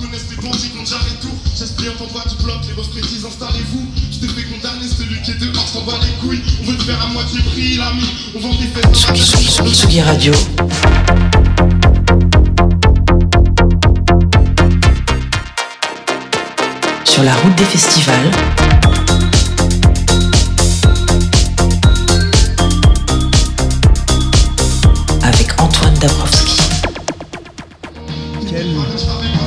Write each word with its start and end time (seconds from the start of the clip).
connaissent 0.00 0.28
les 0.30 0.36
dangers 0.36 0.70
quand 0.76 0.84
j'arrête 0.84 1.20
tout. 1.20 1.34
J'aspire 1.56 1.92
en 2.00 2.06
droit 2.06 2.24
du 2.28 2.36
bloc, 2.42 2.56
les 2.68 2.74
boss 2.74 2.88
précises, 2.88 3.24
installez-vous. 3.24 3.86
Je 4.12 4.18
t'ai 4.18 4.28
fait 4.28 4.44
condamner, 4.44 4.88
celui 4.88 5.20
qui 5.22 5.30
est 5.32 5.40
dehors 5.40 5.68
s'en 5.68 5.82
bat 5.82 5.98
les 6.02 6.12
couilles. 6.20 6.42
On 6.62 6.70
veut 6.70 6.76
te 6.76 6.84
faire 6.84 7.02
à 7.02 7.08
moitié 7.08 7.40
prix, 7.40 7.76
l'ami. 7.76 8.04
On 8.34 8.40
vend 8.40 8.54
des 8.54 8.66
fesses. 8.66 8.92
Tsugi, 8.92 9.22
Tsugi, 9.22 9.74
Tsugi 9.74 10.00
Radio. 10.02 10.32
Sur 17.04 17.22
la 17.22 17.34
route 17.34 17.54
des 17.56 17.64
festivals. 17.64 18.30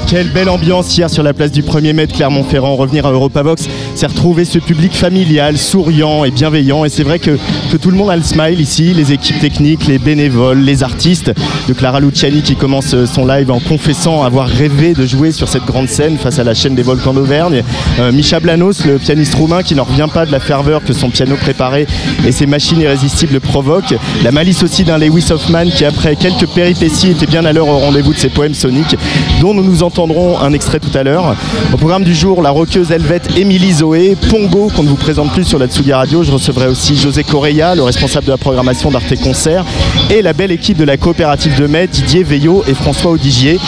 Quelle 0.10 0.30
belle 0.30 0.50
ambiance 0.50 0.98
hier 0.98 1.07
sur 1.07 1.21
la 1.21 1.34
place 1.34 1.52
du 1.52 1.62
1er 1.62 1.93
mai 1.93 2.07
de 2.07 2.11
Clermont-Ferrand. 2.11 2.75
Revenir 2.75 3.06
à 3.06 3.11
Europavox, 3.11 3.68
c'est 3.93 4.07
retrouver 4.07 4.43
ce 4.43 4.57
public 4.57 4.92
familial, 4.92 5.56
souriant 5.56 6.25
et 6.25 6.32
bienveillant. 6.32 6.83
Et 6.83 6.89
c'est 6.89 7.04
vrai 7.04 7.20
que, 7.20 7.38
que 7.71 7.78
tout 7.78 7.92
le 7.92 7.97
monde 7.97 8.10
a 8.10 8.16
le 8.16 8.24
smile 8.24 8.60
ici, 8.60 8.96
les 8.96 9.14
équipes 9.14 9.39
techniques, 9.39 9.86
les 9.86 10.00
bénévoles, 10.00 10.61
les 10.61 10.82
artistes. 10.82 11.32
De 11.69 11.75
Clara 11.75 12.00
Luciani 12.00 12.41
qui 12.41 12.55
commence 12.55 12.96
son 13.05 13.28
live 13.28 13.51
en 13.51 13.59
confessant 13.59 14.23
avoir 14.23 14.47
rêvé 14.47 14.96
de 14.96 15.05
jouer 15.05 15.32
sur 15.32 15.47
cette 15.47 15.65
grande 15.65 15.87
scène 15.87 16.18
face 16.18 16.39
à 16.39 16.43
la 16.43 16.55
chaîne 16.55 16.73
des 16.73 16.82
volcans 16.82 17.14
d'Auvergne. 17.14 17.61
Euh, 18.00 18.11
Micha 18.11 18.39
Blanos, 18.39 18.86
le 18.86 18.97
pianiste 18.97 19.36
roumain 19.36 19.61
qui 19.61 19.75
n'en 19.75 19.83
revient 19.83 20.07
pas 20.11 20.25
de 20.25 20.32
la 20.32 20.39
ferveur 20.39 20.83
que 20.83 20.93
son 20.93 21.11
piano 21.11 21.36
préparé 21.36 21.86
et 22.25 22.32
ses 22.32 22.47
machines 22.47 22.82
irrésistibles 22.82 23.39
provoquent. 23.39 23.93
La 24.24 24.32
malice 24.32 24.63
aussi 24.63 24.83
d'un 24.83 24.97
Lewis 24.97 25.27
Hoffman 25.29 25.65
qui, 25.69 25.86
après 25.86 26.15
quelques 26.15 26.47
péripéties, 26.47 27.11
était 27.11 27.27
bien 27.27 27.46
à 27.46 27.54
l'heure 27.54 27.68
au 27.68 27.77
rendez-vous 27.77 28.15
de 28.15 28.18
ses 28.18 28.29
poèmes 28.29 28.55
soniques, 28.55 28.96
dont 29.39 29.54
nous 29.54 29.63
nous 29.63 29.83
entendrons 29.83 30.39
un 30.39 30.54
extrait 30.54 30.79
tout 30.79 30.97
à 30.97 31.04
l'heure. 31.04 31.36
Au 31.71 31.77
programme 31.77 32.03
du 32.03 32.16
jour, 32.16 32.41
la 32.41 32.49
rockeuse 32.49 32.89
helvète 32.89 33.38
Émilie 33.38 33.73
Zoé, 33.73 34.17
Pongo, 34.31 34.72
qu'on 34.75 34.81
ne 34.81 34.89
vous 34.89 34.95
présente 34.95 35.31
plus 35.33 35.44
sur 35.44 35.59
la 35.59 35.67
Tsugi 35.67 35.94
Radio. 35.94 36.23
Je 36.23 36.31
recevrai 36.31 36.66
aussi 36.66 36.95
José 36.95 37.23
Correia, 37.23 37.75
le 37.75 37.83
responsable 37.83 38.25
de 38.25 38.31
la 38.31 38.38
programmation 38.38 38.89
d'Arte 38.89 39.16
Concert, 39.22 39.66
et 40.09 40.23
la 40.23 40.33
belle 40.33 40.51
équipe 40.51 40.77
de 40.77 40.83
la 40.83 40.97
coopérative 40.97 41.58
de 41.59 41.67
mai, 41.67 41.88
Didier 41.88 42.23
Veillot 42.23 42.63
et 42.67 42.73
François 42.73 43.11
Audigier. 43.11 43.59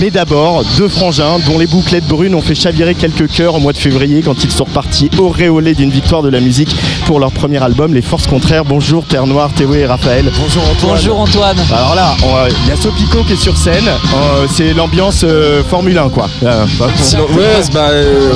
Mais 0.00 0.10
d'abord, 0.10 0.64
deux 0.76 0.88
frangins 0.88 1.38
dont 1.46 1.58
les 1.58 1.66
bouclettes 1.66 2.06
brunes 2.06 2.34
ont 2.34 2.42
fait 2.42 2.54
chavirer 2.54 2.94
quelques 2.94 3.26
cœurs 3.26 3.54
au 3.54 3.58
mois 3.58 3.72
de 3.72 3.78
février 3.78 4.20
quand 4.22 4.44
ils 4.44 4.50
sont 4.50 4.64
repartis 4.64 5.10
auréolés 5.18 5.74
d'une 5.74 5.90
victoire 5.90 6.22
de 6.22 6.28
la 6.28 6.40
musique 6.40 6.76
pour 7.06 7.18
leur 7.20 7.32
premier 7.32 7.62
album, 7.62 7.94
Les 7.94 8.02
Forces 8.02 8.26
Contraires. 8.26 8.66
Bonjour 8.66 9.04
Terre 9.06 9.26
Noire, 9.26 9.50
Théo 9.54 9.72
et 9.74 9.86
Raphaël. 9.86 10.30
Bonjour 10.38 10.62
Antoine. 10.62 10.96
Bonjour 10.96 11.20
Antoine. 11.20 11.56
Alors 11.72 11.94
là, 11.94 12.14
euh, 12.22 12.48
il 12.64 12.68
y 12.68 12.72
a 12.72 12.76
Sopico 12.76 13.22
qui 13.24 13.32
est 13.32 13.36
sur 13.36 13.56
scène. 13.56 13.86
Euh, 13.86 14.46
c'est 14.54 14.74
l'ambiance 14.74 15.22
euh, 15.24 15.62
Formule 15.64 15.96
1, 15.96 16.10
quoi. 16.10 16.28
Euh, 16.42 16.66
bah, 16.78 16.88
Sinon, 17.00 17.24
ouais, 17.34 17.62
bah, 17.72 17.88
euh, 17.90 18.32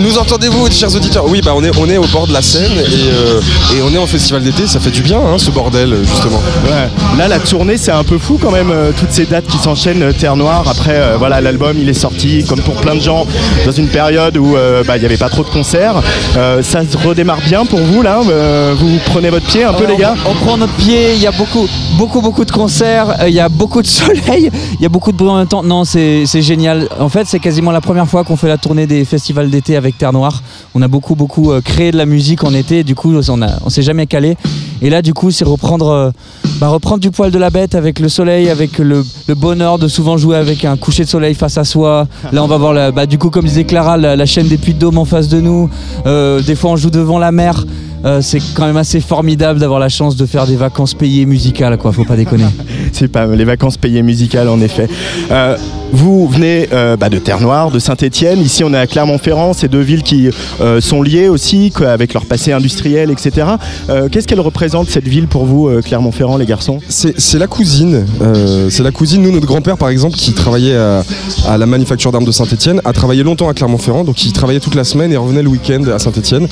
nous 0.00 0.18
entendez-vous, 0.18 0.70
chers 0.70 0.94
auditeurs? 0.94 1.24
Oui, 1.26 1.40
bah, 1.42 1.52
on 1.56 1.64
est, 1.64 1.70
on 1.78 1.88
est 1.88 1.96
au 1.98 2.06
bord 2.08 2.26
de 2.26 2.34
la 2.34 2.42
Seine 2.42 2.72
et, 2.72 3.10
euh, 3.10 3.40
et 3.74 3.80
on 3.82 3.92
est 3.94 3.98
en 3.98 4.06
festival 4.06 4.42
d'été. 4.42 4.66
Ça 4.66 4.80
fait 4.80 4.90
du 4.90 5.00
bien, 5.00 5.18
hein, 5.18 5.38
ce 5.38 5.50
bordel, 5.50 5.96
justement. 6.04 6.42
Ouais. 6.66 6.90
Là, 7.18 7.26
la 7.28 7.38
tournée, 7.38 7.78
c'est 7.78 7.90
un 7.92 8.04
peu 8.04 8.18
fou 8.18 8.38
quand 8.40 8.50
même. 8.50 8.70
euh, 8.70 8.92
toutes 8.98 9.10
ces 9.12 9.26
dates 9.26 9.46
qui 9.46 9.58
s'enchaînent, 9.58 10.02
euh, 10.02 10.12
Terre 10.12 10.36
Noire. 10.36 10.64
Après, 10.68 10.96
euh, 10.96 11.16
voilà, 11.18 11.40
l'album, 11.40 11.76
il 11.78 11.88
est 11.88 11.94
sorti, 11.94 12.44
comme 12.44 12.60
pour 12.60 12.74
plein 12.74 12.94
de 12.94 13.00
gens, 13.00 13.26
dans 13.64 13.72
une 13.72 13.88
période 13.88 14.36
où 14.36 14.54
bah, 14.86 14.96
il 14.96 15.00
n'y 15.00 15.06
avait 15.06 15.16
pas 15.16 15.28
trop 15.28 15.42
de 15.42 15.48
concerts. 15.48 16.02
Ça 16.34 16.82
se 16.86 16.96
redémarre 16.96 17.40
bien 17.42 17.64
pour 17.64 17.80
vous, 17.80 18.02
là 18.02 18.20
Vous 18.20 18.98
prenez 19.06 19.30
votre 19.30 19.46
pied 19.46 19.64
un 19.64 19.72
peu, 19.72 19.86
les 19.86 19.96
gars 19.96 20.14
on, 20.26 20.30
on 20.30 20.34
prend 20.34 20.56
notre 20.56 20.72
pied, 20.74 21.14
il 21.14 21.20
y 21.22 21.26
a 21.26 21.32
beaucoup, 21.32 21.66
beaucoup, 21.96 22.20
beaucoup 22.20 22.44
de 22.44 22.50
concerts, 22.50 23.16
il 23.26 23.34
y 23.34 23.40
a 23.40 23.48
beaucoup 23.48 23.82
de 23.82 23.86
soleil, 24.00 24.50
il 24.74 24.82
y 24.82 24.86
a 24.86 24.88
beaucoup 24.88 25.12
de 25.12 25.16
bruit 25.16 25.30
en 25.30 25.36
même 25.38 25.46
temps. 25.46 25.62
Non, 25.62 25.84
c'est 25.84 26.24
c'est 26.26 26.42
génial. 26.42 26.88
En 26.98 27.08
fait, 27.08 27.26
c'est 27.26 27.40
quasiment 27.40 27.70
la 27.70 27.80
première 27.80 28.08
fois 28.08 28.24
qu'on 28.24 28.36
fait 28.36 28.48
la 28.48 28.58
tournée 28.58 28.86
des 28.86 29.04
festivals 29.04 29.50
d'été 29.50 29.76
avec 29.76 29.98
Terre 29.98 30.12
Noire. 30.12 30.42
On 30.74 30.82
a 30.82 30.88
beaucoup, 30.88 31.14
beaucoup 31.14 31.52
créé 31.64 31.90
de 31.92 31.96
la 31.96 32.06
musique 32.06 32.44
en 32.44 32.54
été, 32.54 32.84
du 32.84 32.94
coup, 32.94 33.14
on, 33.28 33.42
a, 33.42 33.48
on 33.64 33.70
s'est 33.70 33.82
jamais 33.82 34.06
calé. 34.06 34.36
Et 34.80 34.90
là, 34.90 35.00
du 35.02 35.14
coup, 35.14 35.30
c'est 35.30 35.44
reprendre, 35.44 36.12
bah, 36.58 36.68
reprendre 36.68 37.00
du 37.00 37.10
poil 37.10 37.30
de 37.30 37.38
la 37.38 37.50
bête 37.50 37.74
avec 37.74 37.81
le 38.00 38.08
soleil, 38.08 38.48
avec 38.48 38.78
le, 38.78 39.04
bonheur 39.34 39.78
de 39.78 39.88
souvent 39.88 40.16
jouer 40.16 40.36
avec 40.36 40.64
un 40.64 40.76
coucher 40.76 41.04
de 41.04 41.08
soleil 41.08 41.34
face 41.34 41.58
à 41.58 41.64
soi. 41.64 42.06
Là, 42.32 42.42
on 42.42 42.46
va 42.46 42.56
voir, 42.56 42.92
bah, 42.92 43.06
du 43.06 43.18
coup, 43.18 43.30
comme 43.30 43.44
disait 43.44 43.64
Clara, 43.64 43.96
la, 43.96 44.16
la 44.16 44.26
chaîne 44.26 44.48
des 44.48 44.58
Puits 44.58 44.74
de 44.74 44.78
Dôme 44.78 44.98
en 44.98 45.04
face 45.04 45.28
de 45.28 45.40
nous. 45.40 45.70
Euh, 46.06 46.40
des 46.40 46.54
fois, 46.54 46.70
on 46.70 46.76
joue 46.76 46.90
devant 46.90 47.18
la 47.18 47.32
mer. 47.32 47.64
Euh, 48.04 48.20
c'est 48.20 48.40
quand 48.54 48.66
même 48.66 48.76
assez 48.76 49.00
formidable 49.00 49.60
d'avoir 49.60 49.80
la 49.80 49.88
chance 49.88 50.16
de 50.16 50.26
faire 50.26 50.46
des 50.46 50.56
vacances 50.56 50.94
payées 50.94 51.26
musicales, 51.26 51.76
quoi. 51.78 51.92
Faut 51.92 52.04
pas 52.04 52.16
déconner. 52.16 52.44
C'est 52.92 53.08
pas 53.08 53.26
les 53.26 53.44
vacances 53.44 53.76
payées 53.78 54.02
musicales, 54.02 54.48
en 54.48 54.60
effet. 54.60 54.86
Euh, 55.30 55.56
vous 55.92 56.28
venez 56.28 56.68
euh, 56.72 56.96
bah, 56.96 57.08
de 57.08 57.18
Terre 57.18 57.40
Noire, 57.40 57.70
de 57.70 57.78
Saint-Étienne. 57.78 58.40
Ici, 58.40 58.64
on 58.64 58.72
est 58.74 58.78
à 58.78 58.86
Clermont-Ferrand. 58.86 59.52
C'est 59.54 59.68
deux 59.68 59.80
villes 59.80 60.02
qui 60.02 60.28
euh, 60.60 60.80
sont 60.80 61.02
liées 61.02 61.28
aussi, 61.28 61.70
quoi, 61.70 61.88
avec 61.90 62.12
leur 62.14 62.26
passé 62.26 62.52
industriel, 62.52 63.10
etc. 63.10 63.46
Euh, 63.88 64.08
Qu'est-ce 64.10 64.26
qu'elle 64.28 64.40
représente, 64.40 64.88
cette 64.88 65.06
ville, 65.08 65.26
pour 65.26 65.44
vous, 65.46 65.68
euh, 65.68 65.80
Clermont-Ferrand, 65.82 66.36
les 66.36 66.46
garçons? 66.46 66.80
C'est 66.88 67.18
c'est 67.18 67.38
la 67.38 67.46
cousine. 67.46 68.04
euh, 68.20 68.68
c'est 68.70 68.82
la 68.82 68.90
cousine. 68.90 69.22
Nous, 69.22 69.32
notre 69.32 69.46
grand-père, 69.46 69.76
par 69.78 69.88
exemple, 69.88 70.16
qui 70.16 70.32
travaillait 70.32 70.76
à, 70.76 71.02
à 71.48 71.56
la 71.58 71.66
manufacture 71.66 72.12
d'armes 72.12 72.24
de 72.26 72.32
Saint-Etienne, 72.32 72.80
a 72.84 72.92
travaillé 72.92 73.22
longtemps 73.22 73.48
à 73.48 73.54
Clermont-Ferrand. 73.54 74.04
Donc, 74.04 74.24
il 74.24 74.32
travaillait 74.32 74.60
toute 74.60 74.74
la 74.74 74.84
semaine 74.84 75.12
et 75.12 75.16
revenait 75.16 75.42
le 75.42 75.48
week-end 75.48 75.82
à 75.94 75.98
Saint-Etienne. 75.98 76.46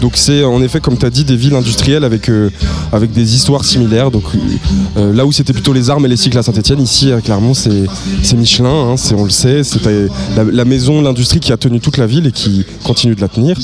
Donc, 0.00 0.12
c'est 0.16 0.44
en 0.44 0.62
effet, 0.62 0.80
comme 0.80 0.95
tu 0.96 1.06
as 1.06 1.10
dit, 1.10 1.24
des 1.24 1.36
villes 1.36 1.54
industrielles 1.54 2.04
avec, 2.04 2.28
euh, 2.28 2.50
avec 2.92 3.12
des 3.12 3.34
histoires 3.34 3.64
similaires. 3.64 4.10
Donc, 4.10 4.24
euh, 4.96 5.12
là 5.12 5.24
où 5.26 5.32
c'était 5.32 5.52
plutôt 5.52 5.72
les 5.72 5.90
armes 5.90 6.04
et 6.06 6.08
les 6.08 6.16
cycles 6.16 6.38
à 6.38 6.42
Saint-Etienne, 6.42 6.80
ici, 6.80 7.12
à 7.12 7.20
Clermont, 7.20 7.54
c'est 7.54 7.84
c'est 8.22 8.36
Michelin. 8.36 8.68
hein, 8.92 8.96
c'est- 8.96 9.14
on 9.14 9.24
le 9.24 9.30
sait. 9.30 9.62
C'était 9.64 10.08
la, 10.36 10.44
la 10.44 10.64
maison, 10.64 11.00
l'industrie 11.02 11.40
qui 11.40 11.52
a 11.52 11.56
tenu 11.56 11.80
toute 11.80 11.96
la 11.98 12.06
ville 12.06 12.26
et 12.26 12.32
qui 12.32 12.64
continue 12.84 13.14
de 13.14 13.20
la 13.20 13.28
tenir. 13.28 13.56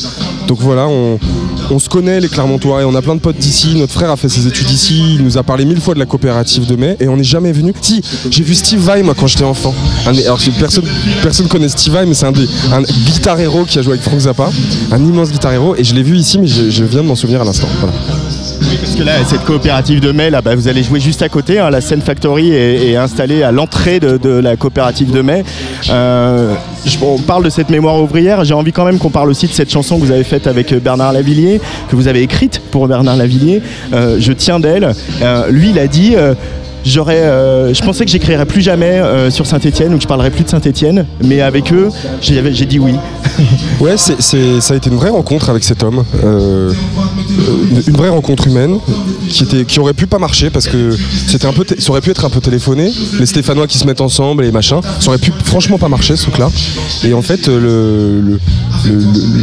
Donc, 0.53 0.61
voilà, 0.61 0.87
on, 0.87 1.79
se 1.79 1.89
connaît 1.89 2.21
les 2.21 2.29
Clermontois 2.29 2.83
et 2.83 2.85
on 2.85 2.95
a 2.95 3.01
plein 3.01 3.15
de 3.15 3.21
potes 3.21 3.39
d'ici. 3.39 3.75
Notre 3.75 3.95
frère 3.95 4.11
a 4.11 4.19
fait 4.19 4.29
ses 4.29 4.47
études 4.47 4.69
ici. 4.69 5.15
Il 5.15 5.25
nous 5.25 5.39
a 5.39 5.43
parlé 5.43 5.65
mille 5.65 5.81
fois 5.81 5.95
de 5.95 5.99
la 5.99 6.05
coopérative 6.05 6.67
de 6.67 6.77
mai 6.77 6.95
et 7.01 7.09
on 7.09 7.17
n'est 7.17 7.25
jamais 7.25 7.53
venu. 7.53 7.73
Si, 7.81 8.03
j'ai 8.31 8.43
vu 8.43 8.55
Steve 8.55 8.81
Vai 8.81 9.03
moi 9.03 9.15
quand 9.19 9.27
j'étais 9.27 9.45
enfant. 9.45 9.75
Alors 10.05 10.39
personne 10.59 10.85
personne 11.23 11.49
connaît 11.49 11.71
Steve 11.71 11.95
Vai 11.95 12.05
mais 12.05 12.13
c'est 12.13 12.27
un 12.27 12.33
des 12.33 12.47
qui 13.67 13.79
a 13.79 13.83
joué 13.83 13.93
avec 13.95 14.03
Frank 14.03 14.21
Zappa, 14.21 14.51
un 14.91 14.99
immense 14.99 15.31
guitar 15.31 15.55
et 15.55 15.85
je 15.85 15.95
l'ai 15.95 16.03
vu 16.03 16.19
ici 16.19 16.39
mais 16.39 16.47
je, 16.47 16.84
viens 16.84 17.01
de 17.01 17.07
m'en 17.07 17.15
souvenir 17.15 17.41
à 17.41 17.45
l'instant. 17.45 17.69
Parce 18.81 18.95
que 18.97 19.03
là, 19.03 19.13
cette 19.25 19.45
coopérative 19.45 20.01
de 20.01 20.13
mai, 20.13 20.31
là, 20.31 20.41
bah, 20.41 20.55
vous 20.55 20.69
allez 20.69 20.83
jouer 20.83 21.01
juste 21.01 21.23
à 21.23 21.29
côté. 21.29 21.59
hein. 21.59 21.71
la 21.71 21.81
scène 21.81 22.01
Factory 22.01 22.53
est, 22.53 22.97
installée 22.97 23.43
à 23.43 23.53
l'entrée 23.53 24.01
de, 24.01 24.29
la 24.29 24.57
coopérative 24.57 25.11
de 25.11 25.23
mai. 25.23 25.45
Euh, 25.91 26.55
on 27.01 27.19
parle 27.19 27.45
de 27.45 27.51
cette 27.51 27.71
mémoire 27.71 28.01
ouvrière. 28.03 28.45
J'ai 28.45 28.55
envie 28.55 28.73
quand 28.73 28.85
même 28.85 28.99
qu'on 28.99 29.11
parle 29.11 29.31
aussi 29.31 29.47
de 29.47 29.53
cette 29.53 29.71
chanson 29.71 29.99
que 29.99 30.05
vous 30.05 30.11
avez 30.11 30.25
faite 30.25 30.47
avec 30.47 30.75
Bernard 30.75 31.13
Lavillier, 31.13 31.61
que 31.89 31.97
vous 31.97 32.09
avez 32.09 32.23
écrite 32.23 32.61
pour 32.71 32.89
Bernard 32.89 33.17
Lavillier. 33.17 33.63
Euh, 33.93 34.17
je 34.19 34.33
tiens 34.33 34.61
d'elle. 34.61 34.93
Euh, 35.23 35.51
lui, 35.51 35.71
il 35.71 35.79
a 35.79 35.87
dit. 35.87 36.17
J'aurais, 36.84 37.20
euh, 37.20 37.72
je 37.72 37.82
pensais 37.82 38.04
que 38.04 38.10
j'écrirais 38.10 38.44
plus 38.44 38.60
jamais 38.60 38.87
euh, 38.87 39.31
sur 39.31 39.47
Saint-Etienne 39.47 39.94
ou 39.94 39.97
que 39.98 40.03
je 40.03 40.09
parlerais 40.09 40.31
plus 40.31 40.44
de 40.44 40.48
Saint-Etienne, 40.48 41.06
mais 41.22 41.41
avec 41.41 41.72
eux, 41.72 41.88
j'ai 42.20 42.66
dit 42.66 42.78
oui. 42.78 42.94
Ouais, 43.81 43.97
ça 43.97 44.15
a 44.15 44.75
été 44.76 44.91
une 44.91 44.97
vraie 44.97 45.10
rencontre 45.10 45.50
avec 45.50 45.65
cet 45.65 45.82
homme, 45.82 46.04
euh, 46.25 46.72
une 47.87 47.97
vraie 47.97 48.10
rencontre 48.10 48.47
humaine 48.47 48.78
qui 49.28 49.44
était, 49.44 49.65
qui 49.65 49.81
aurait 49.81 49.94
pu 49.94 50.06
pas 50.06 50.19
marcher 50.19 50.50
parce 50.50 50.66
que 50.66 50.97
c'était 51.26 51.47
un 51.47 51.53
peu, 51.53 51.65
ça 51.78 51.91
aurait 51.91 52.00
pu 52.00 52.10
être 52.10 52.25
un 52.25 52.31
peu 52.31 52.41
téléphoné, 52.41 52.92
les 53.19 53.26
Stéphanois 53.26 53.66
qui 53.66 53.78
se 53.78 53.87
mettent 53.87 54.00
ensemble 54.00 54.44
et 54.44 54.53
machin, 54.53 54.81
ça 55.00 55.09
aurait 55.09 55.19
pu 55.19 55.32
franchement 55.44 55.78
pas 55.78 55.88
marcher 55.88 56.16
ce 56.16 56.22
truc-là. 56.22 56.50
Et 57.04 57.15
en 57.15 57.22
fait, 57.22 57.48
le, 57.48 58.38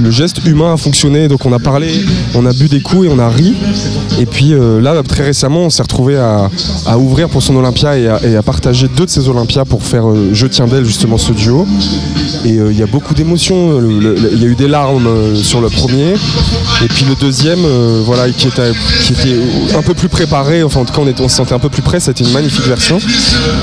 geste 0.09 0.45
humain 0.45 0.73
a 0.73 0.78
fonctionné, 0.78 1.28
donc 1.28 1.45
on 1.45 1.53
a 1.53 1.59
parlé, 1.59 1.89
on 2.35 2.45
a 2.45 2.53
bu 2.53 2.67
des 2.67 2.81
coups 2.81 3.07
et 3.07 3.09
on 3.09 3.19
a 3.19 3.29
ri. 3.29 3.53
Et 4.19 4.25
puis 4.25 4.53
là, 4.81 5.01
très 5.03 5.23
récemment, 5.23 5.61
on 5.66 5.69
s'est 5.69 5.83
retrouvé 5.83 6.17
à 6.17 6.97
ouvrir 6.97 7.28
pour 7.29 7.41
son 7.44 7.56
Olympia 7.56 7.97
et 7.97 8.35
à 8.35 8.44
partager 8.44 8.88
deux 8.88 9.06
de 9.06 9.09
ses 9.09 9.28
Olympias 9.29 9.66
pour 9.66 9.84
faire 9.84 10.07
euh, 10.09 10.29
Je 10.34 10.47
tiens 10.47 10.67
d'elle 10.67 10.85
justement 10.85 11.17
ce 11.17 11.31
duo. 11.31 11.67
Et 12.46 12.58
euh, 12.58 12.72
il 12.72 12.78
y 12.79 12.84
a 12.84 12.85
beaucoup 12.87 13.14
d'émotions. 13.14 13.79
Le- 13.79 14.16
Il 14.34 14.41
y 14.41 14.46
a 14.46 14.47
eu 14.47 14.55
des 14.55 14.67
larmes 14.67 15.08
euh, 15.08 15.35
sur 15.35 15.61
le 15.61 15.70
premier. 15.70 16.14
Et 16.84 16.87
puis 16.87 17.05
le 17.08 17.16
deuxième, 17.16 17.59
euh, 17.66 18.02
voilà, 18.05 18.29
qui 18.29 18.47
était, 18.47 18.72
un 19.78 19.81
peu 19.81 19.93
plus 19.93 20.09
préparé. 20.09 20.64
Enfin, 20.64 20.81
en 20.81 20.85
tout 20.85 20.93
cas, 20.93 21.02
on, 21.03 21.08
était- 21.08 21.22
on 21.22 21.29
se 21.29 21.35
sentait 21.35 21.53
un 21.53 21.59
peu 21.59 21.70
plus 21.70 21.81
près. 21.81 21.99
C'était 21.99 22.23
une 22.23 22.31
magnifique 22.31 22.66
version. 22.66 22.99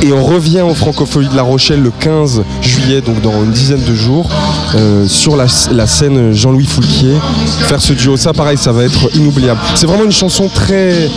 Et 0.02 0.12
on 0.12 0.24
revient 0.24 0.60
aux 0.62 0.74
Francopholies 0.74 1.28
de 1.28 1.36
La 1.36 1.42
Rochelle 1.42 1.80
le 1.82 1.90
15 1.90 2.42
juillet, 2.62 3.00
donc 3.00 3.20
dans 3.22 3.42
une 3.44 3.52
dizaine 3.52 3.82
de 3.84 3.94
jours, 3.94 4.28
euh, 4.74 5.06
sur 5.08 5.36
la, 5.36 5.46
scène 5.48 6.32
Jean-Louis 6.32 6.66
Foulquier, 6.66 7.14
faire 7.62 7.80
ce 7.80 7.92
duo. 7.92 8.16
Ça, 8.16 8.32
pareil, 8.32 8.58
ça 8.58 8.72
va 8.72 8.84
être 8.84 9.14
inoubliable. 9.16 9.60
C'est 9.74 9.86
vraiment 9.86 10.04
une 10.04 10.12
chanson 10.12 10.48
très, 10.48 11.08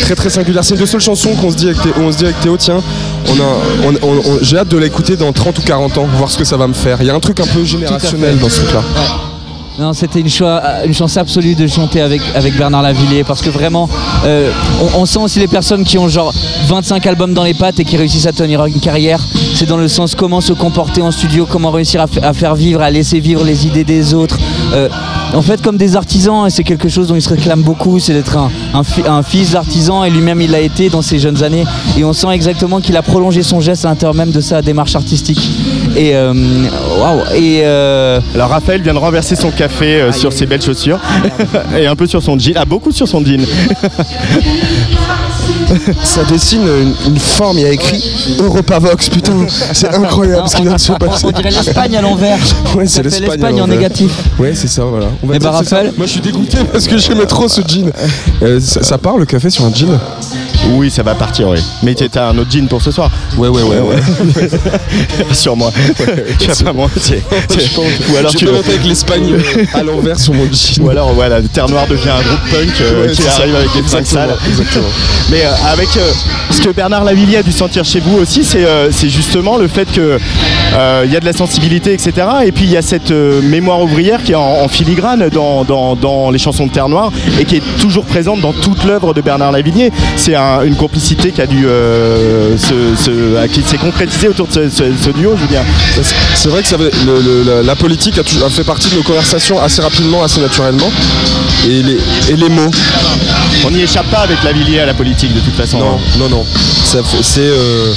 très, 0.00 0.14
très 0.14 0.30
singulière. 0.30 0.64
C'est 0.64 0.74
une 0.74 0.80
des 0.80 0.86
seules 0.86 1.00
chansons 1.00 1.34
qu'on 1.34 1.50
se 1.50 1.56
dit 1.56 1.68
on 1.98 2.10
se 2.12 2.18
dit 2.18 2.24
avec 2.24 2.40
Théo, 2.40 2.56
tiens, 2.56 2.80
on 3.28 3.32
a, 3.40 3.88
on- 4.02 4.08
on- 4.08 4.16
on- 4.18 4.38
j'ai 4.42 4.58
hâte 4.58 4.68
de 4.68 4.76
l'écouter 4.78 5.16
dans 5.16 5.32
30 5.32 5.58
ou 5.58 5.62
40 5.62 5.98
ans, 5.98 6.06
voir 6.16 6.30
ce 6.30 6.38
que 6.38 6.44
ça 6.44 6.56
va 6.56 6.66
me 6.66 6.74
faire. 6.74 6.98
Il 7.00 7.06
y 7.06 7.10
a 7.10 7.14
un 7.14 7.20
truc 7.20 7.40
un 7.40 7.46
peu 7.46 7.64
générationnel 7.64 8.38
dans 8.38 8.48
ce 8.48 8.60
truc-là. 8.62 8.82
Non, 9.76 9.92
c'était 9.92 10.20
une, 10.20 10.30
choix- 10.30 10.62
une 10.86 10.94
chance 10.94 11.16
absolue 11.16 11.56
de 11.56 11.66
chanter 11.66 12.00
avec, 12.00 12.20
avec 12.36 12.56
Bernard 12.56 12.82
Lavillier 12.82 13.24
parce 13.24 13.42
que 13.42 13.50
vraiment, 13.50 13.88
euh, 14.24 14.48
on, 14.94 15.00
on 15.00 15.04
sent 15.06 15.18
aussi 15.18 15.40
les 15.40 15.48
personnes 15.48 15.82
qui 15.82 15.98
ont 15.98 16.06
genre 16.08 16.32
25 16.68 17.04
albums 17.08 17.34
dans 17.34 17.42
les 17.42 17.54
pattes 17.54 17.80
et 17.80 17.84
qui 17.84 17.96
réussissent 17.96 18.26
à 18.28 18.32
tenir 18.32 18.64
une 18.66 18.78
carrière. 18.78 19.18
C'est 19.54 19.66
dans 19.66 19.76
le 19.76 19.88
sens 19.88 20.14
comment 20.14 20.40
se 20.40 20.52
comporter 20.52 21.00
en 21.02 21.10
studio, 21.10 21.46
comment 21.48 21.70
réussir 21.70 22.00
à, 22.00 22.06
fa- 22.06 22.26
à 22.26 22.32
faire 22.32 22.54
vivre, 22.54 22.80
à 22.82 22.90
laisser 22.90 23.20
vivre 23.20 23.44
les 23.44 23.66
idées 23.66 23.84
des 23.84 24.12
autres. 24.14 24.38
Euh, 24.74 24.88
en 25.32 25.42
fait, 25.42 25.62
comme 25.62 25.76
des 25.76 25.96
artisans, 25.96 26.46
et 26.46 26.50
c'est 26.50 26.64
quelque 26.64 26.88
chose 26.88 27.08
dont 27.08 27.14
il 27.14 27.22
se 27.22 27.28
réclame 27.28 27.62
beaucoup, 27.62 27.98
c'est 27.98 28.12
d'être 28.12 28.36
un, 28.36 28.50
un 28.72 28.82
fi- 28.82 29.02
un 29.06 29.22
fils 29.22 29.52
d'artisan, 29.52 30.04
et 30.04 30.10
lui-même 30.10 30.40
il 30.40 30.50
l'a 30.50 30.60
été 30.60 30.88
dans 30.90 31.02
ses 31.02 31.18
jeunes 31.18 31.42
années. 31.42 31.64
Et 31.96 32.04
on 32.04 32.12
sent 32.12 32.28
exactement 32.32 32.80
qu'il 32.80 32.96
a 32.96 33.02
prolongé 33.02 33.42
son 33.42 33.60
geste 33.60 33.84
à 33.84 33.88
l'intérieur 33.88 34.14
même 34.14 34.30
de 34.30 34.40
sa 34.40 34.60
démarche 34.62 34.94
artistique. 34.96 35.50
Et 35.96 36.14
euh, 36.14 36.32
Et 37.34 37.60
euh, 37.64 38.20
Alors 38.34 38.50
Raphaël 38.50 38.82
vient 38.82 38.94
de 38.94 38.98
renverser 38.98 39.36
son 39.36 39.50
café 39.50 40.00
euh, 40.00 40.12
sur 40.12 40.32
ses 40.32 40.46
belles 40.46 40.62
chaussures 40.62 40.98
et 41.78 41.86
un 41.86 41.94
peu 41.96 42.06
sur 42.06 42.22
son 42.22 42.38
jean. 42.38 42.54
Ah 42.56 42.64
beaucoup 42.64 42.90
sur 42.92 43.06
son 43.08 43.24
jean. 43.24 43.44
Ça 46.04 46.24
dessine 46.24 46.62
une, 46.62 46.94
une 47.12 47.18
forme, 47.18 47.58
il 47.58 47.62
y 47.62 47.66
a 47.66 47.72
écrit 47.72 48.02
Europavox, 48.40 49.08
putain, 49.08 49.32
c'est 49.72 49.88
incroyable 49.88 50.48
ce 50.48 50.56
qui 50.56 50.62
vient 50.62 50.74
de 50.74 50.78
se 50.80 50.92
passer. 50.98 51.24
on 51.26 51.30
dirait 51.30 51.50
l'Espagne 51.50 51.96
à 51.96 52.00
l'envers. 52.02 52.38
Ouais, 52.74 52.86
c'est 52.86 53.02
l'Espagne. 53.02 53.60
en 53.62 53.66
négatif. 53.68 54.10
Ouais, 54.38 54.52
c'est 54.54 54.66
ça, 54.68 54.84
voilà. 54.84 55.06
On 55.22 55.26
va 55.28 55.38
ça. 55.40 55.50
Raphaël 55.52 55.92
Moi, 55.96 56.06
je 56.06 56.12
suis 56.12 56.20
dégoûté 56.20 56.58
parce 56.72 56.86
que 56.88 56.98
j'aimais 56.98 57.26
trop 57.26 57.46
ce 57.48 57.60
jean. 57.66 57.92
Euh, 58.42 58.58
ça, 58.60 58.82
ça 58.82 58.98
part 58.98 59.16
le 59.16 59.24
café 59.26 59.48
sur 59.48 59.64
un 59.64 59.72
jean? 59.72 59.98
Oui, 60.70 60.90
ça 60.90 61.02
va 61.02 61.14
partir, 61.14 61.48
oui. 61.48 61.58
Mais 61.82 61.94
t'as 61.94 62.28
un 62.28 62.38
autre 62.38 62.50
jean 62.50 62.66
pour 62.68 62.80
ce 62.82 62.90
soir 62.90 63.10
Ouais, 63.36 63.48
ouais, 63.48 63.62
ouais, 63.62 63.80
ouais. 63.80 63.96
Sur 65.32 65.56
moi. 65.56 65.70
tu 66.38 66.46
vas 66.48 66.54
pas 66.64 66.72
mentir. 66.72 67.18
Ou 68.12 68.16
alors 68.16 68.30
je 68.32 68.38
tu 68.38 68.44
peux 68.46 68.56
avec 68.56 68.84
l'Espagne 68.84 69.32
euh, 69.34 69.64
à 69.74 69.82
l'envers 69.82 70.18
sur 70.18 70.32
mon 70.34 70.44
jean. 70.50 70.82
Ou 70.82 70.90
alors 70.90 71.12
voilà, 71.12 71.40
Terre 71.42 71.68
Noire 71.68 71.86
devient 71.86 72.10
un 72.10 72.22
groupe 72.22 72.50
punk 72.50 72.80
euh, 72.80 73.02
Ouais, 73.06 73.10
qui 73.12 73.22
c'est 73.22 73.28
ça. 73.30 73.42
arrive 73.42 73.56
avec 73.56 73.72
des 73.74 73.82
fringues 73.82 74.00
Exactement, 74.00 74.26
sales. 74.28 74.36
Exactement. 74.48 74.88
Mais 75.30 75.44
euh, 75.44 75.50
avec 75.72 75.88
euh, 75.96 76.10
ce 76.50 76.60
que 76.60 76.70
Bernard 76.70 77.04
Lavillier 77.04 77.38
a 77.38 77.42
dû 77.42 77.52
sentir 77.52 77.84
chez 77.84 78.00
vous 78.00 78.16
aussi, 78.18 78.44
c'est 78.44 79.08
justement 79.08 79.56
le 79.56 79.68
fait 79.68 79.90
que 79.90 80.18
il 81.04 81.12
y 81.12 81.16
a 81.16 81.20
de 81.20 81.24
la 81.24 81.32
sensibilité, 81.32 81.92
etc. 81.92 82.12
Et 82.46 82.52
puis 82.52 82.64
il 82.64 82.70
y 82.70 82.76
a 82.76 82.82
cette 82.82 83.10
mémoire 83.10 83.80
ouvrière 83.82 84.22
qui 84.22 84.32
est 84.32 84.36
en, 84.36 84.62
en 84.64 84.68
filigrane 84.68 85.28
dans, 85.28 85.64
dans- 85.64 85.94
dans 85.96 86.30
les 86.30 86.38
chansons 86.38 86.66
de 86.66 86.72
Terre 86.72 86.88
Noire 86.88 87.10
et 87.40 87.44
qui 87.44 87.56
est 87.56 87.62
toujours 87.80 88.04
présente 88.04 88.40
dans 88.40 88.52
toute 88.52 88.84
l'œuvre 88.84 89.14
de 89.14 89.20
Bernard 89.20 89.52
Lavillier. 89.52 89.92
C'est 90.16 90.34
un- 90.34 90.43
une 90.64 90.76
complicité 90.76 91.30
qui 91.32 91.40
a 91.40 91.46
dû 91.46 91.66
euh, 91.66 92.56
se, 92.56 92.94
se- 92.96 93.46
qui 93.48 93.62
s'est 93.62 93.78
concrétisée 93.78 94.28
autour 94.28 94.46
de 94.48 94.52
ce, 94.52 94.68
ce- 94.70 94.84
ce 95.00 95.10
duo, 95.10 95.34
je 95.36 95.42
veux 95.42 95.48
dire. 95.48 95.62
C'est 96.34 96.48
vrai 96.48 96.62
que 96.62 96.68
ça 96.68 96.76
avait- 96.76 96.90
le- 97.06 97.20
le- 97.20 97.42
la, 97.42 97.62
la 97.62 97.76
politique 97.76 98.18
a, 98.18 98.24
fait 98.50 98.64
partie 98.64 98.90
de 98.90 98.96
nos 98.96 99.02
conversations 99.02 99.60
assez 99.60 99.82
rapidement, 99.82 100.22
assez 100.22 100.40
naturellement. 100.40 100.90
Et 101.66 101.82
les, 101.82 101.98
et 102.30 102.36
les 102.36 102.48
mots. 102.48 102.70
On 103.66 103.70
n'y 103.70 103.82
échappe 103.82 104.06
pas 104.10 104.18
avec 104.20 104.42
Lavillier 104.42 104.80
à 104.80 104.86
la 104.86 104.94
politique 104.94 105.32
de 105.34 105.40
toute 105.40 105.54
façon. 105.54 105.78
Non, 105.78 105.98
non, 106.18 106.28
non. 106.28 106.46
C'est 106.84 107.40
euh, 107.40 107.92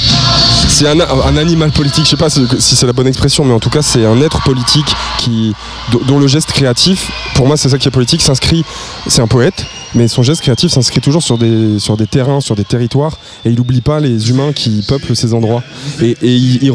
c'est 0.68 0.86
un, 0.88 0.98
un 1.00 1.36
animal 1.36 1.70
politique. 1.70 2.04
Je 2.04 2.10
sais 2.10 2.16
pas 2.16 2.30
si 2.30 2.76
c'est 2.76 2.86
la 2.86 2.92
bonne 2.92 3.06
expression, 3.06 3.44
mais 3.44 3.52
en 3.52 3.60
tout 3.60 3.70
cas, 3.70 3.82
c'est 3.82 4.04
un 4.06 4.20
être 4.22 4.42
politique 4.42 4.86
qui, 5.18 5.54
dont- 5.92 6.00
dont 6.06 6.18
le 6.18 6.26
geste 6.26 6.52
créatif, 6.52 7.10
pour 7.34 7.46
moi, 7.46 7.56
c'est 7.56 7.68
ça 7.68 7.78
qui 7.78 7.88
est 7.88 7.90
politique, 7.90 8.22
s'inscrit. 8.22 8.64
C'est 9.06 9.20
un 9.20 9.26
poète, 9.26 9.66
mais 9.94 10.08
son 10.08 10.22
geste 10.22 10.42
créatif 10.42 10.70
s'inscrit 10.70 11.00
toujours 11.00 11.22
sur 11.22 11.38
des, 11.38 11.78
sur 11.78 11.96
des 11.96 12.06
terrains, 12.06 12.40
sur 12.40 12.56
des 12.56 12.64
territoires, 12.64 13.18
et 13.44 13.50
il 13.50 13.56
n'oublie 13.56 13.80
pas 13.80 14.00
les 14.00 14.30
humains 14.30 14.52
qui 14.52 14.84
peuplent 14.86 15.16
ces 15.16 15.34
endroits. 15.34 15.62
Et, 16.00 16.16
et 16.22 16.70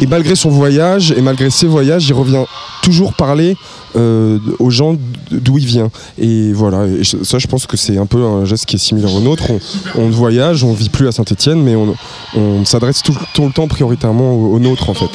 et 0.00 0.06
malgré 0.06 0.34
son 0.34 0.50
voyage, 0.50 1.12
et 1.12 1.20
malgré 1.20 1.50
ses 1.50 1.66
voyages, 1.66 2.08
il 2.08 2.14
revient 2.14 2.44
toujours 2.82 3.14
parler 3.14 3.56
euh, 3.96 4.38
aux 4.58 4.70
gens 4.70 4.96
d'où 5.30 5.58
il 5.58 5.66
vient. 5.66 5.90
Et 6.18 6.52
voilà, 6.52 6.86
ça 7.22 7.38
je 7.38 7.46
pense 7.46 7.66
que 7.66 7.76
c'est 7.76 7.96
un 7.96 8.06
peu 8.06 8.24
un 8.24 8.44
geste 8.44 8.66
qui 8.66 8.76
est 8.76 8.78
similaire 8.78 9.14
au 9.14 9.20
nôtre. 9.20 9.44
On, 9.50 10.02
on 10.02 10.10
voyage, 10.10 10.64
on 10.64 10.72
vit 10.72 10.88
plus 10.88 11.08
à 11.08 11.12
Saint-Etienne, 11.12 11.62
mais 11.62 11.74
on, 11.76 12.64
s'adresse 12.64 13.02
tout, 13.02 13.14
le 13.38 13.52
temps 13.52 13.68
prioritairement 13.68 14.34
aux 14.34 14.58
nôtres 14.58 14.90
en 14.90 14.94
fait. 14.94 15.10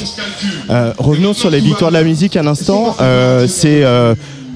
Euh, 0.69 0.93
revenons 0.97 1.33
sur 1.33 1.49
les 1.49 1.59
victoires 1.59 1.91
de 1.91 1.97
la 1.97 2.03
musique 2.03 2.37
un 2.37 2.47
instant. 2.47 2.95
Euh, 3.01 3.47
c'est 3.47 3.83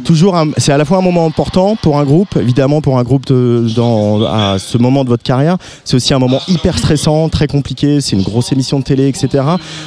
toujours 0.03 0.37
c'est 0.57 0.71
à 0.71 0.77
la 0.77 0.85
fois 0.85 0.97
un 0.97 1.01
moment 1.01 1.25
important 1.25 1.75
pour 1.81 1.97
un 1.99 2.03
groupe, 2.03 2.35
évidemment 2.37 2.81
pour 2.81 2.97
un 2.99 3.03
groupe 3.03 3.25
de- 3.27 3.65
dans, 3.75 4.23
à 4.23 4.57
ce 4.59 4.77
moment 4.77 5.03
de 5.03 5.09
votre 5.09 5.23
carrière. 5.23 5.57
C'est 5.85 5.95
aussi 5.95 6.13
un 6.13 6.19
moment 6.19 6.39
hyper 6.47 6.77
stressant, 6.77 7.29
très 7.29 7.47
compliqué. 7.47 8.01
C'est 8.01 8.15
une 8.15 8.21
grosse 8.23 8.51
émission 8.51 8.79
de 8.79 8.83
télé, 8.83 9.07
etc. 9.07 9.43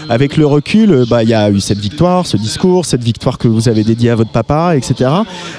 Avec 0.08 0.36
le 0.36 0.46
recul, 0.46 0.90
euh, 0.92 1.04
bah, 1.08 1.22
il 1.22 1.28
y 1.28 1.34
a 1.34 1.50
eu 1.50 1.60
cette 1.60 1.78
victoire, 1.78 2.26
ce 2.26 2.36
discours, 2.36 2.84
cette 2.86 3.02
victoire 3.02 3.38
que 3.38 3.48
vous 3.48 3.68
avez 3.68 3.84
dédiée 3.84 4.10
à 4.10 4.14
votre 4.16 4.30
papa, 4.30 4.76
etc. 4.76 5.10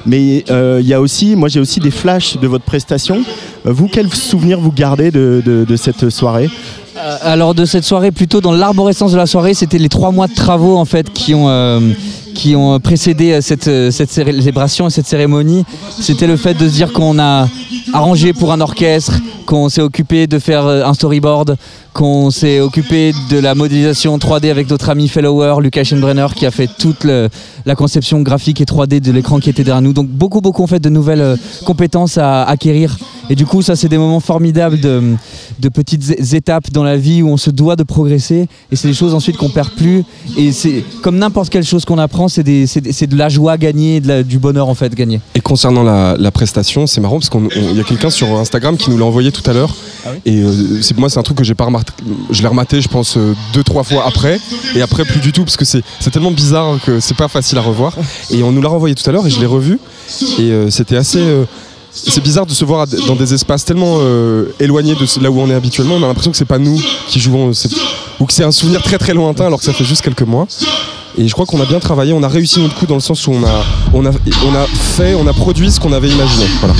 Mais 0.06 0.44
euh, 0.50 0.80
il 0.81 0.88
y 0.88 0.94
a 0.94 1.01
aussi, 1.01 1.36
moi 1.36 1.50
j'ai 1.50 1.59
aussi 1.59 1.80
des 1.80 1.92
flashs 1.92 2.38
de 2.38 2.48
votre 2.48 2.65
prestation. 2.65 3.18
Euh, 3.65 3.71
Vous, 3.71 3.88
quels 3.88 4.13
souvenirs 4.13 4.59
vous 4.59 4.71
gardez 4.71 5.12
de, 5.12 5.42
de- 5.45 5.65
de 5.65 5.75
cette 5.75 6.09
soirée? 6.09 6.50
Alors 6.99 7.53
de 7.53 7.65
cette 7.65 7.83
soirée, 7.83 8.11
plutôt 8.11 8.41
dans 8.41 8.51
l'arborescence 8.51 9.11
de 9.11 9.17
la 9.17 9.27
soirée, 9.27 9.53
c'était 9.53 9.77
les 9.77 9.89
trois 9.89 10.11
mois 10.11 10.27
de 10.27 10.33
travaux 10.33 10.77
en 10.77 10.85
fait 10.85 11.11
qui 11.11 11.35
ont 11.35 11.47
euh, 11.47 11.79
qui 12.33 12.55
ont 12.55 12.79
précédé 12.79 13.33
euh, 13.33 13.41
cette 13.41 13.67
euh, 13.67 13.91
cette 13.91 14.09
célébration 14.09 14.88
et 14.88 14.89
cette 14.89 15.05
cérémonie. 15.05 15.63
C'était 15.99 16.27
le 16.27 16.38
fait 16.38 16.55
de 16.55 16.67
se 16.67 16.73
dire 16.73 16.94
qu'on 16.94 17.19
a 17.19 17.47
arrangé 17.94 18.33
pour 18.33 18.51
un 18.51 18.61
orchestre, 18.61 19.13
qu'on 19.47 19.69
s'est 19.69 19.81
occupé 19.81 20.27
de 20.27 20.38
faire 20.38 20.67
euh, 20.67 20.83
un 20.83 20.94
storyboard, 20.94 21.57
qu'on 21.94 22.29
s'est 22.29 22.59
occupé 22.59 23.13
de 23.31 23.39
la 23.39 23.55
modélisation 23.55 24.17
3D 24.19 24.51
avec 24.51 24.69
notre 24.69 24.89
ami 24.89 25.07
Fellower, 25.07 25.55
Lucas 25.61 25.85
Schenbrenner, 25.85 26.27
qui 26.35 26.45
a 26.45 26.51
fait 26.51 26.69
toute 26.77 27.05
la 27.67 27.75
conception 27.75 28.21
graphique 28.21 28.61
et 28.61 28.65
3D 28.65 28.99
de 28.99 29.11
l'écran 29.11 29.39
qui 29.39 29.49
était 29.49 29.63
derrière 29.63 29.81
nous. 29.81 29.94
Donc 29.94 30.07
beaucoup 30.07 30.41
beaucoup 30.41 30.63
en 30.63 30.67
fait 30.67 30.79
de 30.79 30.89
nouvelles 30.89 31.21
euh, 31.21 31.35
compétences 31.65 32.17
à 32.17 32.44
acquérir. 32.44 32.97
Et 33.29 33.35
du 33.35 33.45
coup, 33.45 33.61
ça 33.61 33.75
c'est 33.75 33.89
des 33.89 33.97
moments 33.97 34.19
formidables 34.19 34.79
de, 34.79 35.17
petites 35.73 36.33
étapes 36.33 36.71
dans 36.71 36.83
la 36.83 36.95
vie 36.95 37.21
où 37.21 37.29
on 37.29 37.38
se 37.38 37.49
doit 37.49 37.75
de 37.75 37.83
progresser. 37.83 38.47
Et 38.71 38.75
c'est 38.75 38.88
des 38.88 38.94
choses 38.94 39.13
ensuite 39.13 39.38
qu'on 39.38 39.49
perd 39.49 39.71
plus. 39.71 40.03
Et 40.38 40.51
c'est 40.51 40.83
comme 41.01 41.17
n'importe 41.17 41.49
quelle 41.49 41.65
chose 41.65 41.83
qu'on 41.83 41.97
apprend, 41.97 42.29
c'est 42.29 42.44
de 42.44 43.17
la 43.17 43.29
joie 43.29 43.57
gagnée, 43.57 43.99
du 43.99 44.39
bonheur 44.39 44.69
en 44.69 44.75
fait 44.75 44.94
gagné. 44.95 45.19
Et 45.35 45.41
concernant 45.41 45.83
la, 45.83 46.15
la 46.17 46.31
prestation, 46.31 46.88
c'est 46.88 47.01
marrant 47.01 47.19
parce 47.19 47.29
qu'il 47.29 47.75
y 47.75 47.79
a 47.79 47.83
quelqu'un 47.83 48.09
sur 48.09 48.27
Instagram 48.38 48.77
qui 48.77 48.89
nous 48.89 48.97
l'a 48.97 49.05
envoyé 49.05 49.31
tout 49.41 49.49
à 49.49 49.53
l'heure. 49.53 49.73
et 50.25 50.37
euh, 50.41 50.81
c'est 50.81 50.97
moi, 50.97 51.09
c'est 51.09 51.19
un 51.19 51.23
truc 51.23 51.37
que 51.37 51.43
j'ai 51.43 51.55
pas 51.55 51.65
remarqué. 51.65 51.91
Je 52.31 52.41
l'ai 52.41 52.47
rematé, 52.47 52.81
je 52.81 52.87
pense, 52.87 53.17
euh, 53.17 53.33
deux, 53.53 53.63
trois 53.63 53.83
fois 53.83 54.05
après. 54.07 54.39
Et 54.75 54.81
après, 54.81 55.03
plus 55.05 55.19
du 55.19 55.31
tout 55.31 55.43
parce 55.43 55.57
que 55.57 55.65
c'est 55.65 55.83
c'est 55.99 56.09
tellement 56.11 56.31
bizarre 56.31 56.77
que 56.85 56.99
c'est 56.99 57.15
pas 57.17 57.27
facile 57.27 57.57
à 57.57 57.61
revoir. 57.61 57.93
Et 58.31 58.43
on 58.43 58.51
nous 58.51 58.61
l'a 58.61 58.69
renvoyé 58.69 58.95
tout 58.95 59.07
à 59.09 59.13
l'heure 59.13 59.25
et 59.27 59.29
je 59.29 59.39
l'ai 59.39 59.45
revu. 59.45 59.79
Et 60.39 60.51
euh, 60.51 60.69
c'était 60.69 60.95
assez. 60.97 61.21
c'est 61.91 62.21
bizarre 62.21 62.45
de 62.45 62.51
se 62.53 62.63
voir 62.65 62.85
dans 63.07 63.15
des 63.15 63.33
espaces 63.33 63.65
tellement 63.65 63.99
éloignés 64.59 64.95
de 64.95 65.23
là 65.23 65.29
où 65.31 65.39
on 65.39 65.49
est 65.49 65.55
habituellement. 65.55 65.95
On 65.95 66.03
a 66.03 66.07
l'impression 66.07 66.31
que 66.31 66.37
c'est 66.37 66.45
pas 66.45 66.59
nous 66.59 66.79
qui 67.07 67.19
jouons, 67.19 67.53
c'est- 67.53 67.69
ou 68.19 68.25
que 68.25 68.33
c'est 68.33 68.43
un 68.43 68.51
souvenir 68.51 68.81
très 68.83 68.97
très 68.97 69.13
lointain 69.13 69.45
alors 69.47 69.59
que 69.59 69.65
ça 69.65 69.73
fait 69.73 69.85
juste 69.85 70.01
quelques 70.03 70.21
mois. 70.23 70.47
Et 71.19 71.27
je 71.27 71.33
crois 71.33 71.47
qu'on 71.47 71.59
a 71.59 71.65
bien 71.65 71.79
travaillé, 71.79 72.13
on 72.13 72.21
a 72.21 72.27
réussi 72.27 72.59
notre 72.59 72.75
coup 72.75 72.85
dans 72.85 72.94
le 72.94 73.01
sens 73.01 73.25
où 73.25 73.31
on 73.31 73.44
a, 73.44 73.63
on 73.94 74.06
a, 74.06 74.11
on 74.11 74.53
a 74.56 74.65
fait, 74.67 75.15
on 75.15 75.25
a 75.25 75.33
produit 75.33 75.71
ce 75.71 75.79
qu'on 75.79 75.91
avait 75.94 76.09
imaginé. 76.09 76.45
Voilà. 76.59 76.75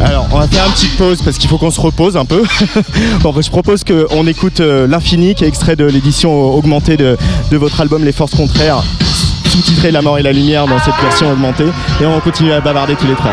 Alors, 0.00 0.26
on 0.32 0.38
va 0.38 0.48
faire 0.48 0.66
une 0.66 0.72
petite 0.72 0.96
pause 0.96 1.22
parce 1.22 1.38
qu'il 1.38 1.48
faut 1.48 1.58
qu'on 1.58 1.70
se 1.70 1.80
repose 1.80 2.16
un 2.16 2.24
peu. 2.24 2.42
bon, 3.20 3.34
je 3.40 3.50
propose 3.50 3.84
qu'on 3.84 4.26
écoute 4.26 4.60
euh, 4.60 4.86
L'Infini, 4.86 5.34
qui 5.34 5.44
est 5.44 5.48
extrait 5.48 5.76
de 5.76 5.84
l'édition 5.84 6.54
augmentée 6.54 6.96
de, 6.96 7.16
de 7.50 7.56
votre 7.56 7.80
album 7.80 8.04
Les 8.04 8.12
Forces 8.12 8.34
Contraires, 8.34 8.82
sous-titré 9.46 9.90
La 9.90 10.02
mort 10.02 10.18
et 10.18 10.22
la 10.22 10.32
lumière 10.32 10.66
dans 10.66 10.78
cette 10.80 11.00
version 11.00 11.30
augmentée. 11.30 11.66
Et 12.00 12.06
on 12.06 12.20
continue 12.20 12.52
à 12.52 12.60
bavarder 12.60 12.96
tous 12.96 13.06
les 13.06 13.14
trois. 13.14 13.32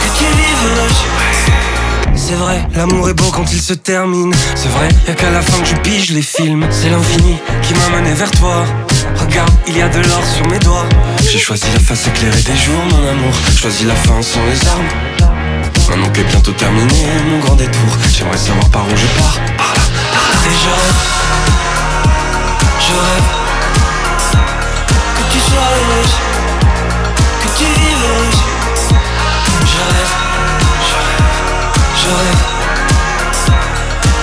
que 0.00 0.08
tu 0.16 0.24
vives. 0.24 0.92
C'est 2.14 2.34
vrai, 2.34 2.66
l'amour 2.74 3.08
est 3.08 3.14
beau 3.14 3.30
quand 3.32 3.50
il 3.52 3.60
se 3.60 3.74
termine. 3.74 4.34
C'est 4.54 4.68
vrai, 4.68 4.88
y 5.06 5.10
a 5.10 5.14
qu'à 5.14 5.30
la 5.30 5.42
fin 5.42 5.60
que 5.62 5.68
je 5.68 5.76
pige 5.76 6.10
les 6.10 6.22
films. 6.22 6.66
C'est 6.70 6.90
l'infini 6.90 7.36
qui 7.62 7.74
m'a 7.74 7.88
mené 7.96 8.14
vers 8.14 8.30
toi. 8.32 8.64
Regarde, 9.16 9.50
il 9.66 9.76
y 9.76 9.82
a 9.82 9.88
de 9.88 10.00
l'or 10.00 10.22
sur 10.24 10.46
mes 10.48 10.58
doigts. 10.58 10.88
J'ai 11.22 11.38
choisi 11.38 11.64
la 11.72 11.80
face 11.80 12.06
éclairée 12.06 12.42
des 12.42 12.56
jours, 12.56 12.82
mon 12.90 13.08
amour. 13.08 13.32
Choisi 13.56 13.84
la 13.84 13.94
fin 13.94 14.22
sans 14.22 14.44
les 14.44 14.68
armes. 14.68 14.88
Maintenant 15.88 16.10
qu'est 16.10 16.24
bientôt 16.24 16.52
terminé 16.52 17.06
mon 17.30 17.38
grand 17.38 17.56
détour, 17.56 17.96
j'aimerais 18.12 18.36
savoir 18.36 18.68
par 18.68 18.84
où 18.84 18.96
je 18.96 19.06
pars. 19.18 19.38
Et 20.44 20.50
je 20.50 20.68
rêve, 20.68 21.00
je 22.80 22.92
rêve 22.92 23.28
que 25.16 25.32
tu 25.32 25.38
sois 25.40 26.37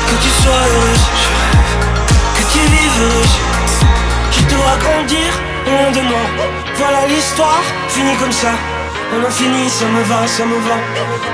que 0.07 0.15
tu 0.21 0.29
sois 0.41 0.53
rêve 0.53 1.05
que 2.35 2.43
tu 2.51 2.59
vives. 2.59 3.11
Je 4.31 4.41
te 4.41 4.55
vois 4.55 4.77
grandir 4.83 5.29
loin 5.67 5.91
de 5.91 6.01
moi. 6.01 6.25
Voilà 6.77 7.07
l'histoire, 7.07 7.63
finie 7.89 8.15
comme 8.17 8.31
ça. 8.31 8.53
À 9.13 9.17
l'infini, 9.21 9.69
ça 9.69 9.85
me 9.85 10.03
va, 10.03 10.27
ça 10.27 10.45
me 10.45 10.59
va. 10.67 10.77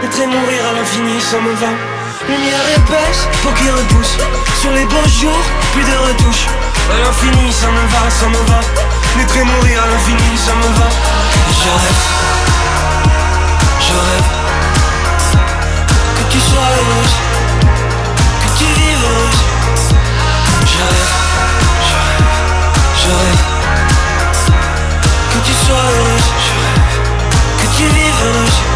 Être 0.04 0.20
et 0.22 0.28
mourir 0.28 0.62
à 0.70 0.74
l'infini, 0.74 1.22
ça 1.22 1.38
me 1.40 1.54
va. 1.54 1.72
Lumière 2.28 2.68
épaisse, 2.78 3.28
peau 3.44 3.50
qui 3.58 3.70
repousse. 3.70 4.18
Sur 4.60 4.72
les 4.72 4.86
beaux 4.86 5.10
jours, 5.20 5.44
plus 5.74 5.84
de 5.84 5.98
retouches. 6.08 6.48
À 6.94 6.98
l'infini, 7.06 7.52
ça 7.52 7.68
me 7.68 7.86
va, 7.94 8.10
ça 8.10 8.28
me 8.28 8.42
va. 8.50 8.60
Naître 9.18 9.38
et 9.38 9.44
mourir 9.44 9.84
à 9.84 9.88
l'infini, 9.88 10.38
ça 10.38 10.54
me 10.56 10.68
va. 10.80 11.31
Je 11.64 11.70
rêve, 11.70 12.02
je 13.80 13.94
rêve. 14.08 14.30
Que 16.18 16.24
tu 16.32 16.40
sois 16.40 16.70
heureuse, 16.78 17.16
que 18.42 18.50
tu 18.58 18.66
vives 18.66 19.04
heureuse. 19.04 19.42
Je 20.66 20.82
rêve, 20.92 21.14
je 21.88 21.98
rêve, 22.08 22.30
je 23.04 23.10
rêve 23.10 23.44
que 25.32 25.40
tu 25.46 25.54
sois 25.66 25.78
heureuse, 25.78 26.30
je 26.46 26.54
rêve. 26.64 26.84
Que 27.60 27.68
tu 27.78 27.84
vives 27.84 28.22
heureuse. 28.26 28.71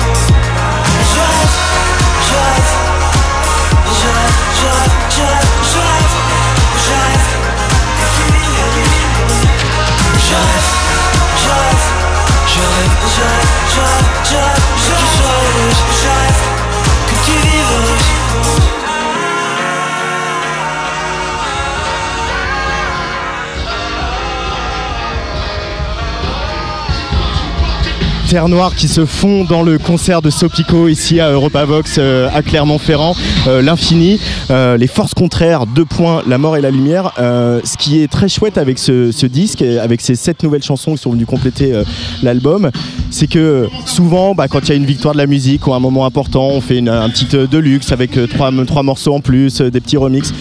Terre 28.35 28.49
Noire 28.49 28.75
qui 28.75 28.89
se 28.89 29.05
fond 29.05 29.45
dans 29.45 29.63
le 29.63 29.77
concert 29.77 30.21
de 30.21 30.29
Sopico 30.29 30.89
ici 30.89 31.21
à 31.21 31.31
Europavox 31.31 31.95
euh, 31.99 32.27
à 32.33 32.41
Clermont-Ferrand, 32.41 33.15
euh, 33.47 33.61
l'infini, 33.61 34.19
euh, 34.51 34.75
les 34.75 34.87
forces 34.87 35.13
contraires, 35.13 35.65
deux 35.65 35.85
points, 35.85 36.21
la 36.27 36.37
mort 36.37 36.57
et 36.57 36.61
la 36.61 36.69
lumière. 36.69 37.13
Ce 37.17 37.77
qui 37.77 38.01
est 38.01 38.11
très 38.11 38.27
chouette 38.27 38.57
avec 38.57 38.77
ce, 38.77 39.25
disque, 39.25 39.61
avec 39.61 40.01
ces 40.01 40.15
sept 40.15 40.43
nouvelles 40.43 40.63
chansons 40.63 40.95
qui 40.95 41.01
sont 41.01 41.11
venues 41.11 41.25
compléter 41.25 41.81
l'album, 42.23 42.71
c'est 43.09 43.27
que 43.27 43.69
souvent, 43.85 44.35
bah, 44.35 44.49
quand 44.49 44.59
il 44.67 44.69
y 44.69 44.71
a 44.73 44.75
une 44.75 44.85
victoire 44.85 45.13
de 45.13 45.19
la 45.19 45.27
musique 45.27 45.65
ou 45.67 45.73
un 45.73 45.79
moment 45.79 46.05
important, 46.05 46.49
on 46.49 46.59
fait 46.59 46.85
un 46.85 47.09
petit 47.09 47.27
deluxe 47.47 47.93
avec 47.93 48.19
trois, 48.27 48.51
trois 48.67 48.83
morceaux 48.83 49.13
en 49.13 49.21
plus, 49.21 49.61
des 49.61 49.79
petits 49.79 49.95
remixes. 49.95 50.33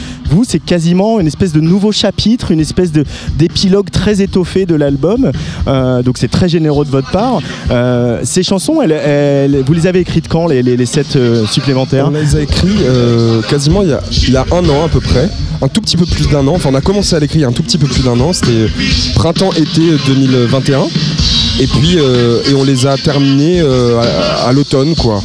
C'est 0.43 0.59
quasiment 0.59 1.21
une 1.21 1.27
espèce 1.27 1.53
de 1.53 1.61
nouveau 1.61 1.93
chapitre, 1.93 2.51
une 2.51 2.61
espèce 2.61 2.91
d'épilogue 3.37 3.91
très 3.91 4.21
étoffé 4.23 4.67
de 4.67 4.75
l'album. 4.75 5.31
Euh, 5.69 6.03
donc 6.03 6.19
c'est 6.19 6.31
très 6.31 6.49
généreux 6.49 6.85
de 6.85 6.91
votre 6.91 7.11
part. 7.11 7.41
Euh, 7.71 8.21
ces 8.25 8.43
chansons, 8.43 8.75
vous 8.75 9.73
les 9.73 9.87
avez 9.87 10.01
écrites 10.01 10.29
quand, 10.29 10.47
les, 10.47 10.63
les, 10.63 10.77
euh, 11.17 11.47
supplémentaires 11.47 12.09
On 12.09 12.11
les 12.11 12.37
a 12.37 12.41
écrits 12.41 12.69
euh, 12.83 13.43
quasiment 13.43 13.83
il 13.83 13.91
y, 13.91 13.93
a, 13.93 14.01
il 14.11 14.31
y 14.31 14.37
a 14.37 14.45
un 14.53 14.69
an 14.69 14.85
à 14.85 14.89
peu 14.89 15.01
près, 15.01 15.29
un 15.63 15.69
tout 15.69 15.81
petit 15.81 15.97
peu 15.97 16.07
plus 16.07 16.29
d'un 16.29 16.47
an. 16.47 16.55
Enfin, 16.55 16.71
on 16.73 16.75
a 16.75 16.81
commencé 16.81 17.15
à 17.15 17.21
l'écrire 17.21 17.49
un 17.49 17.53
tout 17.53 17.63
petit 17.63 17.79
peu 17.79 17.87
plus 17.87 18.03
d'un 18.03 18.19
an. 18.21 18.33
C'était 18.33 18.67
printemps-été 19.15 19.83
2021. 20.07 20.87
Et 21.61 21.67
puis, 21.67 21.99
euh, 21.99 22.43
et 22.51 22.55
on 22.55 22.65
les 22.65 22.87
a 22.87 22.97
terminés 22.97 23.61
euh, 23.61 24.01
à, 24.45 24.53
l'automne, 24.53 24.95
quoi. 24.97 25.23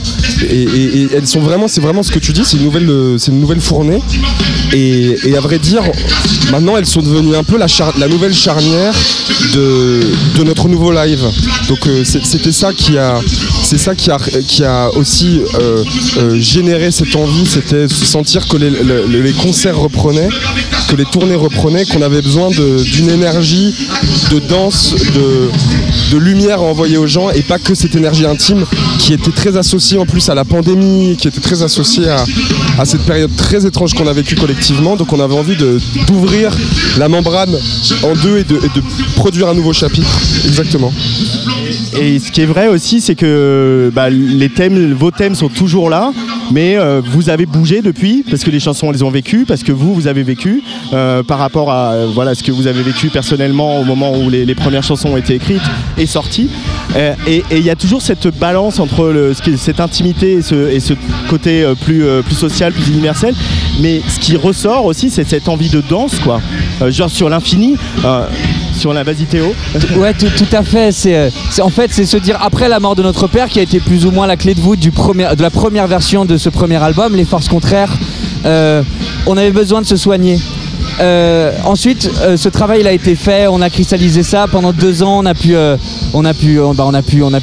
Et, 0.49 1.07
elles 1.15 1.27
sont 1.27 1.39
vraiment, 1.39 1.67
c'est 1.67 1.81
vraiment 1.81 2.03
ce 2.03 2.11
que 2.11 2.19
tu 2.19 2.33
dis, 2.33 2.41
c'est 2.45 2.57
une 2.57 2.63
nouvelle, 2.63 2.89
euh, 2.89 3.17
c'est 3.17 3.31
une 3.31 3.39
nouvelle 3.39 3.59
fournée. 3.61 3.99
Et, 4.71 5.15
à 5.35 5.41
vrai 5.41 5.57
dire, 5.57 5.81
maintenant 6.51 6.77
elles 6.77 6.85
sont 6.85 7.01
devenues 7.01 7.35
un 7.35 7.43
peu 7.43 7.57
la, 7.57 8.07
nouvelle 8.07 8.33
charnière 8.33 8.93
de, 9.53 9.99
de 10.37 10.43
notre 10.43 10.67
nouveau 10.67 10.91
live. 10.91 11.23
Donc 11.67 11.79
c'était 12.03 12.51
ça 12.51 12.73
qui 12.73 12.97
a, 12.97 13.19
c'est 13.63 13.77
ça 13.77 13.95
qui 13.95 14.11
a, 14.11 14.17
qui 14.47 14.63
a 14.63 14.89
aussi 14.95 15.41
généré 16.37 16.91
cette 16.91 17.15
envie, 17.15 17.45
c'était 17.45 17.87
se 17.87 18.05
sentir 18.05 18.47
que 18.47 18.57
les, 18.57 18.69
le- 18.69 19.05
les 19.07 19.33
concerts 19.33 19.77
reprenaient, 19.77 20.29
que 20.89 20.95
les 20.95 21.05
tournées 21.05 21.35
reprenaient, 21.35 21.85
qu'on 21.85 22.01
avait 22.01 22.21
besoin 22.21 22.49
d'une 22.49 23.09
énergie, 23.09 23.73
de 24.31 24.39
danse, 24.39 24.93
de 25.15 26.18
lumière 26.19 26.59
à 26.59 26.63
envoyer 26.63 26.97
aux 26.97 27.07
gens 27.07 27.29
et 27.31 27.41
pas 27.41 27.57
que 27.59 27.73
cette 27.73 27.95
énergie 27.95 28.25
intime 28.25 28.65
qui 28.97 29.13
était 29.13 29.31
très 29.31 29.57
associée 29.57 29.97
en 29.97 30.05
plus 30.05 30.29
à 30.29 30.35
la 30.35 30.45
pandémie, 30.45 31.15
qui 31.17 31.27
était 31.27 31.41
très 31.41 31.63
associée 31.63 32.07
à, 32.09 32.85
cette 32.85 33.05
période 33.05 33.35
très 33.35 33.65
étrange 33.65 33.93
qu'on 33.93 34.07
a 34.07 34.13
vécue 34.13 34.35
collectivement. 34.35 34.95
Donc 34.95 35.13
on 35.13 35.19
avait 35.19 35.35
envie 35.35 35.55
d'ouvrir 36.07 36.55
la 36.97 37.09
membrane 37.09 37.55
en 38.03 38.13
deux 38.13 38.37
et 38.37 38.43
de, 38.43 38.55
de 38.55 38.83
produire 39.15 39.47
un 39.49 39.53
nouveau 39.53 39.73
chapitre. 39.73 40.19
Exactement. 40.45 40.91
Et 41.99 42.19
ce 42.19 42.31
qui 42.31 42.41
est 42.41 42.45
vrai 42.45 42.67
aussi, 42.67 43.01
c'est 43.01 43.15
que 43.15 43.91
bah, 43.93 44.09
les 44.09 44.49
thèmes, 44.49 44.93
vos 44.93 45.11
thèmes 45.11 45.35
sont 45.35 45.49
toujours 45.49 45.89
là, 45.89 46.11
mais 46.51 46.77
euh, 46.77 47.01
vous 47.03 47.29
avez 47.29 47.45
bougé 47.45 47.81
depuis, 47.81 48.23
parce 48.29 48.43
que 48.43 48.51
les 48.51 48.59
chansons 48.59 48.91
elles 48.91 49.03
ont 49.03 49.09
vécu, 49.09 49.45
parce 49.45 49.63
que 49.63 49.71
vous, 49.71 49.93
vous 49.93 50.07
avez 50.07 50.23
vécu, 50.23 50.63
euh, 50.93 51.23
par 51.23 51.39
rapport 51.39 51.71
à 51.71 51.93
euh, 51.93 52.07
voilà, 52.13 52.35
ce 52.35 52.43
que 52.43 52.51
vous 52.51 52.67
avez 52.67 52.83
vécu 52.83 53.09
personnellement 53.09 53.79
au 53.79 53.83
moment 53.83 54.17
où 54.17 54.29
les, 54.29 54.45
les 54.45 54.55
premières 54.55 54.83
chansons 54.83 55.09
ont 55.09 55.17
été 55.17 55.35
écrites 55.35 55.61
et 55.97 56.05
sorties. 56.09 56.49
Euh, 56.95 57.13
et 57.27 57.43
il 57.51 57.63
y 57.63 57.69
a 57.69 57.75
toujours 57.75 58.01
cette 58.01 58.27
balance 58.27 58.79
entre 58.79 59.33
cette 59.57 59.79
intimité 59.79 60.33
et 60.33 60.41
ce, 60.79 60.93
côté 61.29 61.63
euh, 61.63 61.75
plus, 61.75 62.05
euh, 62.05 62.21
plus 62.21 62.35
social, 62.35 62.73
plus 62.73 62.89
universel. 62.89 63.33
Mais 63.79 64.01
ce 64.07 64.19
qui 64.19 64.35
ressort 64.35 64.85
aussi, 64.85 65.09
c'est 65.09 65.27
cette 65.27 65.47
envie 65.47 65.69
de 65.69 65.81
danse, 65.81 66.19
quoi. 66.19 66.41
Genre 66.87 67.09
sur 67.09 67.29
l'infini, 67.29 67.75
sur 68.77 68.93
la 68.93 69.03
vas-y 69.03 69.25
Théo. 69.25 69.53
Ouais, 69.97 70.13
tout, 70.13 70.27
à 70.51 70.63
fait. 70.63 70.91
C'est, 70.91 71.31
en 71.61 71.69
fait, 71.69 71.91
c'est 71.91 72.05
se 72.05 72.17
dire 72.17 72.37
après 72.41 72.69
la 72.69 72.79
mort 72.79 72.95
de 72.95 73.03
notre 73.03 73.27
père, 73.27 73.47
qui 73.47 73.59
a 73.59 73.61
été 73.61 73.79
plus 73.79 74.05
ou 74.05 74.11
moins 74.11 74.27
la 74.27 74.37
clé 74.37 74.53
de 74.53 74.59
voûte 74.59 74.79
du 74.79 74.91
premier, 74.91 75.27
de 75.35 75.41
la 75.41 75.49
première 75.49 75.87
version 75.87 76.25
de 76.25 76.37
ce 76.37 76.49
premier 76.49 76.77
album, 76.77 77.15
Les 77.15 77.25
Forces 77.25 77.47
Contraires. 77.47 77.93
on 78.45 79.37
avait 79.37 79.51
besoin 79.51 79.81
de 79.81 79.87
se 79.87 79.95
soigner. 79.97 80.39
Euh, 80.99 81.51
ensuite, 81.63 82.09
euh, 82.21 82.35
ce 82.35 82.49
travail 82.49 82.81
il 82.81 82.87
a 82.87 82.91
été 82.91 83.15
fait, 83.15 83.47
on 83.47 83.61
a 83.61 83.69
cristallisé 83.69 84.21
ça 84.23 84.47
pendant 84.51 84.73
deux 84.73 85.01
ans, 85.01 85.21
on 85.23 85.25
a 85.25 85.33
pu, 85.33 85.55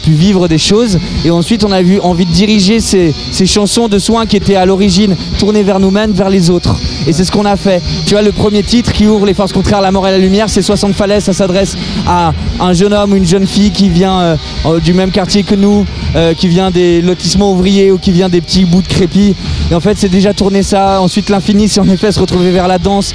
vivre 0.08 0.48
des 0.48 0.58
choses, 0.58 0.98
et 1.25 1.30
ensuite 1.30 1.64
on 1.64 1.72
a 1.72 1.80
eu 1.80 1.98
envie 2.00 2.26
de 2.26 2.32
diriger 2.32 2.80
ces, 2.80 3.14
ces 3.32 3.46
chansons 3.46 3.88
de 3.88 3.98
soins 3.98 4.26
qui 4.26 4.36
étaient 4.36 4.56
à 4.56 4.66
l'origine 4.66 5.16
tournées 5.38 5.62
vers 5.62 5.80
nous-mêmes, 5.80 6.12
vers 6.12 6.28
les 6.28 6.50
autres. 6.50 6.76
Et 7.06 7.12
c'est 7.12 7.25
ce 7.25 7.30
qu'on 7.30 7.44
a 7.44 7.56
fait. 7.56 7.82
Tu 8.04 8.14
vois, 8.14 8.22
le 8.22 8.32
premier 8.32 8.62
titre 8.62 8.92
qui 8.92 9.06
ouvre 9.06 9.26
les 9.26 9.34
forces 9.34 9.52
contraires, 9.52 9.80
la 9.80 9.92
mort 9.92 10.06
et 10.08 10.10
la 10.10 10.18
lumière, 10.18 10.48
c'est 10.48 10.62
60 10.62 10.94
falaises. 10.94 11.25
Ça 11.25 11.32
s'adresse 11.32 11.76
à 12.06 12.32
un 12.60 12.72
jeune 12.72 12.92
homme 12.92 13.12
ou 13.12 13.16
une 13.16 13.26
jeune 13.26 13.46
fille 13.46 13.70
qui 13.70 13.88
vient 13.88 14.20
euh, 14.20 14.36
euh, 14.66 14.80
du 14.80 14.92
même 14.92 15.10
quartier 15.10 15.44
que 15.44 15.54
nous, 15.54 15.86
euh, 16.16 16.34
qui 16.34 16.48
vient 16.48 16.70
des 16.70 17.02
lotissements 17.02 17.52
ouvriers 17.52 17.92
ou 17.92 17.98
qui 17.98 18.10
vient 18.10 18.28
des 18.28 18.40
petits 18.40 18.64
bouts 18.64 18.82
de 18.82 18.88
crépi. 18.88 19.36
Et 19.70 19.75
en 19.75 19.80
fait, 19.80 19.96
c'est 19.96 20.08
déjà 20.08 20.34
tourné 20.34 20.62
ça. 20.62 21.00
Ensuite, 21.00 21.28
l'infini, 21.28 21.68
c'est 21.68 21.80
en 21.80 21.88
effet 21.88 22.10
se 22.10 22.20
retrouver 22.20 22.50
vers 22.50 22.68
la 22.68 22.78
danse, 22.78 23.14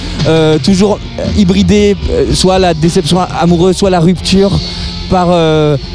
toujours 0.63 1.00
hybridé, 1.38 1.95
soit 2.33 2.60
la 2.60 2.74
déception 2.74 3.19
amoureuse, 3.19 3.75
soit 3.75 3.89
la 3.89 4.00
rupture. 4.00 4.51
Par, 5.10 5.27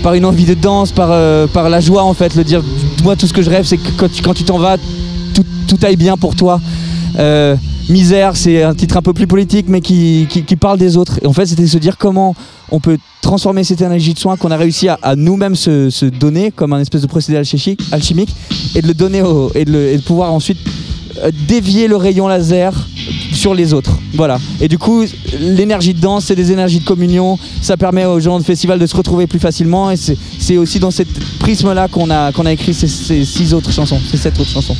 par 0.02 0.12
une 0.12 0.26
envie 0.26 0.44
de 0.44 0.52
danse, 0.52 0.92
par, 0.92 1.08
par 1.48 1.70
la 1.70 1.80
joie 1.80 2.02
en 2.02 2.12
fait, 2.12 2.34
le 2.34 2.44
dire 2.44 2.62
moi 3.02 3.16
tout 3.16 3.26
ce 3.26 3.32
que 3.32 3.40
je 3.40 3.48
rêve 3.48 3.64
c'est 3.64 3.78
que 3.78 3.88
quand 4.22 4.34
tu 4.34 4.44
t'en 4.44 4.58
vas, 4.58 4.76
tout, 5.32 5.44
tout 5.66 5.78
aille 5.86 5.96
bien 5.96 6.18
pour 6.18 6.36
toi. 6.36 6.60
Misère, 7.88 8.36
c'est 8.36 8.62
un 8.62 8.74
titre 8.74 8.96
un 8.96 9.02
peu 9.02 9.12
plus 9.12 9.26
politique, 9.28 9.66
mais 9.68 9.80
qui, 9.80 10.26
parle 10.58 10.78
des 10.78 10.96
autres. 10.96 11.20
En 11.24 11.32
fait, 11.32 11.46
c'était 11.46 11.66
se 11.66 11.78
dire 11.78 11.96
comment 11.98 12.34
on 12.70 12.80
peut 12.80 12.98
transformer 13.22 13.62
cette 13.62 13.80
énergie 13.80 14.12
de 14.12 14.18
soin 14.18 14.36
qu'on 14.36 14.50
a 14.50 14.56
réussi 14.56 14.88
à, 14.88 15.16
nous-mêmes 15.16 15.54
se, 15.54 16.04
donner 16.06 16.50
comme 16.50 16.72
un 16.72 16.80
espèce 16.80 17.02
de 17.02 17.06
procédé 17.06 17.38
alchimique, 17.38 18.34
et 18.74 18.82
de 18.82 18.88
le 18.88 18.94
donner 18.94 19.22
et 19.54 19.64
de 19.64 20.00
pouvoir 20.02 20.32
ensuite 20.32 20.58
euh, 21.22 21.30
dévier 21.46 21.88
le 21.88 21.96
rayon 21.96 22.26
laser 22.28 22.72
sur 23.46 23.54
les 23.54 23.72
autres. 23.72 23.92
Voilà. 24.14 24.40
Et 24.60 24.66
du 24.66 24.76
coup, 24.76 25.04
l'énergie 25.40 25.94
de 25.94 26.00
danse, 26.00 26.24
c'est 26.24 26.34
des 26.34 26.50
énergies 26.50 26.80
de 26.80 26.84
communion. 26.84 27.38
Ça 27.62 27.76
permet 27.76 28.04
aux 28.04 28.18
gens 28.18 28.40
de 28.40 28.44
festival 28.44 28.76
de 28.80 28.86
se 28.86 28.96
retrouver 28.96 29.28
plus 29.28 29.38
facilement. 29.38 29.88
Et 29.92 29.96
c'est- 29.96 30.56
aussi 30.56 30.80
dans 30.80 30.90
cette 30.90 31.12
prisme-là 31.38 31.86
qu'on 31.86 32.10
a, 32.10 32.32
qu'on 32.32 32.44
a 32.46 32.52
écrit 32.52 32.74
ces, 32.74 32.88
six 32.88 33.54
autres 33.54 33.70
chansons, 33.72 34.00
ces 34.10 34.16
sept 34.16 34.40
autres 34.40 34.50
chansons. 34.50 34.74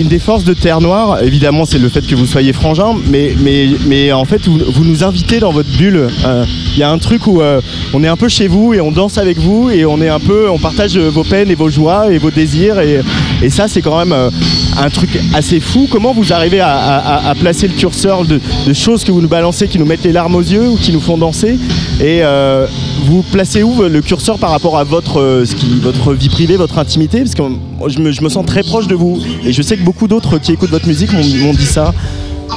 Une 0.00 0.08
des 0.08 0.18
forces 0.20 0.44
de 0.44 0.54
Terre 0.54 0.80
Noire, 0.80 1.22
évidemment, 1.22 1.66
c'est 1.66 1.78
le 1.78 1.88
fait 1.90 2.06
que 2.06 2.14
vous 2.14 2.24
soyez 2.26 2.52
frangin, 2.54 2.94
mais, 3.10 3.34
mais, 3.42 3.68
mais 3.86 4.12
en 4.12 4.24
fait, 4.24 4.46
vous, 4.46 4.58
vous 4.74 4.84
nous 4.84 5.02
invitez 5.04 5.38
dans 5.40 5.52
votre 5.52 5.68
bulle. 5.76 6.08
Euh, 6.24 6.44
Il 6.74 6.78
y 6.78 6.82
a 6.84 6.90
un 6.90 6.98
truc 6.98 7.26
où 7.26 7.40
euh, 7.42 7.60
on 7.92 8.02
est 8.04 8.08
un 8.08 8.16
peu 8.16 8.28
chez 8.28 8.48
vous 8.48 8.72
et 8.72 8.80
on 8.80 8.92
danse 8.92 9.18
avec 9.18 9.38
vous 9.38 9.68
et 9.70 9.84
on 9.84 10.00
est 10.00 10.08
un 10.08 10.20
peu, 10.20 10.48
on 10.48 10.58
partage 10.58 10.96
euh, 10.96 11.10
vos 11.10 11.24
peines 11.24 11.50
et 11.50 11.54
vos 11.56 11.68
joies 11.68 12.10
et 12.12 12.18
vos 12.18 12.30
désirs 12.30 12.78
et, 12.78 13.00
et 13.42 13.50
ça, 13.50 13.66
c'est 13.68 13.82
quand 13.82 13.98
même 13.98 14.14
un 14.78 14.90
truc 14.90 15.10
assez 15.34 15.58
fou. 15.60 15.88
Comment 15.90 16.12
vous 16.14 16.32
arrivez 16.32 16.60
à, 16.60 16.70
à- 16.76 17.30
à 17.30 17.34
placer 17.34 17.66
le 17.66 17.74
curseur 17.74 17.97
de, 18.06 18.72
choses 18.72 19.02
que 19.02 19.10
vous 19.10 19.20
nous 19.20 19.28
balancez, 19.28 19.66
qui 19.66 19.78
nous 19.78 19.84
mettent 19.84 20.04
les 20.04 20.12
larmes 20.12 20.36
aux 20.36 20.40
yeux 20.40 20.68
ou 20.68 20.76
qui 20.76 20.92
nous 20.92 21.00
font 21.00 21.18
danser. 21.18 21.58
Et 22.00 22.22
euh, 22.22 22.66
vous 23.06 23.22
placez 23.22 23.62
où 23.62 23.82
le 23.82 24.00
curseur 24.02 24.38
par 24.38 24.50
rapport 24.50 24.78
à 24.78 24.84
votre, 24.84 25.20
euh, 25.20 25.44
ce 25.44 25.54
qui, 25.54 25.66
votre 25.80 26.14
vie 26.14 26.28
privée, 26.28 26.56
votre 26.56 26.78
intimité? 26.78 27.18
Parce 27.18 27.34
que 27.34 27.42
je 27.88 27.98
me, 27.98 28.12
je 28.12 28.22
me 28.22 28.28
sens 28.28 28.46
très 28.46 28.62
proche 28.62 28.86
de 28.86 28.94
vous. 28.94 29.18
Et 29.44 29.52
je 29.52 29.62
sais 29.62 29.76
que 29.76 29.82
beaucoup 29.82 30.06
d'autres 30.06 30.38
qui 30.38 30.52
écoutent 30.52 30.70
votre 30.70 30.86
musique 30.86 31.12
m'ont 31.12 31.54
dit 31.54 31.66
ça. 31.66 31.92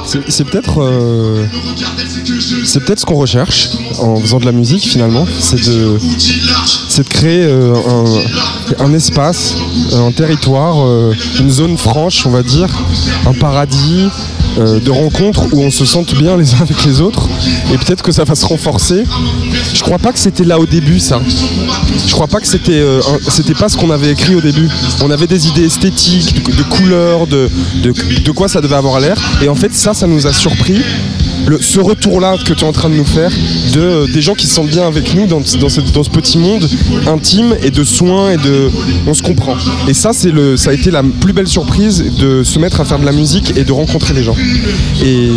C'est 0.06 0.44
peut-être 0.44 0.80
euh, 0.80 1.44
c'est 2.64 2.82
peut-être 2.82 3.00
ce 3.00 3.04
qu'on 3.04 3.16
recherche 3.16 3.68
en 4.00 4.16
faisant 4.16 4.40
de 4.40 4.46
la 4.46 4.52
musique 4.52 4.84
finalement, 4.84 5.26
c'est 5.38 5.62
de 5.68 5.98
de 5.98 7.02
créer 7.02 7.44
un, 7.44 8.84
un 8.84 8.94
espace, 8.94 9.54
un 9.92 10.10
territoire, 10.10 10.76
une 11.38 11.50
zone 11.50 11.76
franche, 11.76 12.24
on 12.24 12.30
va 12.30 12.42
dire, 12.42 12.68
un 13.26 13.34
paradis 13.34 14.08
euh, 14.58 14.80
de 14.80 14.90
rencontres 14.90 15.46
où 15.52 15.60
on 15.62 15.70
se 15.70 15.84
sente 15.84 16.14
bien 16.14 16.36
les 16.36 16.54
uns 16.54 16.60
avec 16.60 16.84
les 16.84 17.00
autres 17.00 17.28
et 17.72 17.78
peut-être 17.78 18.02
que 18.02 18.12
ça 18.12 18.24
va 18.24 18.34
se 18.34 18.46
renforcer. 18.46 19.04
Je 19.74 19.82
crois 19.82 19.98
pas 19.98 20.12
que 20.12 20.18
c'était 20.18 20.44
là 20.44 20.58
au 20.58 20.66
début 20.66 20.98
ça. 20.98 21.20
Je 22.06 22.12
crois 22.12 22.26
pas 22.26 22.40
que 22.40 22.46
c'était 22.46 22.72
euh, 22.72 23.00
pas 23.58 23.68
ce 23.68 23.76
qu'on 23.76 23.90
avait 23.90 24.12
écrit 24.12 24.34
au 24.34 24.40
début. 24.40 24.68
On 25.02 25.10
avait 25.10 25.26
des 25.26 25.48
idées 25.48 25.64
esthétiques, 25.64 26.44
de, 26.44 26.62
couleurs, 26.64 27.26
de 27.26 28.30
quoi 28.30 28.48
ça 28.48 28.60
devait 28.60 28.76
avoir 28.76 29.00
l'air. 29.00 29.16
Et 29.42 29.48
en 29.48 29.54
fait, 29.54 29.74
ça, 29.74 29.94
ça 29.94 30.06
nous 30.06 30.26
a 30.26 30.32
surpris. 30.32 30.82
Le- 31.46 31.60
ce 31.60 31.80
retour-là 31.80 32.36
que 32.38 32.52
tu 32.52 32.60
es 32.60 32.64
en 32.64 32.72
train 32.72 32.88
de 32.88 32.94
nous 32.94 33.04
faire, 33.04 33.30
de, 33.72 33.80
euh, 33.80 34.06
des 34.06 34.22
gens 34.22 34.34
qui 34.34 34.46
se 34.46 34.54
sentent 34.54 34.68
bien 34.68 34.86
avec 34.86 35.14
nous 35.14 35.26
dans, 35.26 35.40
dans, 35.40 35.68
cette- 35.68 35.92
dans 35.92 36.02
ce 36.04 36.10
petit 36.10 36.38
monde 36.38 36.68
intime 37.06 37.54
et 37.62 37.70
de 37.70 37.84
soins 37.84 38.30
et 38.32 38.36
de. 38.36 38.70
On 39.06 39.14
se 39.14 39.22
comprend. 39.22 39.56
Et 39.88 39.94
ça, 39.94 40.12
c'est 40.12 40.30
le, 40.30 40.56
ça 40.56 40.70
a 40.70 40.72
été 40.72 40.90
la 40.90 41.02
plus 41.02 41.32
belle 41.32 41.48
surprise 41.48 42.04
de 42.18 42.42
se 42.44 42.58
mettre 42.58 42.80
à 42.80 42.84
faire 42.84 42.98
de 42.98 43.04
la 43.04 43.12
musique 43.12 43.54
et 43.56 43.64
de 43.64 43.72
rencontrer 43.72 44.14
les 44.14 44.22
gens. 44.22 44.36
Et, 45.04 45.28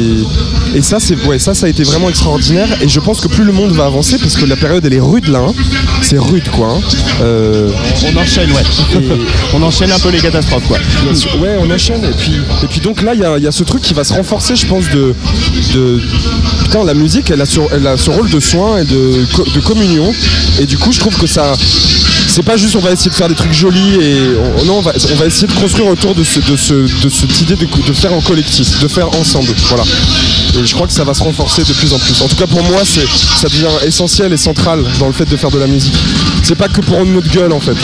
et 0.75 0.81
ça, 0.81 0.99
c'est, 0.99 1.15
ouais, 1.25 1.39
ça, 1.39 1.53
ça 1.53 1.65
a 1.65 1.69
été 1.69 1.83
vraiment 1.83 2.09
extraordinaire. 2.09 2.67
Et 2.81 2.87
je 2.87 2.99
pense 2.99 3.19
que 3.21 3.27
plus 3.27 3.43
le 3.43 3.51
monde 3.53 3.71
va 3.71 3.85
avancer, 3.85 4.17
parce 4.19 4.35
que 4.35 4.45
la 4.45 4.55
période, 4.55 4.85
elle 4.85 4.93
est 4.93 4.99
rude 4.99 5.27
là. 5.27 5.39
hein. 5.47 5.53
C'est 6.01 6.19
rude, 6.19 6.47
quoi. 6.49 6.67
hein. 6.77 6.81
Euh, 7.21 7.69
On 8.13 8.19
enchaîne, 8.19 8.51
ouais. 8.51 9.03
on 9.53 9.63
enchaîne 9.63 9.91
un 9.91 9.99
peu 9.99 10.09
les 10.09 10.19
catastrophes, 10.19 10.67
quoi. 10.67 10.77
Ouais, 11.41 11.55
on 11.59 11.69
enchaîne. 11.71 12.03
Et 12.03 12.13
puis, 12.17 12.33
et 12.63 12.67
puis 12.67 12.79
donc 12.79 13.01
là, 13.01 13.13
il 13.13 13.21
y 13.21 13.25
a, 13.25 13.37
y 13.39 13.47
a 13.47 13.51
ce 13.51 13.63
truc 13.63 13.81
qui 13.81 13.93
va 13.93 14.03
se 14.03 14.13
renforcer, 14.13 14.55
je 14.55 14.65
pense, 14.67 14.85
de. 14.89 15.13
de 15.73 15.94
putain, 16.63 16.83
la 16.83 16.93
musique, 16.93 17.29
elle 17.31 17.41
a, 17.41 17.45
ce, 17.45 18.09
rôle 18.09 18.29
de 18.29 18.39
soin 18.39 18.77
et 18.79 18.83
de, 18.83 19.25
co- 19.33 19.45
de 19.53 19.59
communion. 19.59 20.11
Et 20.59 20.65
du 20.65 20.77
coup, 20.77 20.91
je 20.91 20.99
trouve 20.99 21.17
que 21.17 21.27
ça. 21.27 21.53
C'est 22.27 22.43
pas 22.43 22.57
juste 22.57 22.75
on 22.75 22.79
va 22.79 22.91
essayer 22.91 23.11
de 23.11 23.15
faire 23.15 23.29
des 23.29 23.35
trucs 23.35 23.53
jolis 23.53 23.95
et 24.01 24.17
on, 24.59 24.65
non 24.65 24.77
on 24.79 24.81
va, 24.81 24.93
essayer 25.25 25.47
de 25.47 25.53
construire 25.53 25.87
autour 25.87 26.15
de, 26.15 26.23
ce, 26.23 26.39
de, 26.39 26.55
ce, 26.57 26.73
de 26.73 27.09
cette 27.09 27.39
idée 27.41 27.55
de, 27.55 27.93
faire 27.93 28.11
en 28.13 28.19
collectif, 28.19 28.79
de 28.81 28.87
faire 28.87 29.07
ensemble. 29.15 29.53
Voilà. 29.69 29.83
Et 30.59 30.65
je 30.65 30.73
crois 30.73 30.87
que 30.87 30.91
ça 30.93 31.03
va 31.03 31.13
se 31.13 31.23
renforcer 31.23 31.63
de 31.63 31.71
plus 31.73 31.93
en 31.93 31.99
plus. 31.99 32.21
En 32.21 32.27
tout 32.27 32.35
cas 32.35 32.47
pour 32.47 32.63
moi 32.63 32.81
c'est 32.83 33.05
ça 33.37 33.47
devient 33.47 33.69
essentiel 33.85 34.33
et 34.33 34.37
central 34.37 34.83
dans 34.99 35.07
le 35.07 35.13
fait 35.13 35.25
de 35.29 35.37
faire 35.37 35.51
de 35.51 35.59
la 35.59 35.67
musique. 35.67 35.95
C'est 36.43 36.55
pas 36.55 36.67
que 36.67 36.81
pour 36.81 37.05
notre 37.05 37.29
gueule 37.29 37.53
en 37.53 37.59
fait. 37.59 37.77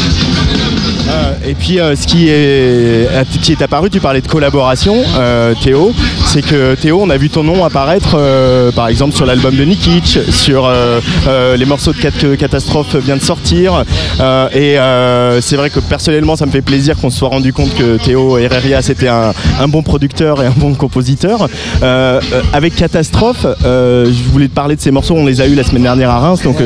Euh, 1.12 1.34
et 1.46 1.54
puis 1.56 1.80
euh, 1.80 1.96
ce 1.96 2.08
qui 2.08 2.30
est, 2.30 3.08
qui 3.42 3.52
est 3.52 3.62
apparu, 3.62 3.90
tu 3.90 4.00
parlais 4.00 4.22
de 4.22 4.28
collaboration, 4.28 4.96
euh, 5.18 5.54
Théo, 5.62 5.92
c'est 6.26 6.42
que 6.42 6.76
Théo, 6.76 7.00
on 7.02 7.10
a 7.10 7.18
vu 7.18 7.30
ton 7.30 7.44
nom 7.44 7.66
apparaître 7.66 8.16
euh, 8.16 8.72
par 8.72 8.88
exemple 8.88 9.14
sur 9.16 9.26
l'album 9.26 9.56
de 9.56 9.64
Nikic, 9.66 10.20
sur 10.30 10.66
euh, 10.66 11.00
euh, 11.28 11.58
les 11.58 11.66
morceaux 11.66 11.92
de 11.94 11.98
Cat- 11.98 12.38
Catastrophe 12.38 12.96
vient 12.96 13.18
de 13.18 13.22
sortir. 13.22 13.84
euh, 14.20 14.48
et 14.54 14.80
euh, 14.80 15.42
c'est 15.42 15.58
vrai 15.58 15.70
que 15.70 15.80
personnellement, 15.80 16.36
ça 16.36 16.46
me 16.46 16.52
fait 16.52 16.62
plaisir 16.62 16.96
qu'on 16.96 17.10
se 17.10 17.18
soit 17.18 17.30
rendu 17.30 17.52
compte 17.52 17.74
que 17.76 17.98
Théo 17.98 18.38
Herreria 18.38 18.82
c'était 18.82 19.10
un, 19.10 19.34
un 19.60 19.68
bon 19.68 19.84
producteur 19.84 20.42
et 20.42 20.46
un 20.46 20.54
bon 20.56 20.74
compositeur. 20.76 21.48
Euh, 21.84 22.22
euh, 22.34 22.42
avec 22.54 22.76
Catastrophe, 22.76 23.46
euh, 23.66 24.06
je 24.06 24.32
voulais 24.32 24.48
te 24.48 24.54
parler 24.56 24.76
de 24.76 24.82
ces 24.82 24.92
morceaux, 24.92 25.16
on 25.18 25.26
les 25.26 25.42
a 25.42 25.48
eu 25.48 25.56
la 25.56 25.64
semaine 25.64 25.84
dernière 25.84 26.10
à 26.12 26.20
Reims, 26.20 26.42
donc. 26.44 26.58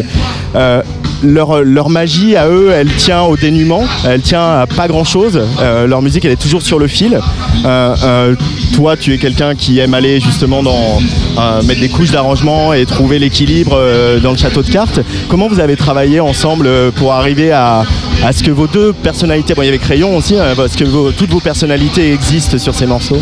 Euh, 1.23 1.27
euh, 1.27 1.33
leur, 1.33 1.61
leur 1.63 1.89
magie 1.89 2.35
à 2.35 2.47
eux, 2.49 2.71
elle 2.73 2.91
tient 2.95 3.21
au 3.21 3.37
dénuement, 3.37 3.83
elle 4.07 4.21
tient 4.21 4.59
à 4.59 4.67
pas 4.67 4.87
grand 4.87 5.03
chose. 5.03 5.39
leur 5.87 6.01
musique, 6.01 6.25
elle 6.25 6.31
est 6.31 6.41
toujours 6.41 6.61
sur 6.61 6.79
le 6.79 6.87
fil. 6.87 7.19
Euh, 7.65 7.95
euh, 8.03 8.35
toi, 8.73 8.97
tu 8.97 9.13
es 9.13 9.17
quelqu'un 9.17 9.55
qui 9.55 9.79
aime 9.79 9.93
aller 9.93 10.19
justement 10.19 10.63
dans 10.63 10.99
euh, 11.37 11.61
mettre 11.63 11.81
des 11.81 11.89
couches 11.89 12.11
d'arrangement 12.11 12.73
et 12.73 12.85
trouver 12.85 13.19
l'équilibre 13.19 13.75
euh, 13.75 14.19
dans 14.19 14.31
le 14.31 14.37
château 14.37 14.61
de 14.61 14.69
cartes. 14.69 14.99
Comment 15.29 15.47
vous 15.47 15.59
avez 15.59 15.75
travaillé 15.75 16.19
ensemble 16.19 16.67
euh, 16.67 16.91
pour 16.91 17.13
arriver 17.13 17.51
à, 17.51 17.83
à 18.23 18.33
ce 18.33 18.43
que 18.43 18.51
vos 18.51 18.67
deux 18.67 18.93
personnalités, 18.93 19.53
bon, 19.53 19.61
il 19.61 19.65
y 19.65 19.69
avait 19.69 19.77
Crayon 19.77 20.15
aussi, 20.17 20.35
hein, 20.37 20.53
parce 20.55 20.75
que 20.75 20.83
vos- 20.83 21.11
toutes 21.11 21.29
vos 21.31 21.39
personnalités 21.39 22.13
existent 22.13 22.57
sur 22.57 22.73
ces 22.75 22.85
morceaux. 22.85 23.21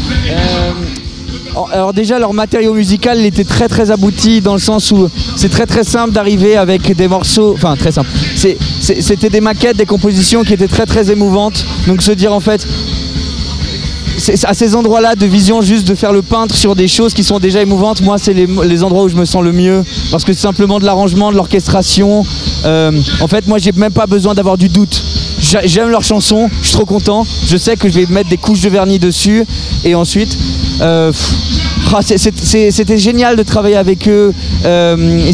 Alors- 1.73 1.93
déjà 1.93 2.17
leur 2.19 2.33
matériau 2.33 2.73
musical 2.73 3.23
était 3.25 3.43
très 3.43 3.67
très 3.67 3.91
abouti 3.91 4.41
dans 4.41 4.53
le 4.53 4.59
sens 4.59 4.91
où 4.91 5.09
c'est 5.35 5.49
très 5.49 5.65
très 5.65 5.83
simple 5.83 6.11
d'arriver 6.11 6.55
avec 6.57 6.95
des 6.95 7.07
morceaux, 7.07 7.53
enfin 7.55 7.75
très 7.75 7.91
simple. 7.91 8.09
C'était 8.81 9.29
des 9.29 9.41
maquettes, 9.41 9.77
des 9.77 9.85
compositions 9.85 10.43
qui 10.43 10.53
étaient 10.53 10.67
très 10.67 10.85
très 10.85 11.11
émouvantes. 11.11 11.65
Donc 11.87 12.01
se 12.01 12.11
dire 12.11 12.33
en 12.33 12.39
fait 12.39 12.65
à 14.45 14.53
ces 14.53 14.75
endroits-là 14.75 15.15
de 15.15 15.25
vision 15.25 15.61
juste 15.61 15.85
de 15.87 15.95
faire 15.95 16.13
le 16.13 16.21
peintre 16.21 16.55
sur 16.55 16.75
des 16.75 16.87
choses 16.87 17.13
qui 17.13 17.23
sont 17.23 17.39
déjà 17.39 17.61
émouvantes. 17.61 18.01
Moi, 18.01 18.17
c'est 18.17 18.33
les, 18.33 18.83
endroits 18.83 19.03
où 19.03 19.09
je 19.09 19.15
me 19.15 19.25
sens 19.25 19.43
le 19.43 19.51
mieux 19.51 19.83
parce 20.11 20.23
que 20.23 20.33
c'est 20.33 20.39
simplement 20.41 20.79
de 20.79 20.85
l'arrangement, 20.85 21.31
de 21.31 21.35
l'orchestration. 21.35 22.23
Euh, 22.63 22.91
en 23.19 23.27
fait, 23.27 23.47
moi, 23.47 23.57
j'ai 23.57 23.71
même 23.73 23.91
pas 23.91 24.05
besoin 24.05 24.33
d'avoir 24.35 24.57
du 24.57 24.69
doute. 24.69 25.03
J'a- 25.41 25.65
J'aime 25.65 25.89
leurs 25.89 26.03
chansons, 26.03 26.49
je 26.61 26.67
suis 26.67 26.75
trop 26.75 26.85
content. 26.85 27.25
Je 27.47 27.57
sais 27.57 27.75
que 27.75 27.89
je 27.89 27.99
vais 27.99 28.05
mettre 28.05 28.29
des 28.29 28.37
couches 28.37 28.61
de 28.61 28.69
vernis 28.69 28.99
dessus 28.99 29.43
et 29.83 29.93
ensuite. 29.95 30.37
Euh, 30.81 31.11
ah, 31.93 31.99
C'était 32.01 32.97
génial 32.97 33.35
de 33.35 33.43
travailler 33.43 33.75
avec 33.75 34.07
eux. 34.07 34.33
Euh, 34.65 34.95
euh, 34.95 35.25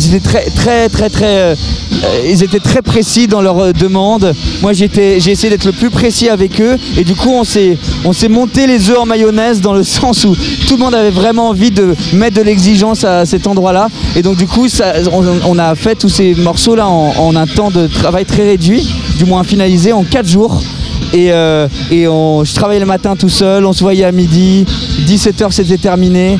ils 2.28 2.44
étaient 2.44 2.60
très 2.60 2.82
précis 2.82 3.28
dans 3.28 3.42
leurs 3.42 3.74
demandes. 3.74 4.34
Moi, 4.62 4.74
j'ai 4.74 4.86
essayé 4.86 5.50
d'être 5.50 5.66
le 5.66 5.72
plus 5.72 5.90
précis 5.90 6.30
avec 6.30 6.60
eux. 6.60 6.78
Et 6.98 7.04
du 7.04 7.16
coup, 7.16 7.30
on 7.32 7.44
s'est, 7.44 7.78
on 8.04 8.12
monté 8.30 8.68
les 8.68 8.90
œufs 8.90 9.00
en 9.00 9.06
mayonnaise 9.06 9.62
dans 9.62 9.74
le 9.74 9.84
sens 10.00 10.26
où 10.26 10.36
tout 10.68 10.76
le 10.76 10.80
monde 10.80 10.96
avait 10.96 11.12
vraiment 11.12 11.50
envie 11.50 11.72
de 11.72 11.96
mettre 12.14 12.38
de 12.38 12.42
l'exigence 12.42 13.04
à 13.04 13.26
cet 13.26 13.48
endroit-là. 13.48 13.88
Et 14.16 14.22
donc, 14.22 14.38
du 14.38 14.48
coup, 14.48 14.68
on 15.14 15.60
a 15.60 15.76
fait 15.76 15.96
tous 15.96 16.10
ces 16.10 16.36
morceaux-là 16.36 16.88
en, 16.88 17.14
en 17.18 17.36
un 17.36 17.48
temps 17.48 17.72
de 17.72 17.88
travail 17.88 18.26
très 18.26 18.44
réduit, 18.44 18.90
du 19.18 19.26
moins 19.26 19.44
finalisé 19.44 19.94
en 19.94 20.04
4 20.04 20.28
jours. 20.28 20.62
Et, 21.14 21.32
euh, 21.32 21.68
je 21.92 22.54
travaillais 22.54 22.80
le 22.80 22.86
matin 22.86 23.16
tout 23.16 23.30
seul, 23.30 23.66
on 23.66 23.74
se 23.74 23.82
voyait 23.82 24.04
à 24.04 24.12
midi, 24.12 24.66
17h 25.08 25.52
c'était 25.52 25.78
terminé, 25.78 26.38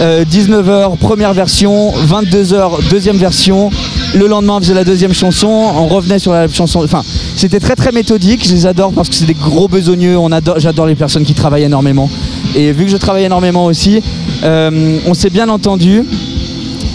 euh, 0.00 0.24
19h 0.24 0.96
première 0.98 1.32
version, 1.32 1.92
22h 2.06 2.90
deuxième 2.90 3.16
version, 3.16 3.70
le 4.14 4.26
lendemain 4.26 4.56
on 4.56 4.60
faisait 4.60 4.74
la 4.74 4.84
deuxième 4.84 5.14
chanson, 5.14 5.48
on 5.48 5.86
revenait 5.86 6.18
sur 6.18 6.32
la 6.32 6.48
chanson, 6.48 6.84
enfin 6.84 7.02
c'était 7.34 7.60
très 7.60 7.76
très 7.76 7.92
méthodique, 7.92 8.46
je 8.46 8.52
les 8.52 8.66
adore 8.66 8.92
parce 8.92 9.08
que 9.08 9.14
c'est 9.14 9.26
des 9.26 9.34
gros 9.34 9.68
besogneux, 9.68 10.18
j'adore 10.58 10.86
les 10.86 10.94
personnes 10.94 11.24
qui 11.24 11.34
travaillent 11.34 11.64
énormément. 11.64 12.10
Et 12.54 12.72
vu 12.72 12.84
que 12.84 12.90
je 12.90 12.96
travaille 12.96 13.24
énormément 13.24 13.64
aussi, 13.64 14.02
euh, 14.42 14.98
on 15.06 15.14
s'est 15.14 15.30
bien 15.30 15.48
entendu. 15.48 16.04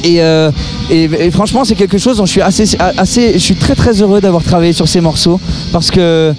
Euh, 0.05 0.51
et 0.91 1.31
franchement, 1.31 1.63
c'est 1.63 1.73
quelque 1.73 1.97
chose 1.97 2.17
dont 2.17 2.25
je 2.25 2.31
suis 2.31 2.41
assez, 2.41 2.77
assez, 2.79 3.33
je 3.33 3.39
suis 3.39 3.55
très 3.55 3.73
très 3.73 4.01
heureux 4.03 4.21
d'avoir 4.21 4.43
travaillé 4.43 4.71
sur 4.71 4.87
ces 4.87 5.01
morceaux 5.01 5.39
parce 5.71 5.89
que 5.89 6.33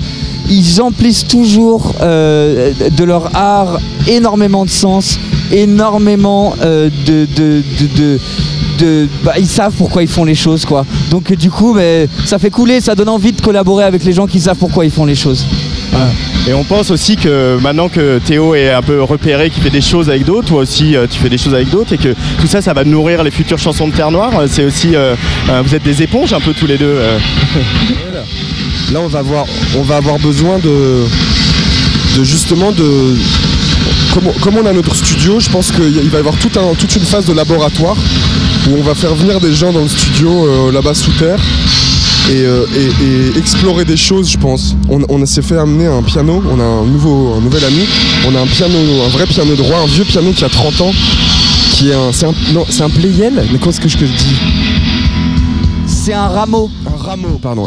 ils 0.49 0.81
emplissent 0.81 1.27
toujours 1.27 1.95
euh, 2.03 2.73
de 2.97 3.05
leur 3.05 3.35
art 3.37 3.79
énormément 4.09 4.65
de 4.65 4.71
sens, 4.71 5.19
énormément 5.53 6.55
euh, 6.63 6.89
de, 7.07 7.27
de, 7.37 7.63
de- 7.81 7.97
de- 7.97 8.19
de- 8.79 9.09
bah, 9.25 9.33
ils 9.39 9.47
savent 9.47 9.73
pourquoi 9.77 10.03
ils 10.03 10.09
font 10.09 10.25
les 10.25 10.35
choses 10.35 10.65
quoi. 10.65 10.85
Donc 11.11 11.33
du 11.33 11.51
coup, 11.51 11.73
mais, 11.75 12.09
ça 12.25 12.39
fait 12.39 12.51
couler, 12.51 12.81
ça 12.81 12.95
donne 12.95 13.09
envie 13.09 13.33
de 13.33 13.41
collaborer 13.41 13.85
avec 13.85 14.05
les 14.05 14.13
gens 14.13 14.27
qui 14.27 14.39
savent 14.41 14.59
pourquoi 14.59 14.85
ils 14.85 14.91
font 14.91 15.05
les 15.07 15.15
choses. 15.15 15.47
Et 16.49 16.53
on 16.53 16.63
pense 16.63 16.91
aussi 16.91 17.17
que 17.17 17.59
maintenant 17.61 17.89
que 17.89 18.19
Théo 18.19 18.55
est 18.55 18.71
un 18.71 18.83
peu 18.83 19.03
repéré, 19.03 19.49
qui 19.51 19.61
fait 19.61 19.71
des 19.71 19.81
choses 19.81 20.11
avec 20.11 20.25
d'autres, 20.27 20.49
toi 20.49 20.61
aussi 20.61 20.95
euh, 20.95 21.07
tu 21.11 21.19
fais 21.19 21.31
des 21.31 21.39
choses 21.39 21.55
avec 21.55 21.71
d'autres, 21.71 21.95
et 21.95 21.97
que 21.99 22.15
tout 22.39 22.47
ça, 22.47 22.61
ça 22.61 22.75
va 22.75 22.85
nourrir 22.85 23.25
les 23.25 23.31
futures 23.31 23.59
chansons 23.59 23.89
de 23.89 23.93
Terre 23.95 24.11
Noire. 24.11 24.33
C'est 24.47 24.65
aussi, 24.65 24.95
euh, 24.95 25.15
euh, 25.49 25.63
vous 25.65 25.75
êtes 25.75 25.83
des 25.83 26.03
éponges 26.03 26.33
un 26.35 26.41
peu 26.41 26.53
tous 26.53 26.67
les 26.67 26.77
deux. 26.77 26.97
Là, 28.93 29.01
on 29.01 29.09
va 29.09 29.19
avoir, 29.19 29.45
on 29.77 29.83
va 29.83 29.97
avoir 29.97 30.19
besoin 30.19 30.59
de, 30.59 31.05
de 32.17 32.25
justement 32.25 32.71
de 32.73 33.17
comme, 34.15 34.29
on- 34.29 34.41
comme 34.41 34.57
on 34.59 34.67
a 34.67 34.73
notre 34.73 34.95
studio, 34.95 35.41
je 35.41 35.49
pense 35.51 35.73
qu'il 35.73 36.09
va 36.11 36.19
y 36.19 36.21
avoir 36.21 36.37
tout 36.37 36.51
un- 36.59 36.75
toute 36.75 36.95
une 36.97 37.03
phase 37.05 37.27
de 37.27 37.33
laboratoire 37.33 37.97
où 38.69 38.77
on 38.79 38.83
va 38.83 38.95
faire 38.95 39.15
venir 39.15 39.41
des 39.41 39.53
gens 39.55 39.73
dans 39.73 39.83
le 39.83 39.89
studio 39.89 40.31
euh, 40.47 40.73
là-bas 40.73 40.95
sous 40.95 41.11
terre 41.13 41.39
et, 42.31 42.35
euh, 42.43 42.65
et- 42.77 43.35
et 43.35 43.39
explorer 43.39 43.85
des 43.85 43.97
choses, 43.97 44.31
je 44.31 44.39
pense. 44.39 44.77
On, 44.89 45.01
on 45.09 45.27
s'est 45.27 45.43
fait 45.43 45.59
amener 45.59 45.87
un 45.87 46.03
piano, 46.03 46.43
on 46.51 46.59
a 46.61 46.65
un, 46.65 46.85
nouveau, 46.85 47.35
un 47.39 47.41
nouvel 47.41 47.65
ami, 47.65 47.85
on 48.27 48.35
a 48.37 48.41
un 48.41 48.47
piano, 48.47 48.79
un 49.05 49.09
vrai 49.09 49.27
piano 49.27 49.55
droit, 49.57 49.79
un 49.83 49.87
vieux 49.87 50.05
piano 50.05 50.31
qui 50.33 50.45
a 50.45 50.49
30 50.49 50.81
ans, 50.81 50.93
qui 51.73 51.91
est 51.91 51.95
un. 51.95 52.13
C'est 52.13 52.27
un, 52.27 52.35
non, 52.55 52.65
c'est 52.69 52.83
un 52.83 52.89
Playel? 52.91 53.45
Mais 53.53 53.59
qu'est-ce 53.59 53.81
que 53.81 53.89
je 53.89 53.97
te 53.99 54.05
dis? 54.05 54.37
C'est 55.87 56.15
un 56.15 56.29
rameau. 56.29 56.71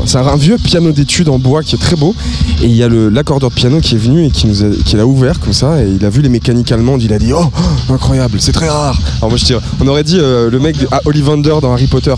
C'est 0.05 0.17
un, 0.17 0.35
vieux 0.35 0.57
piano 0.57 0.91
d'études 0.91 1.29
en 1.29 1.39
bois 1.39 1.63
qui 1.63 1.75
est 1.75 1.79
très 1.79 1.95
beau. 1.95 2.13
Et 2.61 2.65
il 2.65 2.75
y 2.75 2.83
a 2.83 2.89
l'accordeur 2.89 3.49
de 3.49 3.55
piano 3.55 3.79
qui 3.79 3.95
est 3.95 3.97
venu 3.97 4.25
et 4.25 4.31
qui 4.31 4.47
nous 4.47 4.55
l'a 4.93 5.05
ouvert 5.05 5.39
comme 5.39 5.53
ça. 5.53 5.81
Et 5.83 5.89
il 5.89 6.03
a 6.05 6.09
vu 6.09 6.21
les 6.21 6.29
mécaniques 6.29 6.71
allemandes. 6.71 7.01
Il 7.01 7.13
a 7.13 7.19
dit 7.19 7.31
Oh, 7.33 7.45
incroyable, 7.89 8.41
c'est 8.41 8.51
très 8.51 8.67
rare. 8.69 8.99
Alors 9.17 9.29
moi 9.29 9.37
je 9.37 9.45
dirais, 9.45 9.61
on 9.79 9.87
aurait 9.87 10.03
dit 10.03 10.19
euh, 10.19 10.49
le 10.49 10.59
mec 10.59 10.75
ah, 10.91 11.01
Ollivander 11.05 11.55
dans 11.61 11.71
Harry 11.71 11.87
Potter. 11.87 12.13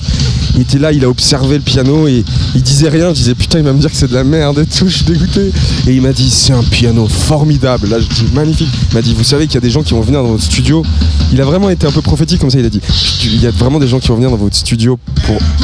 Il 0.62 0.66
était 0.66 0.78
là, 0.78 0.92
il 0.92 1.04
a 1.04 1.10
observé 1.10 1.58
le 1.58 1.64
piano 1.64 2.08
et 2.08 2.24
il 2.54 2.62
disait 2.62 2.90
rien. 2.90 3.10
Je 3.10 3.16
disais 3.16 3.34
Putain, 3.34 3.58
il 3.58 3.66
va 3.66 3.74
me 3.74 3.80
dire 3.80 3.90
que 3.90 3.98
c'est 3.98 4.08
de 4.08 4.14
la 4.14 4.24
merde 4.24 4.60
et 4.60 4.66
tout. 4.68 4.88
Je 4.88 4.98
suis 4.98 5.06
dégoûté. 5.06 5.52
Et 5.88 5.92
il 5.96 6.04
m'a 6.04 6.14
dit 6.14 6.30
C'est 6.30 6.54
un 6.54 6.62
piano 6.62 7.08
formidable. 7.08 7.90
Là, 7.90 8.00
je 8.00 8.06
dis 8.06 8.26
Magnifique. 8.32 8.70
Il 8.92 8.94
m'a 8.94 9.02
dit 9.02 9.16
Vous 9.16 9.24
savez 9.24 9.48
qu'il 9.48 9.56
y 9.56 9.58
a 9.58 9.62
des 9.62 9.72
gens 9.72 9.82
qui 9.82 9.96
vont 9.96 10.02
venir 10.02 10.22
dans 10.22 10.30
votre 10.30 10.44
studio. 10.44 10.86
Il 11.34 11.42
a 11.42 11.46
vraiment 11.46 11.72
été 11.72 11.88
un 11.88 11.92
peu 11.92 12.04
prophétique 12.04 12.40
comme 12.40 12.52
ça. 12.52 12.60
Il 12.60 12.66
a 12.66 12.70
dit 12.70 12.80
Il 13.24 13.42
y 13.42 13.48
a 13.48 13.50
vraiment 13.50 13.80
des 13.80 13.88
gens 13.88 14.00
qui 14.00 14.10
vont 14.10 14.16
venir 14.18 14.30
dans 14.30 14.38
votre 14.38 14.56
studio 14.56 15.00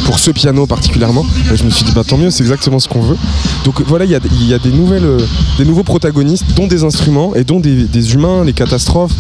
pour, 0.04 0.18
ce 0.18 0.32
piano 0.32 0.66
particulièrement. 0.66 1.24
Et 1.54 1.58
je 1.58 1.64
me 1.64 1.70
suis 1.70 1.86
dit 1.86 1.92
Bah 1.94 2.04
tant 2.04 2.18
mieux, 2.18 2.32
c'est 2.32 2.42
exactement 2.42 2.80
ce 2.80 2.88
qu'on 2.88 3.02
veut. 3.02 3.18
Donc 3.66 3.80
voilà, 3.86 4.06
il 4.06 4.10
y 4.10 4.16
a, 4.16 4.20
des, 4.58 4.72
nouvelles, 4.72 5.06
euh, 5.06 5.20
des 5.60 5.66
nouveaux 5.66 5.84
protagonistes, 5.84 6.46
dont 6.56 6.66
des 6.66 6.84
instruments 6.84 7.36
et 7.36 7.44
dont 7.44 7.60
des 7.60 8.14
humains, 8.16 8.44
les 8.44 8.54
catastrophes. 8.54 9.14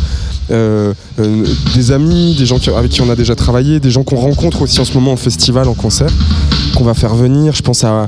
Euh, 0.50 0.94
euh, 1.20 1.46
des 1.76 1.92
amis, 1.92 2.36
des 2.36 2.46
gens 2.46 2.60
avec 2.76 2.92
qui 2.92 3.02
on 3.02 3.10
a 3.10 3.16
déjà 3.16 3.36
travaillé, 3.36 3.80
des 3.80 3.92
gens 3.92 4.04
qu'on 4.04 4.16
rencontre 4.16 4.62
aussi 4.62 4.80
en 4.80 4.86
ce 4.86 4.94
moment 4.94 5.12
en 5.12 5.18
festival, 5.18 5.68
en 5.68 5.74
concert, 5.74 6.12
qu'on 6.76 6.84
va 6.84 6.94
faire 6.94 7.16
venir. 7.16 7.54
Je 7.54 7.62
pense 7.62 7.84
à 7.84 8.08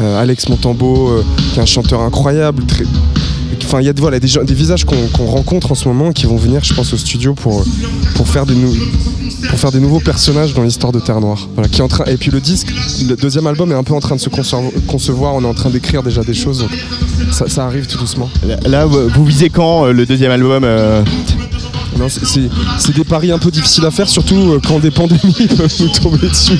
euh, 0.00 0.20
Alex 0.20 0.48
Montambeau, 0.48 1.22
qui 1.52 1.58
est 1.58 1.62
un 1.62 1.66
chanteur 1.66 2.00
incroyable. 2.00 2.62
Enfin, 3.64 3.80
il 3.80 3.86
y 3.86 3.88
a 3.88 3.92
des, 3.92 4.54
visages 4.54 4.84
qu'on 4.84 5.26
rencontre 5.26 5.72
en 5.72 5.74
ce 5.74 5.88
moment 5.88 6.12
qui 6.12 6.26
vont 6.26 6.36
venir, 6.36 6.62
je 6.62 6.74
pense, 6.74 6.92
au 6.92 6.96
studio 6.96 7.34
pour, 7.34 7.64
pour, 8.16 8.28
faire, 8.28 8.44
des 8.44 8.54
nouveaux 9.80 10.00
personnages 10.00 10.52
dans 10.52 10.62
l'histoire 10.62 10.92
de 10.92 11.00
Terre 11.00 11.20
Noire. 11.20 11.48
Voilà, 11.54 11.68
qui 11.68 11.80
est 11.80 11.84
en 11.84 11.88
train, 11.88 12.04
et 12.04 12.16
puis 12.16 12.30
le 12.30 12.40
disque, 12.40 12.68
le 13.08 13.14
deuxième 13.14 13.46
album 13.46 13.70
est 13.72 13.76
un 13.76 13.84
peu 13.84 13.94
en 13.94 14.00
train 14.00 14.16
de 14.16 14.20
se 14.20 14.28
concevoir, 14.28 15.34
on 15.34 15.42
est 15.42 15.46
en 15.46 15.54
train 15.54 15.70
d'écrire 15.70 16.02
déjà 16.02 16.22
des 16.22 16.34
choses, 16.34 16.66
ça, 17.30 17.64
arrive 17.64 17.86
tout 17.86 17.98
doucement. 17.98 18.28
Là, 18.66 18.84
vous 18.86 19.24
visez 19.24 19.48
quand 19.48 19.86
le 19.86 20.04
deuxième 20.06 20.32
album 20.32 20.66
Non, 22.02 22.08
c'est- 22.08 22.92
des 22.92 23.04
paris 23.04 23.30
un 23.30 23.38
peu 23.38 23.52
difficiles 23.52 23.86
à 23.86 23.92
faire, 23.92 24.08
surtout 24.08 24.34
euh, 24.34 24.60
quand 24.66 24.80
des 24.80 24.90
pandémies 24.90 25.46
peuvent 25.56 25.72
nous 25.78 25.88
tomber 25.88 26.28
dessus 26.28 26.58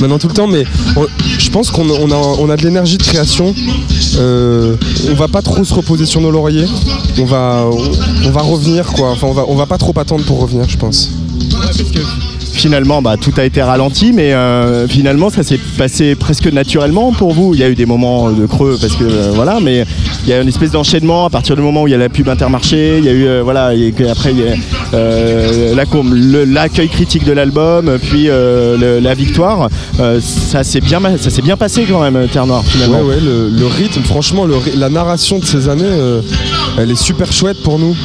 maintenant 0.00 0.18
tout 0.20 0.28
le 0.28 0.34
temps. 0.34 0.46
Mais 0.46 0.64
je 1.38 1.50
pense 1.50 1.72
qu'on 1.72 1.90
on 1.90 2.48
a, 2.48 2.56
de 2.56 2.62
l'énergie 2.62 2.96
de 2.96 3.02
création. 3.02 3.52
Euh, 4.18 4.76
on 5.10 5.14
va 5.14 5.26
pas 5.26 5.42
trop 5.42 5.64
se 5.64 5.74
reposer 5.74 6.06
sur 6.06 6.20
nos 6.20 6.30
lauriers. 6.30 6.66
On 7.18 7.24
va, 7.24 7.64
revenir 8.42 8.86
quoi. 8.92 9.10
Enfin, 9.10 9.26
on 9.26 9.32
va, 9.32 9.44
on 9.48 9.56
va 9.56 9.66
pas 9.66 9.78
trop 9.78 9.92
attendre 9.98 10.24
pour 10.24 10.40
revenir, 10.40 10.68
je 10.68 10.76
pense. 10.76 11.10
Finalement, 12.54 13.02
bah, 13.02 13.16
tout 13.20 13.32
a 13.36 13.44
été 13.44 13.60
ralenti, 13.62 14.12
mais 14.12 14.32
euh, 14.32 14.86
finalement, 14.88 15.28
ça 15.28 15.42
s'est 15.42 15.58
passé 15.76 16.14
presque 16.14 16.46
naturellement 16.46 17.12
pour 17.12 17.34
vous. 17.34 17.52
Il 17.52 17.60
y 17.60 17.64
a 17.64 17.68
eu 17.68 17.74
des 17.74 17.84
moments 17.84 18.30
de 18.30 18.46
creux, 18.46 18.78
parce 18.80 18.94
que 18.94 19.04
euh, 19.04 19.32
voilà, 19.34 19.58
mais 19.60 19.84
il 20.22 20.30
y 20.30 20.32
a 20.32 20.40
une 20.40 20.48
espèce 20.48 20.70
d'enchaînement 20.70 21.26
à 21.26 21.30
partir 21.30 21.56
du 21.56 21.62
moment 21.62 21.82
où 21.82 21.88
il 21.88 21.90
y 21.90 21.94
a 21.94 21.98
la 21.98 22.08
pub 22.08 22.28
Intermarché. 22.28 22.98
Il 22.98 23.04
y 23.04 23.08
a 23.08 23.12
eu, 23.12 23.26
euh, 23.26 23.42
voilà, 23.42 23.74
et 23.74 23.92
après, 24.08 24.32
la 24.92 25.84
com- 25.84 26.14
l'accueil 26.14 26.88
critique 26.88 27.24
de 27.24 27.32
l'album, 27.32 27.98
puis 28.00 28.28
la 28.28 29.14
victoire. 29.14 29.68
Ça 30.20 30.62
s'est 30.64 30.80
bien, 30.80 31.00
passé 31.58 31.84
quand 31.90 32.00
même, 32.08 32.28
Terre 32.28 32.46
Noire, 32.46 32.64
finalement. 32.64 33.00
Ouais, 33.02 33.18
le, 33.20 33.66
rythme, 33.66 34.02
franchement, 34.04 34.46
la 34.76 34.88
narration 34.88 35.38
de 35.38 35.44
ces 35.44 35.68
années, 35.68 35.84
elle 36.78 36.90
est 36.90 36.94
super 36.94 37.30
chouette 37.32 37.62
pour 37.62 37.78
nous. 37.78 37.96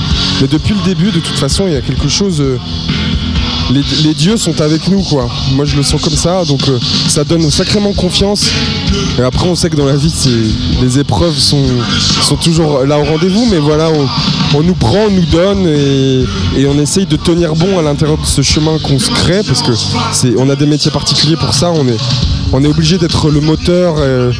Mais 0.41 0.47
depuis 0.47 0.73
le 0.73 0.83
début, 0.85 1.11
de 1.11 1.19
toute 1.19 1.37
façon, 1.37 1.65
il 1.67 1.73
y 1.73 1.77
a 1.77 1.81
quelque 1.81 2.09
chose. 2.09 2.43
Les, 3.71 4.13
dieux 4.13 4.37
sont 4.37 4.61
avec 4.61 4.87
nous, 4.89 5.01
quoi. 5.03 5.29
Moi, 5.51 5.65
je 5.65 5.75
le 5.75 5.83
sens 5.83 6.01
comme 6.01 6.15
ça, 6.15 6.43
donc 6.45 6.67
euh, 6.67 6.79
ça 7.07 7.23
donne 7.23 7.49
sacrément 7.49 7.93
confiance. 7.93 8.49
Et 9.17 9.21
après, 9.21 9.47
on 9.47 9.55
sait 9.55 9.69
que 9.69 9.75
dans 9.75 9.85
la 9.85 9.95
vie, 9.95 10.13
les 10.81 10.99
épreuves 10.99 11.37
sont, 11.37 11.65
toujours 12.41 12.85
là 12.85 12.99
au 12.99 13.03
rendez-vous, 13.03 13.47
mais 13.51 13.59
voilà, 13.59 13.89
on, 14.55 14.63
nous 14.63 14.73
prend, 14.73 15.05
on 15.07 15.11
nous 15.11 15.25
donne 15.25 15.67
et, 15.67 16.65
on 16.65 16.79
essaye 16.79 17.05
de 17.05 17.15
tenir 17.15 17.55
bon 17.55 17.77
à 17.79 17.81
l'intérieur 17.81 18.17
de 18.17 18.25
ce 18.25 18.41
chemin 18.41 18.77
qu'on 18.79 18.99
se 18.99 19.11
crée, 19.11 19.41
parce 19.45 19.61
que 19.61 19.71
c'est, 20.13 20.33
on 20.37 20.49
a 20.49 20.55
des 20.55 20.65
métiers 20.65 20.91
particuliers 20.91 21.37
pour 21.37 21.53
ça. 21.53 21.71
On 22.51 22.63
est, 22.63 22.67
obligé 22.67 22.97
d'être 22.97 23.29
le 23.29 23.41
moteur, 23.41 23.95
euh, 23.97 24.31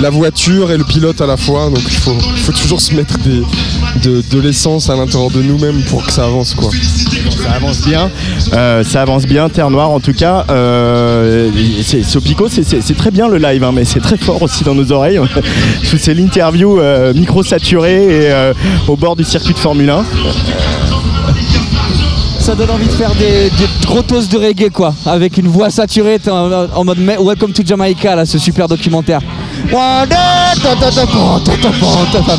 la 0.00 0.10
voiture 0.10 0.70
et 0.72 0.76
le 0.76 0.84
pilote 0.84 1.20
à 1.20 1.26
la 1.26 1.36
fois. 1.36 1.70
Donc 1.70 1.82
il 1.86 1.96
faut, 1.96 2.16
il 2.34 2.42
faut 2.42 2.52
toujours 2.52 2.80
se 2.80 2.94
mettre 2.94 3.18
des, 3.18 3.42
de, 4.02 4.22
de 4.30 4.40
l'essence 4.40 4.90
à 4.90 4.96
l'intérieur 4.96 5.30
de 5.30 5.40
nous-mêmes 5.42 5.82
pour 5.82 6.04
que 6.04 6.12
ça 6.12 6.24
avance. 6.24 6.54
Quoi. 6.54 6.70
Ça 7.42 7.52
avance 7.52 7.80
bien, 7.82 8.10
Euh, 8.52 8.82
ça 8.84 9.02
avance 9.02 9.24
bien, 9.26 9.48
Terre 9.48 9.70
Noire 9.70 9.90
en 9.90 10.00
tout 10.00 10.12
cas. 10.12 10.44
Euh, 10.50 11.50
c'est- 11.82 12.02
Sopico, 12.02 12.48
c'est- 12.48 12.62
c'est 12.64 12.80
c'est 12.82 12.94
très 12.96 13.10
bien 13.10 13.28
le 13.28 13.38
live, 13.38 13.62
hein, 13.64 13.72
mais 13.72 13.84
c'est 13.84 14.00
très 14.00 14.16
fort 14.16 14.42
aussi 14.42 14.64
dans 14.64 14.74
nos 14.74 14.90
oreilles. 14.92 15.20
c'est 15.98 16.14
l'interview 16.14 16.78
euh, 16.80 17.12
micro 17.14 17.42
saturé 17.42 17.92
et 17.94 18.30
euh, 18.32 18.52
au 18.88 18.96
bord 18.96 19.16
du 19.16 19.24
circuit 19.24 19.54
de 19.54 19.58
Formule 19.58 19.90
1. 19.90 20.04
Ça 22.38 22.54
donne 22.54 22.70
envie 22.70 22.86
de 22.86 22.92
faire 22.92 23.14
des, 23.14 23.48
des 23.56 23.86
gros 23.86 24.02
toasts 24.02 24.30
de 24.30 24.36
reggae 24.36 24.68
quoi, 24.70 24.94
avec 25.06 25.38
une 25.38 25.48
voix 25.48 25.70
saturée 25.70 26.18
en, 26.30 26.66
en 26.74 26.84
mode 26.84 26.98
me- 26.98 27.16
Welcome 27.18 27.52
to 27.52 27.62
Jamaica 27.64 28.14
là, 28.16 28.26
ce 28.26 28.38
super 28.38 28.68
documentaire. 28.68 29.20
Ta, 30.64 30.76
ta, 30.76 30.90
ta, 30.90 30.90
ta, 30.90 31.06
ta, 31.06 31.56
ta, 32.12 32.20
ta, 32.22 32.36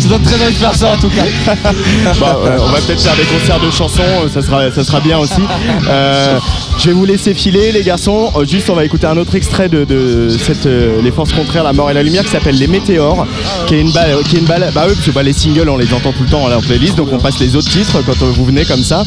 Ça 0.00 0.08
donne 0.08 0.22
très 0.22 0.34
envie 0.36 0.54
de 0.54 0.84
en 0.84 0.96
tout 0.98 1.08
cas. 1.08 1.24
Bah, 2.20 2.38
euh, 2.44 2.58
on 2.60 2.68
va 2.68 2.78
peut-être 2.80 3.02
faire 3.02 3.16
des 3.16 3.24
concerts 3.24 3.60
de 3.60 3.70
chansons, 3.70 4.02
euh, 4.02 4.28
ça 4.28 4.40
sera, 4.40 4.70
ça 4.70 4.84
sera 4.84 5.00
bien 5.00 5.18
aussi. 5.18 5.42
Euh, 5.88 6.38
je 6.78 6.86
vais 6.86 6.92
vous 6.92 7.04
laisser 7.04 7.34
filer 7.34 7.72
les 7.72 7.82
garçons. 7.82 8.32
Juste 8.44 8.70
on 8.70 8.74
va 8.74 8.84
écouter 8.84 9.06
un 9.06 9.16
autre 9.16 9.34
extrait 9.34 9.68
de, 9.68 9.84
de 9.84 10.28
cette, 10.38 10.66
Les 10.66 11.10
Forces 11.10 11.32
Contraires, 11.32 11.64
La 11.64 11.72
Mort 11.72 11.90
et 11.90 11.94
la 11.94 12.02
Lumière 12.02 12.22
qui 12.24 12.30
s'appelle 12.30 12.56
Les 12.56 12.66
Météores, 12.66 13.26
qui 13.66 13.74
est 13.74 13.80
une 13.80 13.90
balle, 13.90 14.16
qui 14.28 14.36
est 14.36 14.38
une 14.38 14.46
balle. 14.46 14.70
Bah 14.74 14.84
oui, 14.86 14.94
parce 14.94 15.06
que 15.06 15.10
bah, 15.10 15.22
les 15.22 15.32
singles 15.32 15.68
on 15.68 15.76
les 15.76 15.92
entend 15.92 16.12
tout 16.12 16.22
le 16.22 16.30
temps 16.30 16.44
en 16.44 16.60
playlist, 16.60 16.96
donc 16.96 17.08
on 17.12 17.18
passe 17.18 17.38
les 17.40 17.56
autres 17.56 17.70
titres 17.70 18.02
quand 18.04 18.24
vous 18.24 18.44
venez 18.44 18.64
comme 18.64 18.82
ça. 18.82 19.04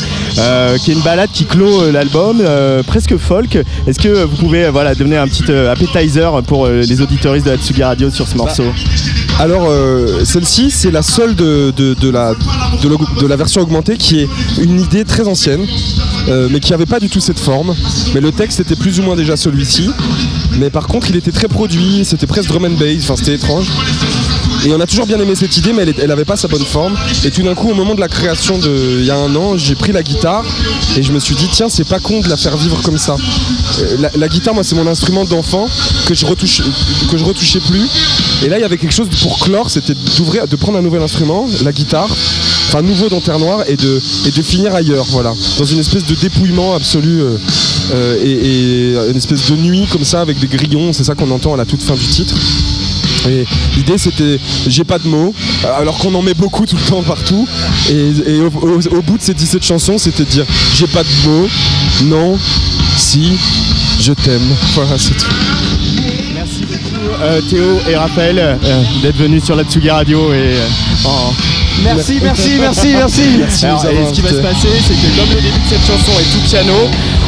Qui 0.83 0.91
est 0.91 0.93
une 0.93 1.01
balade 1.01 1.29
qui 1.31 1.45
clôt 1.45 1.89
l'album, 1.91 2.41
presque 2.87 3.17
folk. 3.17 3.57
Est-ce 3.87 3.99
que 3.99 4.23
vous 4.23 4.35
pouvez 4.35 4.69
voilà, 4.69 4.95
donner 4.95 5.17
un 5.17 5.27
petit 5.27 5.51
appetizer 5.51 6.41
pour 6.43 6.67
les 6.67 7.01
de 7.41 7.49
la 7.51 7.57
Tsugi 7.57 7.83
Radio 7.83 8.09
sur 8.09 8.27
ce 8.27 8.35
morceau 8.35 8.63
Alors 9.39 9.67
euh, 9.69 10.23
celle-ci, 10.25 10.69
c'est 10.71 10.91
la 10.91 11.01
seule 11.01 11.35
de, 11.35 11.71
de- 11.75 11.93
de 11.93 12.09
la, 12.09 12.33
de, 12.81 12.87
l'aug- 12.87 13.19
de 13.19 13.27
la 13.27 13.35
version 13.35 13.61
augmentée 13.61 13.97
qui 13.97 14.19
est 14.19 14.27
une 14.61 14.79
idée 14.79 15.05
très 15.05 15.27
ancienne, 15.27 15.65
euh, 16.27 16.47
mais 16.51 16.59
qui 16.59 16.71
n'avait 16.71 16.85
pas 16.85 16.99
du 16.99 17.09
tout 17.09 17.19
cette 17.19 17.39
forme. 17.39 17.73
Mais 18.13 18.21
le 18.21 18.31
texte 18.31 18.59
était 18.59 18.75
plus 18.75 18.99
ou 18.99 19.03
moins 19.03 19.15
déjà 19.15 19.37
celui-ci. 19.37 19.89
Mais 20.59 20.69
par 20.69 20.87
contre, 20.87 21.09
il 21.09 21.15
était 21.15 21.31
très 21.31 21.47
produit, 21.47 22.03
c'était 22.03 22.27
presque 22.27 22.49
drum 22.49 22.65
and 22.65 22.71
bass, 22.79 23.03
enfin 23.03 23.15
c'était 23.15 23.35
étrange. 23.35 23.67
Et 24.65 24.73
on 24.73 24.79
a 24.79 24.85
toujours 24.87 25.05
bien 25.05 25.19
aimé 25.19 25.33
cette 25.35 25.55
idée, 25.57 25.71
mais 25.73 25.83
elle, 25.83 25.89
est- 25.89 25.99
elle 25.99 26.11
avait 26.11 26.25
pas 26.25 26.35
sa 26.35 26.47
bonne 26.47 26.65
forme. 26.65 26.95
Et 27.23 27.31
tout 27.31 27.41
d'un 27.43 27.55
coup, 27.55 27.69
au 27.69 27.73
moment 27.73 27.95
de 27.95 27.99
la 28.01 28.07
création 28.09 28.57
de, 28.57 28.97
il 28.99 29.05
y 29.05 29.11
a 29.11 29.15
un 29.17 29.33
an, 29.35 29.57
j'ai 29.57 29.75
pris 29.75 29.91
la 29.91 30.03
guitare 30.03 30.43
et 30.97 31.03
je 31.03 31.11
me 31.11 31.19
suis 31.19 31.35
dit, 31.35 31.47
tiens, 31.51 31.69
c'est 31.69 31.85
pas 31.87 31.99
con 31.99 32.19
de 32.19 32.27
la 32.29 32.35
faire 32.37 32.57
vivre 32.57 32.81
comme 32.81 32.97
ça. 32.97 33.15
Euh, 33.79 34.09
la, 34.15 34.27
guitare, 34.27 34.53
moi, 34.53 34.63
c'est 34.63 34.75
mon 34.75 34.87
instrument 34.87 35.23
d'enfant 35.25 35.67
que 36.07 36.13
je 36.13 36.25
retouche, 36.25 36.61
que 37.09 37.17
je 37.17 37.23
retouchais 37.23 37.59
plus. 37.61 37.87
Et 38.43 38.49
là, 38.49 38.57
il 38.57 38.61
y 38.61 38.65
avait 38.65 38.77
quelque 38.77 38.93
chose 38.93 39.07
pour 39.21 39.39
clore, 39.39 39.69
c'était 39.69 39.95
d'ouvrir, 40.17 40.47
de 40.47 40.55
prendre 40.55 40.77
un 40.77 40.81
nouvel 40.81 41.01
instrument, 41.01 41.47
la 41.63 41.71
guitare, 41.71 42.09
enfin 42.67 42.81
nouveau 42.81 43.07
dans 43.09 43.21
Terre 43.21 43.39
Noire, 43.39 43.63
et 43.67 43.75
de, 43.77 44.01
et 44.27 44.31
de 44.31 44.41
finir 44.41 44.75
ailleurs, 44.75 45.05
voilà, 45.09 45.33
dans 45.57 45.65
une 45.65 45.79
espèce 45.79 46.05
de 46.05 46.15
dépouillement 46.15 46.73
absolu 46.75 47.21
euh, 47.21 47.37
euh, 47.93 48.17
et, 48.23 48.31
et 48.31 49.09
une 49.09 49.17
espèce 49.17 49.49
de 49.51 49.55
nuit 49.55 49.87
comme 49.91 50.03
ça 50.03 50.21
avec 50.21 50.37
des 50.39 50.47
grillons. 50.47 50.91
C'est 50.93 51.03
ça 51.03 51.15
qu'on 51.15 51.31
entend 51.31 51.53
à 51.53 51.57
la 51.57 51.65
toute 51.65 51.81
fin 51.81 51.95
du 51.95 52.05
titre. 52.07 52.35
Et 53.27 53.45
l'idée 53.75 53.97
c'était 53.97 54.39
j'ai 54.67 54.83
pas 54.83 54.99
de 54.99 55.07
mots, 55.07 55.33
alors 55.77 55.97
qu'on 55.97 56.13
en 56.15 56.21
met 56.21 56.33
beaucoup 56.33 56.65
tout 56.65 56.77
le 56.77 56.81
temps 56.89 57.01
partout. 57.03 57.47
Et, 57.89 58.33
et 58.35 58.39
au, 58.41 58.47
au- 58.47 58.97
au 58.97 59.01
bout 59.01 59.17
de 59.17 59.21
ces 59.23 59.33
17 59.33 59.63
chansons, 59.63 59.97
c'était 59.97 60.23
de 60.23 60.29
dire 60.29 60.45
j'ai 60.75 60.87
pas 60.87 61.03
de 61.03 61.27
mots, 61.27 61.47
non, 62.05 62.37
si, 62.97 63.33
je 63.99 64.13
t'aime. 64.13 64.41
Voilà, 64.75 64.97
c'est 64.97 65.17
tout. 65.17 65.25
Merci 66.33 66.61
beaucoup 66.61 67.21
euh, 67.21 67.41
Théo 67.49 67.79
et 67.89 67.95
Raphaël 67.97 68.39
euh, 68.39 68.83
d'être 69.01 69.17
venus 69.17 69.43
sur 69.43 69.55
la 69.55 69.63
Tsugi 69.63 69.89
Radio 69.89 70.31
et 70.33 70.37
euh, 70.37 70.67
en- 71.05 71.33
Merci, 71.83 72.19
merci, 72.21 72.57
merci, 72.59 72.87
merci. 73.37 73.65
Alors, 73.65 73.85
et 73.85 74.05
ce 74.09 74.11
qui 74.13 74.19
va 74.21 74.29
se 74.29 74.35
passer, 74.35 74.67
c'est 74.85 74.93
que 74.95 75.15
comme 75.17 75.29
le 75.29 75.35
début 75.41 75.59
de 75.59 75.69
cette 75.69 75.79
chanson 75.85 76.11
est 76.19 76.29
tout 76.33 76.39
piano, 76.45 76.73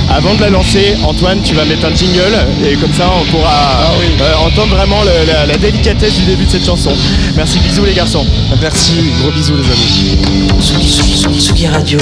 Avant 0.09 0.33
de 0.35 0.41
la 0.41 0.49
lancer, 0.49 0.95
Antoine, 1.07 1.41
tu 1.43 1.55
vas 1.55 1.63
mettre 1.65 1.85
un 1.85 1.95
jingle 1.95 2.35
et 2.65 2.75
comme 2.75 2.93
ça 2.93 3.09
on 3.21 3.25
pourra 3.31 3.91
euh, 4.21 4.35
entendre 4.45 4.75
vraiment 4.75 5.01
le- 5.03 5.25
la, 5.25 5.45
la 5.45 5.57
délicatesse 5.57 6.13
du 6.15 6.23
début 6.25 6.45
de 6.45 6.49
cette 6.49 6.65
chanson. 6.65 6.91
Merci, 7.35 7.59
bisous 7.59 7.85
les 7.85 7.93
garçons. 7.93 8.25
Merci, 8.61 8.91
gros 9.21 9.31
bisous 9.31 9.53
les 9.55 9.63
amis. 9.71 10.51
Tsugi, 10.61 10.89
Tsugi, 10.89 11.39
Tsugi 11.39 11.67
Radio. 11.67 11.99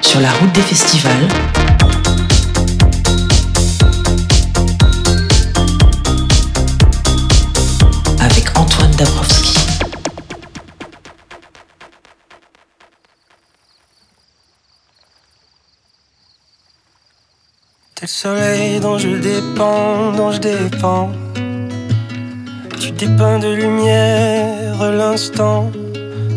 Sur 0.00 0.20
la 0.20 0.30
route 0.32 0.52
des 0.52 0.60
festivals. 0.62 1.28
Le 18.02 18.08
soleil 18.08 18.80
dont 18.80 18.98
je 18.98 19.10
dépends, 19.10 20.10
dont 20.16 20.32
je 20.32 20.40
dépends. 20.40 21.12
Tu 22.80 22.90
dépeins 22.90 23.38
de 23.38 23.54
lumière 23.54 24.90
l'instant. 24.90 25.70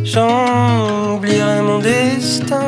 J'en 0.04 1.16
oublierai 1.16 1.64
mon 1.64 1.80
destin 1.80 2.62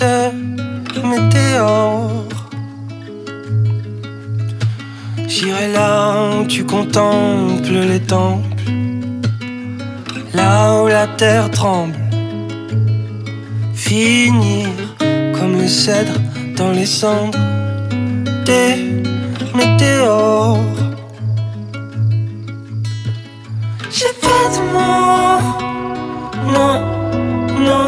de 0.00 1.00
météore. 1.02 2.26
J'irai 5.26 5.72
là 5.72 6.36
où 6.36 6.44
tu 6.44 6.62
contemples 6.66 7.72
les 7.72 8.00
temples, 8.00 8.54
là 10.34 10.82
où 10.82 10.88
la 10.88 11.06
terre 11.06 11.50
tremble. 11.50 11.96
Finir 13.72 14.68
comme 15.32 15.56
le 15.58 15.66
cèdre 15.66 16.20
dans 16.62 16.70
les 16.70 16.86
cendres 16.86 17.38
des 18.46 18.74
météores. 19.54 20.58
J'ai 23.96 24.12
pas 24.26 24.44
de 24.54 24.60
mots, 24.74 25.42
non, 26.54 26.74
non, 27.66 27.86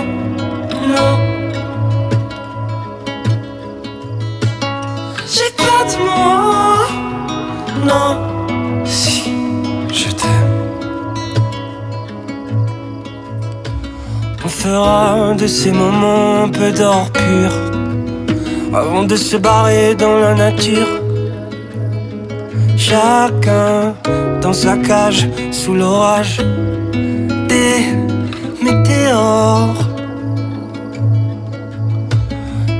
non. 0.95 1.15
J'ai 5.35 5.51
pas 5.63 5.81
de 5.91 5.97
mots, 6.07 6.89
non, 7.89 8.11
si 8.85 9.23
je 10.01 10.09
t'aime. 10.21 10.55
On 14.45 14.49
fera 14.49 15.35
de 15.35 15.47
ces 15.47 15.73
moments 15.73 16.45
un 16.45 16.49
peu 16.49 16.73
d'or 16.73 17.11
pur 17.13 17.74
avant 18.75 19.05
de 19.05 19.17
se 19.17 19.37
barrer 19.37 19.95
dans 19.95 20.17
la 20.19 20.35
nature. 20.35 21.01
Chacun 22.77 23.95
dans 24.43 24.53
sa 24.53 24.77
cage 24.77 25.29
sous 25.53 25.75
l'orage 25.75 26.39
des 27.49 27.79
météores. 28.63 29.89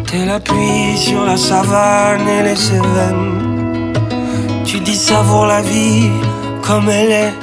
T'es 0.07 0.27
la 0.27 0.41
pluie 0.41 0.97
sur 0.97 1.25
la 1.25 1.37
savane 1.37 2.27
et 2.29 2.43
les 2.43 2.57
Cévennes. 2.57 3.93
Tu 4.65 4.81
dis 4.81 4.97
savoure 4.97 5.47
la 5.47 5.63
vie 5.63 6.11
comme 6.63 6.89
elle 6.89 7.13
est. 7.13 7.35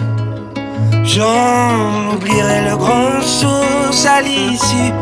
J'en 1.03 2.13
oublierai 2.13 2.69
le 2.69 2.77
grand 2.77 3.21
source 3.21 4.05
à 4.05 4.21
l'issue 4.21 4.93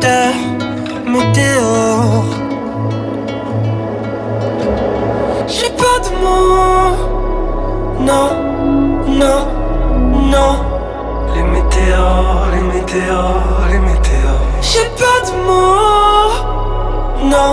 de 0.00 1.10
météores. 1.10 2.47
Pas 5.98 6.08
de 6.08 6.14
non, 8.04 8.30
non, 9.20 9.40
non. 10.32 10.52
Les 11.34 11.42
météores, 11.42 12.48
les 12.52 12.60
météores, 12.60 13.66
les 13.70 13.78
météores. 13.78 14.46
J'ai 14.60 14.88
pas 15.00 15.20
de 15.26 15.32
mots, 15.46 16.32
non, 17.24 17.52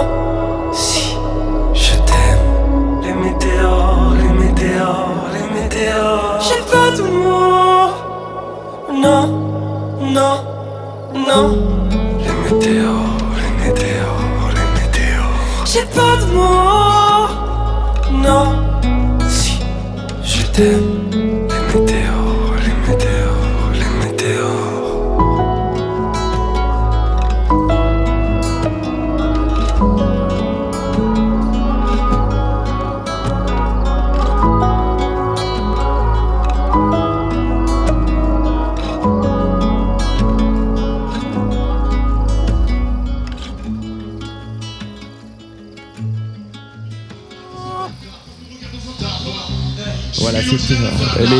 si 0.71 1.17
je 1.73 1.93
t'aime. 2.07 3.01
Les 3.01 3.13
météores, 3.13 4.13
les 4.17 4.45
météores, 4.45 5.27
les 5.33 5.61
météores. 5.61 6.39
J'ai 6.41 6.61
pas 6.71 6.91
de 6.95 7.03
mots, 7.03 7.91
non, 8.93 9.23
non, 10.01 10.35
non. 11.27 11.45
Les 12.19 12.53
météores, 12.53 13.19
les 13.37 13.53
météores, 13.65 14.51
les 14.57 14.67
météores. 14.81 15.65
J'ai 15.65 15.85
pas 15.85 16.15
de 16.21 16.25
mots, 16.33 17.04
non, 18.25 18.79
si 19.29 19.59
je 20.23 20.45
t'aime. 20.47 21.04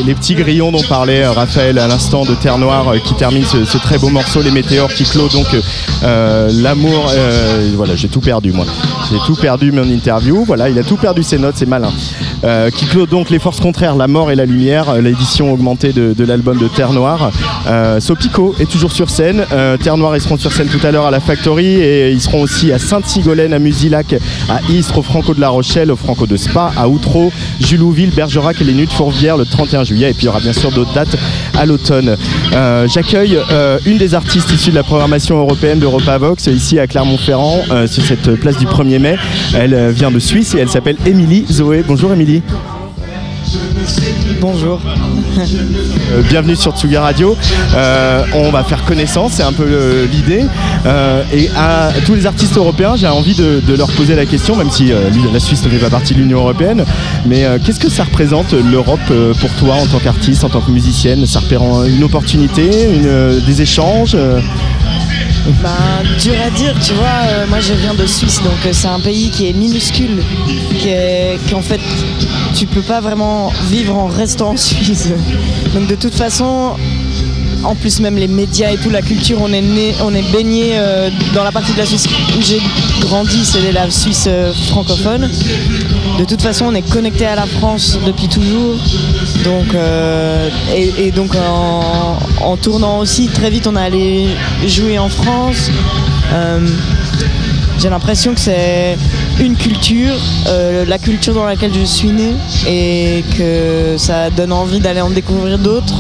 Les, 0.06 0.16
petits 0.16 0.36
grillons 0.36 0.72
dont 0.72 0.82
parlait 0.82 1.24
euh, 1.24 1.32
Raphaël 1.32 1.78
à 1.80 1.88
l'instant 1.88 2.24
de 2.26 2.34
Terre 2.34 2.58
Noire 2.58 2.90
euh, 2.90 3.00
qui 3.00 3.14
termine 3.16 3.46
ce, 3.46 3.66
ce 3.66 3.78
très 3.78 3.98
beau 3.98 4.10
morceau, 4.10 4.42
Les 4.42 4.52
Météores 4.52 4.94
qui 4.94 5.04
clôt 5.04 5.28
donc 5.30 5.48
euh, 6.04 6.50
l'amour. 6.54 7.12
voilà, 7.76 7.96
j'ai 7.96 8.08
tout 8.08 8.22
perdu 8.22 8.52
moi. 8.52 8.66
J'ai 9.10 9.18
tout 9.26 9.36
perdu 9.36 9.72
mon 9.72 9.84
interview. 9.90 10.44
Voilà, 10.46 10.70
il 10.70 10.80
a 10.80 10.84
tout 10.84 10.98
perdu 10.98 11.24
ses 11.24 11.38
notes, 11.38 11.56
c'est 11.58 11.66
malin. 11.68 11.92
Euh, 12.46 12.70
qui 12.70 12.86
clôt 12.86 13.08
donc 13.08 13.32
Les 13.32 13.40
Forces 13.40 13.60
Contraires, 13.60 13.96
La 13.96 14.08
Mort 14.08 14.30
et 14.30 14.36
la 14.36 14.46
Lumière, 14.46 14.90
euh, 14.90 15.02
l'édition 15.02 15.52
augmentée 15.52 15.94
de, 15.94 16.14
l'album 16.26 16.58
de 16.58 16.68
Terre 16.68 16.94
Noire. 16.94 17.32
Euh, 17.68 18.00
Sopico 18.00 18.56
est 18.60 18.70
toujours 18.70 18.92
sur 18.92 19.10
scène. 19.10 19.44
Terre 19.82 19.98
Noire, 19.98 20.16
ils 20.16 20.22
seront 20.22 20.38
sur 20.38 20.52
scène 20.52 20.68
tout 20.68 20.86
à 20.86 20.92
l'heure 20.92 21.06
à 21.06 21.12
la 21.12 21.20
Factory 21.20 21.66
et 21.66 22.12
ils 22.12 22.22
seront 22.22 22.42
aussi 22.42 22.72
à 22.72 22.80
Sainte-Sigolène, 22.80 23.54
à 23.54 23.60
Musilac, 23.60 24.16
à 24.50 24.60
Istres, 24.70 24.98
au 24.98 25.02
Franco 25.02 25.34
de 25.34 25.42
la 25.42 25.50
Rochelle, 25.50 25.92
au 25.92 25.96
Franco 25.96 26.28
de 26.28 26.38
Spa, 26.38 26.72
à 26.76 26.88
Outreau, 26.88 27.32
Julouville, 27.60 28.12
Bergerac 28.12 28.62
et 28.62 28.64
les 28.64 28.74
Nuits 28.74 28.86
de 28.86 28.92
Fourvière 28.92 29.38
le 29.38 29.46
31 29.46 29.84
juillet. 29.84 30.12
Et 30.12 30.14
puis 30.14 30.24
il 30.24 30.26
y 30.26 30.30
aura 30.30 30.40
bien 30.40 30.54
sûr 30.54 30.72
d'autres 30.72 30.94
dates 30.94 31.18
à 31.58 31.66
l'automne. 31.66 32.16
J'accueille 32.88 33.40
une 33.86 33.98
des 33.98 34.14
artistes 34.14 34.52
issues 34.52 34.72
de 34.72 34.76
la 34.76 34.84
programmation 34.84 35.38
européenne 35.40 35.80
d'Europa 35.80 36.18
Vox 36.18 36.48
ici 36.48 36.80
à 36.80 36.88
Clermont-Ferrand 36.88 37.64
sur 37.88 38.04
cette 38.04 38.36
place 38.36 38.58
du 38.58 38.66
1er 38.66 39.00
mai. 39.00 39.16
Elle 39.56 39.92
vient 39.92 40.12
de 40.12 40.20
Suisse 40.20 40.54
et 40.56 40.60
elle 40.60 40.70
s'appelle 40.70 40.98
Émilie 41.06 41.46
Zoé. 41.50 41.84
Bonjour 41.88 42.12
Émilie. 42.14 42.35
Bonjour. 44.42 44.80
Euh, 44.86 46.22
bienvenue 46.30 46.56
sur 46.56 46.76
Tsuga 46.76 47.02
Radio. 47.02 47.36
Euh, 47.76 48.24
on 48.34 48.50
va 48.52 48.64
faire 48.64 48.84
connaissance, 48.86 49.34
c'est 49.34 49.44
un 49.44 49.54
peu 49.54 49.66
le- 49.66 50.06
l'idée. 50.12 50.44
Euh, 50.86 51.24
et 51.34 51.50
à 51.56 51.92
tous 52.06 52.16
les 52.16 52.26
artistes 52.26 52.58
européens, 52.58 52.96
j'ai 52.96 53.08
envie 53.08 53.36
de, 53.36 53.62
leur 53.76 53.90
poser 53.92 54.16
la 54.16 54.26
question, 54.26 54.56
même 54.56 54.72
si 54.72 54.92
euh, 54.92 55.10
la 55.32 55.40
Suisse 55.40 55.64
ne 55.64 55.70
fait 55.70 55.78
pas 55.78 55.90
partie 55.90 56.14
de 56.14 56.20
l'Union 56.20 56.40
européenne, 56.40 56.84
mais 57.26 57.46
euh, 57.46 57.58
qu'est-ce 57.64 57.80
que 57.80 57.90
ça 57.90 58.04
représente 58.04 58.54
l'Europe 58.54 59.00
euh, 59.12 59.34
pour 59.34 59.52
toi 59.52 59.76
en 59.76 59.86
tant 59.88 60.00
qu'artiste, 60.00 60.44
en 60.44 60.50
tant 60.50 60.62
que 60.62 60.72
musicienne? 60.72 61.26
Ça 61.26 61.40
représente 61.40 61.88
une 61.88 62.04
opportunité, 62.04 62.70
euh, 63.06 63.40
des 63.46 63.62
échanges 63.62 64.16
Ben, 65.62 66.04
dur 66.20 66.34
à 66.44 66.50
dire, 66.50 66.74
tu 66.82 66.94
vois. 66.94 67.06
euh, 67.28 67.46
moi, 67.48 67.60
je 67.60 67.74
viens 67.74 67.94
de 67.94 68.06
Suisse, 68.08 68.42
donc 68.44 68.54
euh, 68.66 68.70
c'est 68.74 68.88
un 68.88 69.00
pays 69.00 69.30
qui 69.30 69.48
est 69.48 69.54
minuscule, 69.54 70.24
qui 70.80 70.90
est, 70.90 71.38
qu'en 71.50 71.62
fait, 71.62 71.80
tu 72.56 72.66
peux 72.66 72.82
pas 72.82 73.00
vraiment 73.00 73.54
vivre 73.70 73.96
en 73.96 74.08
restant 74.08 74.52
en 74.52 74.58
Suisse. 74.58 75.10
Donc, 75.74 75.88
de 75.88 75.96
toute 75.96 76.16
façon, 76.16 76.72
en 77.66 77.76
plus 77.76 78.00
même 78.00 78.16
les 78.16 78.28
médias 78.28 78.72
et 78.72 78.78
tout, 78.78 78.90
la 78.90 79.02
culture, 79.02 79.40
on 79.42 79.52
est 79.52 80.32
baigné 80.32 80.72
euh, 80.74 81.10
dans 81.34 81.44
la 81.44 81.52
partie 81.52 81.74
de 81.74 81.78
la 81.78 81.86
Suisse 81.86 82.08
où 82.38 82.42
j'ai 82.42 82.62
grandi, 83.02 83.44
c'est 83.44 83.72
la 83.72 83.90
Suisse 83.90 84.26
euh, 84.28 84.54
francophone. 84.70 85.30
De 86.20 86.26
toute 86.26 86.42
façon, 86.42 86.66
on 86.66 86.76
est 86.76 86.88
connecté 86.90 87.26
à 87.26 87.36
la 87.36 87.46
France 87.46 87.98
depuis 88.06 88.28
toujours. 88.28 88.76
Donc, 89.44 89.74
euh, 89.74 90.50
et, 90.76 91.12
donc 91.12 91.32
en, 92.42 92.58
tournant 92.58 93.00
aussi, 93.00 93.28
très 93.28 93.50
vite, 93.50 93.68
on 93.68 93.76
est 93.76 93.82
allé 93.82 94.28
jouer 94.66 94.98
en 94.98 95.10
France. 95.10 95.70
J'ai 97.80 97.90
l'impression 97.90 98.34
que 98.34 98.40
c'est 98.40 98.98
une 99.40 99.56
culture, 99.56 100.16
la 100.88 100.98
culture 100.98 101.34
dans 101.34 101.46
laquelle 101.46 101.74
je 101.74 101.84
suis 101.84 102.10
né, 102.10 102.34
et 102.68 103.24
que 103.38 103.96
ça 103.98 104.30
donne 104.30 104.54
envie 104.54 104.80
d'aller 104.80 105.02
en 105.02 105.10
découvrir 105.10 105.60
d'autres. 105.60 105.96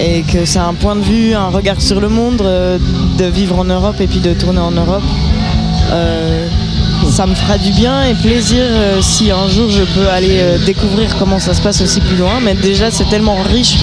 Et 0.00 0.22
que 0.22 0.44
c'est 0.44 0.58
un 0.58 0.74
point 0.74 0.96
de 0.96 1.02
vue, 1.02 1.34
un 1.34 1.48
regard 1.48 1.80
sur 1.80 2.00
le 2.00 2.08
monde 2.08 2.42
euh, 2.42 2.78
de 3.18 3.24
vivre 3.26 3.58
en 3.58 3.64
Europe 3.64 4.00
et 4.00 4.06
puis 4.06 4.20
de 4.20 4.34
tourner 4.34 4.60
en 4.60 4.72
Europe. 4.72 5.02
Euh, 5.92 6.48
ça 7.10 7.26
me 7.26 7.34
fera 7.34 7.58
du 7.58 7.70
bien 7.72 8.02
et 8.02 8.14
plaisir 8.14 8.62
euh, 8.62 9.00
si 9.00 9.30
un 9.30 9.48
jour 9.48 9.70
je 9.70 9.82
peux 9.82 10.08
aller 10.08 10.42
découvrir 10.66 11.14
comment 11.18 11.38
ça 11.38 11.54
se 11.54 11.62
passe 11.62 11.80
aussi 11.80 12.00
plus 12.00 12.16
loin. 12.16 12.40
Mais 12.42 12.54
déjà, 12.54 12.90
c'est 12.90 13.08
tellement 13.08 13.36
riche 13.42 13.76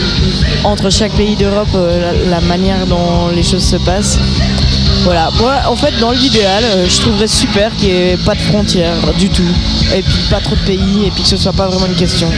entre 0.64 0.90
chaque 0.90 1.14
pays 1.14 1.36
d'Europe, 1.36 1.76
la 2.30 2.42
manière 2.42 2.86
dont 2.88 3.30
les 3.34 3.44
choses 3.44 3.64
se 3.64 3.78
passent. 3.78 4.20
Voilà, 5.04 5.30
moi 5.40 5.56
en 5.68 5.76
fait 5.76 5.98
dans 6.00 6.12
l'idéal, 6.12 6.64
euh, 6.64 6.86
je 6.88 7.02
trouverais 7.02 7.28
super 7.28 7.76
qu'il 7.76 7.90
n'y 7.90 7.96
ait 7.96 8.18
pas 8.18 8.36
de 8.36 8.40
frontières 8.42 9.14
du 9.18 9.30
tout, 9.30 9.42
et 9.96 10.04
puis 10.04 10.20
pas 10.30 10.40
trop 10.40 10.56
de 10.56 10.62
pays, 10.62 11.08
et 11.08 11.12
puis 11.12 11.24
que 11.24 11.30
ce 11.30 11.38
soit 11.38 11.54
pas 11.54 11.68
vraiment 11.68 11.88
une 11.88 11.96
question. 11.96 12.30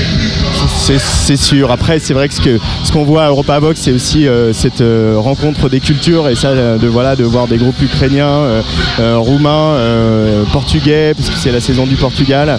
C'est 0.78 1.38
sûr. 1.38 1.72
Après, 1.72 2.00
c'est 2.00 2.14
vrai 2.14 2.30
que 2.30 2.34
ce 2.34 2.92
qu'on 2.92 3.04
voit 3.04 3.26
à 3.26 3.30
Europa 3.30 3.60
Vox, 3.60 3.82
c'est 3.82 3.92
aussi 3.92 4.28
euh, 4.28 4.54
cette 4.54 4.82
euh, 4.82 5.16
rencontre 5.18 5.68
des 5.68 5.82
cultures 5.82 6.30
et 6.30 6.36
ça, 6.36 6.54
de 6.54 6.88
voilà, 6.88 7.16
de 7.16 7.24
voir 7.24 7.48
des 7.48 7.58
groupes 7.58 7.82
ukrainiens, 7.82 8.62
roumains, 8.98 9.78
portugais, 10.52 11.14
parce 11.16 11.30
que 11.30 11.38
c'est 11.38 11.52
la 11.52 11.62
saison 11.62 11.86
du 11.86 11.96
Portugal. 11.96 12.58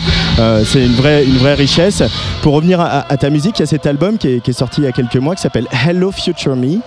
C'est 0.65 0.85
une 0.85 0.95
vraie, 0.95 1.25
une 1.25 1.39
vraie 1.39 1.55
richesse. 1.55 2.03
Pour 2.43 2.55
revenir 2.55 2.81
à, 2.81 3.17
ta 3.17 3.31
musique, 3.31 3.59
il 3.59 3.63
y 3.63 3.63
a 3.63 3.67
cet 3.67 3.87
album 3.87 4.19
qui 4.19 4.29
est, 4.29 4.53
sorti 4.53 4.81
il 4.83 4.85
y 4.85 4.87
a 4.87 4.93
quelques 4.93 5.17
mois 5.17 5.35
qui 5.35 5.43
s'appelle 5.43 5.67
Hello 5.87 6.11
Future 6.11 6.57
Me, 6.57 6.81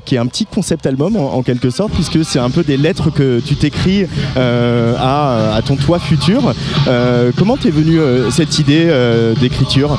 qui 0.00 0.14
est 0.14 0.18
un 0.18 0.26
petit 0.26 0.46
concept 0.46 0.86
album 0.86 1.16
en, 1.16 1.34
en 1.34 1.42
quelque 1.42 1.70
sorte, 1.70 1.92
puisque 1.92 2.25
c'est 2.26 2.38
un 2.38 2.50
peu 2.50 2.64
des 2.64 2.76
lettres 2.76 3.10
que 3.10 3.40
tu 3.40 3.56
t'écris 3.56 4.06
euh, 4.36 4.94
à, 4.98 5.60
ton 5.62 5.76
toi 5.76 5.98
futur. 5.98 6.52
Euh, 6.88 7.30
comment 7.36 7.56
t'es 7.56 7.70
venue 7.70 7.98
euh, 7.98 8.30
cette 8.30 8.58
idée 8.58 8.90
d'écriture? 9.40 9.98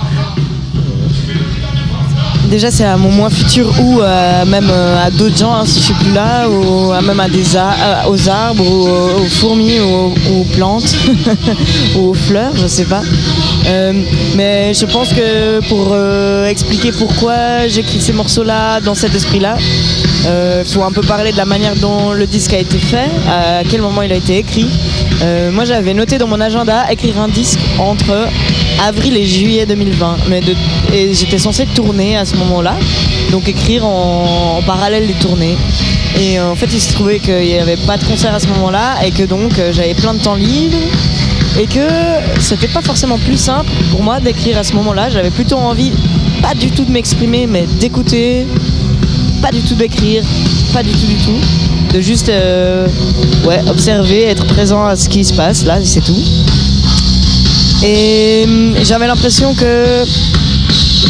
Déjà 2.50 2.72
c'est 2.72 2.86
à 2.86 2.96
mon 2.96 3.12
moi 3.12 3.30
futur 3.30 3.70
ou 3.82 4.02
euh, 4.02 4.46
même 4.46 4.70
euh, 4.72 5.06
à 5.06 5.12
d'autres 5.12 5.36
gens 5.36 5.54
hein, 5.54 5.66
si 5.66 5.80
je 5.80 5.86
suis 5.86 5.94
plus 5.96 6.14
là, 6.14 6.48
ou 6.50 6.92
à 6.94 7.02
même 7.02 7.20
à 7.20 7.28
des 7.28 7.58
euh, 7.58 8.10
aux 8.10 8.30
arbres, 8.30 8.66
aux, 8.66 9.26
fourmis, 9.28 9.80
ou 9.80 10.14
aux, 10.40 10.44
plantes, 10.56 10.96
aux 11.98 12.14
fleurs, 12.14 12.54
je 12.56 12.68
sais 12.68 12.86
pas. 12.86 13.02
Euh, 13.68 13.94
mais 14.36 14.74
je 14.74 14.86
pense 14.86 15.14
que 15.14 15.60
pour 15.68 15.90
euh, 15.92 16.48
expliquer 16.48 16.92
pourquoi 16.92 17.68
j'écris 17.68 18.00
ces 18.00 18.14
morceaux-là 18.14 18.80
dans 18.80 18.96
cet 18.96 19.14
esprit-là, 19.14 19.58
il 20.26 20.66
faut 20.66 20.84
un 20.84 20.92
peu 20.92 21.02
parler 21.02 21.32
de 21.32 21.38
la 21.38 21.46
manière 21.46 21.76
dont 21.76 22.12
le 22.12 22.26
disque 22.26 22.54
a 22.54 22.60
été 22.60 22.78
fait, 22.78 23.10
à 23.30 23.64
quel 23.70 23.82
moment 23.82 24.02
il 24.02 24.12
a 24.12 24.16
été 24.16 24.38
écrit. 24.38 24.68
Euh, 25.22 25.52
moi 25.52 25.66
j'avais 25.66 25.94
noté 25.94 26.18
dans 26.18 26.28
mon 26.28 26.40
agenda 26.40 26.92
écrire 26.92 27.20
un 27.20 27.28
disque 27.28 27.60
entre 27.80 28.28
avril 28.84 29.18
et 29.18 29.26
juillet 29.26 29.66
2020. 29.66 30.18
Mais 30.30 30.42
et 30.94 31.14
j'étais 31.14 31.38
censée 31.38 31.66
tourner 31.66 32.18
à 32.18 32.26
ce 32.26 32.36
moment-là, 32.36 32.76
donc 33.32 33.48
écrire 33.48 33.86
en, 33.86 34.58
en 34.58 34.62
parallèle 34.62 35.08
des 35.08 35.14
tournées. 35.14 35.56
Et 36.20 36.40
euh, 36.40 36.52
en 36.52 36.56
fait, 36.56 36.68
il 36.74 36.82
se 36.82 36.94
trouvait 36.94 37.20
qu'il 37.20 37.40
n'y 37.40 37.58
avait 37.58 37.78
pas 37.78 37.98
de 37.98 38.04
concert 38.04 38.34
à 38.34 38.40
ce 38.40 38.48
moment-là 38.48 38.96
et 39.06 39.12
que 39.12 39.24
donc 39.24 39.60
euh, 39.60 39.72
j'avais 39.72 39.94
plein 39.94 40.14
de 40.14 40.20
temps 40.20 40.36
libre 40.36 40.78
et 41.60 41.66
que 41.66 41.88
c'était 42.40 42.68
pas 42.68 42.82
forcément 42.82 43.18
plus 43.18 43.38
simple 43.38 43.70
pour 43.92 44.02
moi 44.04 44.20
d'écrire 44.20 44.58
à 44.58 44.64
ce 44.64 44.74
moment-là. 44.74 45.10
J'avais 45.10 45.32
plutôt 45.32 45.58
envie, 45.58 45.92
pas 46.42 46.54
du 46.54 46.72
tout 46.72 46.86
de 46.86 46.92
m'exprimer, 46.92 47.48
mais 47.48 47.66
d'écouter, 47.80 48.46
pas 49.42 49.52
du 49.52 49.62
tout 49.62 49.76
d'écrire, 49.76 50.24
pas 50.74 50.84
du 50.84 50.92
tout 50.92 51.06
du 51.06 51.16
tout, 51.16 51.40
de 51.94 52.02
juste 52.02 52.30
euh, 52.30 52.88
ouais, 53.46 53.62
observer, 53.70 54.24
être 54.24 54.46
présent 54.46 54.86
à 54.86 54.96
ce 54.96 55.10
qui 55.10 55.24
se 55.24 55.34
passe 55.34 55.66
là, 55.66 55.78
c'est 55.84 56.04
tout. 56.04 56.24
Et 57.84 58.44
hum, 58.46 58.76
j'avais 58.84 59.08
l'impression 59.08 59.54
que 59.54 60.04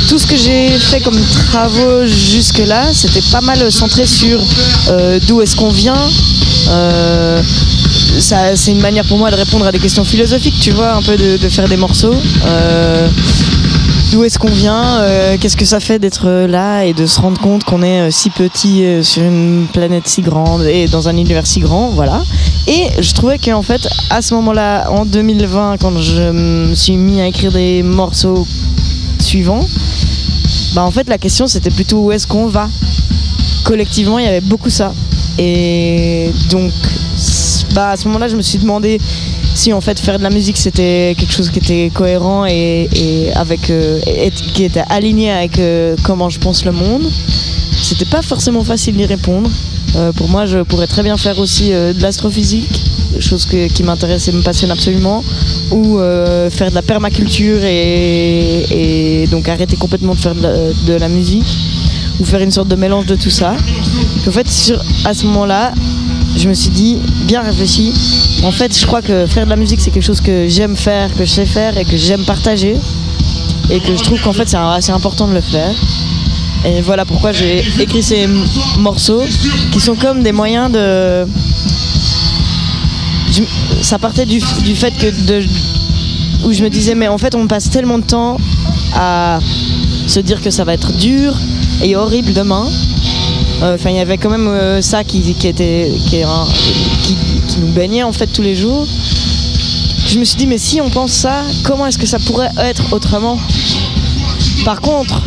tout 0.08 0.18
ce 0.18 0.28
que 0.28 0.36
j'ai 0.36 0.70
fait 0.70 1.00
comme 1.02 1.20
travaux 1.20 2.06
jusque-là, 2.06 2.94
c'était 2.94 3.24
pas 3.32 3.42
mal 3.42 3.72
centré 3.72 4.06
sur 4.06 4.40
euh, 4.90 5.20
d'où 5.28 5.42
est-ce 5.42 5.56
qu'on 5.56 5.70
vient. 5.70 6.10
Euh, 6.70 7.42
c'est 8.20 8.72
une 8.72 8.82
manière 8.82 9.06
pour 9.06 9.18
moi 9.18 9.32
de 9.32 9.36
répondre 9.36 9.66
à 9.66 9.72
des 9.72 9.80
questions 9.80 10.04
philosophiques, 10.04 10.60
tu 10.60 10.72
vois, 10.72 10.94
un 10.94 11.02
peu 11.02 11.16
de, 11.18 11.50
faire 11.50 11.68
des 11.68 11.78
morceaux. 11.78 12.16
Euh, 12.46 13.08
d'où 14.12 14.24
est-ce 14.24 14.40
qu'on 14.40 14.52
vient 14.52 15.00
euh, 15.02 15.38
Qu'est-ce 15.40 15.58
que 15.58 15.66
ça 15.66 15.80
fait 15.80 16.00
d'être 16.00 16.30
là 16.48 16.84
et 16.84 16.94
de 16.94 17.06
se 17.06 17.20
rendre 17.20 17.40
compte 17.40 17.64
qu'on 17.64 17.84
est 17.84 18.08
euh, 18.08 18.12
si 18.12 18.30
petit 18.30 18.86
euh, 18.86 19.04
sur 19.04 19.24
une 19.24 19.68
planète 19.72 20.08
si 20.08 20.22
grande 20.22 20.64
et 20.64 20.88
dans 20.88 21.10
un 21.10 21.18
univers 21.18 21.46
si 21.46 21.60
grand, 21.60 21.90
voilà. 21.90 22.24
Et 22.68 22.90
je 23.02 23.14
trouvais 23.14 23.38
qu'en 23.38 23.62
fait, 23.62 23.88
à 24.10 24.22
ce 24.22 24.34
moment-là, 24.36 24.92
en 24.92 25.06
2020, 25.06 25.78
quand 25.80 25.98
je 26.00 26.32
me 26.32 26.76
suis 26.76 26.98
mis 26.98 27.22
à 27.22 27.28
écrire 27.28 27.52
des 27.54 27.82
morceaux 27.82 28.46
suivants, 29.20 29.66
bah 30.76 30.84
en 30.84 30.92
fait 30.92 31.08
la 31.08 31.18
question 31.18 31.48
c'était 31.48 31.70
plutôt 31.70 32.00
où 32.00 32.12
est-ce 32.12 32.28
qu'on 32.28 32.48
va? 32.48 32.70
Collectivement, 33.64 34.20
il 34.20 34.26
y 34.26 34.28
avait 34.28 34.42
beaucoup 34.42 34.70
ça. 34.70 34.94
Et 35.38 36.30
donc, 36.50 36.72
bah 37.74 37.92
à 37.92 37.98
ce 37.98 38.08
moment-là, 38.08 38.28
je 38.28 38.36
me 38.36 38.42
suis 38.42 38.58
demandé 38.58 39.00
si 39.56 39.72
en 39.72 39.82
fait 39.82 40.00
faire 40.00 40.18
de 40.20 40.24
la 40.24 40.30
musique 40.30 40.58
c'était 40.58 41.16
quelque 41.18 41.34
chose 41.34 41.50
qui 41.50 41.60
était 41.60 41.90
cohérent 41.94 42.46
et, 42.46 43.32
avec 43.34 43.70
euh, 43.70 44.00
qui 44.54 44.66
était 44.66 44.84
aligné 44.90 45.32
avec 45.32 45.58
euh, 45.58 45.96
comment 46.04 46.30
je 46.30 46.40
pense 46.40 46.66
le 46.66 46.72
monde. 46.74 47.10
C'était 47.90 48.04
pas 48.04 48.22
forcément 48.22 48.66
facile 48.66 48.98
d'y 48.98 49.06
répondre. 49.06 49.50
Euh, 49.96 50.12
pour 50.12 50.28
moi, 50.28 50.46
je 50.46 50.58
pourrais 50.60 50.88
très 50.88 51.04
bien 51.04 51.16
faire 51.16 51.40
aussi 51.40 51.72
euh, 51.72 51.94
de 51.94 52.02
l'astrophysique, 52.02 52.84
chose 53.22 53.46
que- 53.46 53.70
qui 53.70 53.82
m'intéresse 53.82 54.28
et 54.28 54.34
me 54.34 54.42
passionne 54.42 54.72
absolument, 54.72 55.24
ou 55.72 55.98
euh, 55.98 56.50
faire 56.50 56.70
de 56.70 56.76
la 56.76 56.82
permaculture 56.82 57.60
et, 57.64 59.26
donc 59.32 59.48
arrêter 59.48 59.78
complètement 59.78 60.16
de 60.16 60.20
faire 60.20 60.36
de 60.36 60.94
la, 60.94 61.08
musique, 61.08 61.48
ou 62.20 62.26
faire 62.26 62.42
une 62.42 62.52
sorte 62.52 62.68
de 62.68 62.76
mélange 62.76 63.06
de 63.06 63.16
tout 63.16 63.30
ça. 63.30 63.56
En 64.28 64.32
fait, 64.32 64.48
à 65.06 65.14
ce 65.14 65.26
moment-là, 65.28 65.72
je 66.36 66.50
me 66.50 66.54
suis 66.54 66.72
dit, 66.72 66.98
bien 67.24 67.42
réfléchi, 67.42 67.94
en 68.44 68.52
fait, 68.52 68.78
je 68.78 68.86
crois 68.86 69.02
que 69.02 69.26
faire 69.28 69.46
de 69.46 69.50
la 69.50 69.56
musique, 69.56 69.80
c'est 69.80 69.92
quelque 69.92 70.04
chose 70.04 70.20
que 70.20 70.50
j'aime 70.50 70.76
faire, 70.76 71.16
que 71.16 71.24
je 71.24 71.32
sais 71.32 71.46
faire 71.46 71.78
et 71.78 71.86
que 71.86 71.96
j'aime 71.96 72.26
partager, 72.26 72.76
et 73.70 73.80
que 73.80 73.96
je 73.96 74.04
trouve 74.04 74.22
qu'en 74.22 74.34
fait, 74.34 74.50
c'est 74.50 74.58
assez 74.58 74.92
important 74.92 75.26
de 75.30 75.34
le 75.36 75.42
faire. 75.42 75.74
Et 76.68 76.82
voilà 76.82 77.06
pourquoi 77.06 77.32
j'ai 77.32 77.64
écrit 77.80 78.04
ces 78.04 78.28
morceaux 78.80 79.24
qui 79.72 79.80
sont 79.80 79.96
comme 79.96 80.22
des 80.22 80.34
moyens 80.34 80.70
de. 80.70 81.26
Ça 83.82 83.98
partait 83.98 84.26
du, 84.26 84.42
fait 84.42 84.92
que 84.92 85.28
de, 85.28 85.46
où 86.44 86.52
je 86.52 86.64
me 86.64 86.70
disais 86.70 86.94
mais 86.94 87.08
en 87.08 87.18
fait 87.18 87.36
on 87.36 87.48
passe 87.48 87.70
tellement 87.70 88.00
de 88.00 88.04
temps 88.04 88.38
à 88.94 89.40
se 90.08 90.20
dire 90.20 90.42
que 90.42 90.50
ça 90.50 90.66
va 90.66 90.74
être 90.74 90.92
dur 90.92 91.38
et 91.84 91.96
horrible 91.96 92.34
demain. 92.34 92.68
Euh, 93.64 93.76
Enfin 93.76 93.90
il 93.92 93.96
y 93.96 94.00
avait 94.00 94.18
quand 94.18 94.30
même 94.30 94.48
euh, 94.48 94.82
ça 94.82 95.06
qui, 95.06 95.36
était 95.44 95.90
qui 96.10 96.26
nous 97.60 97.72
baignait 97.74 98.04
en 98.04 98.12
fait 98.12 98.28
tous 98.28 98.42
les 98.42 98.56
jours. 98.56 98.86
Je 100.08 100.20
me 100.20 100.26
suis 100.26 100.38
dit 100.38 100.48
mais 100.48 100.58
si 100.58 100.82
on 100.82 100.90
pense 100.90 101.14
ça, 101.14 101.44
comment 101.64 101.86
est-ce 101.86 101.98
que 101.98 102.08
ça 102.08 102.20
pourrait 102.20 102.52
être 102.58 102.92
autrement? 102.92 103.38
Par 104.66 104.82
contre, 104.82 105.22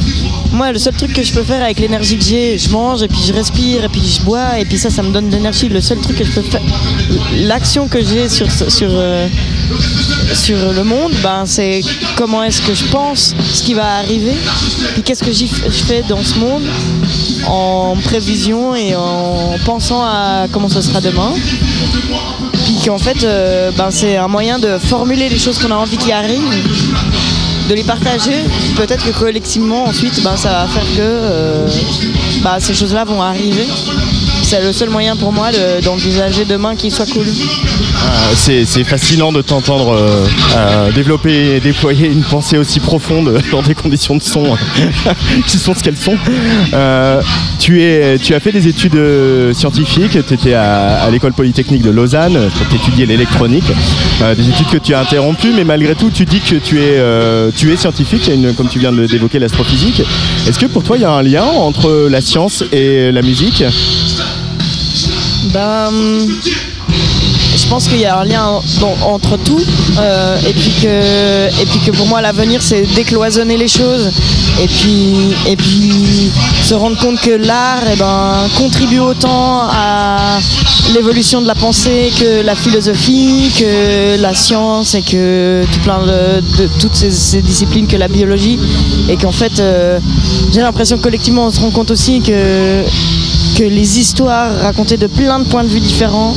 moi, 0.52 0.72
le 0.72 0.78
seul 0.78 0.94
truc 0.94 1.12
que 1.12 1.22
je 1.22 1.32
peux 1.32 1.42
faire 1.42 1.62
avec 1.62 1.78
l'énergie 1.78 2.18
que 2.18 2.24
j'ai, 2.24 2.58
je 2.58 2.68
mange 2.70 3.02
et 3.02 3.08
puis 3.08 3.20
je 3.26 3.32
respire 3.32 3.84
et 3.84 3.88
puis 3.88 4.02
je 4.02 4.22
bois 4.22 4.58
et 4.58 4.64
puis 4.64 4.78
ça, 4.78 4.90
ça 4.90 5.02
me 5.02 5.10
donne 5.10 5.28
de 5.28 5.34
l'énergie. 5.36 5.68
Le 5.68 5.80
seul 5.80 5.98
truc 5.98 6.16
que 6.18 6.24
je 6.24 6.32
peux 6.32 6.42
faire, 6.42 6.62
l'action 7.34 7.88
que 7.88 8.02
j'ai 8.02 8.28
sur, 8.28 8.50
sur, 8.50 8.88
euh, 8.90 9.28
sur 10.34 10.72
le 10.72 10.84
monde, 10.84 11.12
ben, 11.22 11.44
c'est 11.46 11.80
comment 12.16 12.42
est-ce 12.42 12.62
que 12.62 12.74
je 12.74 12.84
pense 12.86 13.34
ce 13.52 13.62
qui 13.62 13.74
va 13.74 13.96
arriver, 13.96 14.34
puis 14.94 15.02
qu'est-ce 15.02 15.22
que 15.22 15.32
je 15.32 15.46
fais 15.84 16.02
dans 16.08 16.22
ce 16.22 16.38
monde 16.38 16.62
en 17.46 17.96
prévision 17.96 18.74
et 18.74 18.94
en 18.94 19.56
pensant 19.64 20.02
à 20.02 20.46
comment 20.50 20.68
ce 20.68 20.80
sera 20.80 21.00
demain. 21.00 21.32
Puis 22.64 22.78
qu'en 22.84 22.98
fait, 22.98 23.24
euh, 23.24 23.70
ben, 23.76 23.90
c'est 23.90 24.16
un 24.16 24.28
moyen 24.28 24.58
de 24.58 24.78
formuler 24.78 25.28
les 25.28 25.38
choses 25.38 25.58
qu'on 25.58 25.70
a 25.70 25.76
envie 25.76 25.96
qui 25.96 26.12
arrivent 26.12 26.40
de 27.70 27.74
les 27.76 27.84
partager. 27.84 28.44
Peut-être 28.76 29.04
que 29.04 29.16
collectivement, 29.16 29.84
ensuite, 29.84 30.22
ben, 30.24 30.36
ça 30.36 30.50
va 30.50 30.66
faire 30.66 30.82
que 30.82 30.98
euh, 31.00 31.68
bah, 32.42 32.56
ces 32.58 32.74
choses-là 32.74 33.04
vont 33.04 33.22
arriver. 33.22 33.66
C'est 34.50 34.60
le 34.64 34.72
seul 34.72 34.90
moyen 34.90 35.14
pour 35.14 35.32
moi 35.32 35.52
de- 35.52 35.80
d'envisager 35.84 36.44
demain 36.44 36.74
qui 36.74 36.90
soit 36.90 37.08
cool. 37.08 37.24
Euh, 37.24 38.34
c'est 38.34 38.82
fascinant 38.82 39.30
de 39.30 39.42
t'entendre 39.42 39.96
euh, 39.96 40.90
développer 40.90 41.54
et 41.54 41.60
déployer 41.60 42.08
une 42.08 42.22
pensée 42.22 42.58
aussi 42.58 42.80
profonde 42.80 43.40
dans 43.52 43.62
des 43.62 43.76
conditions 43.76 44.16
de 44.16 44.22
son 44.24 44.56
qui 45.46 45.56
sont 45.56 45.72
ce 45.72 45.84
qu'elles 45.84 45.96
sont. 45.96 46.16
Euh, 46.74 47.22
tu, 47.60 47.80
as 47.80 48.40
fait 48.40 48.50
des 48.50 48.66
études 48.66 48.96
euh, 48.96 49.54
scientifiques, 49.54 50.18
tu 50.26 50.34
étais 50.34 50.54
à, 50.54 51.08
l'école 51.12 51.32
polytechnique 51.32 51.82
de 51.82 51.90
Lausanne, 51.90 52.36
tu 52.70 52.74
étudiais 52.74 53.06
l'électronique, 53.06 53.70
des 54.36 54.48
études 54.48 54.66
que 54.66 54.78
tu 54.78 54.94
as 54.94 55.00
interrompues, 55.00 55.52
mais 55.54 55.62
malgré 55.62 55.94
tout 55.94 56.10
tu 56.12 56.24
dis 56.24 56.40
que 56.40 56.56
tu 56.56 56.80
es, 56.80 57.76
scientifique, 57.76 58.28
comme 58.56 58.66
tu 58.68 58.80
viens 58.80 58.90
d'évoquer 58.90 59.38
l'astrophysique. 59.38 60.02
Est-ce 60.48 60.58
que 60.58 60.66
pour 60.66 60.82
toi 60.82 60.96
il 60.96 61.02
y 61.02 61.04
a 61.04 61.12
un 61.12 61.22
lien 61.22 61.44
entre 61.44 62.08
la 62.10 62.20
science 62.20 62.64
et 62.72 63.12
la 63.12 63.22
musique? 63.22 63.62
Ben, 65.44 65.90
je 67.56 67.66
pense 67.68 67.88
qu'il 67.88 68.00
y 68.00 68.06
a 68.06 68.18
un 68.18 68.24
lien 68.24 68.60
entre 69.02 69.36
tout 69.38 69.60
euh, 69.98 70.36
et 70.48 70.52
puis 70.52 70.72
que 70.82 71.46
et 71.62 71.66
puis 71.66 71.80
que 71.80 71.90
pour 71.90 72.06
moi 72.06 72.20
l'avenir 72.20 72.62
c'est 72.62 72.82
décloisonner 72.94 73.56
les 73.56 73.68
choses 73.68 74.10
et 74.62 74.66
puis 74.66 75.34
et 75.46 75.56
puis 75.56 76.30
se 76.62 76.74
rendre 76.74 76.98
compte 76.98 77.20
que 77.20 77.30
l'art 77.30 77.82
eh 77.92 77.96
ben 77.96 78.48
contribue 78.56 79.00
autant 79.00 79.62
à 79.70 80.38
l'évolution 80.94 81.40
de 81.42 81.46
la 81.46 81.54
pensée 81.54 82.12
que 82.18 82.42
la 82.42 82.54
philosophie 82.54 83.50
que 83.58 84.20
la 84.20 84.34
science 84.34 84.94
et 84.94 85.02
que 85.02 85.64
tout 85.72 85.80
plein 85.80 86.00
de, 86.06 86.68
toutes 86.78 86.94
ces, 86.94 87.42
disciplines 87.42 87.86
que 87.86 87.96
la 87.96 88.08
biologie 88.08 88.58
et 89.08 89.16
qu'en 89.16 89.32
fait 89.32 89.60
euh, 89.60 89.98
j'ai 90.52 90.60
l'impression 90.60 90.98
collectivement 90.98 91.46
on 91.46 91.50
se 91.50 91.60
rend 91.60 91.70
compte 91.70 91.90
aussi 91.90 92.20
que 92.20 92.84
les 93.64 93.98
histoires 93.98 94.50
racontées 94.62 94.96
de 94.96 95.06
plein 95.06 95.38
de 95.38 95.44
points 95.44 95.64
de 95.64 95.68
vue 95.68 95.80
différents 95.80 96.34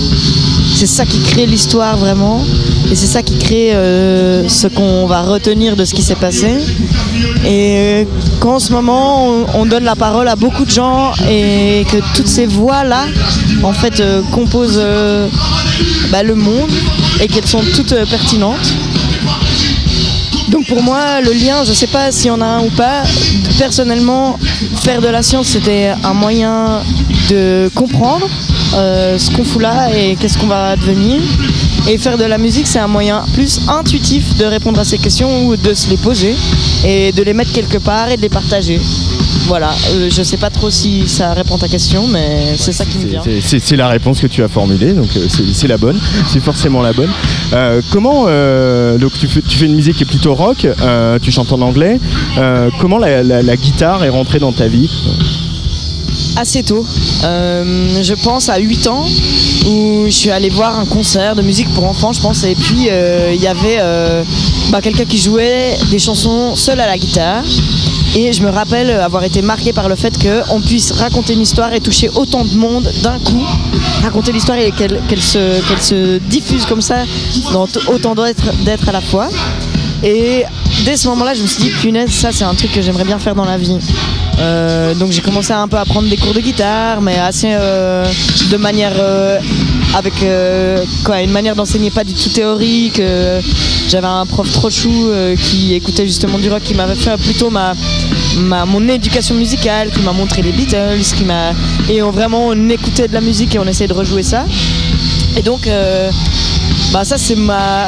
c'est 0.76 0.88
ça 0.88 1.06
qui 1.06 1.20
crée 1.20 1.46
l'histoire 1.46 1.98
vraiment 1.98 2.44
et 2.92 2.96
c'est 2.96 3.08
ça 3.08 3.22
qui 3.22 3.38
crée 3.38 3.74
euh, 3.74 4.48
ce 4.50 4.68
qu'on 4.68 5.06
va 5.06 5.22
retenir 5.22 5.76
de 5.76 5.86
ce 5.86 5.94
qui 5.94 6.02
s'est 6.02 6.16
passé 6.16 6.58
et 7.46 7.76
euh, 7.78 8.06
qu'en 8.40 8.60
ce 8.60 8.74
moment 8.74 9.28
on, 9.28 9.46
on 9.54 9.66
donne 9.66 9.84
la 9.84 9.96
parole 9.96 10.28
à 10.28 10.36
beaucoup 10.36 10.66
de 10.66 10.72
gens 10.72 11.14
et 11.30 11.86
que 11.92 11.98
toutes 12.16 12.28
ces 12.28 12.46
voix 12.46 12.84
là 12.84 13.06
en 13.64 13.74
fait 13.74 14.00
euh, 14.00 14.22
composent 14.32 14.82
bah, 16.12 16.24
le 16.24 16.36
monde 16.36 16.72
et 17.22 17.28
qu'elles 17.28 17.48
sont 17.48 17.64
toutes 17.74 17.96
pertinentes 18.10 18.74
donc 20.50 20.68
pour 20.68 20.84
moi, 20.84 21.20
le 21.22 21.32
lien, 21.32 21.64
je 21.64 21.70
ne 21.70 21.74
sais 21.74 21.88
pas 21.88 22.12
s'il 22.12 22.28
y 22.28 22.30
en 22.30 22.40
a 22.42 22.46
un 22.46 22.64
ou 22.66 22.70
pas. 22.70 23.04
Personnellement, 23.58 24.38
faire 24.82 25.02
de 25.02 25.08
la 25.08 25.24
science, 25.24 25.48
c'était 25.48 25.94
un 26.04 26.14
moyen 26.14 26.84
de 27.30 27.70
comprendre 27.76 28.28
euh, 28.76 29.18
ce 29.18 29.30
qu'on 29.32 29.44
fout 29.44 29.62
là 29.62 29.90
et 29.96 30.16
qu'est-ce 30.16 30.38
qu'on 30.38 30.48
va 30.48 30.76
devenir. 30.76 31.20
Et 31.90 31.98
faire 31.98 32.18
de 32.18 32.24
la 32.24 32.38
musique, 32.38 32.66
c'est 32.68 32.80
un 32.80 32.88
moyen 32.88 33.24
plus 33.34 33.62
intuitif 33.68 34.36
de 34.38 34.46
répondre 34.46 34.80
à 34.80 34.84
ces 34.86 34.98
questions 34.98 35.46
ou 35.48 35.56
de 35.58 35.74
se 35.74 35.90
les 35.90 35.98
poser 35.98 36.34
et 36.86 37.12
de 37.12 37.24
les 37.24 37.34
mettre 37.34 37.52
quelque 37.52 37.78
part 37.78 38.10
et 38.10 38.18
de 38.18 38.22
les 38.22 38.30
partager. 38.30 38.80
Voilà, 39.48 39.72
Euh, 39.92 40.10
je 40.10 40.24
sais 40.24 40.38
pas 40.38 40.50
trop 40.50 40.70
si 40.72 41.06
ça 41.08 41.34
répond 41.34 41.56
à 41.56 41.60
ta 41.60 41.68
question, 41.68 42.08
mais 42.08 42.54
c'est 42.58 42.72
ça 42.72 42.86
qui 42.86 42.98
me 43.00 43.06
vient. 43.10 43.22
C'est- 43.42 43.76
la 43.76 43.90
réponse 43.90 44.22
que 44.22 44.28
tu 44.28 44.42
as 44.42 44.48
formulée, 44.48 44.94
donc 44.94 45.10
euh, 45.18 45.28
c'est 45.54 45.68
la 45.68 45.78
bonne, 45.78 46.00
c'est 46.28 46.40
forcément 46.40 46.82
la 46.82 46.94
bonne. 46.94 47.10
Euh, 47.52 47.82
comment, 47.92 48.24
donc 48.98 49.12
tu 49.20 49.28
fais, 49.28 49.66
une 49.66 49.76
musique 49.76 49.98
qui 49.98 50.04
est 50.04 50.08
plutôt 50.08 50.34
rock, 50.36 50.66
tu 51.22 51.32
chantes 51.32 51.52
en 51.52 51.62
anglais, 51.62 52.00
comment 52.80 52.98
la 52.98 53.56
guitare 53.58 54.04
est 54.06 54.10
rentrée 54.10 54.40
dans 54.40 54.54
ta 54.54 54.68
vie? 54.68 54.90
Assez 56.36 56.64
tôt. 56.64 56.86
Euh, 57.24 58.02
je 58.02 58.14
pense 58.14 58.50
à 58.50 58.58
8 58.58 58.88
ans 58.88 59.06
où 59.68 60.06
je 60.06 60.12
suis 60.12 60.32
allée 60.32 60.50
voir 60.50 60.78
un 60.80 60.86
concert 60.86 61.36
de 61.36 61.42
musique 61.42 61.70
pour 61.74 61.86
enfants, 61.86 62.14
je 62.14 62.22
pense. 62.22 62.44
Et 62.44 62.56
puis 62.56 62.88
euh, 62.90 63.32
il 63.34 63.42
y 63.42 63.48
avait 63.48 63.78
euh, 63.80 64.24
bah, 64.72 64.82
quelqu'un 64.82 65.06
qui 65.06 65.18
jouait 65.18 65.78
des 65.90 66.00
chansons 66.00 66.56
seul 66.56 66.80
à 66.80 66.88
la 66.88 66.98
guitare. 66.98 67.44
Et 68.16 68.32
je 68.32 68.44
me 68.44 68.50
rappelle 68.50 68.92
avoir 68.92 69.24
été 69.24 69.42
marquée 69.42 69.74
par 69.74 69.90
le 69.90 69.96
fait 69.96 70.14
qu'on 70.22 70.62
puisse 70.62 70.92
raconter 70.92 71.34
une 71.34 71.42
histoire 71.42 71.74
et 71.74 71.80
toucher 71.80 72.10
autant 72.10 72.46
de 72.46 72.56
monde 72.56 72.88
d'un 73.02 73.18
coup, 73.18 73.44
raconter 74.04 74.32
l'histoire 74.32 74.60
et 74.60 74.72
qu'elle 74.72 75.22
se, 75.22 75.62
se 75.80 76.20
diffuse 76.20 76.66
comme 76.68 76.82
ça 76.82 77.06
dans 77.52 77.68
autant 77.88 78.14
d'êtres 78.14 78.90
à 78.90 78.92
la 78.92 79.02
fois. 79.02 79.30
Et 80.04 80.44
dès 80.84 80.98
ce 80.98 81.08
moment-là, 81.08 81.34
je 81.34 81.42
me 81.42 81.48
suis 81.48 81.64
dit, 81.64 81.70
punaise, 81.70 82.12
ça 82.12 82.32
c'est 82.32 82.44
un 82.44 82.54
truc 82.54 82.72
que 82.74 82.82
j'aimerais 82.82 83.06
bien 83.06 83.20
faire 83.20 83.36
dans 83.36 83.46
la 83.46 83.58
vie. 83.58 83.78
Euh, 84.40 84.94
donc 84.96 85.12
j'ai 85.12 85.22
commencé 85.22 85.54
un 85.54 85.68
peu 85.68 85.78
à 85.78 85.86
prendre 85.86 86.10
des 86.10 86.18
cours 86.18 86.34
de 86.34 86.42
guitare, 86.42 87.02
mais 87.02 87.18
assez 87.18 87.52
euh, 87.52 88.06
de 88.52 88.58
manière 88.58 88.94
euh, 88.98 89.40
avec 89.96 90.14
quoi, 91.06 91.22
une 91.22 91.32
manière 91.32 91.56
d'enseigner 91.56 91.90
pas 91.90 92.04
du 92.04 92.14
tout 92.14 92.30
théorique. 92.30 93.02
J'avais 93.88 94.08
un 94.08 94.26
prof 94.26 94.52
trop 94.52 94.70
chou 94.70 95.12
qui 95.42 95.74
écoutait 95.74 96.08
justement 96.08 96.38
du 96.38 96.50
rock, 96.50 96.64
qui 96.64 96.74
m'avait 96.74 96.96
fait 96.96 97.16
plutôt 97.18 97.50
ma, 97.50 97.74
ma 98.38 98.66
mon 98.66 98.86
éducation 98.90 99.36
musicale, 99.36 99.90
qui 99.92 100.02
m'a 100.02 100.14
montré 100.14 100.42
les 100.42 100.52
Beatles, 100.52 101.02
qui 101.16 101.24
m'a 101.24 101.52
et 101.90 102.02
on 102.02 102.12
vraiment 102.12 102.48
on 102.48 102.70
écoutait 102.70 103.08
de 103.08 103.14
la 103.14 103.22
musique 103.22 103.56
et 103.56 103.60
on 103.60 103.68
essayait 103.68 103.88
de 103.88 103.94
rejouer 103.94 104.24
ça. 104.24 104.46
Et 105.38 105.44
donc 105.44 105.70
bah 106.92 107.04
ça 107.06 107.18
c'est 107.18 107.36
ma 107.36 107.88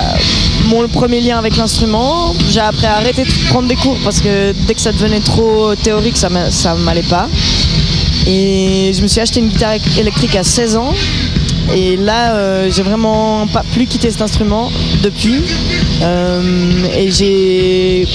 mon 0.66 0.88
premier 0.88 1.22
lien 1.22 1.38
avec 1.38 1.58
l'instrument. 1.58 2.34
J'ai 2.50 2.60
après 2.60 2.88
arrêté 2.88 3.24
de 3.24 3.48
prendre 3.50 3.68
des 3.68 3.76
cours 3.76 3.98
parce 4.04 4.20
que 4.20 4.54
dès 4.68 4.74
que 4.74 4.82
ça 4.82 4.92
devenait 4.92 5.20
trop 5.20 5.76
théorique, 5.76 6.18
ça 6.18 6.30
ça 6.50 6.76
m'allait 6.76 7.04
pas. 7.04 7.28
Et 8.28 8.92
je 8.94 9.02
me 9.02 9.08
suis 9.08 9.22
acheté 9.22 9.40
une 9.40 9.50
guitare 9.50 9.76
électrique 9.98 10.36
à 10.36 10.44
16 10.44 10.78
ans. 10.78 10.94
Et 11.74 11.98
là, 11.98 12.36
euh, 12.36 12.70
j'ai 12.72 12.84
vraiment 12.84 13.48
pas 13.48 13.64
plus 13.74 13.86
quitté 13.86 14.10
cet 14.12 14.22
instrument 14.22 14.72
depuis. 15.02 15.42
Euh, 16.02 16.42
et 16.96 17.12
j'ai, 17.12 18.08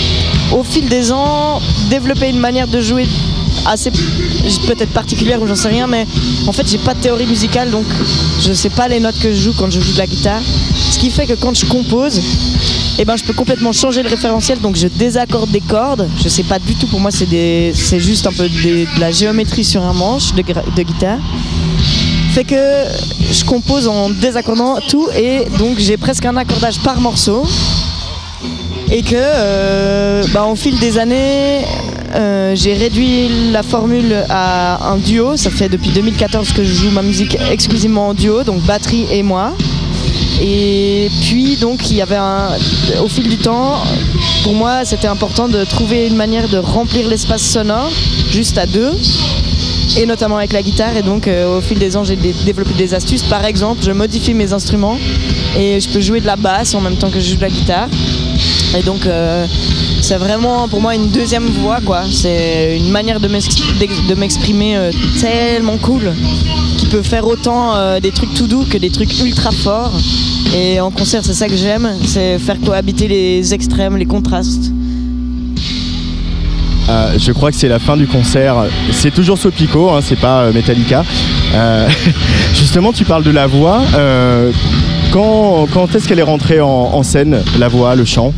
au 0.53 0.63
fil 0.63 0.89
des 0.89 1.13
ans, 1.13 1.61
développé 1.89 2.29
une 2.29 2.39
manière 2.39 2.69
de 2.69 2.81
jouer 2.81 3.07
assez 3.67 3.91
peut-être 3.91 4.93
particulière 4.93 5.43
ou 5.43 5.47
j'en 5.47 5.57
sais 5.57 5.69
rien, 5.69 5.87
mais 5.87 6.07
en 6.47 6.53
fait, 6.53 6.69
j'ai 6.69 6.79
pas 6.79 6.95
de 6.95 7.01
théorie 7.01 7.27
musicale, 7.27 7.71
donc 7.71 7.85
je 8.41 8.53
sais 8.53 8.71
pas 8.71 8.89
les 8.89 9.01
notes 9.01 9.19
que 9.19 9.33
je 9.33 9.41
joue 9.41 9.53
quand 9.57 9.71
je 9.71 9.81
joue 9.81 9.93
de 9.93 9.99
la 9.99 10.07
guitare. 10.07 10.41
Qui 11.01 11.11
fait 11.11 11.25
que 11.25 11.33
quand 11.33 11.55
je 11.55 11.65
compose, 11.65 12.21
eh 12.99 13.07
ben, 13.07 13.17
je 13.17 13.25
peux 13.25 13.33
complètement 13.33 13.73
changer 13.73 14.03
le 14.03 14.11
référentiel, 14.11 14.61
donc 14.61 14.77
je 14.77 14.87
désaccorde 14.87 15.51
des 15.51 15.63
cordes. 15.63 16.07
Je 16.23 16.29
sais 16.29 16.43
pas 16.43 16.59
du 16.59 16.75
tout, 16.75 16.87
pour 16.89 17.01
moi, 17.01 17.11
c'est 17.11 18.01
juste 18.01 18.27
un 18.27 18.33
peu 18.33 18.47
de 18.47 19.01
la 19.01 19.11
géométrie 19.11 19.65
sur 19.65 19.83
un 19.83 19.95
manche 19.95 20.35
de 20.35 20.83
guitare. 20.83 21.19
Fait 22.35 22.45
que 22.45 22.85
je 23.33 23.45
compose 23.47 23.89
en 23.89 24.11
désaccordant 24.11 24.77
tout 24.89 25.09
et 25.17 25.47
donc 25.59 25.79
j'ai 25.79 25.97
presque 25.97 26.27
un 26.27 26.37
accordage 26.37 26.79
par 26.81 27.01
morceau. 27.01 27.45
Et 28.93 29.01
que 29.03 29.15
euh, 29.17 30.23
bah, 30.35 30.45
au 30.45 30.55
fil 30.55 30.79
des 30.81 30.99
années, 30.99 31.65
euh, 32.15 32.55
j'ai 32.55 32.75
réduit 32.75 33.51
la 33.53 33.63
formule 33.63 34.25
à 34.29 34.93
un 34.93 34.99
duo. 34.99 35.39
Ça 35.39 35.49
fait 35.49 35.71
depuis 35.71 35.91
2014 35.91 36.53
que 36.53 36.63
je 36.63 36.75
joue 36.75 36.91
ma 36.91 37.03
musique 37.03 37.39
exclusivement 37.51 38.09
en 38.09 38.15
duo, 38.15 38.43
donc 38.45 38.61
batterie 38.65 39.07
et 39.11 39.23
moi. 39.23 39.55
Et 40.43 41.11
puis 41.21 41.57
donc 41.57 41.91
il 41.91 41.97
y 41.97 42.03
avait 42.03 42.17
un, 42.17 42.49
au 43.03 43.09
fil 43.09 43.29
du 43.29 43.37
temps, 43.37 43.83
pour 44.43 44.55
moi 44.55 44.85
c'était 44.85 45.09
important 45.09 45.49
de 45.49 45.65
trouver 45.65 46.07
une 46.07 46.17
manière 46.17 46.49
de 46.49 46.57
remplir 46.59 47.07
l'espace 47.09 47.43
sonore 47.43 47.91
juste 48.31 48.57
à 48.59 48.67
deux. 48.67 48.93
Et 49.99 50.07
notamment 50.07 50.37
avec 50.37 50.53
la 50.53 50.63
guitare. 50.63 50.97
Et 50.97 51.03
donc 51.03 51.27
euh, 51.27 51.59
au 51.59 51.61
fil 51.61 51.79
des 51.79 51.97
ans 51.97 52.05
j'ai 52.05 52.17
dé- 52.17 52.35
développé 52.47 52.73
des 52.75 52.95
astuces. 52.95 53.23
Par 53.25 53.45
exemple 53.45 53.83
je 53.83 53.91
modifie 53.91 54.35
mes 54.35 54.53
instruments 54.53 54.99
et 55.59 55.81
je 55.81 55.89
peux 55.89 56.01
jouer 56.01 56.21
de 56.21 56.27
la 56.27 56.37
basse 56.37 56.75
en 56.75 56.81
même 56.81 56.97
temps 56.97 57.11
que 57.11 57.19
je 57.21 57.31
joue 57.31 57.37
de 57.37 57.43
la 57.43 57.51
guitare. 57.51 57.89
Et 58.79 58.83
donc 58.83 59.05
euh, 59.05 59.47
c'est 60.11 60.17
vraiment 60.17 60.67
pour 60.67 60.81
moi 60.81 60.97
une 60.97 61.09
deuxième 61.11 61.45
voix 61.45 61.79
quoi 61.87 62.03
c'est 62.11 62.77
une 62.77 62.91
manière 62.91 63.21
de 63.21 63.29
m'exprimer 63.29 64.77
euh, 64.77 64.91
tellement 65.21 65.77
cool 65.77 66.13
qui 66.79 66.87
peut 66.87 67.03
faire 67.03 67.29
autant 67.29 67.77
euh, 67.77 68.01
des 68.01 68.11
trucs 68.11 68.35
tout 68.35 68.49
doux 68.49 68.65
que 68.69 68.77
des 68.77 68.91
trucs 68.91 69.21
ultra 69.21 69.53
forts 69.53 69.93
et 70.53 70.81
en 70.81 70.91
concert 70.91 71.25
c'est 71.25 71.33
ça 71.33 71.47
que 71.47 71.55
j'aime 71.55 71.89
c'est 72.05 72.41
faire 72.41 72.59
cohabiter 72.61 73.07
les 73.07 73.55
extrêmes 73.55 73.97
les 73.97 74.07
contrastes 74.07 74.73
Euh, 76.89 77.15
je 77.17 77.31
crois 77.31 77.53
que 77.53 77.57
c'est 77.57 77.69
la 77.69 77.79
fin 77.79 77.97
du 77.97 78.09
concert. 78.09 78.57
C'est 78.91 79.15
toujours 79.15 79.39
Sopico, 79.39 79.91
hein, 79.91 80.01
c'est 80.03 80.19
pas 80.19 80.51
Metallica. 80.51 81.05
Justement, 82.61 82.93
tu 82.93 83.05
parles 83.05 83.23
de 83.23 83.31
la 83.31 83.47
voix. 83.47 83.81
Quand 85.13 85.95
est-ce 85.95 86.09
qu'elle 86.09 86.19
est 86.19 86.31
rentrée 86.35 86.61
en, 86.61 86.69
en 86.99 87.03
scène, 87.05 87.45
la 87.61 87.69
voix, 87.69 87.95
le 87.95 88.05
chant? 88.05 88.33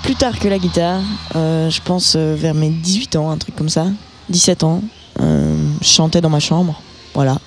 Plus 0.00 0.14
tard 0.14 0.38
que 0.38 0.48
la 0.48 0.58
guitare, 0.58 1.02
euh, 1.34 1.68
je 1.68 1.80
pense 1.82 2.14
euh, 2.16 2.34
vers 2.38 2.54
mes 2.54 2.70
18 2.70 3.16
ans, 3.16 3.30
un 3.30 3.36
truc 3.36 3.56
comme 3.56 3.68
ça, 3.68 3.86
17 4.28 4.62
ans, 4.62 4.82
euh, 5.20 5.54
je 5.80 5.88
chantais 5.88 6.20
dans 6.20 6.30
ma 6.30 6.40
chambre, 6.40 6.80
voilà. 7.14 7.38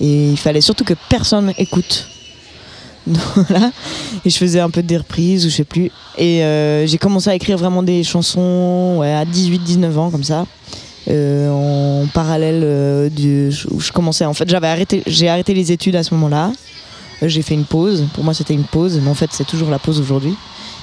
Et 0.00 0.30
il 0.30 0.36
fallait 0.36 0.60
surtout 0.60 0.84
que 0.84 0.94
personne 1.08 1.52
écoute. 1.56 2.08
voilà. 3.06 3.70
Et 4.24 4.30
je 4.30 4.36
faisais 4.36 4.60
un 4.60 4.70
peu 4.70 4.82
des 4.82 4.96
reprises 4.96 5.46
ou 5.46 5.50
je 5.50 5.54
sais 5.54 5.64
plus. 5.64 5.90
Et 6.16 6.42
j'ai 6.86 6.98
commencé 6.98 7.30
à 7.30 7.34
écrire 7.34 7.56
vraiment 7.56 7.82
des 7.82 8.04
chansons 8.04 8.98
ouais, 8.98 9.12
à 9.12 9.24
18-19 9.24 9.96
ans 9.96 10.10
comme 10.10 10.24
ça. 10.24 10.46
en 11.08 12.06
parallèle 12.12 13.10
du, 13.10 13.50
où 13.70 13.80
je 13.80 13.92
commençais. 13.92 14.24
En 14.24 14.34
fait, 14.34 14.48
j'avais 14.48 14.68
arrêté, 14.68 15.02
j'ai 15.06 15.28
arrêté 15.28 15.54
les 15.54 15.72
études 15.72 15.96
à 15.96 16.02
ce 16.02 16.14
moment-là. 16.14 16.52
J'ai 17.22 17.42
fait 17.42 17.54
une 17.54 17.64
pause. 17.64 18.04
Pour 18.14 18.24
moi, 18.24 18.34
c'était 18.34 18.54
une 18.54 18.64
pause, 18.64 19.00
mais 19.02 19.10
en 19.10 19.14
fait, 19.14 19.30
c'est 19.32 19.46
toujours 19.46 19.70
la 19.70 19.78
pause 19.78 20.00
aujourd'hui. 20.00 20.36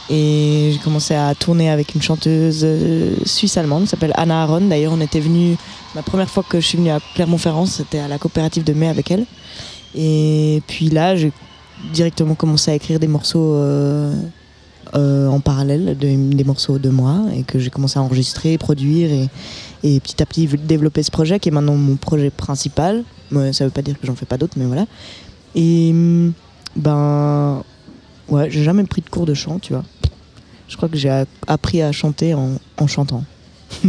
Et 0.10 0.72
j'ai 0.74 0.80
commencé 0.80 1.16
à 1.16 1.34
tourner 1.34 1.70
avec 1.70 1.96
une 1.96 2.02
chanteuse 2.02 2.62
euh, 2.64 3.16
suisse-allemande 3.26 3.84
qui 3.84 3.90
s'appelle 3.90 4.14
Anna 4.16 4.44
Aron. 4.44 4.62
D'ailleurs, 4.62 4.94
on 4.94 5.02
était 5.02 5.20
venu, 5.20 5.56
ma 5.96 6.04
première 6.04 6.30
fois 6.30 6.44
que 6.48 6.60
je 6.60 6.66
suis 6.68 6.78
venue 6.78 6.92
à 6.92 7.00
Clermont-Ferrand, 7.16 7.66
c'était 7.66 8.00
à 8.00 8.08
la 8.08 8.20
coopérative 8.20 8.64
de 8.64 8.74
mai 8.74 8.88
avec 8.88 9.10
elle. 9.10 9.26
Et 9.96 10.62
puis 10.68 10.90
là, 10.90 11.16
j'ai 11.16 11.32
directement 11.94 12.36
commencé 12.36 12.70
à 12.70 12.76
écrire 12.76 13.00
des 13.00 13.08
morceaux 13.08 13.56
euh, 13.56 14.14
euh, 14.94 15.28
en 15.28 15.40
parallèle 15.40 15.98
de- 15.98 16.36
des 16.36 16.44
morceaux 16.44 16.78
de 16.78 16.90
moi 16.90 17.22
et 17.36 17.42
que 17.42 17.58
j'ai 17.58 17.72
commencé 17.72 17.98
à 17.98 18.02
enregistrer, 18.04 18.58
produire 18.60 19.10
et, 19.12 19.28
et 19.84 20.00
petit 20.00 20.22
à 20.22 20.26
petit 20.28 20.48
développer 20.48 21.02
ce 21.02 21.12
projet 21.12 21.40
qui 21.40 21.50
est 21.50 21.52
maintenant 21.52 21.76
mon 21.76 21.96
projet 21.96 22.30
principal. 22.30 23.04
Ouais, 23.32 23.54
ça 23.54 23.66
veut 23.66 23.72
pas 23.72 23.82
dire 23.82 24.00
que 24.00 24.06
j'en 24.06 24.16
fais 24.16 24.28
pas 24.28 24.38
d'autres, 24.38 24.54
mais 24.58 24.66
voilà. 24.66 24.86
Et 25.56 25.94
ben 26.76 27.64
ouais, 28.30 28.50
j'ai 28.52 28.64
jamais 28.64 28.84
pris 28.84 29.02
de 29.02 29.10
cours 29.10 29.26
de 29.26 29.34
chant, 29.34 29.60
tu 29.60 29.74
vois. 29.74 29.84
Je 30.68 30.78
crois 30.78 30.90
que 30.90 30.98
j'ai 30.98 31.24
appris 31.48 31.82
à 31.82 31.92
chanter 31.92 32.34
en, 32.34 32.88
chantant. 32.88 33.24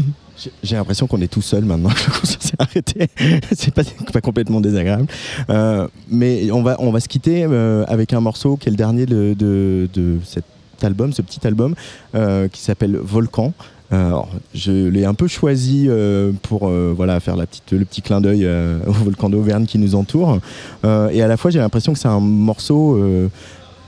J'ai- 0.62 0.76
l'impression 0.76 1.06
qu'on 1.06 1.20
est 1.22 1.28
tout 1.32 1.40
seul 1.40 1.64
maintenant. 1.64 1.88
que 2.20 2.26
s'est 2.26 2.52
arrêté. 2.58 3.08
C'est 3.56 3.72
pas, 3.72 3.82
pas 4.12 4.20
complètement 4.20 4.60
désagréable. 4.60 5.06
Euh, 5.48 5.88
mais 6.10 6.50
on 6.50 6.62
va, 6.62 6.76
on 6.78 6.90
va 6.90 7.00
se 7.00 7.08
quitter 7.08 7.44
euh, 7.48 7.84
avec 7.88 8.12
un 8.12 8.20
morceau 8.20 8.56
qui 8.58 8.68
est 8.68 8.70
le 8.70 8.76
dernier 8.76 9.06
de, 9.06 9.34
de- 9.38 10.18
cet 10.24 10.44
album, 10.82 11.14
ce 11.14 11.22
petit 11.22 11.46
album, 11.46 11.74
euh, 12.14 12.48
qui 12.48 12.60
s'appelle 12.60 12.96
Volcan. 12.96 13.54
Je 13.90 14.88
l'ai 14.88 15.06
un 15.06 15.14
peu 15.14 15.26
choisi 15.28 15.88
pour 16.42 16.68
voilà, 16.68 17.18
faire 17.20 17.36
la 17.36 17.46
petite, 17.46 17.72
le 17.72 17.84
petit 17.86 18.02
clin 18.02 18.20
d'œil 18.20 18.46
au 18.86 18.92
volcan 18.92 19.30
d'Auvergne 19.30 19.64
qui 19.64 19.78
nous 19.78 19.94
entoure. 19.94 20.38
Et 20.84 21.22
à 21.22 21.28
la 21.28 21.36
fois, 21.38 21.50
j'ai 21.50 21.60
l'impression 21.60 21.94
que 21.94 21.98
c'est 21.98 22.08
un 22.08 22.20
morceau 22.20 23.00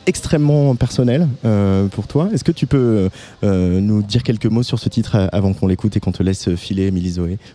extrêmement 0.09 0.75
personnel 0.75 1.29
euh, 1.45 1.87
pour 1.89 2.07
toi. 2.07 2.31
Est-ce 2.33 2.43
que 2.43 2.51
tu 2.51 2.67
peux 2.67 3.11
euh, 3.45 3.81
nous 3.81 4.03
dire 4.03 4.23
quelques 4.23 4.47
mots 4.47 4.63
sur 4.63 4.79
ce 4.79 4.89
titre 4.89 5.17
euh, 5.17 5.29
avant 5.33 5.53
qu'on 5.53 5.67
l'écoute 5.67 5.97
et 5.99 6.01
qu'on 6.01 6.13
te 6.13 6.23
laisse 6.23 6.55
filer, 6.57 6.87
Émilie 6.87 7.11
Zoé? 7.11 7.39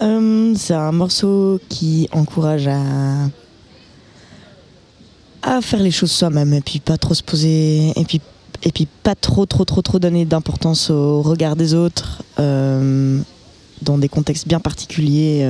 C'est 0.00 0.74
un 0.74 0.92
morceau 0.92 1.60
qui 1.68 2.08
encourage 2.12 2.68
à 2.68 2.80
à 5.42 5.60
faire 5.60 5.80
les 5.80 5.92
choses 5.92 6.10
soi-même 6.10 6.52
et 6.52 6.60
puis 6.60 6.80
pas 6.80 6.96
trop 6.98 7.14
se 7.14 7.22
poser 7.22 7.92
et 7.96 8.04
puis 8.04 8.20
et 8.64 8.72
puis 8.72 8.86
pas 9.02 9.14
trop 9.14 9.46
trop 9.46 9.64
trop 9.64 9.82
trop 9.82 9.98
donner 9.98 10.24
d'importance 10.24 10.90
au 10.90 11.22
regard 11.22 11.56
des 11.56 11.74
autres 11.74 12.22
dans 12.36 13.98
des 13.98 14.08
contextes 14.08 14.46
bien 14.46 14.60
particuliers. 14.60 15.48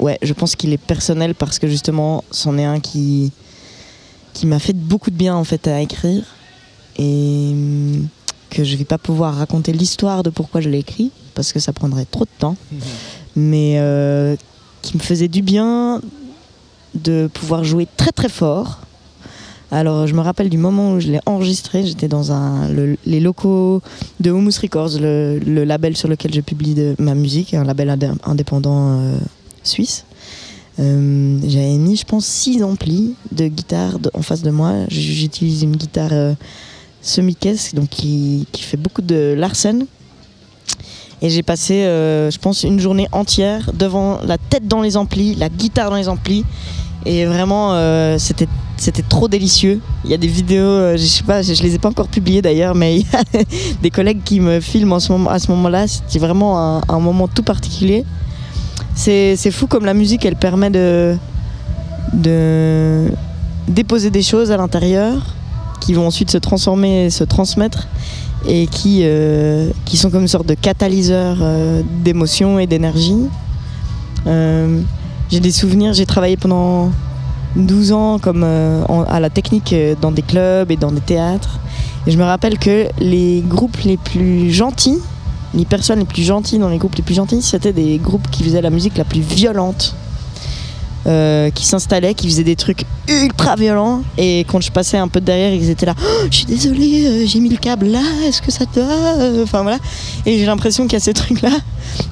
Ouais, 0.00 0.18
je 0.22 0.32
pense 0.32 0.56
qu'il 0.56 0.72
est 0.72 0.78
personnel 0.78 1.34
parce 1.34 1.58
que 1.60 1.68
justement, 1.68 2.24
c'en 2.30 2.58
est 2.58 2.64
un 2.64 2.80
qui 2.80 3.32
qui 4.34 4.46
m'a 4.46 4.58
fait 4.58 4.72
beaucoup 4.76 5.10
de 5.10 5.16
bien 5.16 5.34
en 5.34 5.44
fait 5.44 5.66
à 5.68 5.80
écrire 5.80 6.22
et 6.98 7.50
hum, 7.52 8.06
que 8.50 8.62
je 8.64 8.76
vais 8.76 8.84
pas 8.84 8.98
pouvoir 8.98 9.34
raconter 9.36 9.72
l'histoire 9.72 10.22
de 10.22 10.30
pourquoi 10.30 10.60
je 10.60 10.68
l'ai 10.68 10.78
écrit 10.78 11.10
parce 11.34 11.52
que 11.52 11.58
ça 11.58 11.72
prendrait 11.72 12.04
trop 12.04 12.24
de 12.24 12.30
temps, 12.38 12.56
mais 13.34 13.74
euh, 13.78 14.36
qui 14.82 14.96
me 14.96 15.02
faisait 15.02 15.26
du 15.28 15.42
bien 15.42 16.00
de 16.94 17.28
pouvoir 17.32 17.64
jouer 17.64 17.88
très 17.96 18.12
très 18.12 18.28
fort. 18.28 18.78
Alors 19.72 20.06
je 20.06 20.14
me 20.14 20.20
rappelle 20.20 20.48
du 20.50 20.58
moment 20.58 20.92
où 20.92 21.00
je 21.00 21.08
l'ai 21.08 21.18
enregistré, 21.26 21.84
j'étais 21.84 22.06
dans 22.06 22.30
un, 22.30 22.68
le- 22.68 22.96
les 23.06 23.18
locaux 23.18 23.82
de 24.20 24.30
Humus 24.30 24.56
Records, 24.62 25.00
le, 25.00 25.40
le 25.40 25.64
label 25.64 25.96
sur 25.96 26.06
lequel 26.08 26.32
je 26.32 26.40
publie 26.40 26.74
de, 26.74 26.94
ma 27.00 27.14
musique, 27.14 27.54
un 27.54 27.64
label 27.64 27.88
indé- 27.90 28.12
indépendant 28.22 29.00
euh, 29.00 29.16
suisse. 29.64 30.04
Euh, 30.80 31.38
J'avais 31.46 31.78
mis, 31.78 31.96
je 31.96 32.04
pense, 32.04 32.26
six 32.26 32.62
amplis 32.62 33.14
de 33.32 33.46
guitare 33.48 33.98
en 34.12 34.22
face 34.22 34.42
de 34.42 34.50
moi. 34.50 34.72
J'utilise 34.88 35.62
une 35.62 35.76
guitare 35.76 36.12
euh, 36.12 36.34
semi-caisse, 37.00 37.74
donc 37.74 37.88
qui, 37.90 38.46
fait 38.52 38.76
beaucoup 38.76 39.02
de 39.02 39.34
Larsen. 39.36 39.86
Et 41.22 41.30
j'ai 41.30 41.42
passé, 41.42 41.84
euh, 41.84 42.30
je 42.30 42.38
pense, 42.38 42.64
une 42.64 42.80
journée 42.80 43.08
entière 43.12 43.70
devant 43.72 44.20
la 44.22 44.36
tête 44.36 44.66
dans 44.66 44.82
les 44.82 44.96
amplis, 44.96 45.34
la 45.36 45.48
guitare 45.48 45.90
dans 45.90 45.96
les 45.96 46.08
amplis. 46.08 46.44
Et 47.06 47.26
vraiment, 47.26 47.74
c'était 48.18 48.48
c'était 48.78 49.02
trop 49.02 49.28
délicieux. 49.28 49.80
Il 50.04 50.10
y 50.10 50.14
a 50.14 50.16
des 50.16 50.26
vidéos, 50.26 50.96
je 50.96 51.04
sais 51.04 51.22
pas, 51.22 51.42
je, 51.42 51.52
je 51.52 51.62
les 51.62 51.74
ai 51.74 51.78
pas 51.78 51.90
encore 51.90 52.08
publiées 52.08 52.40
d'ailleurs, 52.40 52.74
mais 52.74 52.96
il 52.98 53.02
y 53.02 53.06
a 53.14 53.22
des 53.82 53.90
collègues 53.90 54.22
qui 54.24 54.40
me 54.40 54.58
filment 54.58 54.94
à 54.94 55.00
ce 55.38 55.50
moment-là. 55.50 55.86
C'était 55.86 56.18
vraiment 56.18 56.82
un 56.88 56.98
moment 56.98 57.28
tout 57.28 57.42
particulier. 57.42 58.04
C'est 58.94 59.50
fou 59.50 59.66
comme 59.66 59.84
la 59.84 59.94
musique, 59.94 60.24
elle 60.24 60.36
permet 60.36 60.70
de, 60.70 61.16
de 62.12 63.10
déposer 63.68 64.10
des 64.10 64.22
choses 64.22 64.50
à 64.50 64.56
l'intérieur 64.56 65.34
qui 65.80 65.94
vont 65.94 66.06
ensuite 66.06 66.30
se 66.30 66.38
transformer 66.38 67.10
se 67.10 67.24
transmettre 67.24 67.88
et 68.46 68.66
qui, 68.66 69.00
euh, 69.02 69.70
qui 69.84 69.96
sont 69.96 70.10
comme 70.10 70.22
une 70.22 70.28
sorte 70.28 70.46
de 70.46 70.54
catalyseur 70.54 71.38
euh, 71.40 71.82
d'émotions 72.02 72.58
et 72.58 72.66
d'énergie. 72.66 73.26
Euh, 74.26 74.80
j'ai 75.30 75.40
des 75.40 75.50
souvenirs, 75.50 75.92
j'ai 75.92 76.06
travaillé 76.06 76.36
pendant 76.36 76.90
12 77.56 77.92
ans 77.92 78.18
comme 78.18 78.44
à 78.44 79.20
la 79.20 79.30
technique 79.30 79.74
dans 80.00 80.12
des 80.12 80.22
clubs 80.22 80.70
et 80.70 80.76
dans 80.76 80.92
des 80.92 81.00
théâtres. 81.00 81.60
Et 82.06 82.10
je 82.10 82.18
me 82.18 82.24
rappelle 82.24 82.58
que 82.58 82.86
les 82.98 83.42
groupes 83.46 83.78
les 83.84 83.96
plus 83.96 84.52
gentils, 84.52 84.98
les 85.56 85.64
personnes 85.64 86.00
les 86.00 86.04
plus 86.04 86.22
gentilles 86.24 86.58
dans 86.58 86.68
les 86.68 86.78
groupes 86.78 86.94
les 86.96 87.02
plus 87.02 87.14
gentils, 87.14 87.42
c'était 87.42 87.72
des 87.72 87.98
groupes 87.98 88.28
qui 88.30 88.42
faisaient 88.44 88.62
la 88.62 88.70
musique 88.70 88.96
la 88.98 89.04
plus 89.04 89.20
violente. 89.20 89.94
euh, 91.06 91.50
qui 91.50 91.66
s'installaient, 91.66 92.14
qui 92.14 92.26
faisaient 92.28 92.44
des 92.44 92.56
trucs 92.56 92.86
ultra 93.08 93.56
violents 93.56 94.00
et 94.16 94.46
quand 94.48 94.62
je 94.62 94.72
passais 94.72 94.96
un 94.96 95.06
peu 95.08 95.20
derrière 95.20 95.52
ils 95.52 95.68
étaient 95.68 95.84
là 95.84 95.94
Oh, 96.00 96.24
je 96.30 96.34
suis 96.34 96.46
désolé 96.46 97.04
euh, 97.06 97.26
j'ai 97.26 97.40
mis 97.40 97.50
le 97.50 97.58
câble 97.58 97.88
là 97.88 98.00
est-ce 98.24 98.40
que 98.40 98.50
ça 98.50 98.64
te 98.64 98.80
va 98.80 99.20
Euh, 99.20 99.42
enfin 99.42 99.60
voilà 99.60 99.76
et 100.24 100.38
j'ai 100.38 100.46
l'impression 100.46 100.84
qu'il 100.84 100.94
y 100.94 100.96
a 100.96 101.00
ces 101.00 101.12
trucs 101.12 101.42
là 101.42 101.50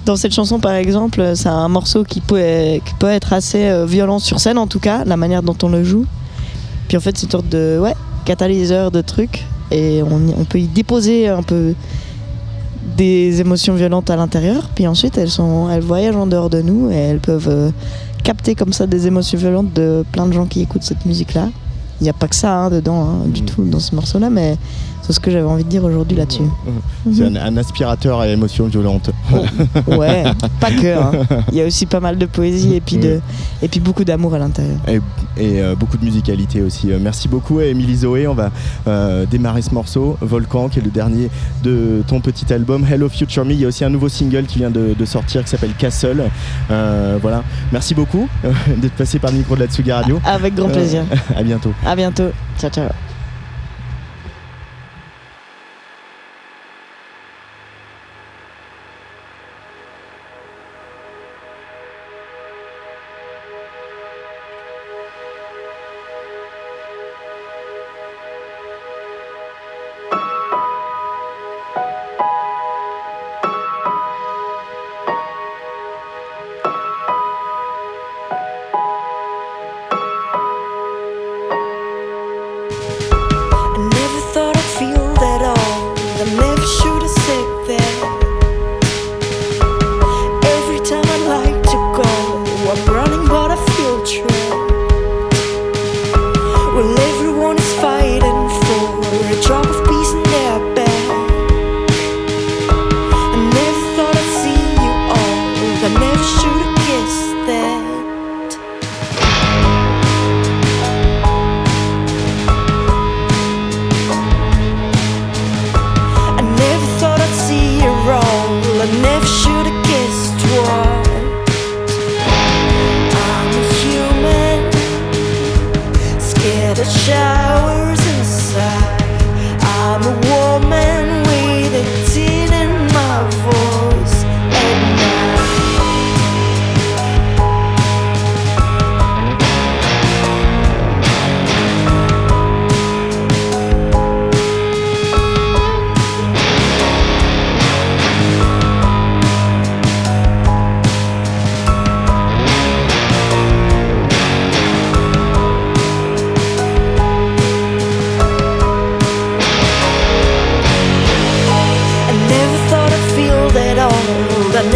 dans 0.05 0.17
cette 0.17 0.35
chanson 0.35 0.61
par 0.61 0.75
exemple 0.75 1.33
c'est 1.35 1.49
un 1.49 1.69
morceau 1.69 2.05
qui 2.05 2.21
peut, 2.21 2.37
qui 2.85 3.07
être 3.07 3.33
assez 3.33 3.73
violent 3.87 4.19
sur 4.19 4.39
scène 4.41 4.59
en 4.59 4.67
tout 4.67 4.81
cas 4.81 5.05
la 5.07 5.17
manière 5.17 5.43
dont 5.43 5.57
on 5.63 5.71
le 5.71 5.85
joue 5.85 6.05
puis 6.89 6.99
en 6.99 7.01
fait 7.01 7.17
c'est 7.17 7.25
une 7.25 7.31
sorte 7.33 7.49
de 7.49 7.81
catalyseur 8.27 8.91
de 8.91 9.01
trucs 9.01 9.47
et 9.71 10.03
on 10.03 10.45
peut 10.45 10.61
y 10.61 10.67
déposer 10.67 11.29
un 11.29 11.43
peu 11.43 11.73
des 12.97 13.41
émotions 13.41 13.75
violentes 13.75 14.11
à 14.11 14.17
l'intérieur 14.17 14.69
puis 14.75 14.87
ensuite 14.87 15.17
elles 15.19 15.31
sont 15.31 15.71
elles 15.71 15.83
voyagent 15.83 16.17
en 16.17 16.27
dehors 16.27 16.51
de 16.51 16.63
nous 16.63 16.91
et 16.91 16.95
elles 16.95 17.21
peuvent 17.21 17.49
euh, 17.49 17.71
capter 18.25 18.55
comme 18.55 18.73
ça 18.73 18.87
des 18.87 19.07
émotions 19.07 19.39
violentes 19.39 19.73
de 19.73 20.05
plein 20.13 20.27
de 20.27 20.33
gens 20.33 20.47
qui 20.47 20.63
écoutent 20.63 20.83
cette 20.83 21.07
musique 21.07 21.35
là 21.35 21.49
il 22.01 22.05
n'y 22.05 22.11
a 22.11 22.15
pas 22.15 22.27
que 22.27 22.35
ça 22.35 22.57
hein, 22.57 22.71
dedans 22.71 23.03
hein, 23.03 23.29
du 23.29 23.43
tout 23.43 23.65
dans 23.65 23.79
ce 23.79 23.95
morceau 23.95 24.19
là 24.19 24.31
mais 24.31 24.57
c'est 25.03 25.13
ce 25.13 25.21
que 25.21 25.31
j'avais 25.31 25.45
envie 25.47 25.65
de 25.65 25.69
dire 25.69 25.85
aujourd'hui 25.85 26.17
là-dessus 26.17 26.43
C'est 27.13 27.29
Mhm. 27.29 27.37
un, 27.37 27.47
un 27.47 27.57
aspirateur 27.57 28.21
à 28.21 28.29
émotions 28.29 28.67
violentes. 28.67 29.11
Ouais, 29.87 30.25
pas 30.61 30.71
que. 30.71 30.97
hein. 30.99 31.13
Il 31.51 31.59
y 31.59 31.61
a 31.63 31.67
aussi 31.67 31.87
pas 31.87 32.01
mal 32.01 32.17
de 32.19 32.27
poésie 32.27 32.75
et 32.77 32.81
puis, 32.81 32.97
de, 32.97 33.21
et 33.63 33.69
puis 33.69 33.81
beaucoup 33.81 34.05
d'amour 34.05 34.35
à 34.35 34.39
l'intérieur. 34.39 34.77
Et, 34.89 35.01
et, 35.37 35.61
euh, 35.61 35.75
beaucoup 35.75 35.97
de 35.99 36.05
musicalité 36.05 36.63
aussi. 36.63 36.93
Euh, 36.93 36.99
merci 37.01 37.29
beaucoup 37.29 37.59
à 37.59 37.65
Émilie 37.65 37.97
Zoé. 37.97 38.27
On 38.29 38.35
va 38.35 38.51
euh, 38.87 39.27
démarrer 39.27 39.63
ce 39.63 39.75
morceau, 39.75 40.17
Volcan, 40.21 40.69
qui 40.69 40.79
est 40.79 40.83
le 40.83 40.91
dernier 40.91 41.29
de 41.65 42.03
ton 42.07 42.21
petit 42.21 42.53
album 42.53 42.87
Hello 42.91 43.09
Future 43.09 43.45
Me. 43.45 43.53
Il 43.53 43.61
y 43.61 43.65
a 43.65 43.69
aussi 43.69 43.85
un 43.85 43.91
nouveau 43.91 44.09
single 44.09 44.45
qui 44.45 44.59
vient 44.61 44.71
de, 44.71 44.95
de 44.99 45.05
sortir 45.05 45.43
qui 45.43 45.51
s'appelle 45.51 45.75
Castle. 45.77 46.25
Euh, 46.71 47.19
voilà. 47.21 47.43
Merci 47.73 47.95
beaucoup 47.95 48.29
d'être 48.79 48.95
passé 48.95 49.19
par 49.19 49.31
le 49.33 49.39
micro 49.39 49.57
de 49.57 49.61
la 49.61 49.67
Tsugi 49.67 49.91
Radio. 49.93 50.21
Avec 50.25 50.55
grand 50.55 50.69
plaisir. 50.69 51.03
à 51.37 51.43
bientôt. 51.43 51.73
À 51.85 51.97
bientôt. 51.97 52.29
Ciao, 52.59 52.71
ciao. 52.71 53.12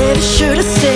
Maybe 0.06 0.20
should 0.20 0.56
have 0.58 0.64
stayed. 0.64 0.95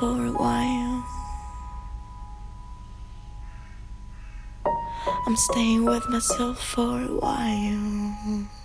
For 0.00 0.24
a 0.24 0.32
while. 0.32 1.04
I'm 5.26 5.36
staying 5.36 5.84
with 5.84 6.08
myself 6.08 6.58
for 6.58 7.02
a 7.02 7.14
while. 7.20 8.59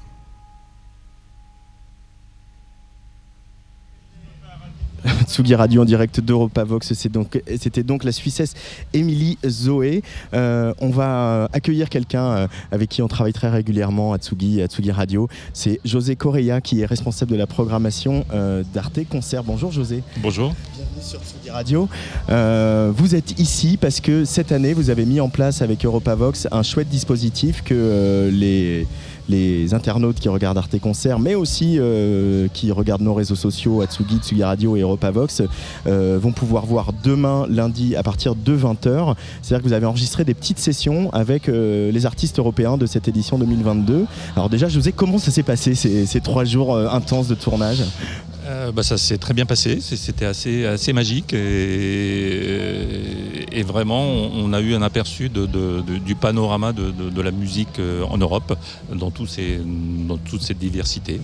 Tsugi 5.36 5.54
Radio 5.54 5.82
en 5.82 5.86
direct 5.86 6.22
d'Europavox. 6.22 6.94
Donc- 7.10 7.42
C'était 7.60 7.84
donc, 7.84 8.06
la 8.06 8.14
Suissesse 8.14 8.54
Émilie 8.94 9.38
Zoé. 9.46 10.02
Euh, 10.34 10.74
on 10.80 10.92
va 10.92 11.50
accueillir 11.52 11.90
quelqu'un 11.90 12.24
euh, 12.26 12.48
avec 12.72 12.88
qui 12.88 13.02
on 13.02 13.10
travaille 13.10 13.34
très 13.34 13.50
régulièrement 13.50 14.14
à 14.14 14.18
Tsugi, 14.18 14.62
à 14.62 14.68
Tsugi 14.68 14.92
Radio. 14.92 15.28
C'est 15.52 15.82
José 15.84 16.16
Correa 16.16 16.62
qui 16.62 16.80
est 16.80 16.86
responsable 16.86 17.32
de 17.32 17.36
la 17.36 17.48
programmation 17.48 18.24
euh, 18.34 18.64
d'Arte 18.74 19.00
Concert. 19.10 19.44
Bonjour 19.44 19.74
José. 19.74 20.04
Bonjour. 20.22 20.56
Bienvenue 20.74 21.02
sur 21.02 21.20
Tsugi 21.20 21.50
Radio. 21.50 21.90
Euh, 22.30 22.94
vous 22.96 23.14
êtes 23.14 23.38
ici 23.38 23.76
parce 23.76 24.00
que 24.00 24.24
cette 24.24 24.54
année, 24.54 24.72
vous 24.74 24.90
avez 24.90 25.06
mis 25.06 25.20
en 25.20 25.28
place 25.28 25.62
avec 25.62 25.84
Europavox 25.84 26.48
un 26.50 26.64
chouette 26.64 26.88
dispositif 26.88 27.62
que 27.62 27.74
euh, 27.76 28.32
les, 28.32 28.88
les 29.30 29.74
internautes 29.74 30.20
qui 30.20 30.30
regardent 30.30 30.58
Arte 30.58 30.80
Concert, 30.80 31.20
mais 31.20 31.36
aussi 31.36 31.78
euh, 31.80 32.48
qui 32.54 32.72
regardent 32.72 33.02
nos 33.02 33.14
réseaux 33.14 33.36
sociaux, 33.36 33.82
Atsugi, 33.82 34.18
Tsugi 34.18 34.44
Radio 34.44 34.76
et 34.76 34.82
Europavox, 34.82 35.42
euh, 35.88 36.20
vont 36.22 36.32
pouvoir 36.32 36.66
voir 36.66 36.92
demain, 37.04 37.46
lundi, 37.50 37.96
à 37.96 38.04
partir 38.04 38.36
de 38.36 38.56
20h. 38.56 39.16
C'est-à-dire 39.42 39.64
que 39.64 39.68
vous 39.68 39.74
avez 39.74 39.86
enregistré 39.86 40.24
des 40.24 40.34
petites 40.34 40.60
sessions 40.60 41.12
avec 41.14 41.50
euh, 41.50 41.92
les 41.92 42.06
artistes 42.06 42.40
européens 42.40 42.78
de 42.78 42.86
cette 42.86 43.08
édition 43.08 43.38
2022. 43.38 44.06
Alors 44.36 44.50
déjà, 44.50 44.68
José, 44.68 44.92
comment 44.92 45.18
ça 45.18 45.32
s'est 45.32 45.44
passé 45.44 45.76
ces, 45.76 46.22
trois 46.22 46.46
jours 46.46 46.78
intenses 46.78 47.28
de 47.28 47.36
tournage? 47.36 47.84
Euh, 48.46 48.72
bah, 48.72 48.84
ça 48.84 48.98
s'est 48.98 49.18
très 49.18 49.34
bien 49.34 49.48
passé, 49.48 49.80
c'était 49.82 50.26
assez, 50.26 50.66
assez 50.66 50.94
magique 50.94 51.34
et, 51.34 51.44
vraiment 53.64 54.04
on, 54.04 54.54
a 54.54 54.62
eu 54.62 54.76
un 54.76 54.84
aperçu 54.84 55.30
de- 55.30 55.48
du 56.00 56.14
panorama 56.16 56.72
de, 56.72 57.22
la 57.22 57.32
musique 57.32 57.80
euh, 57.80 58.04
en 58.04 58.18
Europe 58.18 58.56
dans, 58.94 59.10
tous 59.10 59.26
ces, 59.26 59.60
dans 60.08 60.18
toute 60.18 60.44
cette 60.44 60.60
diversité. 60.60 61.20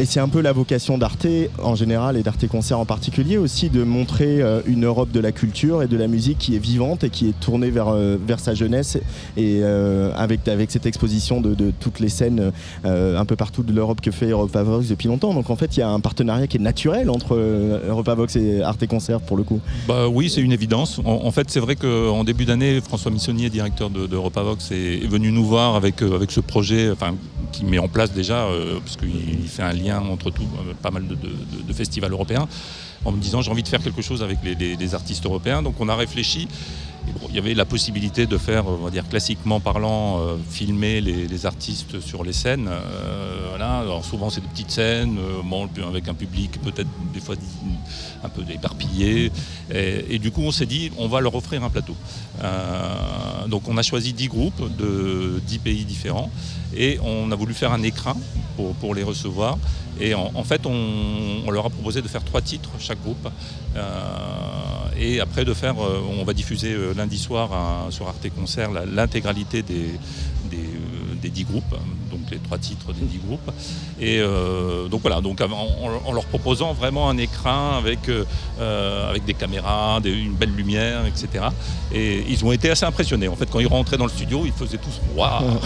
Et 0.00 0.04
c'est 0.04 0.20
un 0.20 0.28
peu 0.28 0.40
la 0.40 0.52
vocation 0.52 0.96
d'Arte 0.96 1.26
en 1.60 1.74
général 1.74 2.16
et 2.16 2.22
d'Arte 2.22 2.46
Concert 2.46 2.78
en 2.78 2.84
particulier 2.84 3.36
aussi 3.36 3.68
de 3.68 3.82
montrer 3.82 4.40
euh, 4.40 4.60
une 4.64 4.84
Europe 4.84 5.10
de 5.10 5.18
la 5.18 5.32
culture 5.32 5.82
et 5.82 5.88
de 5.88 5.96
la 5.96 6.06
musique 6.06 6.38
qui 6.38 6.54
est 6.54 6.60
vivante 6.60 7.02
et 7.02 7.10
qui 7.10 7.28
est 7.28 7.40
tournée 7.40 7.70
vers, 7.70 7.88
euh, 7.88 8.16
vers 8.24 8.38
sa 8.38 8.54
jeunesse 8.54 8.96
et 9.36 9.58
euh, 9.64 10.12
avec, 10.14 10.46
avec 10.46 10.70
cette 10.70 10.86
exposition 10.86 11.40
de, 11.40 11.72
toutes 11.80 11.98
les 11.98 12.08
scènes 12.08 12.52
un 12.84 13.24
peu 13.24 13.34
partout 13.34 13.64
de 13.64 13.72
l'Europe 13.72 14.00
que 14.00 14.12
fait 14.12 14.26
Europavox 14.26 14.86
depuis 14.86 15.08
longtemps. 15.08 15.34
Donc 15.34 15.50
en 15.50 15.56
fait 15.56 15.76
il 15.76 15.80
y 15.80 15.82
a 15.82 15.88
un 15.88 15.98
partenariat 15.98 16.46
qui 16.46 16.58
est 16.58 16.60
naturel 16.60 17.10
entre 17.10 17.34
euh, 17.36 17.88
Europavox 17.88 18.36
et 18.36 18.62
Arte 18.62 18.86
Concert 18.86 19.20
pour 19.20 19.36
le 19.36 19.42
coup. 19.42 19.60
Bah 19.88 20.06
oui, 20.08 20.30
c'est 20.30 20.42
une 20.42 20.52
évidence. 20.52 21.00
En, 21.04 21.30
fait, 21.32 21.50
c'est 21.50 21.60
vrai 21.60 21.74
qu'en 21.74 22.22
début 22.22 22.44
d'année, 22.44 22.80
François 22.80 23.10
Missonnier, 23.10 23.50
directeur 23.50 23.90
de, 23.90 24.06
d'Europavox, 24.06 24.70
est, 24.70 25.08
venu 25.08 25.32
nous 25.32 25.44
voir 25.44 25.74
avec, 25.74 26.02
avec 26.02 26.30
ce 26.30 26.40
projet 26.40 26.90
enfin, 26.90 27.14
qui 27.50 27.64
met 27.64 27.78
en 27.78 27.88
place 27.88 28.12
déjà, 28.12 28.46
parce 28.84 28.96
qu'il 28.96 29.08
il 29.08 29.48
fait 29.48 29.62
un 29.62 29.72
lien 29.72 29.87
entre 29.96 30.30
tout, 30.30 30.42
euh, 30.42 30.74
pas 30.82 30.90
mal 30.90 31.06
de, 31.06 31.72
festivals 31.72 32.12
européens, 32.12 32.48
en 33.04 33.12
me 33.12 33.20
disant 33.20 33.40
j'ai 33.42 33.50
envie 33.50 33.62
de 33.62 33.68
faire 33.68 33.82
quelque 33.82 34.02
chose 34.02 34.22
avec 34.22 34.38
les- 34.44 34.76
les 34.76 34.94
artistes 34.94 35.24
européens. 35.26 35.62
Donc 35.62 35.74
on 35.80 35.88
a 35.88 35.96
réfléchi. 35.96 36.48
Il 37.28 37.34
y 37.34 37.38
avait 37.38 37.54
la 37.54 37.64
possibilité 37.64 38.26
de 38.26 38.38
faire, 38.38 38.66
on 38.66 38.76
va 38.76 38.90
dire 38.90 39.08
classiquement 39.08 39.60
parlant, 39.60 40.20
euh, 40.20 40.36
filmer 40.50 41.00
les, 41.00 41.46
artistes 41.46 42.00
sur 42.00 42.24
les 42.24 42.32
scènes. 42.32 42.68
Euh, 42.68 43.46
voilà. 43.50 43.78
Alors 43.78 44.04
souvent 44.04 44.30
c'est 44.30 44.40
des 44.40 44.48
petites 44.48 44.70
scènes, 44.70 45.18
euh, 45.18 45.88
avec 45.88 46.08
un 46.08 46.14
public 46.14 46.60
peut-être 46.62 46.88
des 47.12 47.20
fois 47.20 47.36
un 48.24 48.28
peu 48.28 48.42
éparpillé. 48.52 49.30
Et, 49.72 50.18
du 50.18 50.30
coup, 50.30 50.42
on 50.42 50.50
s'est 50.50 50.66
dit, 50.66 50.90
on 50.98 51.08
va 51.08 51.20
leur 51.20 51.34
offrir 51.34 51.62
un 51.62 51.70
plateau. 51.70 51.94
Donc, 53.48 53.68
on 53.68 53.76
a 53.76 53.82
choisi 53.82 54.12
10 54.12 54.28
groupes 54.28 54.76
de 54.76 55.40
10 55.46 55.58
pays 55.58 55.84
différents 55.84 56.30
et 56.76 56.98
on 57.02 57.30
a 57.30 57.36
voulu 57.36 57.54
faire 57.54 57.72
un 57.72 57.82
écran 57.82 58.14
pour, 58.80 58.94
les 58.94 59.04
recevoir. 59.04 59.58
Et 60.00 60.14
en, 60.14 60.32
en 60.34 60.44
fait, 60.44 60.66
on, 60.66 61.42
on 61.46 61.50
leur 61.50 61.66
a 61.66 61.70
proposé 61.70 62.02
de 62.02 62.08
faire 62.08 62.24
trois 62.24 62.40
titres 62.40 62.70
chaque 62.78 63.00
groupe. 63.02 63.28
Et 64.98 65.20
après, 65.20 65.44
de 65.44 65.54
faire, 65.54 65.76
euh, 65.80 66.02
on 66.18 66.24
va 66.24 66.32
diffuser 66.34 66.72
euh, 66.72 66.92
lundi 66.92 67.18
soir 67.18 67.50
sur 67.90 68.08
Arte 68.08 68.28
Concert 68.30 68.70
l'intégralité 68.72 69.62
des, 69.62 69.92
des, 70.50 70.56
euh, 70.56 71.14
des 71.22 71.30
10 71.30 71.44
groupes, 71.44 71.74
les 72.30 72.38
trois 72.38 72.58
titres 72.58 72.92
des 72.92 73.04
10 73.04 73.18
groupes. 73.26 73.50
Et 74.00 74.18
euh, 74.20 74.88
donc 74.88 75.02
voilà, 75.02 75.20
donc 75.20 75.40
en, 75.40 76.12
leur 76.12 76.24
proposant 76.26 76.72
vraiment 76.72 77.08
un 77.08 77.18
écran 77.18 77.76
avec, 77.76 78.08
euh, 78.08 78.24
euh, 78.60 79.10
avec 79.10 79.24
des 79.24 79.34
caméras, 79.34 80.00
une 80.04 80.34
belle 80.34 80.54
lumière, 80.54 81.06
etc. 81.06 81.46
Et 81.92 82.24
ils 82.28 82.44
ont 82.44 82.52
été 82.52 82.70
assez 82.70 82.84
impressionnés. 82.84 83.28
En 83.28 83.36
fait, 83.36 83.48
quand 83.50 83.60
ils 83.60 83.66
rentraient 83.66 83.96
dans 83.96 84.06
le 84.06 84.10
studio, 84.10 84.42
ils 84.44 84.52
faisaient 84.52 84.78
tous 84.78 85.00
waouh. 85.16 85.60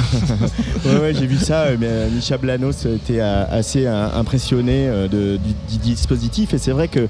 Ouais, 1.00 1.14
j'ai 1.14 1.26
vu 1.26 1.38
ça. 1.38 1.66
Mais 1.78 2.08
Micha 2.10 2.36
Blanos 2.36 2.86
était 2.86 3.20
assez 3.20 3.86
impressionné 3.86 4.88
du, 5.08 5.38
du 5.38 5.78
dispositif. 5.78 6.54
Et 6.54 6.58
c'est 6.58 6.72
vrai 6.72 6.88
que 6.88 7.08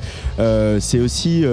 c'est 0.81 1.01
aussi 1.01 1.45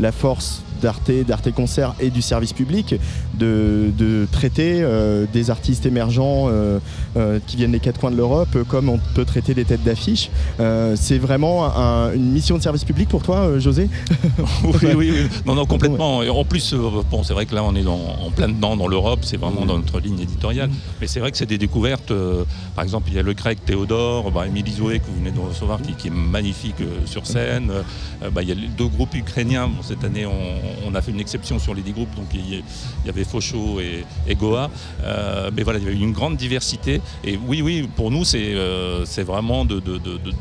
la 0.00 0.12
force 0.12 0.62
d'Arte, 0.80 1.10
d'Arte 1.26 1.50
Concert 1.52 1.94
et 2.00 2.10
du 2.10 2.22
service 2.22 2.52
public 2.52 2.94
de, 3.38 3.90
de 3.96 4.26
traiter 4.30 4.80
euh, 4.82 5.26
des 5.32 5.50
artistes 5.50 5.86
émergents 5.86 6.46
euh, 6.48 6.78
euh, 7.16 7.38
qui 7.46 7.56
viennent 7.56 7.72
des 7.72 7.80
quatre 7.80 8.00
coins 8.00 8.10
de 8.10 8.16
l'Europe 8.16 8.56
comme 8.68 8.88
on 8.88 8.98
peut 9.14 9.24
traiter 9.24 9.54
des 9.54 9.64
têtes 9.64 9.84
d'affiche. 9.84 10.30
C'est 10.96 11.18
vraiment 11.18 11.66
un- 11.76 12.12
une 12.14 12.30
mission 12.32 12.56
de 12.56 12.62
service 12.62 12.84
public 12.84 13.08
pour 13.08 13.22
toi, 13.22 13.58
José 13.58 13.88
oui, 14.64 14.72
oui, 14.96 15.10
oui. 15.12 15.28
Non, 15.46 15.54
non, 15.54 15.66
complètement. 15.66 16.22
Et 16.22 16.28
en 16.30 16.44
plus, 16.44 16.74
bon, 17.10 17.22
c'est 17.22 17.32
vrai 17.32 17.46
que 17.46 17.54
là, 17.54 17.62
on 17.64 17.74
est 17.74 17.82
dans- 17.82 17.94
en 18.26 18.30
plein 18.30 18.48
dedans 18.48 18.76
dans 18.76 18.88
l'Europe, 18.88 19.20
c'est 19.22 19.36
vraiment 19.36 19.64
dans 19.64 19.76
notre 19.78 20.00
ligne 20.00 20.20
éditoriale. 20.20 20.70
Mais 21.00 21.06
c'est 21.06 21.20
vrai 21.20 21.30
que 21.30 21.36
c'est 21.36 21.46
des 21.46 21.58
découvertes. 21.58 22.12
par 22.74 22.84
exemple, 22.84 23.08
il 23.10 23.14
y 23.16 23.18
a 23.18 23.22
le 23.22 23.32
grec 23.32 23.64
Théodore, 23.64 24.30
bah, 24.30 24.46
Émilie 24.46 24.72
Zoé, 24.72 24.98
que 25.00 25.06
vous 25.06 25.16
venez 25.18 25.30
de 25.30 25.38
recevoir, 25.40 25.80
qui, 25.82 25.92
qui 25.94 26.08
est 26.08 26.12
magnifique 26.14 26.76
sur 27.06 27.26
scène. 27.26 27.70
Bah, 28.32 28.42
il 28.42 28.48
y 28.48 28.52
a 28.52 28.54
les 28.54 28.68
deux 28.68 28.86
groupes 28.88 29.14
ukrainiens. 29.14 29.68
Bon, 29.68 29.82
cette 29.82 30.04
année, 30.04 30.26
on, 30.26 30.30
on 30.86 30.94
a 30.94 31.02
fait 31.02 31.10
une 31.10 31.20
exception 31.20 31.58
sur 31.58 31.74
les 31.74 31.82
dix 31.82 31.92
groupes, 31.92 32.14
donc 32.14 32.26
il 32.34 32.62
y, 33.04 33.08
avait 33.08 33.24
Faucho 33.24 33.80
et, 33.80 34.34
Goa. 34.34 34.70
Euh, 35.02 35.50
mais 35.54 35.62
voilà, 35.62 35.78
il 35.78 35.84
y 35.84 35.88
avait 35.88 35.96
une 35.96 36.12
grande 36.12 36.36
diversité. 36.36 37.00
Et 37.24 37.38
oui, 37.46 37.62
oui, 37.62 37.88
pour 37.96 38.10
nous, 38.10 38.24
c'est 38.24 38.54
euh, 38.54 39.04
vraiment 39.26 39.64
de, 39.64 39.80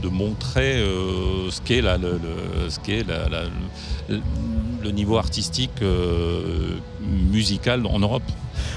montrer 0.09 0.77
euh, 0.77 1.49
ce 1.49 1.61
qu'est 1.61 1.81
le, 4.11 4.91
niveau 4.91 5.17
artistique 5.17 5.81
musical 7.31 7.85
en 7.85 7.99
Europe. 7.99 8.23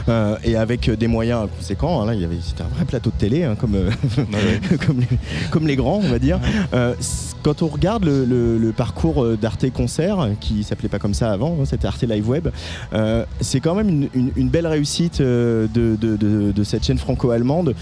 Euh, 0.09 0.37
et 0.45 0.57
avec 0.57 0.91
des 0.91 1.07
moyens 1.09 1.49
conséquents. 1.59 2.01
hein, 2.03 2.07
là, 2.07 2.15
il 2.15 2.21
y 2.21 2.25
avait, 2.25 2.37
c'était 2.43 2.63
un 2.63 2.69
vrai 2.75 2.85
plateau 2.85 3.11
de 3.11 3.17
télé, 3.17 3.45
hein, 3.45 3.55
comme, 3.59 3.75
euh, 3.75 3.91
Ouais, 4.19 4.77
comme, 4.87 5.01
les, 5.01 5.07
comme 5.51 5.67
les 5.67 5.77
grands, 5.77 6.01
on 6.03 6.09
va 6.09 6.19
dire. 6.19 6.39
Euh, 6.75 6.95
quand 7.43 7.63
on 7.63 7.69
regarde 7.69 8.05
le, 8.05 8.25
le- 8.25 8.59
le 8.59 8.73
parcours 8.73 9.27
d'Arte 9.39 9.71
Concert, 9.71 10.29
qui 10.41 10.63
s'appelait 10.63 10.89
pas 10.91 10.99
comme 10.99 11.15
ça 11.15 11.31
avant, 11.33 11.57
hein, 11.61 11.65
c'était 11.65 11.87
Arte 11.87 12.03
Live 12.03 12.29
Web, 12.29 12.49
c'est 13.41 13.61
quand 13.61 13.75
même 13.75 13.89
une, 13.89 14.09
une- 14.15 14.33
une 14.37 14.49
belle 14.49 14.67
réussite 14.67 15.21
de, 15.23 15.69
de- 15.75 15.97
de- 15.97 16.53
de 16.53 16.65
cette 16.65 16.85
chaîne 16.85 16.99
franco-allemande 16.99 17.75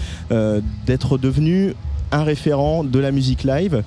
d'être 0.85 1.17
devenue 1.17 1.73
un 2.11 2.23
référent 2.23 2.83
de 2.83 2.97
la 2.99 3.11
musique 3.11 3.43
live, 3.43 3.83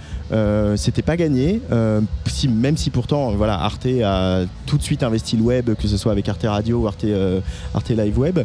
c'était 0.76 1.02
pas 1.02 1.16
gagné, 1.16 1.60
euh, 1.70 2.00
si- 2.26 2.48
même 2.48 2.76
si 2.76 2.90
pourtant 2.90 3.32
voilà, 3.32 3.54
Arte 3.60 3.86
a 4.04 4.44
tout 4.66 4.78
de 4.78 4.82
suite 4.82 5.02
investi 5.02 5.36
le 5.36 5.42
web, 5.42 5.74
que 5.74 5.86
ce 5.88 5.96
soit 5.96 6.12
avec 6.12 6.28
Arte 6.28 6.44
Radio 6.44 6.80
ou 6.82 6.86
Arte, 6.86 7.04
euh, 7.04 7.40
Arte 7.74 7.90
Live 7.90 8.18
Web, 8.18 8.40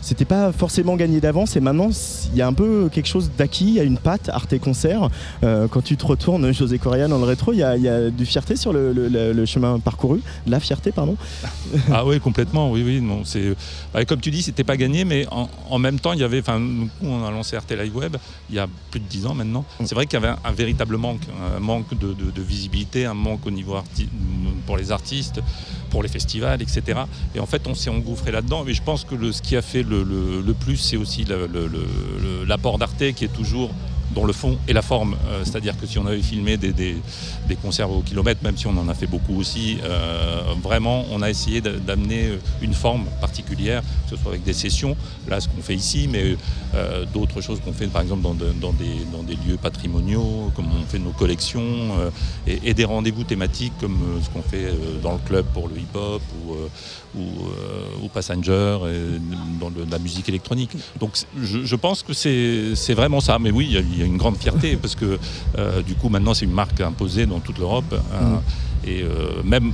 c'était 0.00 0.24
pas 0.24 0.52
forcément 0.52 0.96
gagné 0.96 1.20
d'avance 1.20 1.56
et 1.56 1.60
maintenant 1.60 1.90
il 2.32 2.38
y 2.38 2.42
a 2.42 2.46
un 2.46 2.52
peu 2.52 2.88
quelque 2.92 3.08
chose 3.08 3.30
d'acquis, 3.36 3.66
il 3.66 3.74
y 3.74 3.80
a 3.80 3.84
une 3.84 3.98
patte 3.98 4.28
Arte 4.28 4.58
Concert. 4.58 5.08
Euh, 5.44 5.66
quand 5.68 5.82
tu 5.82 5.96
te 5.96 6.06
retournes, 6.06 6.52
José 6.52 6.78
Correa, 6.78 7.08
dans 7.08 7.18
le 7.18 7.24
rétro, 7.24 7.52
il 7.52 7.58
y 7.58 7.62
a, 7.62 7.76
il 7.76 7.82
y 7.82 7.88
a 7.88 8.10
du 8.10 8.24
fierté 8.26 8.56
sur 8.56 8.72
le, 8.72 8.92
le- 8.92 9.08
le- 9.08 9.32
le 9.32 9.46
chemin 9.46 9.78
parcouru, 9.78 10.20
de 10.46 10.50
la 10.50 10.60
fierté, 10.60 10.92
pardon. 10.92 11.16
Ah 11.90 12.04
oui, 12.06 12.20
complètement, 12.20 12.70
oui, 12.70 12.82
oui. 12.84 13.00
Non, 13.00 13.22
c'est, 13.24 13.54
comme 14.06 14.20
tu 14.20 14.30
dis, 14.30 14.42
c'était 14.42 14.64
pas 14.64 14.76
gagné, 14.76 15.04
mais 15.04 15.26
en, 15.30 15.48
en 15.70 15.78
même 15.78 15.98
temps, 15.98 16.12
il 16.12 16.20
y 16.20 16.24
avait, 16.24 16.40
enfin, 16.40 16.60
on 17.02 17.24
a 17.24 17.30
lancé 17.30 17.56
RT 17.56 17.72
Live 17.76 17.96
Web 17.96 18.16
il 18.50 18.56
y 18.56 18.58
a 18.58 18.66
plus 18.90 19.00
de 19.00 19.06
10 19.06 19.26
ans 19.26 19.34
maintenant. 19.34 19.64
C'est 19.84 19.94
vrai 19.94 20.06
qu'il 20.06 20.18
y 20.20 20.22
avait 20.22 20.32
un, 20.32 20.38
un 20.44 20.52
véritable 20.52 20.96
manque, 20.96 21.20
un 21.56 21.60
manque 21.60 21.96
de, 21.98 22.42
visibilité, 22.42 23.06
un 23.06 23.14
manque 23.14 23.46
au 23.46 23.50
niveau 23.50 23.76
pour 24.66 24.76
les 24.76 24.92
artistes, 24.92 25.40
pour 25.90 26.02
les 26.02 26.08
festivals, 26.08 26.62
etc. 26.62 27.00
Et 27.34 27.40
en 27.40 27.46
fait, 27.46 27.66
on 27.66 27.74
s'est 27.74 27.90
engouffré 27.90 28.32
là-dedans. 28.32 28.64
Mais 28.64 28.74
je 28.74 28.82
pense 28.82 29.04
que 29.04 29.32
ce 29.32 29.42
qui 29.42 29.56
a 29.56 29.62
fait 29.62 29.82
le, 29.82 30.54
plus, 30.58 30.76
c'est 30.76 30.96
aussi 30.96 31.24
l'apport 32.46 32.78
d'Arte 32.78 33.12
qui 33.14 33.24
est 33.24 33.32
toujours 33.32 33.70
dans 34.14 34.24
le 34.24 34.32
fond 34.32 34.58
et 34.68 34.72
la 34.72 34.82
forme. 34.82 35.16
Euh, 35.28 35.42
C'est-à-dire 35.44 35.78
que 35.78 35.86
si 35.86 35.98
on 35.98 36.06
avait 36.06 36.20
filmé 36.20 36.56
des, 36.56 36.96
des 37.52 37.60
concerts 37.60 37.90
au 37.90 38.00
kilomètre, 38.00 38.42
même 38.42 38.56
si 38.56 38.66
on 38.66 38.76
en 38.78 38.88
a 38.88 38.94
fait 38.94 39.06
beaucoup 39.06 39.36
aussi, 39.38 39.78
euh, 39.84 40.54
vraiment, 40.62 41.04
on 41.10 41.20
a 41.22 41.28
essayé 41.28 41.60
d'amener 41.60 42.38
une 42.62 42.72
forme 42.72 43.04
particulière, 43.20 43.82
que 43.82 44.16
ce 44.16 44.16
soit 44.20 44.30
avec 44.32 44.42
des 44.44 44.54
sessions, 44.54 44.96
là 45.28 45.40
ce 45.40 45.48
qu'on 45.48 45.62
fait 45.62 45.74
ici, 45.74 46.08
mais 46.10 46.36
euh, 46.74 47.04
d'autres 47.12 47.40
choses 47.42 47.60
qu'on 47.60 47.72
fait 47.74 47.88
par 47.88 48.00
exemple 48.02 48.22
dans, 48.22 48.34
de- 48.34 48.54
dans 48.60 48.72
des, 48.72 49.36
lieux 49.46 49.56
patrimoniaux, 49.60 50.50
comme 50.56 50.66
on 50.66 50.86
fait 50.86 50.98
nos 50.98 51.10
collections, 51.10 51.62
euh, 52.00 52.10
et, 52.46 52.72
des 52.74 52.84
rendez-vous 52.84 53.24
thématiques 53.24 53.72
comme 53.80 53.98
ce 54.24 54.30
qu'on 54.30 54.42
fait 54.42 54.68
dans 55.02 55.12
le 55.12 55.18
club 55.28 55.44
pour 55.52 55.68
le 55.68 55.76
hip-hop 55.76 56.22
ou, 57.14 58.08
Passenger, 58.14 58.78
dans 59.60 59.70
la 59.90 59.98
musique 59.98 60.28
électronique. 60.28 60.72
Donc 61.00 61.12
je, 61.40 61.76
pense 61.76 62.02
que 62.02 62.12
c'est 62.12 62.94
vraiment 62.94 63.20
ça. 63.20 63.38
Mais 63.38 63.50
oui, 63.50 63.64
il 63.70 63.98
y 63.98 64.02
a- 64.02 64.06
une 64.06 64.16
grande 64.18 64.36
fierté 64.36 64.76
parce 64.76 64.94
que 64.94 65.18
du 65.86 65.94
coup 65.94 66.08
maintenant 66.08 66.34
c'est 66.34 66.44
une 66.44 66.52
marque 66.62 66.80
imposée 66.80 67.26
toute 67.44 67.58
l'Europe. 67.58 67.94
hein. 68.14 68.40
et 68.84 69.02
euh, 69.02 69.42
même 69.44 69.72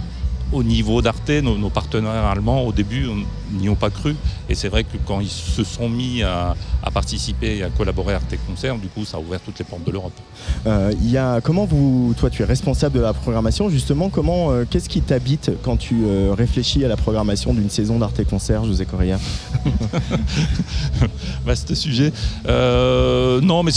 au 0.53 0.63
niveau 0.63 1.03
d'Arte, 1.03 1.31
nos, 1.31 1.57
nos 1.57 1.71
partenaires 1.71 2.25
allemands, 2.25 2.63
au 2.63 2.73
début, 2.73 3.07
n'y 3.53 3.69
ont 3.69 3.75
pas 3.75 3.91
cru. 3.91 4.15
Et 4.49 4.55
c'est 4.55 4.69
vrai 4.69 4.85
que 4.85 4.97
quand 5.07 5.21
ils 5.21 5.29
se 5.29 5.65
sont 5.65 5.89
mis 5.89 6.23
à, 6.23 6.55
à 6.83 6.91
participer 6.91 7.59
et 7.59 7.63
à 7.63 7.71
collaborer 7.71 8.15
à 8.15 8.17
Arte 8.17 8.35
Concert, 8.47 8.77
du 8.77 8.89
coup, 8.89 9.05
ça 9.05 9.19
a 9.19 9.21
ouvert 9.21 9.41
toutes 9.41 9.59
les 9.59 9.65
portes 9.65 9.85
de 9.85 9.91
l'Europe. 9.91 10.13
Euh, 10.67 10.93
il 11.01 11.11
y 11.11 11.17
a, 11.17 11.41
comment 11.41 11.65
vous, 11.65 12.15
toi 12.19 12.31
tu 12.31 12.43
es 12.43 12.45
responsable 12.45 12.97
de 12.97 13.01
la 13.01 13.13
programmation, 13.13 13.69
justement, 13.69 14.09
comment, 14.09 14.51
euh, 14.51 14.65
qu'est-ce 14.69 14.89
qui 14.89 15.01
t'habite 15.01 15.51
quand 15.63 15.77
tu 15.77 16.05
euh, 16.05 16.35
réfléchis 16.37 16.85
à 16.85 16.89
la 16.89 16.97
programmation 16.97 17.53
d'une 17.55 17.71
saison 17.71 17.99
d'Arte 17.99 18.25
Concert, 18.25 18.65
José 18.65 18.87
Correa? 18.87 19.19
Vaste 21.45 21.75
sujet. 21.75 22.13
Euh, 22.47 23.41
non, 23.41 23.63
mais 23.63 23.73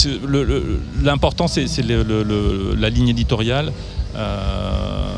l'important, 1.02 1.48
c'est 1.48 1.66
la 1.82 2.90
ligne 2.90 3.08
éditoriale. 3.08 3.72
Euh, 4.14 5.11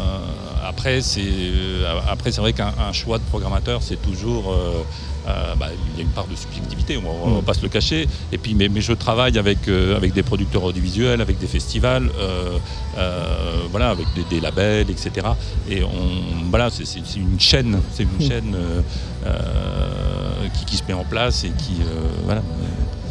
après, 0.84 1.00
c'est 1.00 1.22
euh, 1.24 1.98
après, 2.06 2.30
c'est 2.30 2.42
vrai 2.42 2.52
qu'un 2.52 2.74
un 2.78 2.92
choix 2.92 3.16
de 3.16 3.24
programmateur, 3.24 3.80
c'est 3.82 3.96
toujours. 4.02 4.52
euh, 4.52 4.82
euh, 5.26 5.54
bah, 5.54 5.68
il 5.94 5.96
y 5.96 6.00
a 6.00 6.02
une 6.02 6.10
part 6.10 6.26
de 6.26 6.36
subjectivité, 6.36 6.98
on 6.98 7.30
ne 7.30 7.36
va 7.36 7.40
pas 7.40 7.54
se 7.54 7.62
le 7.62 7.70
cacher. 7.70 8.06
Et 8.30 8.36
puis, 8.36 8.54
mais, 8.54 8.68
mais 8.68 8.82
je 8.82 8.92
travaille 8.92 9.38
avec, 9.38 9.68
euh, 9.68 9.96
avec 9.96 10.12
des 10.12 10.22
producteurs 10.22 10.62
audiovisuels, 10.64 11.22
avec 11.22 11.38
des 11.38 11.46
festivals, 11.46 12.10
euh, 12.18 12.58
voilà, 13.70 13.88
avec 13.88 14.06
des, 14.14 14.24
des 14.24 14.38
labels, 14.42 14.90
etc. 14.90 15.26
Et 15.70 15.82
on, 15.82 16.50
voilà, 16.50 16.68
c'est 16.68 16.84
une 17.16 17.40
chaîne, 17.40 17.80
c'est 17.94 18.02
une 18.02 18.20
chaîne 18.28 18.54
euh, 18.54 18.82
euh, 19.24 20.48
qui, 20.58 20.66
qui 20.66 20.76
se 20.76 20.82
met 20.86 20.92
en 20.92 21.04
place 21.04 21.44
et 21.44 21.52
qui, 21.56 21.76
voilà. 22.26 22.42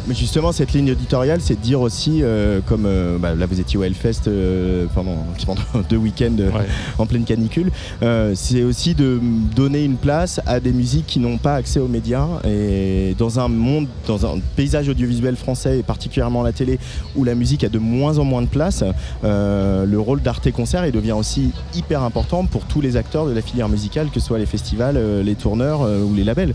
Mais 0.06 0.14
justement, 0.14 0.52
cette 0.52 0.72
ligne 0.74 0.88
éditoriale, 0.88 1.40
c'est 1.40 1.54
de 1.54 1.60
dire 1.60 1.80
aussi, 1.80 2.20
euh, 2.22 2.60
comme 2.66 2.84
euh, 2.84 3.16
bah, 3.18 3.34
là 3.34 3.46
vous 3.46 3.58
étiez 3.58 3.78
au 3.78 3.84
Hellfest 3.84 4.28
euh, 4.28 4.84
pendant, 4.94 5.24
pendant 5.46 5.62
deux 5.88 5.96
week-ends 5.96 6.36
euh, 6.40 6.50
Ouais. 6.50 6.66
en 6.98 7.06
pleine 7.06 7.24
canicule, 7.24 7.70
euh, 8.02 8.32
c'est 8.34 8.62
aussi 8.62 8.94
de 8.94 9.18
donner 9.56 9.82
une 9.82 9.96
place 9.96 10.40
à 10.46 10.60
des 10.60 10.72
musiques 10.72 11.06
qui 11.06 11.20
n'ont 11.20 11.38
pas 11.38 11.54
accès 11.54 11.80
aux 11.80 11.88
médias. 11.88 12.26
Et 12.46 13.14
dans 13.18 13.40
un 13.40 13.48
monde, 13.48 13.86
dans 14.06 14.26
un 14.26 14.40
paysage 14.56 14.88
audiovisuel 14.90 15.36
français, 15.36 15.78
et 15.78 15.82
particulièrement 15.82 16.42
la 16.42 16.52
télé, 16.52 16.78
où 17.16 17.24
la 17.24 17.34
musique 17.34 17.64
a 17.64 17.68
de 17.70 17.78
moins 17.78 18.18
en 18.18 18.24
moins 18.24 18.42
de 18.42 18.46
place, 18.48 18.84
euh, 19.24 19.86
le 19.86 19.98
rôle 19.98 20.20
d'Arte 20.20 20.50
Concert 20.52 20.84
il 20.84 20.92
devient 20.92 21.12
aussi 21.12 21.50
hyper 21.74 22.02
important 22.02 22.44
pour 22.44 22.66
tous 22.66 22.80
les 22.82 22.96
acteurs 22.96 23.26
de 23.26 23.32
la 23.32 23.40
filière 23.40 23.70
musicale, 23.70 24.08
que 24.12 24.20
ce 24.20 24.26
soit 24.26 24.38
les 24.38 24.46
festivals, 24.46 24.98
les 25.22 25.34
tourneurs 25.34 25.80
euh, 25.82 26.02
ou 26.02 26.14
les 26.14 26.24
labels. 26.24 26.54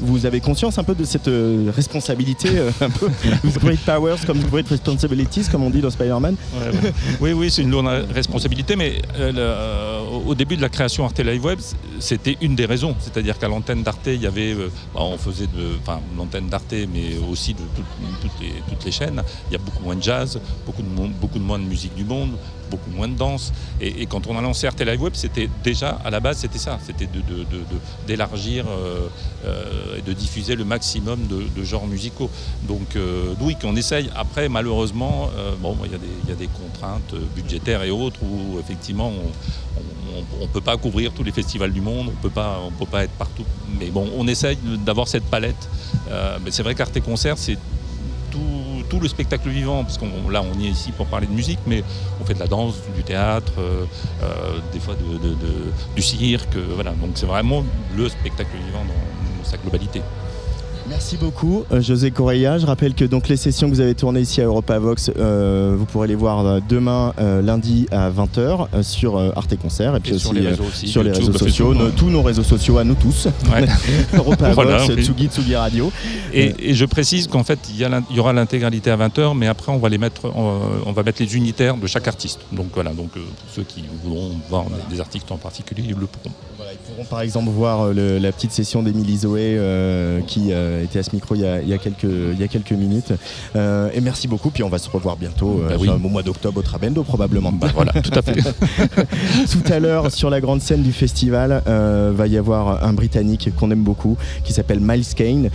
Vous 0.00 0.26
avez 0.26 0.40
conscience 0.40 0.78
un 0.78 0.84
peu 0.84 0.94
de 0.96 1.04
cette 1.04 1.30
responsabilité 1.74 2.48
euh, 2.56 2.70
un 2.80 2.90
peu 2.90 3.08
great 3.60 3.80
powers 3.80 4.16
comme 4.26 4.40
great 4.50 4.68
responsibilities 4.68 5.44
comme 5.50 5.62
on 5.64 5.70
dit 5.70 5.80
dans 5.80 5.90
Spider-Man 5.90 6.36
Ouais, 6.54 6.68
ouais. 6.68 6.92
oui, 7.20 7.32
oui, 7.32 7.50
c'est 7.50 7.62
une 7.62 7.70
lourde 7.70 7.86
responsabilité, 8.14 8.76
mais 8.76 9.00
euh, 9.18 9.32
le- 9.32 9.38
euh, 9.38 10.00
au 10.26 10.34
début 10.34 10.56
de 10.56 10.62
la 10.62 10.68
création 10.68 11.04
Arte 11.04 11.20
Live 11.20 11.44
Web, 11.44 11.58
c'était 11.98 12.36
une 12.40 12.54
des 12.54 12.66
raisons. 12.66 12.94
C'est-à-dire 13.00 13.38
qu'à 13.38 13.48
l'antenne 13.48 13.82
d'Arte, 13.82 14.06
il 14.06 14.20
y 14.22 14.26
avait, 14.26 14.52
euh, 14.54 14.68
bah, 14.94 15.00
on 15.02 15.18
faisait 15.18 15.46
de, 15.46 15.76
enfin, 15.80 16.00
l'antenne 16.16 16.48
d'Arte, 16.48 16.72
mais 16.92 17.16
aussi 17.30 17.54
de 17.54 17.58
tout- 17.74 17.82
toutes, 18.20 18.40
les, 18.40 18.52
toutes 18.68 18.84
les 18.84 18.92
chaînes. 18.92 19.22
Il 19.50 19.52
y 19.52 19.56
a 19.56 19.58
beaucoup 19.58 19.82
moins 19.82 19.96
de 19.96 20.02
jazz, 20.02 20.38
beaucoup 20.66 20.82
de, 20.82 20.88
beaucoup 21.20 21.38
de 21.38 21.44
moins 21.44 21.58
de 21.58 21.64
musique 21.64 21.94
du 21.94 22.04
monde, 22.04 22.32
beaucoup 22.72 22.90
moins 22.90 23.08
de 23.08 23.16
danse. 23.16 23.52
Et, 23.80 24.06
quand 24.06 24.26
on 24.26 24.36
a 24.38 24.40
lancé 24.40 24.66
Arte 24.66 24.80
Live 24.80 25.02
Web, 25.02 25.14
c'était 25.14 25.48
déjà, 25.62 26.00
à 26.04 26.10
la 26.10 26.20
base, 26.20 26.38
c'était 26.38 26.58
ça. 26.58 26.78
C'était 26.86 27.08
d'élargir 28.06 28.64
euh, 28.66 29.08
euh, 29.44 29.98
et 29.98 30.02
de 30.02 30.12
diffuser 30.12 30.54
le 30.56 30.64
maximum 30.64 31.18
de, 31.28 31.64
genres 31.64 31.86
musicaux. 31.86 32.30
Donc, 32.62 32.96
euh, 32.96 33.34
oui, 33.40 33.56
qu'on 33.60 33.76
essaye. 33.76 34.10
Après, 34.16 34.48
malheureusement, 34.48 35.30
bon, 35.60 35.76
il 35.84 35.92
y, 35.92 36.32
a 36.32 36.34
des- 36.34 36.48
contraintes 36.62 37.14
budgétaires 37.36 37.82
et 37.82 37.90
autres 37.90 38.20
où, 38.22 38.58
effectivement, 38.58 39.12
on 40.40 40.42
ne 40.42 40.48
peut 40.48 40.60
pas 40.60 40.76
couvrir 40.76 41.12
tous 41.12 41.22
les 41.22 41.32
festivals 41.32 41.72
du 41.72 41.80
monde, 41.80 42.08
on 42.08 42.28
on 42.66 42.70
peut 42.78 42.90
pas 42.90 43.04
être 43.04 43.12
partout. 43.12 43.44
Mais 43.78 43.90
bon, 43.90 44.10
on 44.16 44.26
essaye 44.26 44.58
d'avoir 44.84 45.08
cette 45.08 45.24
palette. 45.24 45.68
Mais 46.44 46.50
c'est 46.50 46.62
vrai 46.62 46.74
qu'Arte 46.74 46.98
Concert, 47.00 47.38
c'est 47.38 47.58
tout, 48.30 48.71
tout 48.82 49.00
le 49.00 49.08
spectacle 49.08 49.48
vivant, 49.48 49.84
parce 49.84 49.98
qu'on 49.98 50.28
là 50.30 50.42
on 50.42 50.58
y 50.58 50.66
est 50.66 50.70
ici 50.70 50.92
pour 50.92 51.06
parler 51.06 51.26
de 51.26 51.32
musique, 51.32 51.60
mais 51.66 51.82
on 52.20 52.24
fait 52.24 52.34
de 52.34 52.40
la 52.40 52.46
danse, 52.46 52.74
du 52.94 53.02
théâtre, 53.02 53.52
euh, 53.58 53.84
euh, 54.22 54.58
des 54.72 54.80
fois 54.80 54.94
de- 54.94 55.72
du 55.96 56.02
cirque, 56.02 56.56
euh, 56.56 56.66
voilà. 56.74 56.90
Donc 56.92 57.10
c'est 57.14 57.26
vraiment 57.26 57.64
le 57.96 58.08
spectacle 58.08 58.50
vivant 58.66 58.84
dans 58.84 59.44
sa 59.44 59.56
globalité. 59.56 60.02
Merci 60.88 61.16
beaucoup 61.16 61.64
euh, 61.72 61.80
José 61.80 62.10
Correa. 62.10 62.58
Je 62.58 62.66
rappelle 62.66 62.94
que 62.94 63.04
donc 63.04 63.28
les 63.28 63.36
sessions 63.36 63.68
que 63.70 63.74
vous 63.74 63.80
avez 63.80 63.94
tournées 63.94 64.20
ici 64.20 64.40
à 64.40 64.44
Europa 64.44 64.78
Vox, 64.78 65.10
euh, 65.16 65.74
vous 65.78 65.84
pourrez 65.84 66.08
les 66.08 66.16
voir 66.16 66.44
euh, 66.44 66.60
demain 66.68 67.14
euh, 67.18 67.40
lundi 67.40 67.86
à 67.92 68.10
20h 68.10 68.66
euh, 68.74 68.82
sur 68.82 69.16
Arte 69.36 69.56
Concert 69.56 69.94
et 69.96 70.00
puis 70.00 70.10
Et 70.10 70.14
aussi, 70.16 70.24
sur 70.24 70.32
les 70.32 70.40
réseaux 70.48 70.64
aussi, 70.64 70.88
sur 70.88 71.02
les 71.04 71.12
réseaux 71.12 71.32
sociaux, 71.32 71.72
nos- 71.72 71.90
tous 71.90 72.10
nos 72.10 72.22
réseaux 72.22 72.42
sociaux 72.42 72.78
à 72.78 72.84
nous 72.84 72.96
tous. 72.96 73.28
Ouais. 73.52 73.64
Europa 74.14 74.50
Voilà, 74.52 74.78
Vox, 74.78 74.92
oui. 74.96 75.04
Tsugi, 75.04 75.26
Tsugi 75.28 75.54
Radio. 75.54 75.92
Et, 76.34 76.52
et 76.70 76.74
je 76.74 76.84
précise 76.84 77.28
qu'en 77.28 77.44
fait, 77.44 77.60
il 77.70 77.76
y, 78.14 78.18
aura 78.20 78.32
l'intégralité 78.32 78.90
à 78.90 78.96
20h, 78.96 79.36
mais 79.36 79.46
après, 79.46 79.70
on 79.72 79.78
va 79.78 79.88
les 79.88 79.98
mettre, 79.98 80.30
on, 80.34 80.58
on 80.84 80.92
va 80.92 81.02
mettre 81.04 81.22
les 81.22 81.36
unitaires 81.36 81.76
de 81.76 81.86
chaque 81.86 82.08
artiste. 82.08 82.40
Donc 82.50 82.66
voilà, 82.74 82.92
donc 82.92 83.10
pour 83.12 83.22
ceux 83.54 83.62
qui 83.62 83.84
voudront 84.02 84.32
voir 84.50 84.64
des, 84.64 84.96
des 84.96 85.00
artistes 85.00 85.30
en 85.30 85.36
particulier, 85.36 85.84
ils 85.88 85.94
le 85.94 86.06
pourront. 86.06 86.34
Pourront 86.88 87.04
par 87.04 87.20
exemple 87.20 87.50
voir 87.50 87.80
euh, 87.82 87.92
le- 87.92 88.18
la 88.18 88.32
petite 88.32 88.50
session 88.52 88.82
d'Émilie 88.82 89.18
Zoé 89.18 89.54
euh, 89.56 90.20
qui 90.26 90.48
euh, 90.52 90.82
était 90.82 90.98
à 90.98 91.02
ce 91.02 91.10
micro 91.14 91.34
il 91.34 91.42
y 91.42 91.46
a, 91.46 91.60
il 91.62 91.68
y 91.68 91.72
a 91.72 91.78
quelques, 91.78 92.02
il 92.04 92.38
y 92.40 92.42
a 92.42 92.48
quelques 92.48 92.72
minutes. 92.72 93.12
Euh, 93.56 93.88
et 93.94 94.00
merci 94.00 94.26
beaucoup. 94.28 94.50
Puis 94.50 94.62
on 94.62 94.68
va 94.68 94.78
se 94.78 94.90
revoir 94.90 95.16
bientôt 95.16 95.60
euh, 95.64 95.68
Bah 95.70 95.74
oui. 95.78 95.88
au 95.88 95.98
mois 96.08 96.22
d'octobre 96.22 96.58
au 96.58 96.62
Trabendo 96.62 97.02
probablement. 97.04 97.52
Bah 97.52 97.68
voilà, 97.74 97.92
tout 97.92 98.10
à 98.18 98.22
fait. 98.22 98.32
Tout 99.52 99.72
à 99.72 99.78
l'heure, 99.78 100.10
sur 100.10 100.30
la 100.30 100.40
grande 100.40 100.60
scène 100.60 100.82
du 100.82 100.92
festival, 100.92 101.62
va 101.66 102.26
y 102.26 102.36
avoir 102.36 102.84
un 102.84 102.92
Britannique 102.92 103.50
qu'on 103.58 103.70
aime 103.70 103.82
beaucoup, 103.82 104.16
qui 104.44 104.52
s'appelle 104.52 104.80
Miles 104.80 105.06
Kane. 105.14 105.50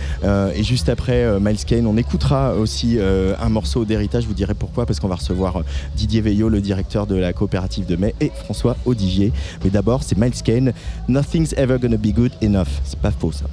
Et 0.54 0.62
juste 0.62 0.88
après 0.88 1.38
Miles 1.40 1.64
Kane, 1.66 1.86
on 1.86 1.96
écoutera 1.96 2.54
aussi 2.54 2.98
un 3.00 3.48
morceau 3.48 3.84
d'héritage. 3.84 4.22
Je 4.24 4.28
vous 4.28 4.34
dirai 4.34 4.54
pourquoi, 4.54 4.86
parce 4.86 5.00
qu'on 5.00 5.08
va 5.08 5.16
recevoir 5.16 5.62
Didier 5.96 6.20
Veillot, 6.20 6.48
le 6.48 6.60
directeur 6.60 7.06
de 7.06 7.14
la 7.16 7.32
coopérative 7.32 7.86
de 7.86 7.96
mai, 7.96 8.14
et 8.20 8.30
François 8.44 8.76
Odivier. 8.86 9.32
Mais 9.64 9.70
d'abord, 9.70 10.02
c'est 10.02 10.16
Miles 10.18 10.42
Kane. 10.42 10.72
Nothing's 11.18 11.52
ever 11.54 11.78
gonna 11.78 11.98
be 11.98 12.12
good 12.12 12.30
enough. 12.40 12.68
C'est 12.84 13.00
pas 13.00 13.10
faux 13.10 13.32
ça. 13.32 13.46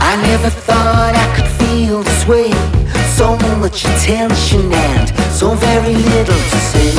I 0.00 0.16
never 0.22 0.50
thought 0.50 1.16
I 1.16 1.26
could 1.34 1.48
feel 1.58 2.04
this 2.04 2.28
way. 2.28 2.52
So 3.16 3.36
much 3.58 3.84
attention 3.84 4.72
and 4.72 5.08
so 5.32 5.56
very 5.56 5.96
little 5.96 6.42
to 6.52 6.58
say. 6.70 6.92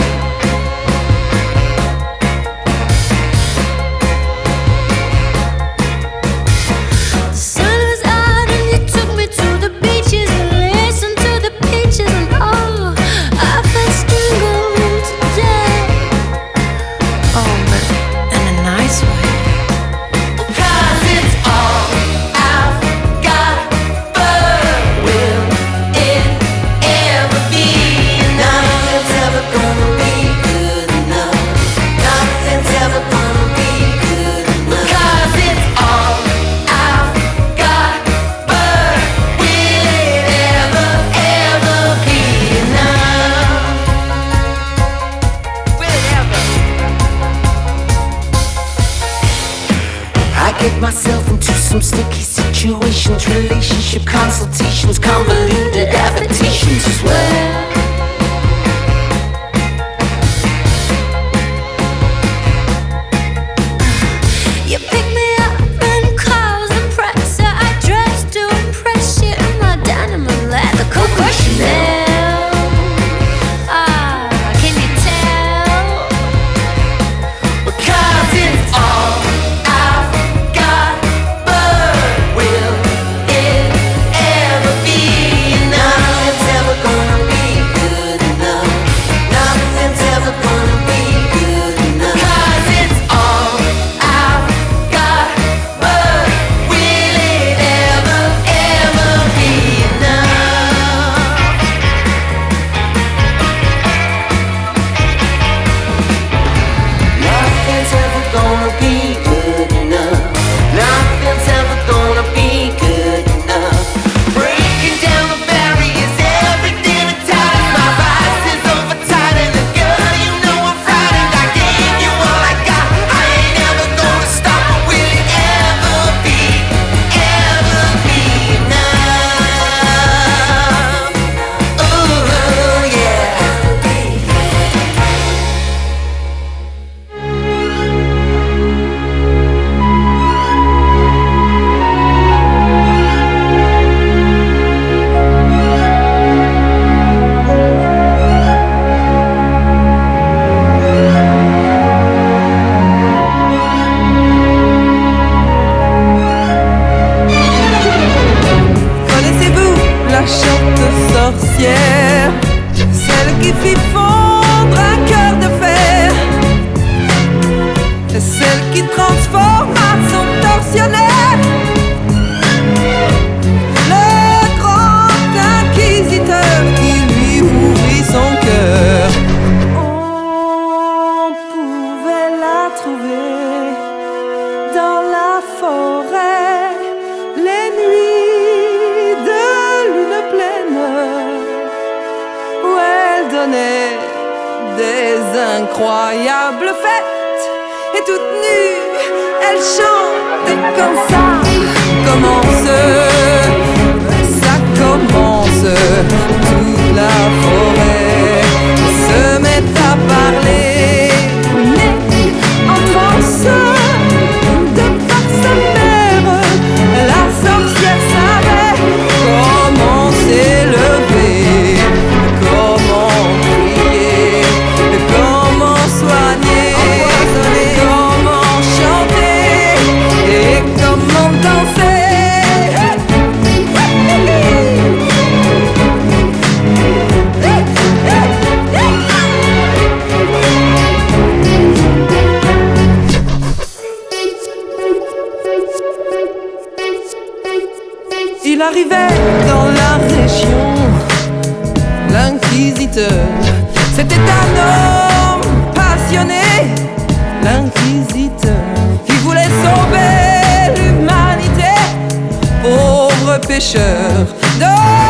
door. 264.60 265.03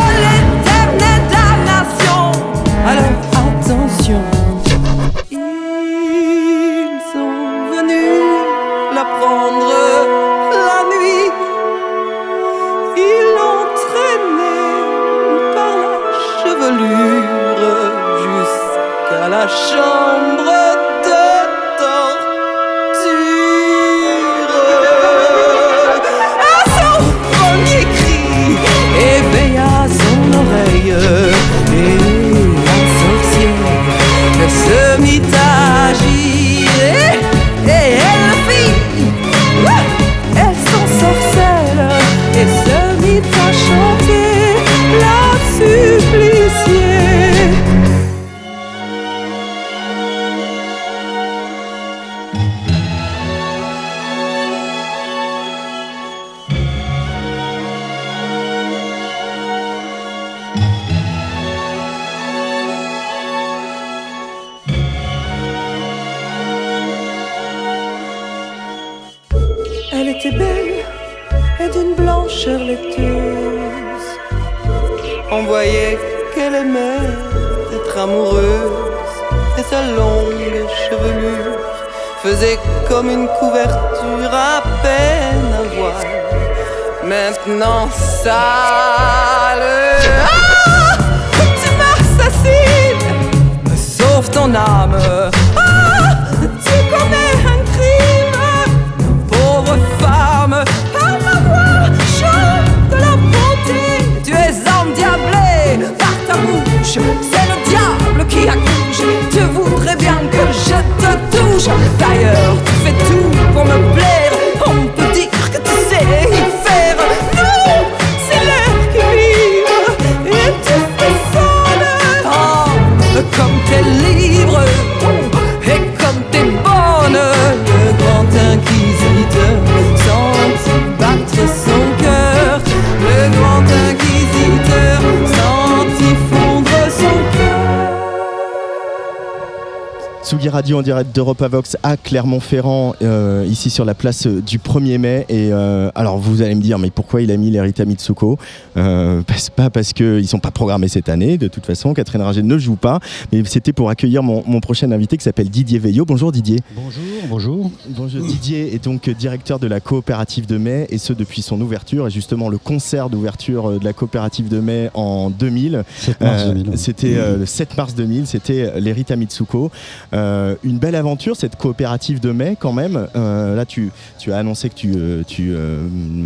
En 140.83 140.85
direct 140.85 141.15
d'Europavox 141.15 141.77
à 141.81 141.95
Clermont-Ferrand, 141.95 142.93
euh, 143.01 143.45
ici 143.49 143.69
sur 143.69 143.85
la 143.85 143.93
place 143.93 144.27
euh, 144.27 144.41
du 144.41 144.59
1er 144.59 144.97
mai. 144.97 145.25
Et 145.29 145.47
euh, 145.53 145.89
alors 145.95 146.17
vous 146.17 146.41
allez 146.41 146.55
me 146.55 146.61
dire, 146.61 146.77
mais 146.77 146.89
pourquoi 146.91 147.21
il 147.21 147.31
a 147.31 147.37
mis 147.37 147.49
les 147.51 147.61
Rita 147.61 147.85
Mitsuko? 147.85 148.37
Euh, 148.75 149.21
Pas 149.55 149.69
parce 149.69 149.93
qu'ils 149.93 150.17
ne 150.17 150.23
sont 150.23 150.39
pas 150.39 150.51
programmés 150.51 150.89
cette 150.89 151.07
année, 151.07 151.37
de 151.37 151.47
toute 151.47 151.65
façon, 151.65 151.93
Catherine 151.93 152.21
Ringer 152.21 152.43
ne 152.43 152.57
joue 152.57 152.75
pas, 152.75 152.99
mais 153.31 153.43
c'était 153.45 153.71
pour 153.71 153.89
accueillir 153.89 154.23
mon, 154.23 154.43
mon 154.45 154.59
prochain 154.59 154.91
invité 154.91 155.15
qui 155.15 155.23
s'appelle 155.23 155.49
Didier 155.49 155.79
Veillot. 155.79 156.03
Bonjour 156.03 156.33
Didier. 156.33 156.59
Bonjour, 156.75 157.01
bonjour. 157.29 157.71
Bonjour 157.95 158.25
Didier 158.25 158.73
est 158.73 158.83
donc 158.83 159.09
directeur 159.09 159.59
de 159.59 159.67
la 159.67 159.79
coopérative 159.79 160.47
de 160.47 160.57
mai 160.57 160.87
et 160.89 160.97
ce 160.97 161.13
depuis 161.13 161.41
son 161.41 161.59
ouverture 161.61 162.07
et 162.07 162.09
justement 162.09 162.49
le 162.49 162.57
concert 162.57 163.09
d'ouverture 163.09 163.69
euh, 163.69 163.77
de 163.79 163.83
la 163.85 163.93
coopérative 163.93 164.47
de 164.49 164.59
mai 164.59 164.89
en 164.93 165.29
2000. 165.29 165.83
7 165.97 166.21
mars 166.21 166.41
Euh, 166.43 166.53
2000, 166.53 166.69
ouais. 166.69 166.77
C'était 166.77 167.15
euh, 167.17 167.37
le 167.37 167.45
7 167.45 167.77
mars 167.77 167.93
2000, 167.93 168.25
c'était 168.25 168.79
les 168.79 168.93
Rita 168.93 169.15
Mitsuko. 169.15 169.69
Euh, 170.13 170.55
une 170.63 170.77
belle 170.79 170.95
aventure 170.95 171.35
cette 171.35 171.55
coopérative 171.55 172.19
de 172.19 172.31
mai 172.31 172.57
quand 172.59 172.73
même. 172.73 173.07
Euh, 173.15 173.55
là 173.55 173.65
tu, 173.65 173.91
tu 174.17 174.31
as 174.31 174.37
annoncé 174.37 174.69
que 174.69 174.75
tu, 174.75 174.95
tu 175.27 175.53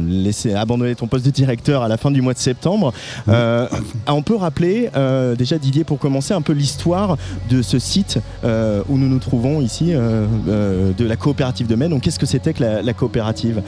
laissais 0.07 0.53
abandonner 0.53 0.95
ton 0.95 1.07
poste 1.07 1.25
de 1.25 1.31
directeur 1.31 1.81
à 1.83 1.87
la 1.87 1.97
fin 1.97 2.11
du 2.11 2.21
mois 2.21 2.33
de 2.33 2.39
septembre. 2.39 2.93
On 3.27 4.21
peut 4.21 4.35
rappeler 4.35 4.89
déjà 5.37 5.57
Didier 5.57 5.83
pour 5.83 5.99
commencer 5.99 6.33
un 6.33 6.41
peu 6.41 6.53
l'histoire 6.53 7.17
de 7.49 7.61
ce 7.61 7.79
site 7.79 8.19
où 8.43 8.97
nous 8.97 9.09
nous 9.09 9.19
trouvons 9.19 9.59
ici 9.61 9.91
de 9.91 11.05
la 11.05 11.15
coopérative 11.15 11.56
de 11.65 11.73
mai. 11.75 11.89
Donc 11.89 12.01
qu'est-ce 12.01 12.19
que 12.19 12.27
c'était 12.27 12.53
que 12.53 12.61
la, 12.61 12.81
la 12.83 12.93
coopérative? 12.93 13.63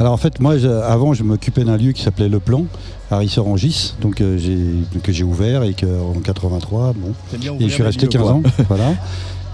Alors 0.00 0.12
en 0.14 0.16
fait, 0.16 0.40
moi, 0.40 0.56
je- 0.58 0.66
avant, 0.66 1.12
je 1.12 1.22
m'occupais 1.22 1.62
d'un 1.62 1.76
lieu 1.76 1.92
qui 1.92 2.02
s'appelait 2.02 2.28
Le 2.30 2.40
Plan, 2.40 2.64
à 3.10 3.18
Rissorangis, 3.18 3.94
donc 4.00 4.20
euh, 4.22 4.38
j'ai 4.38 4.58
que 5.02 5.12
j'ai 5.12 5.24
ouvert 5.24 5.62
et 5.62 5.74
que, 5.74 5.84
en 5.86 6.18
83, 6.20 6.94
bon, 6.96 7.12
et 7.60 7.64
je 7.68 7.68
suis 7.68 7.82
resté 7.82 8.02
lieux, 8.06 8.08
15 8.08 8.22
quoi. 8.22 8.30
ans, 8.32 8.42
voilà. 8.68 8.92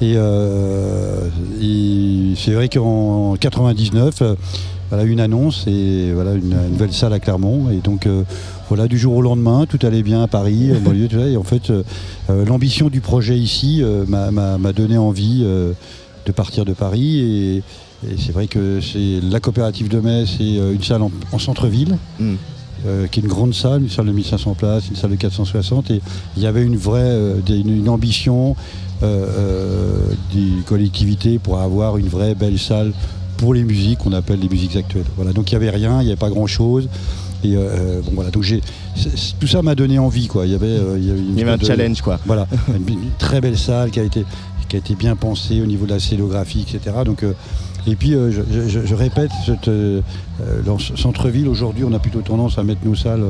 Et, 0.00 0.12
euh, 0.16 1.28
et 1.60 2.34
c'est 2.36 2.52
vrai 2.52 2.68
qu'en 2.68 3.34
99, 3.40 4.22
euh, 4.22 4.34
voilà 4.90 5.02
une 5.04 5.18
annonce 5.20 5.64
et 5.66 6.12
voilà 6.14 6.32
une, 6.34 6.52
une 6.52 6.70
nouvelle 6.72 6.92
salle 6.92 7.12
à 7.12 7.18
Clermont 7.18 7.70
et 7.70 7.78
donc 7.78 8.06
euh, 8.06 8.22
voilà 8.68 8.86
du 8.86 8.98
jour 8.98 9.16
au 9.16 9.22
lendemain 9.22 9.64
tout 9.68 9.78
allait 9.84 10.02
bien 10.04 10.22
à 10.22 10.28
Paris 10.28 10.70
ça. 11.10 11.26
et 11.26 11.36
en 11.36 11.42
fait 11.42 11.72
l'ambition 12.28 12.88
du 12.88 13.00
projet 13.00 13.36
ici 13.36 13.82
m'a- 14.06 14.30
donné 14.72 14.96
envie 14.96 15.44
de 16.26 16.32
partir 16.32 16.64
de 16.64 16.72
Paris 16.74 17.18
et, 17.20 17.56
et 18.06 18.16
c'est 18.18 18.32
vrai 18.32 18.46
que 18.46 18.80
c'est 18.80 19.20
la 19.22 19.40
coopérative 19.40 19.88
de 19.88 20.00
Metz 20.00 20.28
c'est 20.36 20.58
euh, 20.58 20.74
une 20.74 20.82
salle 20.82 21.02
en, 21.02 21.10
en 21.32 21.38
centre-ville 21.38 21.96
Mm. 22.20 22.34
euh, 22.86 23.06
qui 23.06 23.20
est 23.20 23.22
une 23.22 23.28
grande 23.28 23.54
salle, 23.54 23.82
une 23.82 23.88
salle 23.88 24.06
de 24.06 24.12
1500 24.12 24.54
places, 24.54 24.88
une 24.90 24.96
salle 24.96 25.10
de 25.12 25.16
460 25.16 25.90
et 25.92 26.00
il 26.36 26.42
y 26.42 26.46
avait 26.46 26.62
une 26.62 26.76
vraie 26.76 27.00
euh, 27.00 27.40
une, 27.48 27.70
une 27.78 27.88
ambition 27.88 28.54
euh, 29.02 29.98
des 30.34 30.62
collectivités 30.66 31.38
pour 31.38 31.58
avoir 31.60 31.96
une 31.98 32.08
vraie 32.08 32.34
belle 32.34 32.58
salle 32.58 32.92
pour 33.36 33.52
les 33.54 33.64
musiques 33.64 33.98
qu'on 33.98 34.12
appelle 34.12 34.40
les 34.40 34.48
musiques 34.48 34.76
actuelles. 34.76 35.04
Voilà, 35.16 35.32
donc 35.32 35.50
il 35.52 35.54
n'y 35.58 35.64
avait 35.64 35.76
rien, 35.76 36.00
il 36.00 36.04
n'y 36.04 36.10
avait 36.10 36.18
pas 36.18 36.30
grand 36.30 36.46
chose. 36.46 36.88
Et 37.44 37.54
bon 37.54 38.12
voilà, 38.14 38.30
donc 38.30 38.42
j'ai 38.42 38.60
tout 39.38 39.46
ça 39.46 39.60
m'a 39.62 39.74
donné 39.74 39.98
envie 39.98 40.26
quoi. 40.26 40.46
Il 40.46 40.52
y 40.52 40.54
avait, 40.54 40.78
il 40.96 41.04
y 41.06 41.10
avait, 41.10 41.20
une 41.20 41.32
Il 41.34 41.38
y 41.38 41.42
avait 41.42 41.50
un 41.52 41.56
de- 41.58 41.64
challenge 41.66 42.00
quoi. 42.00 42.18
Voilà, 42.26 42.46
une, 42.68 42.88
une 42.94 43.10
très 43.18 43.40
belle 43.42 43.58
salle 43.58 43.90
qui 43.90 44.00
a 44.00 44.02
été 44.04 44.24
qui 44.80 44.90
a 44.92 44.94
été 44.94 44.94
bien 44.94 45.16
pensée 45.16 45.60
au 45.62 45.66
niveau 45.66 45.86
de 45.86 45.92
la 45.92 46.00
scénographie, 46.00 46.60
etc. 46.68 46.96
Donc 47.04 47.22
euh, 47.22 47.32
et 47.86 47.94
puis 47.96 48.14
euh, 48.14 48.30
je, 48.30 48.42
je- 48.68 48.84
je 48.86 48.94
répète, 48.94 49.30
cette, 49.46 49.68
euh, 49.68 50.00
dans 50.64 50.78
ce 50.78 50.96
centre-ville 50.96 51.48
aujourd'hui, 51.48 51.84
on 51.84 51.92
a 51.94 51.98
plutôt 51.98 52.20
tendance 52.20 52.58
à 52.58 52.62
mettre 52.62 52.80
nos 52.84 52.94
salles 52.94 53.24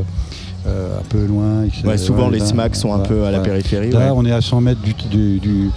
un 0.66 1.04
peu 1.08 1.24
loin. 1.24 1.62
etc. 1.64 1.82
Ouais, 1.86 1.98
souvent 1.98 2.28
les 2.28 2.40
SMAC 2.40 2.74
sont 2.74 2.92
un 2.92 2.98
peu 2.98 3.24
à 3.24 3.30
la 3.30 3.38
périphérie. 3.38 3.90
Là, 3.92 3.98
ouais. 4.06 4.12
on 4.16 4.24
est 4.24 4.32
à 4.32 4.40
100 4.40 4.60
mètres 4.62 4.80
du, 4.82 4.94
du, 5.08 5.38
du, 5.38 5.70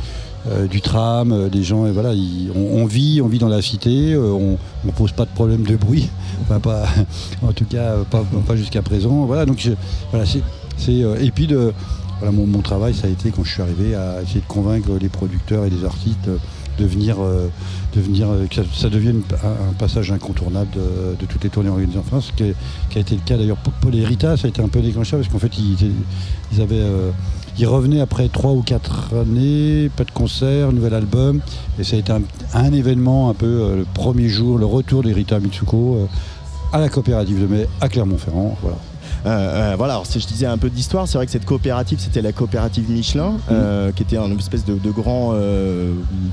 euh, 0.49 0.65
du 0.65 0.81
tram, 0.81 1.31
euh, 1.31 1.47
des 1.49 1.61
gens, 1.61 1.85
et 1.85 1.91
voilà, 1.91 2.09
on, 2.55 2.81
on 2.81 2.85
vit, 2.85 3.21
on 3.23 3.27
vit 3.27 3.37
dans 3.37 3.49
la 3.49 3.61
cité, 3.61 4.13
euh, 4.13 4.31
on 4.31 4.57
ne 4.85 4.91
pose 4.91 5.11
pas 5.11 5.25
de 5.25 5.29
problème 5.29 5.61
de 5.63 5.75
bruit, 5.75 6.09
Enfin, 6.41 6.59
pas, 6.59 6.85
en 7.47 7.51
tout 7.51 7.65
cas 7.65 7.97
pas, 8.09 8.23
pas 8.47 8.55
jusqu'à 8.55 8.81
présent. 8.81 9.25
Voilà, 9.27 9.45
donc 9.45 9.57
je- 9.59 9.73
voilà, 10.09 10.25
c'est, 10.25 10.41
et 11.21 11.29
puis 11.31 11.45
de, 11.45 11.71
mon, 12.31 12.61
travail, 12.61 12.93
ça 12.93 13.07
a 13.07 13.09
été 13.09 13.31
quand 13.31 13.43
je 13.43 13.51
suis 13.51 13.61
arrivé 13.61 13.95
à 13.95 14.21
essayer 14.21 14.41
de 14.41 14.47
convaincre 14.47 14.89
les 14.99 15.09
producteurs 15.09 15.65
et 15.65 15.69
les 15.69 15.85
artistes 15.85 16.27
euh, 16.27 16.37
de 16.77 16.85
venir, 16.85 17.17
euh, 17.19 17.47
de 17.93 18.01
venir 18.01 18.29
euh, 18.29 18.45
que 18.47 18.61
ça, 18.73 18.89
devienne 18.89 19.21
un, 19.43 19.73
passage 19.73 20.11
incontournable 20.11 20.71
de, 21.19 21.25
toutes 21.25 21.43
les 21.43 21.49
tournées 21.49 21.69
organisées 21.69 21.99
en 21.99 22.03
France, 22.03 22.31
ce 22.31 22.43
qui, 22.43 22.53
qui 22.89 22.97
a 22.97 23.01
été 23.01 23.15
le 23.15 23.21
cas 23.21 23.37
d'ailleurs 23.37 23.57
pour, 23.57 23.73
pour 23.73 23.91
les 23.91 24.05
Rita, 24.05 24.37
ça 24.37 24.47
a 24.47 24.49
été 24.49 24.61
un 24.61 24.69
peu 24.69 24.81
déclencheur 24.81 25.19
parce 25.19 25.31
qu'en 25.31 25.39
fait 25.39 25.51
ils, 25.57 27.65
revenaient 27.65 27.99
après 27.99 28.29
trois 28.29 28.51
ou 28.51 28.61
quatre 28.61 29.13
années, 29.13 29.89
pas 29.95 30.05
de 30.05 30.11
concert, 30.11 30.71
nouvel 30.71 30.93
album, 30.93 31.41
et 31.77 31.83
ça 31.83 31.97
a 31.97 31.99
été 31.99 32.13
un, 32.53 32.71
événement 32.71 33.29
un 33.29 33.33
peu 33.33 33.75
le 33.75 33.85
premier 33.93 34.29
jour, 34.29 34.57
le 34.57 34.65
retour 34.65 35.03
des 35.03 35.11
Rita 35.11 35.39
Mitsuko 35.39 36.07
à 36.71 36.79
la 36.79 36.87
coopérative 36.87 37.41
de 37.41 37.47
mai 37.47 37.67
à 37.81 37.89
Clermont-Ferrand. 37.89 38.57
Voilà. 38.61 38.77
Euh, 39.25 39.29
euh, 39.73 39.75
voilà, 39.77 39.93
alors 39.93 40.05
si 40.05 40.19
je 40.19 40.27
disais 40.27 40.45
un 40.45 40.57
peu 40.57 40.69
d'histoire, 40.69 41.07
c'est 41.07 41.17
vrai 41.17 41.25
que 41.25 41.31
cette 41.31 41.45
coopérative, 41.45 41.99
c'était 41.99 42.21
la 42.21 42.31
coopérative 42.31 42.89
Michelin, 42.89 43.33
euh, 43.51 43.91
qui 43.91 44.03
était 44.03 44.17
un 44.17 44.31
espèce 44.37 44.63
de, 44.65 44.75
de 44.75 44.91
grand 44.91 45.33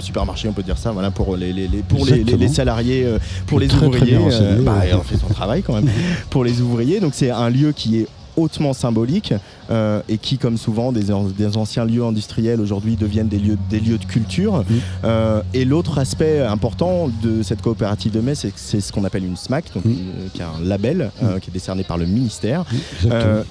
supermarché, 0.01 0.49
on 0.49 0.53
peut 0.53 0.63
dire 0.63 0.79
ça, 0.79 0.93
voilà, 0.93 1.11
pour 1.11 1.37
les, 1.37 1.53
les- 1.53 1.69
les- 1.69 1.83
pour 1.83 2.05
les, 2.07 2.49
salariés, 2.49 3.07
pour 3.47 3.59
les 3.61 3.67
Très, 3.69 3.87
ouvriers. 3.87 4.19
bah, 4.63 4.83
on 4.95 5.01
fait 5.03 5.17
son 5.17 5.27
travail 5.29 5.63
quand 5.63 5.75
même. 5.75 5.89
pour 6.31 6.45
les 6.45 6.61
ouvriers, 6.61 7.01
donc 7.01 7.13
c'est 7.15 7.31
un 7.31 7.51
lieu 7.51 7.73
qui 7.73 7.99
est 8.01 8.07
hautement 8.37 8.73
symbolique 8.73 9.33
euh, 9.71 10.01
et 10.09 10.19
qui, 10.19 10.39
comme 10.39 10.57
souvent, 10.57 10.93
des, 10.93 11.11
an- 11.13 11.25
des 11.37 11.57
anciens 11.57 11.85
lieux 11.85 12.05
industriels 12.05 12.61
aujourd'hui 12.61 12.97
deviennent 12.97 13.29
des 13.29 13.39
lieux, 13.39 13.59
des 13.71 13.81
lieux 13.81 13.99
de 13.99 14.05
culture. 14.05 14.65
Euh, 15.05 15.43
et 15.55 15.65
l'autre 15.65 15.99
aspect 15.99 16.41
important 16.41 17.09
de 17.23 17.43
cette 17.43 17.63
coopérative 17.63 18.13
de 18.13 18.21
mai, 18.21 18.35
c'est 18.35 18.81
ce 18.81 18.93
qu'on 18.93 19.05
appelle 19.05 19.25
une 19.25 19.37
SMAC, 19.37 19.65
donc, 19.75 19.85
euh, 19.87 20.29
qui 20.33 20.41
est 20.41 20.45
un 20.45 20.63
label 20.65 21.11
qui 21.41 21.51
est 21.51 21.53
décerné 21.53 21.83
par 21.85 21.99
le 21.99 22.07
ministère 22.07 22.65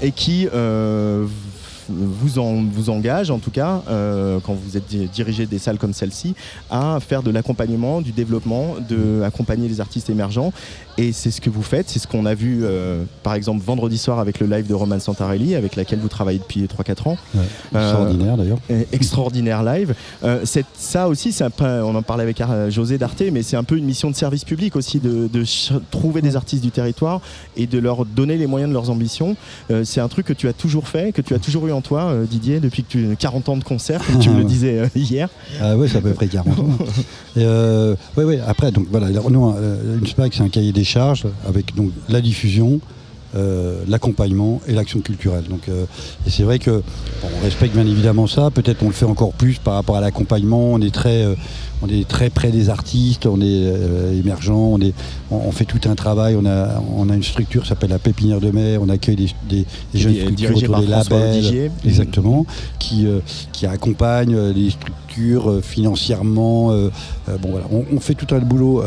et 0.01 0.11
qui 0.11 0.47
vous, 1.89 2.39
en, 2.39 2.63
vous 2.63 2.89
engage, 2.89 3.29
en 3.31 3.39
tout 3.39 3.51
cas, 3.51 3.81
euh, 3.89 4.39
quand 4.43 4.53
vous 4.53 4.77
êtes 4.77 4.87
di- 4.87 5.07
dirigé 5.07 5.45
des 5.45 5.59
salles 5.59 5.77
comme 5.77 5.93
celle-ci, 5.93 6.33
à 6.69 6.99
faire 6.99 7.23
de 7.23 7.31
l'accompagnement, 7.31 8.01
du 8.01 8.11
développement, 8.11 8.75
de 8.89 9.21
accompagner 9.23 9.67
les 9.67 9.81
artistes 9.81 10.09
émergents. 10.09 10.51
Et 10.97 11.11
c'est 11.11 11.29
ce 11.31 11.41
que 11.41 11.49
vous 11.49 11.61
faites, 11.63 11.89
c'est 11.89 11.99
ce 11.99 12.07
qu'on 12.07 12.25
a 12.25 12.33
vu, 12.35 12.61
euh, 12.63 13.03
par 13.23 13.33
exemple, 13.33 13.61
vendredi 13.63 13.97
soir 13.97 14.19
avec 14.19 14.39
le 14.39 14.47
live 14.47 14.65
de 14.67 14.73
Roman 14.73 14.99
Santarelli, 14.99 15.53
avec 15.55 15.75
laquelle 15.75 15.99
vous 15.99 16.07
travaillez 16.07 16.39
depuis 16.39 16.63
3-4 16.67 17.07
ans. 17.09 17.17
Ouais, 17.35 17.41
Euh, 17.75 17.79
extraordinaire 17.89 18.37
d'ailleurs. 18.37 18.59
extraordinaire 18.93 19.63
live. 19.63 19.93
Ça 20.77 21.07
aussi, 21.07 21.31
c'est 21.31 21.43
un 21.43 21.49
peu- 21.49 21.65
on 21.83 21.95
en 21.95 22.01
parlait 22.01 22.23
avec 22.23 22.41
José 22.69 22.97
Darte, 22.97 23.23
mais 23.31 23.43
c'est 23.43 23.57
un 23.57 23.63
peu 23.63 23.77
une 23.77 23.85
mission 23.85 24.09
de 24.09 24.15
service 24.15 24.43
public 24.43 24.75
aussi 24.75 24.99
de, 24.99 25.29
trouver 25.91 26.21
des 26.21 26.35
artistes 26.35 26.63
du 26.63 26.71
territoire 26.71 27.21
et 27.57 27.67
de 27.67 27.77
leur 27.79 28.05
donner 28.05 28.37
les 28.37 28.47
moyens 28.47 28.69
de 28.69 28.73
leurs 28.73 28.89
ambitions. 28.89 29.35
Euh, 29.71 29.83
c'est 29.83 30.01
un 30.01 30.07
truc 30.07 30.25
que 30.25 30.33
tu 30.33 30.47
as 30.47 30.53
toujours 30.53 30.87
fait, 30.87 31.13
que 31.13 31.21
tu 31.21 31.33
as 31.33 31.39
toujours 31.39 31.67
eu 31.67 31.71
en 31.75 31.81
toi, 31.81 32.05
euh, 32.05 32.25
Didier, 32.25 32.59
depuis 32.59 32.83
que 32.83 32.87
tu 32.89 33.15
40 33.17 33.49
ans 33.49 33.57
de 33.57 33.63
concert, 33.63 34.01
comme 34.05 34.19
tu 34.19 34.29
me 34.29 34.37
le 34.39 34.43
disais 34.43 34.79
euh, 34.79 34.87
hier. 34.95 35.29
Ah 35.61 35.77
ouais, 35.77 35.87
c'est 35.87 35.97
à 35.97 36.01
peu 36.01 36.13
près 36.13 36.27
40 36.27 36.59
ans. 36.59 36.69
Euh, 37.37 37.97
ouais, 38.15 38.23
ouais, 38.23 38.39
après, 38.47 38.71
donc 38.71 38.87
voilà, 38.89 39.09
nous, 39.09 39.53
une 39.99 40.07
SPAC, 40.07 40.33
c'est 40.35 40.41
un 40.41 40.47
cahier 40.47 40.71
des 40.71 40.85
charges 40.85 41.25
avec 41.45 41.75
donc 41.75 41.91
la 42.07 42.21
diffusion, 42.21 42.79
euh, 43.35 43.83
l'accompagnement 43.87 44.61
et 44.67 44.73
l'action 44.73 44.99
culturelle. 45.01 45.43
Donc, 45.49 45.67
euh, 45.69 45.85
et 46.25 46.29
c'est 46.29 46.43
vrai 46.43 46.59
que 46.59 46.71
bon, 46.71 47.27
on 47.39 47.43
respecte 47.43 47.73
bien 47.73 47.85
évidemment 47.85 48.27
ça. 48.27 48.49
Peut-être 48.51 48.81
on 48.83 48.87
le 48.87 48.93
fait 48.93 49.05
encore 49.05 49.33
plus 49.33 49.57
par 49.57 49.73
rapport 49.75 49.95
à 49.97 50.01
l'accompagnement. 50.01 50.71
On 50.73 50.81
est 50.81 50.93
très, 50.93 51.23
euh, 51.23 51.35
on 51.81 51.87
est 51.87 52.07
très 52.07 52.29
près 52.29 52.51
des 52.51 52.69
artistes, 52.69 53.25
on 53.25 53.41
est 53.41 53.63
émergent, 54.17 54.51
on, 54.51 54.79
est, 54.79 54.93
on, 55.31 55.37
on 55.37 55.51
fait 55.51 55.65
tout 55.65 55.81
un 55.89 55.95
travail. 55.95 56.35
On 56.39 56.45
a, 56.45 56.81
on 56.97 57.09
a 57.09 57.15
une 57.15 57.23
structure 57.23 57.63
qui 57.63 57.69
s'appelle 57.69 57.89
la 57.89 57.99
Pépinière 57.99 58.39
de 58.39 58.51
Mai. 58.51 58.77
On 58.79 58.89
accueille 58.89 59.15
des, 59.17 59.29
des- 59.49 59.65
des 59.93 59.99
jeunes 59.99 60.15
structures 60.15 60.49
autour 60.57 60.79
des 60.79 60.87
François 60.87 61.17
labels, 61.19 61.37
Odigier. 61.37 61.71
exactement, 61.85 62.45
qui, 62.79 63.07
qui 63.51 63.65
accompagne 63.65 64.33
euh, 64.35 64.53
les 64.53 64.69
structures 64.69 64.95
euh, 65.19 65.61
financièrement. 65.61 66.71
euh, 66.71 66.89
euh, 67.29 67.37
bon 67.37 67.49
voilà, 67.51 67.65
on, 67.71 67.99
fait 67.99 68.13
tout 68.13 68.33
un 68.35 68.39
boulot 68.39 68.83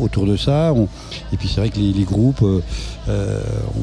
autour 0.00 0.26
de 0.26 0.36
ça. 0.36 0.72
On- 0.74 0.88
et 1.32 1.36
puis 1.36 1.48
c'est 1.48 1.60
vrai 1.60 1.70
que 1.70 1.78
les, 1.78 2.04
groupes, 2.04 2.44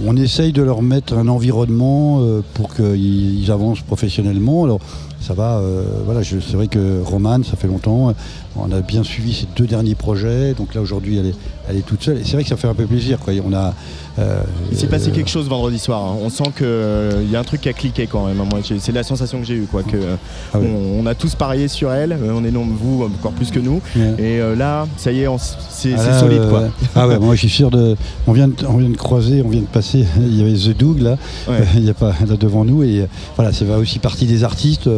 on 0.06 0.18
essaye 0.18 0.52
de 0.52 0.62
leur 0.64 0.82
mettre 0.82 1.14
un 1.14 1.28
environnement 1.28 2.22
pour 2.54 2.74
qu'ils 2.74 3.42
ils 3.44 3.52
avancent 3.52 3.82
professionnellement. 3.82 4.64
Alors 4.64 4.80
ça 5.22 5.34
va, 5.34 5.62
voilà, 6.06 6.22
c'est 6.24 6.54
vrai 6.54 6.68
que 6.68 7.02
Romane, 7.04 7.44
ça 7.44 7.56
fait 7.58 7.68
longtemps, 7.68 8.14
on 8.58 8.72
a 8.72 8.82
bien 8.82 9.04
suivi 9.04 9.34
ses 9.34 9.48
deux 9.56 9.66
derniers 9.68 9.96
projets. 9.96 10.54
Donc 10.54 10.74
là 10.76 10.82
aujourd'hui, 10.82 11.18
elle 11.18 11.28
est, 11.28 11.36
elle 11.70 11.78
est 11.78 11.86
toute 11.86 12.04
seule. 12.04 12.18
Et 12.18 12.24
c'est 12.24 12.34
vrai 12.34 12.44
que 12.44 12.50
ça 12.50 12.58
fait 12.58 12.68
un 12.68 12.74
peu 12.74 12.86
plaisir. 12.86 13.20
Quoi. 13.20 13.34
On 13.46 13.54
a, 13.54 13.74
euh, 14.20 14.40
Il 14.72 14.78
s'est 14.78 14.88
passé 14.88 15.10
euh, 15.10 15.12
quelque 15.14 15.30
chose 15.30 15.48
vendredi 15.50 15.78
soir. 15.80 16.02
hein. 16.04 16.16
On 16.22 16.30
sent 16.30 16.52
qu'il 16.58 17.32
y 17.32 17.36
a 17.36 17.40
un 17.40 17.44
truc 17.44 17.62
qui 17.62 17.70
a 17.70 17.74
cliqué 17.74 18.08
quand 18.08 18.26
même. 18.28 18.38
c'est 18.80 18.92
la 18.94 19.04
sensation 19.04 19.40
que 19.40 19.46
j'ai 19.46 19.56
eue. 19.56 19.68
Quoi, 19.70 19.84
que, 19.84 19.98
euh, 19.98 20.16
Ah 20.54 20.60
ouais. 20.60 20.68
on, 20.74 21.02
on 21.02 21.06
a 21.06 21.16
tous 21.16 21.36
parié 21.36 21.68
sur 21.68 21.92
elle. 21.92 22.14
euh, 22.14 22.34
On 22.36 22.44
est 22.46 22.52
non, 22.52 22.66
vous 22.66 23.04
encore 23.04 23.34
plus 23.34 23.52
que 23.52 23.60
nous. 23.60 23.82
Ouais. 23.96 24.14
Et 24.20 24.40
euh, 24.40 24.56
là, 24.56 24.88
ça 24.98 25.12
y 25.12 25.22
est, 25.22 25.28
c'est 25.70 25.94
Ah 25.98 26.20
solide. 26.20 26.40
euh, 26.42 26.50
Quoi. 26.50 26.64
Ah 26.96 27.08
ouais, 27.08 27.20
moi 27.20 27.36
je 27.36 27.40
suis 27.42 27.50
sûr 27.50 27.70
de. 27.72 27.96
On 28.28 28.32
vient 28.34 28.48
de, 28.48 28.54
on 28.68 28.78
vient 28.78 28.90
de 28.90 28.98
croiser, 28.98 29.42
on 29.44 29.50
vient 29.50 29.62
de 29.62 29.66
passer. 29.68 30.06
Il 30.18 30.38
y 30.40 30.42
avait 30.42 30.54
The 30.54 30.78
Doug 30.78 31.00
là, 31.02 31.18
Ouais. 31.48 31.60
il 31.76 31.84
y 31.86 31.90
a 31.90 31.94
pas 31.94 32.14
là 32.28 32.36
devant 32.40 32.64
nous 32.66 32.84
et 32.84 33.02
euh, 33.02 33.06
voilà, 33.36 33.52
ça 33.52 33.66
va 33.66 33.78
aussi 33.78 34.00
partie 34.00 34.26
des 34.26 34.44
artistes. 34.44 34.90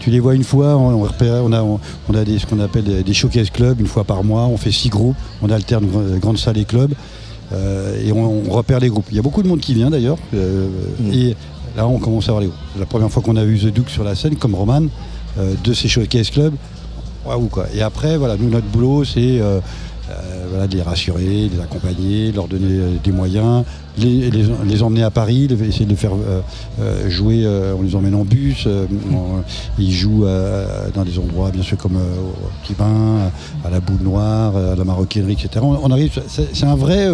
Tu 0.00 0.10
les 0.10 0.20
vois 0.20 0.34
une 0.34 0.44
fois, 0.44 0.76
on, 0.76 0.94
on 1.02 1.04
repère- 1.06 1.42
on 1.44 1.52
a, 1.52 1.62
on, 1.62 1.80
on 2.10 2.14
a 2.14 2.24
des, 2.24 2.38
ce 2.38 2.46
qu'on 2.46 2.60
appelle 2.60 2.84
des, 2.84 3.02
des 3.02 3.14
showcase 3.14 3.50
clubs 3.50 3.80
une 3.80 3.86
fois 3.86 4.04
par 4.04 4.22
mois. 4.24 4.42
On 4.42 4.56
fait 4.56 4.72
six 4.72 4.88
groupes, 4.90 5.16
on 5.42 5.48
alterne 5.50 5.86
gr- 5.86 6.18
grande 6.18 6.36
salle 6.38 6.58
et 6.58 6.64
club 6.64 6.92
euh, 7.52 7.96
et 8.04 8.12
on, 8.12 8.42
repère 8.50 8.80
les 8.80 8.88
groupes. 8.88 9.06
Il 9.10 9.16
y 9.16 9.18
a 9.18 9.22
beaucoup 9.22 9.42
de 9.42 9.48
monde 9.48 9.60
qui 9.60 9.74
vient 9.74 9.90
d'ailleurs 9.90 10.18
euh, 10.34 10.68
Mm. 11.00 11.12
et 11.12 11.36
là 11.76 11.86
on 11.88 11.98
commence 11.98 12.28
à 12.28 12.32
voir 12.32 12.40
les 12.42 12.48
groupes. 12.48 12.58
La 12.78 12.86
première 12.86 13.10
fois 13.10 13.22
qu'on 13.22 13.36
a 13.36 13.44
vu 13.44 13.58
The 13.58 13.72
Doug 13.74 13.88
sur 13.88 14.04
la 14.04 14.14
scène, 14.14 14.36
comme 14.36 14.54
Roman, 14.54 14.82
euh, 15.38 15.54
de 15.64 15.72
ces 15.72 15.88
showcase 15.88 16.30
clubs, 16.30 16.54
waouh 17.26 17.48
quoi. 17.48 17.66
Et 17.74 17.80
après, 17.82 18.16
voilà, 18.18 18.36
nous 18.38 18.50
notre 18.50 18.66
boulot 18.66 19.04
c'est 19.04 19.40
euh, 20.10 20.46
voilà, 20.50 20.66
de 20.66 20.74
les 20.76 20.82
rassurer, 20.82 21.48
de 21.48 21.54
les 21.56 21.60
accompagner, 21.62 22.30
de 22.30 22.36
leur 22.36 22.48
donner 22.48 22.66
euh, 22.70 22.90
des 23.02 23.12
moyens, 23.12 23.64
les, 23.98 24.30
les, 24.30 24.44
les 24.66 24.82
emmener 24.82 25.02
à 25.02 25.10
Paris, 25.10 25.46
les- 25.48 25.68
essayer 25.68 25.84
de 25.86 25.90
les 25.90 25.96
faire 25.96 26.12
euh, 26.80 27.08
jouer, 27.08 27.46
on 27.78 27.82
les 27.82 27.94
emmène 27.96 28.14
en 28.14 28.24
bus, 28.24 28.66
on- 28.66 29.42
ils 29.78 29.92
jouent 29.92 30.26
dans 30.94 31.04
des 31.04 31.18
endroits 31.18 31.50
bien 31.50 31.62
sûr 31.62 31.76
comme 31.78 31.96
au 31.96 32.48
Petit 32.64 32.74
Bain, 32.74 33.30
à 33.64 33.70
la 33.70 33.80
Boule 33.80 34.02
Noire, 34.02 34.56
à 34.56 34.74
la 34.76 34.84
Maroquinerie, 34.84 35.32
etc. 35.32 35.48
On, 35.62 35.78
on 35.82 35.90
arrive, 35.90 36.20
c'est 36.28 36.66
un 36.66 36.74
vrai... 36.76 37.08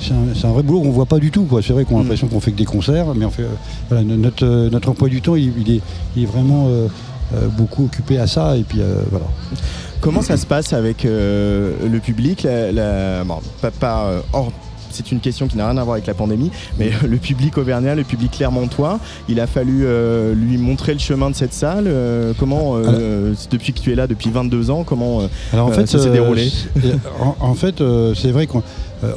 c'est 0.00 0.46
un, 0.46 0.52
vrai 0.52 0.62
boulot 0.62 0.80
qu'on 0.82 0.90
voit 0.90 1.06
pas 1.06 1.18
du 1.18 1.30
tout. 1.30 1.46
C'est 1.62 1.72
vrai 1.72 1.84
qu'on 1.84 1.96
a 1.98 2.02
l'impression 2.02 2.28
qu'on 2.28 2.40
fait 2.40 2.52
que 2.52 2.58
des 2.58 2.64
concerts, 2.64 3.14
mais 3.14 3.24
on 3.24 3.30
fait, 3.30 3.46
voilà, 3.88 4.04
notre, 4.04 4.46
notre 4.70 4.90
emploi 4.90 5.08
du 5.08 5.20
temps, 5.22 5.36
il, 5.36 5.52
il 5.66 5.76
est, 5.76 5.80
il 6.16 6.22
est 6.24 6.26
vraiment 6.26 6.68
beaucoup 7.56 7.84
occupé 7.84 8.18
à 8.18 8.26
ça. 8.26 8.56
Et 8.56 8.62
puis 8.62 8.80
voilà. 9.10 9.26
Comment 10.06 10.22
ça 10.22 10.36
se 10.36 10.46
passe 10.46 10.72
avec 10.72 11.04
euh, 11.04 11.72
le 11.90 11.98
public 11.98 12.44
la, 12.44 12.70
la- 12.70 13.24
bon, 13.24 13.38
pas, 13.60 13.72
pas, 13.72 14.04
euh, 14.04 14.20
hors- 14.32 14.52
c'est 14.92 15.10
une 15.10 15.18
question 15.18 15.48
qui 15.48 15.56
n'a 15.56 15.68
rien 15.68 15.76
à 15.78 15.82
voir 15.82 15.94
avec 15.94 16.06
la 16.06 16.14
pandémie, 16.14 16.52
mais 16.78 16.90
le 17.08 17.16
public 17.16 17.58
auvergnat, 17.58 17.96
le 17.96 18.04
public 18.04 18.30
clermontois, 18.30 19.00
il 19.28 19.40
a 19.40 19.48
fallu 19.48 19.80
euh, 19.84 20.32
lui 20.32 20.58
montrer 20.58 20.92
le 20.92 21.00
chemin 21.00 21.28
de 21.28 21.34
cette 21.34 21.52
salle. 21.52 21.86
euh, 21.88 22.32
comment, 22.38 22.76
euh, 22.76 23.34
depuis 23.50 23.72
que 23.72 23.80
tu 23.80 23.90
es 23.90 23.96
là, 23.96 24.06
depuis 24.06 24.30
22 24.30 24.70
ans, 24.70 24.84
comment 24.84 25.22
Alors 25.52 25.66
en 25.66 25.72
fait, 25.72 25.86
ça 25.88 25.98
s'est 25.98 26.10
déroulé 26.10 26.52
en, 27.20 27.34
en 27.40 27.54
fait, 27.54 27.82
c'est 28.14 28.30
vrai 28.30 28.46
qu'on. 28.46 28.62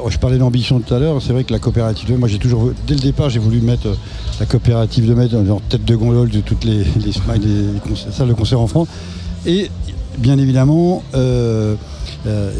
je 0.08 0.18
parlais 0.18 0.38
d'ambition 0.38 0.80
tout 0.80 0.92
à 0.92 0.98
l'heure. 0.98 1.22
C'est 1.22 1.32
vrai 1.32 1.44
que 1.44 1.52
la 1.52 1.60
coopérative 1.60 2.10
de 2.10 2.16
moi 2.16 2.26
j'ai 2.26 2.38
toujours, 2.38 2.72
dès 2.88 2.94
le 2.94 3.00
départ, 3.00 3.30
j'ai 3.30 3.38
voulu 3.38 3.60
mettre 3.60 3.86
la 4.40 4.46
coopérative 4.46 5.06
de 5.08 5.14
dans- 5.14 5.54
en 5.54 5.60
tête 5.60 5.84
de 5.84 5.94
gondole 5.94 6.30
de 6.30 6.40
toutes 6.40 6.64
les, 6.64 6.78
les, 6.78 6.84
les- 7.06 7.12
salles 8.10 8.28
de 8.28 8.34
concert 8.34 8.60
en 8.60 8.66
France. 8.66 8.88
Et 9.46 9.70
bien 10.18 10.38
évidemment, 10.38 11.02
euh, 11.14 11.74
euh, 12.26 12.52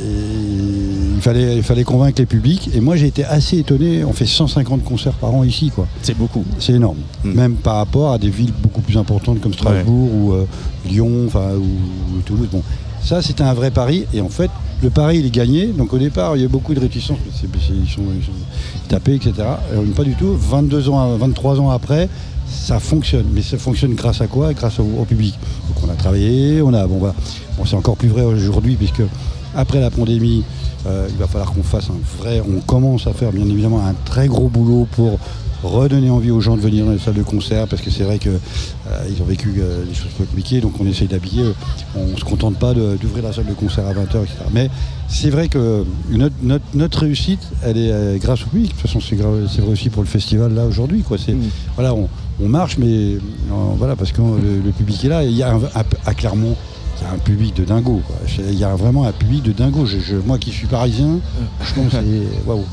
il, 1.16 1.20
fallait, 1.20 1.57
il 1.57 1.62
fallait 1.62 1.85
convaincre 1.85 2.20
les 2.20 2.27
publics. 2.27 2.70
Et 2.74 2.81
moi 2.81 2.97
j'ai 2.97 3.07
été 3.07 3.24
assez 3.24 3.59
étonné. 3.59 4.05
On 4.05 4.12
fait 4.12 4.27
150 4.27 4.85
concerts 4.85 5.15
par 5.15 5.35
an 5.35 5.44
ici, 5.44 5.70
quoi. 5.74 5.86
C'est 6.02 6.16
beaucoup. 6.16 6.44
C'est 6.59 6.73
énorme. 6.73 6.98
Mm. 7.24 7.32
Même 7.32 7.55
par 7.55 7.77
rapport 7.77 8.12
à 8.12 8.19
des 8.19 8.31
villes 8.31 8.52
beaucoup 8.62 8.81
plus 8.81 8.97
importantes 8.97 9.40
comme 9.40 9.52
Strasbourg 9.52 10.11
ou 10.15 10.32
euh, 10.32 10.47
Lyon, 10.89 11.27
enfin 11.27 11.51
ou, 11.55 12.16
ou 12.16 12.20
Toulouse. 12.24 12.48
Bon, 12.51 12.62
ça 13.02 13.23
c'était 13.23 13.44
un 13.44 13.55
vrai 13.55 13.70
pari. 13.70 14.07
Et 14.15 14.20
en 14.20 14.31
fait, 14.31 14.51
le 14.82 14.90
pari 14.90 15.19
il 15.19 15.27
est 15.27 15.35
gagné. 15.35 15.66
Donc 15.66 15.93
au 15.93 15.98
départ, 15.98 16.36
il 16.36 16.43
y 16.43 16.44
a 16.44 16.48
beaucoup 16.48 16.73
de 16.73 16.81
réticences. 16.81 17.19
Ils, 17.43 17.90
sont, 17.90 18.02
ils 18.19 18.24
sont 18.24 18.32
tapés, 18.89 19.15
etc. 19.15 19.32
Pas 19.94 20.05
du 20.05 20.15
tout. 20.15 20.35
22 20.35 20.89
ans, 20.89 21.16
23 21.16 21.61
ans 21.61 21.70
après. 21.70 22.09
Ça 22.51 22.78
fonctionne, 22.81 23.27
mais 23.32 23.43
ça 23.43 23.59
fonctionne 23.59 23.94
grâce 23.94 24.20
à 24.20 24.27
quoi? 24.27 24.52
Grâce 24.52 24.78
au, 24.81 24.85
au 25.01 25.05
public. 25.05 25.35
Donc 25.68 25.85
on 25.89 25.90
a 25.90 25.94
travaillé, 25.94 26.60
on 26.62 26.74
a 26.74 26.86
bon 26.86 26.98
bah 26.98 27.14
bon, 27.56 27.64
c'est 27.64 27.77
encore 27.77 27.97
plus 27.97 28.09
vrai 28.09 28.22
aujourd'hui 28.24 28.77
puisque 28.77 29.02
après 29.55 29.81
la 29.81 29.90
pandémie, 29.90 30.44
euh, 30.86 31.06
il 31.10 31.16
va 31.16 31.27
falloir 31.27 31.52
qu'on 31.52 31.62
fasse 31.62 31.89
un 31.90 32.18
vrai, 32.22 32.40
on 32.40 32.60
commence 32.60 33.06
à 33.06 33.12
faire 33.12 33.32
bien 33.32 33.44
évidemment 33.48 33.85
un 33.85 33.94
très 34.05 34.28
gros 34.28 34.48
boulot 34.48 34.86
pour 34.93 35.18
redonner 35.62 36.09
envie 36.09 36.31
aux 36.31 36.40
gens 36.40 36.56
de 36.56 36.62
venir 36.62 36.86
dans 36.86 36.93
les 36.93 36.98
salles 36.98 37.14
de 37.14 37.22
concert 37.22 37.66
parce 37.68 37.82
que 37.82 37.90
c'est 37.90 38.02
vrai 38.05 38.18
qu'ils 38.18 38.31
ont 39.20 39.24
vécu 39.27 39.56
euh, 39.59 39.85
des 39.85 39.93
choses 39.94 40.09
compliquées 40.16 40.60
donc 40.62 40.72
on 40.81 40.86
essaye 40.86 41.06
d'habiller, 41.09 41.43
euh, 41.43 41.52
on 41.97 42.16
se 42.16 42.24
contente 42.24 42.56
pas 42.56 42.72
d'ouvrir 42.72 43.24
la 43.24 43.32
salle 43.32 43.47
de 43.47 43.52
concert 43.52 43.86
à 43.86 43.93
20h, 43.93 44.22
etc. 44.22 44.36
Mais 44.55 44.70
c'est 45.09 45.28
vrai 45.31 45.48
que 45.48 45.85
notre, 46.10 46.35
notre- 46.43 46.64
notre 46.74 47.01
réussite, 47.01 47.40
elle 47.62 47.77
est 47.77 47.93
euh, 47.93 48.16
grâce 48.18 48.43
au 48.43 48.47
public. 48.47 48.68
De 48.68 48.72
toute 48.72 48.81
façon, 48.81 49.01
c'est 49.01 49.16
vrai 49.16 49.72
aussi 49.72 49.90
pour 49.90 50.02
le 50.02 50.09
festival 50.09 50.55
là 50.55 50.64
aujourd'hui. 50.64 51.02
quoi. 51.02 51.18
C'est 51.18 51.36
Voilà, 51.74 51.93
on, 51.94 52.09
on 52.42 52.48
marche, 52.48 52.78
mais 52.78 52.86
euh, 52.86 53.18
voilà, 53.76 53.96
parce 53.96 54.12
que 54.12 54.20
le, 54.20 54.60
le 54.64 54.70
public 54.72 55.04
est 55.04 55.08
là. 55.08 55.24
Il 55.24 55.32
y 55.36 55.42
a 55.42 55.52
un- 55.52 55.62
un- 55.62 55.84
à 56.06 56.14
Clermont, 56.14 56.56
il 57.00 57.04
y 57.04 57.06
a 57.06 57.12
un 57.12 57.18
public 57.18 57.54
de 57.56 57.64
dingo. 57.64 58.00
Il 58.38 58.54
y 58.58 58.64
a 58.64 58.74
vraiment 58.74 59.04
un 59.06 59.12
public 59.12 59.42
de 59.42 59.52
dingo. 59.52 59.86
Je- 59.86 59.98
je- 59.98 60.16
moi 60.16 60.38
qui 60.38 60.50
suis 60.50 60.66
parisien, 60.66 61.18
je 61.64 61.74
pense 61.74 61.86
que 61.92 61.96
c'est 61.96 62.46
waouh. 62.48 62.64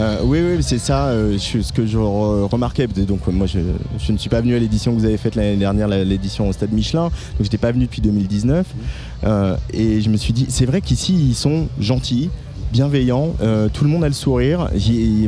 Euh, 0.00 0.20
oui, 0.24 0.38
oui, 0.40 0.62
c'est 0.62 0.78
ça, 0.78 1.06
euh, 1.08 1.36
je- 1.38 1.60
ce 1.60 1.72
que 1.72 1.84
je 1.86 1.98
re- 1.98 2.48
remarquais. 2.48 2.86
Donc, 2.86 3.20
euh, 3.28 3.30
moi, 3.32 3.46
je, 3.46 3.58
je 3.98 4.12
ne 4.12 4.16
suis 4.18 4.30
pas 4.30 4.40
venu 4.40 4.54
à 4.54 4.58
l'édition 4.58 4.92
que 4.94 4.98
vous 4.98 5.04
avez 5.04 5.18
faite 5.18 5.34
l'année 5.34 5.56
dernière, 5.56 5.86
l'édition 5.88 6.48
au 6.48 6.52
Stade 6.52 6.72
Michelin. 6.72 7.04
Donc, 7.04 7.12
j'étais 7.42 7.58
pas 7.58 7.72
venu 7.72 7.84
depuis 7.84 8.00
2019. 8.00 8.66
Euh, 9.24 9.56
et 9.72 10.00
je 10.00 10.08
me 10.08 10.16
suis 10.16 10.32
dit, 10.32 10.46
c'est 10.48 10.64
vrai 10.66 10.80
qu'ici, 10.80 11.12
ils 11.14 11.34
sont 11.34 11.66
gentils, 11.78 12.30
bienveillants. 12.72 13.34
euh, 13.42 13.68
tout 13.72 13.84
le 13.84 13.90
monde 13.90 14.02
a 14.02 14.08
le 14.08 14.14
sourire. 14.14 14.68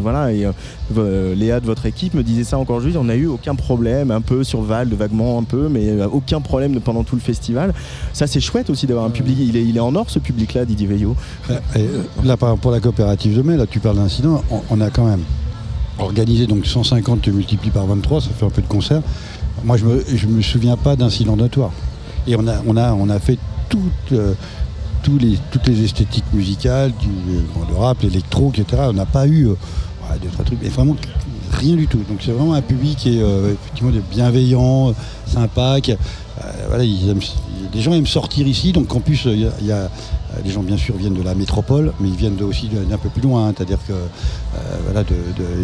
Voilà, 0.01 0.33
et, 0.33 0.47
euh, 0.47 0.53
euh, 0.97 1.35
Léa 1.35 1.61
de 1.61 1.67
votre 1.67 1.87
équipe 1.87 2.15
me 2.15 2.23
disait 2.23 2.43
ça 2.45 2.59
encore 2.59 2.77
aujourd'hui. 2.77 2.97
On 2.99 3.05
n'a 3.05 3.15
eu 3.15 3.27
aucun 3.27 3.55
problème, 3.55 4.11
un 4.11 4.21
peu 4.23 4.43
sur 4.45 4.63
Val, 4.63 4.89
de 4.89 4.97
vaguement 4.97 5.39
un 5.39 5.45
peu, 5.45 5.69
mais 5.69 6.03
aucun 6.05 6.41
problème 6.41 6.81
pendant 6.81 7.05
tout 7.05 7.15
le 7.17 7.21
festival. 7.21 7.75
Ça, 8.13 8.27
c'est 8.27 8.41
chouette 8.41 8.71
aussi 8.71 8.87
d'avoir 8.87 9.05
un 9.05 9.11
public. 9.11 9.37
Il 9.41 9.57
est, 9.57 9.63
il 9.65 9.77
est 9.77 9.81
en 9.81 9.95
or, 9.95 10.09
ce 10.09 10.19
public-là, 10.19 10.65
Didier 10.65 10.87
Veillot. 10.87 11.15
Euh, 11.51 12.03
là, 12.25 12.37
pour 12.37 12.71
la 12.71 12.81
coopérative 12.81 13.37
de 13.37 13.43
mai, 13.43 13.57
là, 13.57 13.67
tu 13.67 13.79
parles 13.79 13.97
d'incident, 13.97 14.43
on, 14.51 14.61
on 14.71 14.81
a 14.81 14.91
quand 14.91 15.05
même 15.05 15.23
organisé 15.99 16.47
donc 16.47 16.67
150, 16.67 17.23
tu 17.23 17.31
multiplies 17.31 17.71
par 17.71 17.87
23, 17.87 18.23
ça 18.23 18.31
fait 18.37 18.47
un 18.47 18.51
peu 18.51 18.63
de 18.63 18.67
concert. 18.67 19.03
Moi, 19.65 19.77
je 19.77 19.85
me, 19.85 20.05
je 20.15 20.27
me 20.27 20.43
souviens 20.43 20.77
pas 20.77 20.97
d'incident 20.97 21.37
notoire. 21.37 21.71
Et 22.27 22.37
on 22.37 22.47
a, 22.49 22.55
on 22.67 22.77
a, 22.77 22.93
on 22.95 23.09
a 23.11 23.19
fait 23.19 23.39
toutes, 23.69 24.13
euh, 24.13 24.33
toutes 25.05 25.67
les 25.67 25.85
esthétiques 25.85 26.25
musicales, 26.33 26.93
du, 27.01 27.09
le 27.71 27.77
rap, 27.77 28.03
l'électro, 28.03 28.53
etc. 28.57 28.83
On 28.89 28.93
n'a 28.95 29.07
pas 29.07 29.27
eu 29.27 29.47
euh, 29.49 29.51
ouais, 29.51 30.19
deux, 30.23 30.29
trois 30.29 30.45
trucs, 30.45 30.59
mais 30.63 30.69
vraiment 30.71 30.97
rien 31.53 31.77
du 31.77 31.87
tout. 31.87 31.99
Donc 32.09 32.19
c'est 32.25 32.33
vraiment 32.33 32.55
un 32.55 32.63
public 32.63 32.97
qui 32.97 33.19
est 33.19 33.23
euh, 33.23 33.53
effectivement 33.53 33.93
bienveillant, 34.11 34.89
euh, 34.91 34.93
sympa. 35.27 35.81
qui- 35.81 35.93
euh, 35.93 35.97
voilà, 36.69 36.83
les 36.85 37.81
gens 37.81 37.93
aiment 37.93 38.07
sortir 38.07 38.47
ici, 38.47 38.73
donc 38.73 38.93
en 38.95 39.01
plus 39.01 39.23
il 39.27 39.41
y 39.41 39.47
a- 39.47 39.53
y 39.63 39.71
euh, 39.71 39.87
les 40.45 40.51
gens 40.51 40.63
bien 40.65 40.77
sûr 40.77 40.97
viennent 40.97 41.15
de 41.15 41.23
la 41.23 41.35
métropole, 41.37 41.93
mais 42.01 42.09
ils 42.09 42.17
viennent 42.17 42.41
aussi 42.43 42.69
d'un 42.69 42.99
peu 42.99 43.09
plus 43.09 43.23
loin, 43.23 43.49
hein. 43.49 43.55
c'est-à-dire 43.57 43.79
que 43.87 43.93
euh, 43.93 44.07
voilà, 44.85 45.05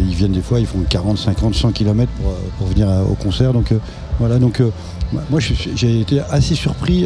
ils 0.07 0.15
viennent 0.15 0.31
des 0.31 0.41
fois, 0.41 0.59
ils 0.61 0.65
font 0.65 0.79
40, 0.89 1.17
50, 1.17 1.55
100 1.55 1.71
km 1.73 2.09
pour, 2.21 2.31
euh, 2.31 2.35
pour 2.57 2.67
venir 2.67 2.87
au 3.09 3.15
concert. 3.15 3.51
Donc 3.51 3.71
euh, 3.73 3.79
voilà, 4.19 4.39
donc 4.39 4.61
euh, 4.61 4.69
moi 5.29 5.39
j'ai 5.41 5.99
été 5.99 6.21
assez 6.29 6.55
surpris 6.55 7.05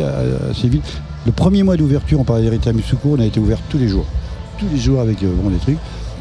ces 0.62 0.68
villes. 0.70 0.82
Le 1.26 1.31
premier 1.31 1.64
mois 1.64 1.76
d'ouverture, 1.76 2.19
on 2.19 2.23
parlait 2.23 2.43
d'Héritage 2.43 2.76
Secours, 2.88 3.15
on 3.18 3.19
a 3.19 3.26
été 3.26 3.39
ouvert 3.39 3.57
tous 3.69 3.80
les 3.80 3.88
jours, 3.88 4.06
tous 4.60 4.68
les 4.72 4.77
jours 4.77 5.02
avec 5.02 5.23
euh, 5.23 5.49
des 5.49 5.57
trucs. 5.57 5.77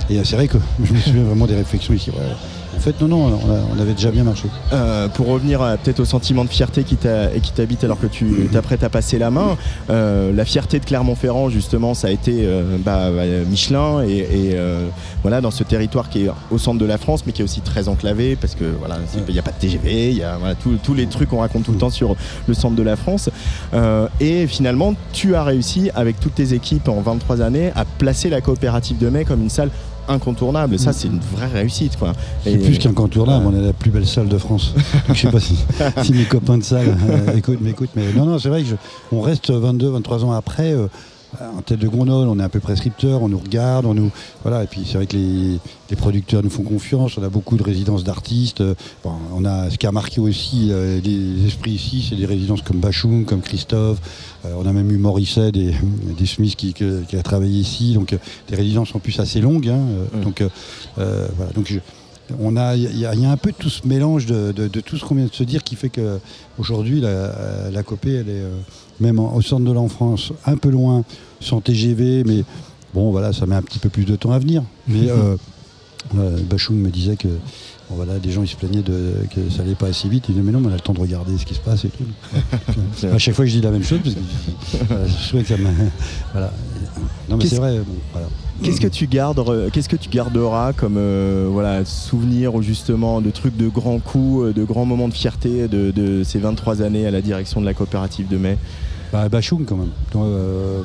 Et 0.09 0.19
euh, 0.19 0.25
c'est 0.25 0.37
vrai 0.37 0.49
que 0.49 0.57
je 0.83 0.93
me 0.95 0.99
souviens 0.99 1.25
vraiment 1.25 1.47
des 1.47 1.57
réflexions 1.57 1.93
ici. 1.93 2.11
En 2.77 2.81
fait, 2.81 3.01
non, 3.01 3.09
non, 3.09 3.41
on, 3.47 3.51
a- 3.51 3.61
on 3.77 3.81
avait 3.81 3.93
déjà 3.95 4.11
bien 4.11 4.25
marché. 4.25 4.49
Euh, 4.73 5.09
pour 5.09 5.27
revenir 5.29 5.63
euh, 5.63 5.77
peut-être 5.83 6.01
au 6.01 6.05
sentiment 6.05 6.45
de 6.45 6.51
fierté 6.51 6.85
qui 6.85 6.97
t'habite 6.97 7.85
alors 7.85 7.99
que 8.01 8.07
tu 8.07 8.49
t'apprêtes 8.53 8.85
à 8.85 8.89
passer 8.89 9.19
la 9.19 9.31
main, 9.31 9.57
euh, 9.91 10.33
la 10.33 10.45
fierté 10.45 10.79
de 10.81 10.85
Clermont-Ferrand 10.85 11.49
justement 11.51 11.95
ça 11.95 12.09
a 12.09 12.11
été 12.11 12.41
euh, 12.45 12.77
bah, 12.85 13.11
bah, 13.15 13.23
Michelin 13.49 14.03
et, 14.07 14.19
et, 14.19 14.57
voilà 15.23 15.41
dans 15.41 15.51
ce 15.51 15.65
territoire 15.65 16.09
qui 16.09 16.25
est 16.27 16.31
au 16.51 16.59
centre 16.59 16.79
de 16.79 16.85
la 16.85 16.99
France 16.99 17.23
mais 17.27 17.33
qui 17.33 17.41
est 17.43 17.45
aussi 17.45 17.61
très 17.61 17.89
enclavé 17.89 18.37
parce 18.37 18.55
que 18.55 18.65
voilà 18.79 18.97
il 19.27 19.33
n'y 19.33 19.39
a 19.39 19.43
pas 19.43 19.53
de 19.53 19.57
TGV, 19.59 20.11
il 20.11 20.17
y 20.17 20.23
a 20.23 20.37
voilà, 20.39 20.55
tous- 20.55 20.95
les 20.95 21.07
trucs 21.07 21.29
qu'on 21.31 21.41
raconte 21.41 21.65
tout 21.65 21.73
le 21.73 21.79
temps 21.79 21.91
sur 21.91 22.15
le 22.47 22.55
centre 22.55 22.77
de 22.77 22.83
la 22.83 22.97
France. 22.97 23.31
Et 24.21 24.47
finalement 24.47 24.95
tu 25.13 25.35
as 25.35 25.43
réussi 25.45 25.91
avec 25.95 26.21
toutes 26.21 26.35
tes 26.37 26.53
équipes 26.55 26.89
en 26.89 27.01
23 27.01 27.41
années 27.43 27.73
à 27.75 27.85
placer 27.85 28.29
la 28.29 28.41
coopérative 28.41 28.99
de 28.99 29.09
mai 29.09 29.25
comme 29.25 29.43
une 29.43 29.51
salle 29.51 29.71
incontournable 30.09 30.79
ça 30.79 30.93
c'est 30.93 31.09
une 31.09 31.21
vraie 31.21 31.47
réussite 31.47 31.97
quoi 31.97 32.13
C'est 32.45 32.53
Et- 32.53 32.59
plus 32.59 32.79
qu'incontournable, 32.79 33.47
on 33.47 33.55
est 33.59 33.65
la 33.67 33.73
plus 33.73 33.91
belle 33.91 34.07
salle 34.07 34.29
de 34.29 34.39
France. 34.39 34.73
Donc, 35.09 35.17
je 35.17 35.21
sais 35.23 35.31
pas 35.31 35.41
si, 35.41 35.57
si 36.03 36.13
mes 36.13 36.25
copains 36.25 36.59
de 36.59 36.63
salle 36.65 36.97
euh, 37.09 37.37
écoutent, 37.37 37.61
m'écoutent, 37.61 37.91
mais 37.97 38.13
non, 38.13 38.25
non, 38.27 38.39
c'est 38.39 38.49
vrai 38.49 38.63
que 38.63 38.69
je- 38.69 38.75
on 39.13 39.21
reste 39.21 39.51
22, 39.51 39.89
23 39.91 40.25
ans 40.25 40.33
après. 40.33 40.73
En 41.57 41.63
tête 41.63 41.79
de 41.81 41.89
gondole, 41.89 42.29
on 42.29 42.39
est 42.39 42.43
un 42.43 42.49
peu 42.49 42.61
prescripteur, 42.61 43.23
on 43.23 43.29
nous 43.29 43.39
regarde, 43.39 43.87
on 43.87 43.95
nous 43.95 44.11
voilà. 44.43 44.63
Et 44.65 44.67
puis 44.67 44.83
c'est 44.87 44.95
vrai 44.97 45.07
que 45.07 45.17
les, 45.17 45.59
les 45.91 45.97
producteurs 45.97 46.43
nous 46.43 46.51
font 46.51 46.63
confiance. 46.63 47.17
On 47.19 47.23
a 47.23 47.29
beaucoup 47.29 47.57
de 47.57 47.63
résidences 47.63 48.05
d'artistes. 48.05 48.61
euh, 48.61 48.75
bon, 49.03 49.13
on 49.35 49.45
a 49.45 49.71
ce 49.71 49.79
qui 49.79 49.87
a 49.87 49.93
marqué 49.93 50.21
aussi 50.21 50.69
euh, 50.71 51.01
les 51.03 51.47
esprits 51.47 51.73
ici, 51.73 52.07
c'est 52.09 52.17
des 52.17 52.27
résidences 52.27 52.63
comme 52.63 52.79
Bachoum, 52.81 53.25
comme 53.25 53.41
Christophe. 53.41 53.99
Euh, 54.45 54.55
on 54.59 54.67
a 54.67 54.73
même 54.73 54.91
eu 54.91 54.99
Morisset 54.99 55.53
des, 55.53 55.75
des 56.19 56.27
Smiths 56.27 56.57
qui, 56.57 56.75
a 57.17 57.23
travaillé 57.23 57.59
ici. 57.61 57.95
Donc 57.95 58.15
des 58.49 58.57
résidences 58.57 58.95
en 58.95 58.99
plus 58.99 59.19
assez 59.21 59.41
longues. 59.41 59.69
hein, 59.69 59.81
Donc 60.23 60.41
euh, 60.41 60.49
voilà. 61.37 61.53
Donc 61.53 61.67
je- 61.69 61.81
on 62.41 62.57
a, 62.57 62.75
il 62.75 62.99
y, 62.99 63.05
a- 63.05 63.15
il 63.15 63.21
y 63.21 63.27
a 63.27 63.31
un 63.31 63.37
peu 63.37 63.53
tout 63.53 63.69
ce 63.69 63.87
mélange 63.87 64.25
de, 64.25 64.51
de- 64.53 64.67
de 64.69 64.81
tout 64.81 64.97
ce 64.97 65.05
qu'on 65.05 65.15
vient 65.15 65.27
de 65.27 65.35
se 65.35 65.45
dire 65.45 65.63
qui 65.63 65.77
fait 65.77 65.91
que 65.91 66.19
aujourd'hui 66.59 67.01
la, 67.03 67.71
la 67.71 67.83
Copé, 67.83 68.13
elle 68.15 68.29
est 68.31 68.43
même 69.01 69.19
en- 69.19 69.35
au 69.35 69.43
centre 69.43 69.65
de 69.65 69.73
l'enfance, 69.73 70.33
un 70.47 70.57
peu 70.57 70.71
loin, 70.71 71.05
sans 71.41 71.61
TGV, 71.61 72.25
mais 72.25 72.45
bon 72.95 73.11
voilà, 73.11 73.33
ça 73.33 73.47
met 73.47 73.57
un 73.57 73.63
petit 73.63 73.79
peu 73.79 73.89
plus 73.89 74.05
de 74.05 74.17
temps 74.17 74.33
à 74.33 74.39
venir. 74.39 74.63
Mais 74.89 75.09
euh, 75.11 75.37
euh, 76.19 76.39
Bachoum 76.49 76.77
me 76.77 76.91
disait 76.91 77.17
que 77.17 77.29
bon, 77.29 77.97
voilà, 77.97 78.19
des 78.19 78.31
gens 78.31 78.43
ils 78.43 78.49
se 78.49 78.57
plaignaient 78.57 78.83
de, 78.83 79.15
que 79.35 79.51
ça 79.51 79.63
allait 79.63 79.75
pas 79.75 79.87
assez 79.89 80.09
vite. 80.09 80.25
Il 80.29 80.33
disait 80.35 80.45
mais 80.45 80.53
non, 80.53 80.61
mais 80.61 80.69
on 80.69 80.73
a 80.73 80.75
le 80.75 80.81
temps 80.81 80.93
de 80.95 81.01
regarder 81.01 81.37
ce 81.39 81.45
qui 81.47 81.55
se 81.55 81.61
passe 81.61 81.85
et 81.85 81.89
tout. 81.91 83.07
À 83.09 83.19
chaque 83.19 83.35
fois 83.35 83.47
je 83.47 83.53
dis 83.53 83.61
la 83.61 83.71
même 83.71 83.83
chose 83.85 84.01
parce 84.03 84.15
que 84.15 84.85
voilà, 84.89 85.07
je 85.07 85.29
trouvais 85.29 85.43
que 85.43 85.49
ça 85.49 85.57
me 85.57 85.65
voilà. 86.33 86.53
Non 87.29 87.37
mais 87.37 87.47
c'est 87.47 87.57
vrai. 87.57 87.79
bon, 87.79 87.95
voilà. 88.13 88.29
Qu'est-ce 88.63 88.81
que 88.81 88.87
tu 88.87 89.07
gardes, 89.07 89.71
qu'est-ce 89.73 89.89
que 89.89 89.97
tu 89.97 90.09
garderas 90.09 90.73
comme 90.73 90.97
euh, 90.97 91.49
voilà 91.51 91.85
souvenir 91.85 92.55
ou 92.55 92.63
justement 92.63 93.21
de 93.21 93.31
trucs 93.31 93.57
de 93.57 93.69
grands 93.69 93.99
coups, 93.99 94.47
euh, 94.47 94.53
de 94.53 94.63
grands 94.65 94.85
moments 94.85 95.09
de 95.09 95.15
fierté 95.15 95.67
de, 95.67 96.23
ces 96.25 96.39
23 96.39 96.83
années 96.83 97.07
à 97.07 97.11
la 97.11 97.21
direction 97.21 97.61
de 97.61 97.67
la 97.67 97.75
coopérative 97.75 98.29
de 98.29 98.37
mai? 98.37 98.57
Bah, 99.13 99.29
Bachoum 99.29 99.65
quand 99.65 99.77
même. 99.77 99.91
Euh, 100.15 100.83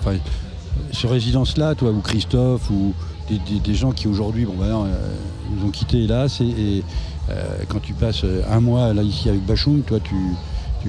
ce 0.91 1.07
résidence-là, 1.07 1.75
toi, 1.75 1.91
ou 1.91 2.01
Christophe, 2.01 2.69
ou 2.71 2.93
des, 3.29 3.75
gens 3.75 3.91
qui 3.91 4.07
aujourd'hui, 4.07 4.45
bon, 4.45 4.55
bah, 4.57 4.87
nous 5.51 5.67
ont 5.67 5.71
quittés 5.71 6.03
hélas, 6.03 6.41
et, 6.41 6.83
quand 7.67 7.79
tu 7.79 7.93
passes 7.93 8.25
un 8.49 8.59
mois 8.59 8.91
là 8.93 9.03
ici 9.03 9.29
avec 9.29 9.45
Bachoum, 9.45 9.81
toi, 9.81 9.99
tu, 9.99 10.15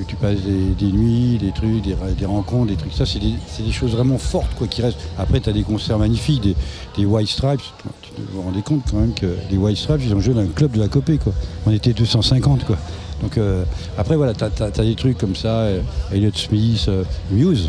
tu, 0.06 0.16
passes 0.16 0.40
des, 0.40 0.92
nuits, 0.92 1.38
des 1.38 1.52
trucs, 1.52 1.82
des, 1.82 1.96
des 2.16 2.26
rencontres, 2.26 2.68
des 2.68 2.76
trucs. 2.76 2.92
Ça, 2.92 3.06
c'est 3.06 3.18
des, 3.18 3.34
des 3.58 3.72
choses 3.72 3.92
vraiment 3.92 4.18
fortes 4.18 4.54
quoi, 4.56 4.66
qui 4.66 4.82
restent. 4.82 4.98
Après, 5.18 5.40
tu 5.40 5.50
as 5.50 5.52
des 5.52 5.62
concerts 5.62 5.98
magnifiques, 5.98 6.42
des, 6.42 6.56
des 6.96 7.04
White 7.04 7.28
Stripes. 7.28 7.60
Tu 8.02 8.10
te 8.10 8.32
vous 8.32 8.42
rendez 8.42 8.62
compte 8.62 8.82
quand 8.90 8.98
même 8.98 9.14
que 9.14 9.36
les 9.50 9.56
White 9.56 9.78
Stripes, 9.78 10.02
ils 10.04 10.14
ont 10.14 10.20
joué 10.20 10.34
dans 10.34 10.42
le 10.42 10.48
club 10.48 10.72
de 10.72 10.80
la 10.80 10.88
Copée. 10.88 11.18
Quoi. 11.18 11.32
On 11.66 11.72
était 11.72 11.92
250. 11.92 12.64
Quoi. 12.64 12.76
Donc 13.22 13.38
euh, 13.38 13.64
après, 13.98 14.16
voilà, 14.16 14.32
tu 14.34 14.44
as, 14.44 14.70
des 14.70 14.94
trucs 14.94 15.18
comme 15.18 15.36
ça, 15.36 15.60
euh, 15.60 15.80
Elliott 16.12 16.36
Smith, 16.36 16.86
euh, 16.88 17.04
Muse. 17.30 17.68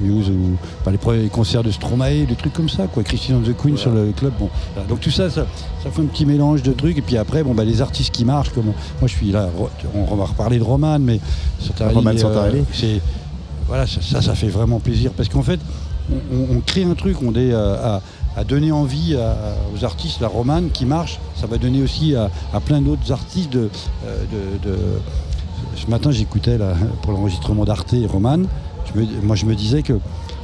Muse 0.00 0.28
ou 0.28 0.56
enfin, 0.80 0.90
les 0.90 0.98
premiers 0.98 1.28
concerts 1.28 1.62
de 1.62 1.70
Stromae, 1.70 2.26
des 2.26 2.34
trucs 2.36 2.52
comme 2.52 2.68
ça, 2.68 2.86
quoi. 2.86 3.02
Christine 3.02 3.36
and 3.36 3.40
the 3.42 3.56
Queen 3.56 3.76
sur 3.76 3.90
le 3.90 4.12
club. 4.12 4.32
Bon, 4.38 4.48
voilà. 4.74 4.88
Donc 4.88 5.00
tout 5.00 5.10
ça, 5.10 5.30
ça, 5.30 5.46
ça 5.82 5.90
fait 5.90 6.02
un 6.02 6.06
petit 6.06 6.26
mélange 6.26 6.62
de 6.62 6.72
trucs. 6.72 6.98
Et 6.98 7.02
puis 7.02 7.16
après, 7.16 7.42
bon, 7.42 7.54
bah, 7.54 7.64
les 7.64 7.80
artistes 7.80 8.12
qui 8.14 8.24
marchent, 8.24 8.50
comme 8.50 8.66
moi 8.66 8.74
je 9.06 9.12
suis 9.14 9.30
là, 9.32 9.48
on, 9.94 10.14
va 10.16 10.24
reparler 10.24 10.58
de 10.58 10.64
Roman, 10.64 10.98
mais 10.98 11.20
Santarelli, 11.60 11.96
Roman 11.96 12.10
euh, 12.10 12.62
c'est 12.72 13.00
voilà, 13.68 13.86
ça, 13.86 14.00
ça, 14.00 14.22
ça 14.22 14.34
fait 14.34 14.48
vraiment 14.48 14.78
plaisir 14.78 15.10
parce 15.16 15.28
qu'en 15.28 15.42
fait, 15.42 15.58
on, 16.32 16.60
crée 16.60 16.84
un 16.84 16.94
truc, 16.94 17.16
on 17.22 17.32
est 17.34 17.52
euh, 17.52 17.74
à, 17.96 18.00
à 18.36 18.44
donner 18.44 18.70
envie 18.70 19.16
à- 19.16 19.56
aux 19.74 19.84
artistes, 19.84 20.20
la 20.20 20.28
romane 20.28 20.70
qui 20.70 20.84
marche, 20.86 21.18
ça 21.34 21.46
va 21.48 21.58
donner 21.58 21.82
aussi 21.82 22.14
à, 22.14 22.30
à 22.52 22.60
plein 22.60 22.80
d'autres 22.80 23.10
artistes 23.10 23.50
de, 23.50 23.68
euh, 24.06 24.22
de- 24.62 24.70
de- 24.70 24.78
Ce 25.76 25.90
matin, 25.90 26.10
j'écoutais 26.12 26.58
pour 27.02 27.12
l'enregistrement 27.12 27.64
d'Arte 27.64 27.92
et 27.94 28.06
Romane. 28.06 28.46
Moi, 29.22 29.36
je 29.36 29.46
me 29.46 29.54
disais 29.54 29.82
que 29.82 29.94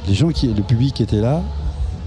les 0.07 0.13
gens 0.13 0.29
qui, 0.29 0.47
le 0.47 0.61
public 0.63 0.99
était 1.01 1.21
là, 1.21 1.41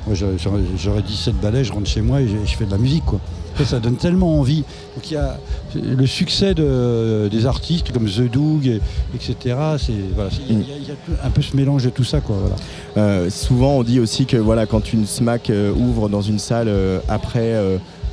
moi, 0.06 0.14
j'aurais- 0.14 0.62
j'aurais 0.78 1.02
17 1.02 1.34
balais, 1.40 1.64
je 1.64 1.72
rentre 1.72 1.88
chez 1.88 2.00
moi 2.00 2.20
et 2.20 2.28
je, 2.28 2.56
fais 2.56 2.64
de 2.66 2.70
la 2.70 2.78
musique, 2.78 3.04
quoi. 3.04 3.18
Ça 3.64 3.80
donne 3.80 3.96
tellement 3.96 4.38
envie. 4.38 4.64
Donc 4.94 5.10
il 5.10 5.14
y 5.14 5.16
a 5.16 5.38
le 5.74 6.06
succès 6.06 6.52
de- 6.52 7.26
des 7.30 7.46
artistes 7.46 7.90
comme 7.90 8.04
The 8.04 8.30
Doug, 8.30 8.66
et- 8.66 8.80
etc. 9.14 9.56
Voilà, 10.14 10.28
il 10.48 10.58
y, 10.58 10.62
a- 10.90 11.26
un 11.26 11.30
peu 11.30 11.40
ce 11.40 11.56
mélange 11.56 11.82
de 11.84 11.88
tout 11.90 12.04
ça, 12.04 12.20
quoi. 12.20 12.36
Euh, 12.98 13.30
souvent, 13.30 13.72
on 13.78 13.82
dit 13.82 13.98
aussi 13.98 14.26
que 14.26 14.36
voilà, 14.36 14.66
quand 14.66 14.92
une 14.92 15.06
SMAC 15.06 15.48
euh, 15.48 15.72
ouvre 15.72 16.10
dans 16.10 16.20
une 16.20 16.38
salle, 16.38 16.68
euh, 16.68 16.98
après, 17.08 17.54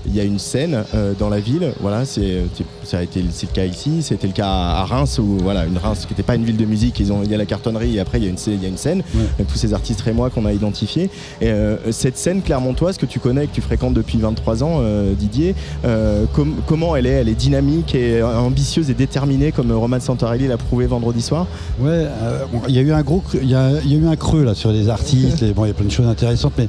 il 0.05 0.15
y 0.15 0.19
a 0.19 0.23
une 0.23 0.39
scène 0.39 0.83
euh, 0.95 1.13
dans 1.17 1.29
la 1.29 1.39
ville. 1.39 1.71
Voilà, 1.81 2.05
c'est 2.05 2.43
c'est- 2.55 2.63
ça 2.83 2.97
a 2.99 3.03
été 3.03 3.23
c'est 3.31 3.47
le 3.49 3.53
cas 3.55 3.65
ici. 3.65 4.01
C'était 4.01 4.27
le 4.27 4.33
cas 4.33 4.47
à 4.47 4.83
Reims 4.85 5.19
où 5.19 5.37
voilà, 5.41 5.65
une 5.65 5.77
Reims 5.77 6.05
qui 6.05 6.13
n'était 6.13 6.23
pas 6.23 6.35
une 6.35 6.43
ville 6.43 6.57
de 6.57 6.65
musique. 6.65 6.99
Ils 6.99 7.11
ont 7.13 7.21
il 7.23 7.31
y 7.31 7.33
a 7.33 7.37
la 7.37 7.45
cartonnerie 7.45 7.95
et 7.95 7.99
après 7.99 8.19
il 8.19 8.23
y 8.25 8.27
a 8.27 8.29
une 8.29 8.37
il 8.47 8.61
y 8.61 8.65
a 8.65 8.69
une 8.69 8.77
scène. 8.77 9.03
avec 9.35 9.47
tous 9.47 9.57
ces 9.57 9.73
artistes 9.73 10.01
rémois 10.01 10.29
qu'on 10.29 10.45
a 10.45 10.53
identifiés. 10.53 11.09
Et 11.41 11.47
euh, 11.49 11.91
cette 11.91 12.17
scène 12.17 12.41
clermontoise 12.41 12.97
que 12.97 13.05
tu 13.05 13.19
connais, 13.19 13.47
que 13.47 13.53
tu 13.53 13.61
fréquentes 13.61 13.93
depuis 13.93 14.17
23 14.17 14.63
ans, 14.63 14.79
euh, 14.81 15.13
Didier, 15.13 15.55
euh, 15.85 16.25
com- 16.33 16.55
comment 16.67 16.95
elle 16.95 17.05
est? 17.05 17.09
Elle 17.21 17.29
est 17.29 17.35
dynamique 17.35 17.95
et 17.95 18.21
euh, 18.21 18.37
ambitieuse 18.37 18.89
et 18.89 18.93
déterminée 18.93 19.51
comme 19.51 19.71
Roman 19.71 19.99
Santarelli 19.99 20.47
l'a 20.47 20.57
prouvé 20.57 20.85
vendredi 20.85 21.21
soir? 21.21 21.47
Ouais, 21.79 21.89
euh, 21.91 22.43
bon, 22.51 22.61
il 22.67 22.75
y 22.75 22.79
a 22.79 22.81
eu 22.81 22.91
un 22.91 23.01
gros, 23.01 23.19
creux- 23.21 23.39
il 23.41 23.47
y 23.47 23.51
y 23.51 23.55
a 23.55 23.79
eu 23.97 24.07
un 24.07 24.15
creux 24.15 24.43
là 24.43 24.53
sur 24.55 24.71
les 24.71 24.89
artistes. 24.89 25.41
et 25.43 25.53
bon, 25.53 25.65
il 25.65 25.69
y 25.69 25.71
a 25.71 25.73
plein 25.73 25.85
de 25.85 25.91
choses 25.91 26.07
intéressantes, 26.07 26.53
mais 26.57 26.65
euh, 26.65 26.67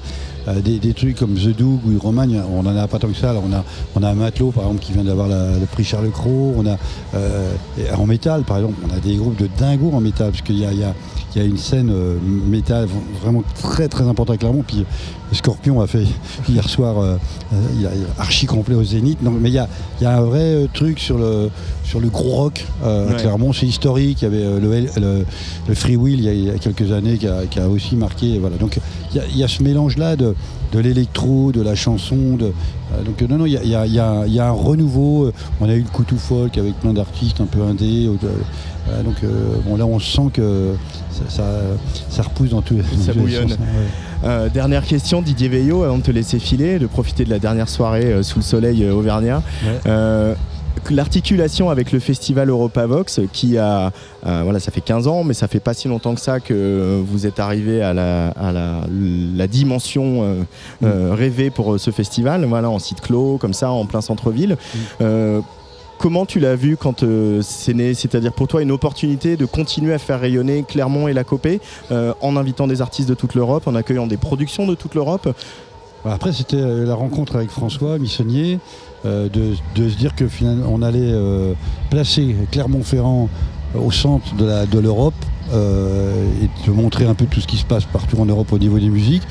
des, 0.53 0.79
des 0.79 0.93
trucs 0.95 1.17
comme 1.17 1.35
The 1.35 1.57
Doug 1.57 1.81
ou 1.87 1.99
Romagne, 1.99 2.41
on 2.53 2.61
en 2.67 2.77
a 2.77 2.87
pas 2.87 2.99
tant 2.99 3.09
que 3.09 3.17
ça. 3.17 3.35
On 3.35 3.53
a, 3.53 3.65
on 3.97 4.03
a 4.03 4.11
un 4.11 4.15
matelot 4.15 4.51
par 4.51 4.65
exemple 4.65 4.81
qui 4.83 4.93
vient 4.93 5.05
d'avoir 5.05 5.29
le 5.29 5.65
prix 5.71 5.85
Charles 5.85 6.11
Cros. 6.11 6.55
On 6.59 6.67
a 6.67 6.77
euh, 7.15 7.53
en 7.97 8.07
métal 8.07 8.43
par 8.43 8.59
exemple, 8.59 8.75
on 8.89 8.95
a 8.95 9.01
des 9.01 9.17
groupes 9.17 9.37
de 9.41 9.49
dingos 9.59 9.93
en 9.95 10.01
métal 10.01 10.31
parce 10.31 10.43
qu'il 10.43 10.59
y 10.59 10.67
a, 10.67 10.73
y 10.73 10.85
a- 10.85 10.95
y 11.37 11.41
a 11.41 11.45
une 11.45 11.59
scène 11.59 11.91
euh, 11.93 12.17
métal 12.49 12.87
vraiment 13.23 13.43
très 13.61 13.89
très 13.89 14.05
importante 14.05 14.37
à 14.37 14.39
Clermont. 14.39 14.63
Puis 14.67 14.81
euh, 14.81 14.85
Scorpion 15.35 15.81
a 15.81 15.87
fait 15.87 16.05
hier 16.49 16.69
soir, 16.69 16.99
euh, 16.99 17.17
euh, 17.53 17.57
il 17.79 17.87
a 17.87 17.91
il 17.95 18.03
a 18.05 18.21
archi 18.23 18.47
complet 18.47 18.75
au 18.75 18.85
Zénith. 18.85 19.23
Donc, 19.23 19.35
mais 19.41 19.49
il 19.51 19.55
y 19.55 19.59
a, 19.59 19.69
il 20.01 20.05
y 20.05 20.07
a 20.07 20.17
un 20.17 20.21
vrai 20.23 20.41
euh, 20.41 20.67
truc 20.73 20.99
sur 20.99 21.19
le 21.19 21.51
sur 21.85 22.01
le 22.01 22.09
gros 22.09 22.31
rock 22.31 22.65
euh, 22.85 23.09
Ouais. 23.11 23.17
Clermont. 23.17 23.53
c'est 23.53 23.67
historique. 23.67 24.23
Il 24.23 24.25
y 24.25 24.29
avait 24.29 24.45
euh, 24.45 24.61
le, 24.61 25.01
le, 25.01 25.27
le 25.69 25.75
Free 25.75 25.97
Will 25.97 26.19
il 26.21 26.25
y, 26.25 26.29
a, 26.29 26.33
il 26.33 26.45
y 26.45 26.51
a 26.51 26.59
quelques 26.59 26.91
années 26.93 27.19
qui 27.19 27.27
a, 27.29 27.45
qui 27.51 27.61
a 27.61 27.69
aussi 27.69 27.97
marqué. 27.97 28.39
Voilà. 28.39 28.57
Donc 28.57 28.79
il 29.13 29.17
y 29.17 29.21
a, 29.21 29.25
il 29.27 29.37
y 29.37 29.45
a 29.45 29.49
ce 29.49 29.63
mélange-là 29.63 30.17
de, 30.17 30.35
de 30.73 30.79
l'électro, 30.79 31.53
de 31.53 31.61
la 31.63 31.75
chanson. 31.75 32.37
De, 32.39 32.47
euh, 32.47 33.03
donc 33.05 33.21
euh, 33.23 33.27
non, 33.29 33.39
non, 33.39 33.47
il 33.47 33.53
y 33.53 33.75
a, 33.75 33.87
y 33.87 34.41
un 34.41 34.51
renouveau. 34.51 35.31
On 35.61 35.69
a 35.69 35.75
eu 35.75 35.81
le 35.83 35.89
Coutou 35.89 36.17
Folk 36.17 36.57
avec 36.59 36.75
plein 36.81 36.93
d'artistes 36.93 37.41
un 37.41 37.47
peu 37.47 37.63
indés. 37.63 38.07
euh, 38.07 38.29
voilà, 38.87 39.03
donc 39.03 39.17
euh, 39.25 39.57
bon, 39.67 39.77
là, 39.77 39.87
on 39.87 39.99
sent 39.99 40.29
que 40.35 40.75
ça, 41.11 41.23
ça, 41.29 41.45
ça 42.11 42.23
repousse 42.23 42.51
dans 42.51 42.61
tous 42.61 42.77
Ça 43.03 43.13
les 43.13 43.19
bouillonne. 43.21 43.49
sens, 43.49 43.59
hein, 43.59 43.65
ouais. 43.79 43.89
Euh, 44.25 44.49
dernière 44.49 44.85
question, 44.85 45.23
Didier 45.23 45.49
Veillot, 45.49 45.83
avant 45.83 45.99
de 45.99 46.03
te 46.03 46.11
laisser 46.11 46.39
filer, 46.39 46.79
de 46.79 46.87
profiter 46.87 47.25
de 47.25 47.31
la 47.31 47.39
dernière 47.39 47.69
soirée 47.69 48.07
euh, 48.07 48.23
sous 48.23 48.39
le 48.39 48.45
soleil 48.45 48.85
euh, 48.85 48.95
auvergnat. 48.95 49.43
Ouais. 49.65 50.35
L'articulation 50.91 51.71
avec 51.71 51.93
le 51.93 51.99
festival 51.99 52.51
Europavox, 52.51 53.21
qui 53.33 53.57
a, 53.57 53.91
euh, 54.27 54.41
voilà, 54.43 54.61
ça 54.61 54.71
fait 54.71 54.81
15 54.83 55.07
ans, 55.09 55.25
mais 55.25 55.33
ça 55.33 55.49
fait 55.49 55.61
pas 55.61 55.73
si 55.73 55.89
longtemps 55.89 56.15
que 56.15 56.21
ça 56.21 56.41
que 56.41 57.03
vous 57.07 57.27
êtes 57.27 57.41
arrivé 57.41 57.81
à 57.81 57.95
la, 57.95 58.29
à 58.29 58.53
la, 58.53 58.81
la 58.91 59.47
dimension 59.47 60.23
euh, 60.23 60.43
euh, 60.83 61.15
rêvée 61.15 61.51
pour 61.51 61.81
ce 61.81 61.91
festival, 61.91 62.45
voilà, 62.45 62.69
en 62.69 62.79
site 62.79 63.01
clos, 63.01 63.39
comme 63.39 63.55
ça, 63.55 63.71
en 63.71 63.87
plein 63.87 64.03
centre-ville. 64.03 64.57
Euh, 65.01 65.41
Comment 65.99 66.27
tu 66.27 66.41
l'as 66.41 66.57
vu 66.57 66.77
quand 66.77 67.03
euh, 67.03 67.41
c'est 67.43 67.75
né 67.75 67.95
C'est-à-dire 67.95 68.33
pour 68.33 68.49
toi 68.49 68.63
une 68.63 68.73
opportunité 68.73 69.37
de 69.37 69.47
continuer 69.47 69.95
à 69.95 69.99
faire 69.99 70.21
rayonner 70.21 70.65
Clermont 70.67 71.09
et 71.09 71.13
la 71.13 71.25
Copée 71.25 71.61
euh, 71.91 72.13
en 72.21 72.37
invitant 72.37 72.67
des 72.67 72.83
artistes 72.83 73.09
de 73.09 73.15
toute 73.15 73.35
l'Europe, 73.35 73.67
en 73.67 73.75
accueillant 73.75 74.07
des 74.07 74.17
productions 74.17 74.67
de 74.67 74.75
toute 74.75 74.95
l'Europe? 74.95 75.35
Bah, 76.05 76.13
Après, 76.13 76.33
c'était 76.33 76.57
euh, 76.57 76.85
la 76.85 76.95
rencontre 76.95 77.37
avec 77.37 77.51
François 77.51 77.99
Missonnier, 77.99 78.59
de, 79.05 79.55
se 79.77 79.97
dire 79.99 80.15
que 80.15 80.25
on 80.67 80.81
allait 80.81 81.13
placer 81.91 82.35
Clermont-Ferrand 82.51 83.29
au 83.75 83.91
centre 83.91 84.35
de 84.35 84.79
l'Europe 84.79 85.13
et 85.53 86.67
de 86.67 86.73
montrer 86.73 87.05
un 87.05 87.13
peu 87.13 87.27
tout 87.27 87.43
ce 87.43 87.47
qui 87.47 87.59
se 87.59 87.67
passe 87.67 87.85
partout 87.85 88.19
en 88.19 88.25
Europe 88.25 88.51
au 88.55 88.59
niveau 88.59 88.79
des 88.79 88.89
musiques. 88.89 89.25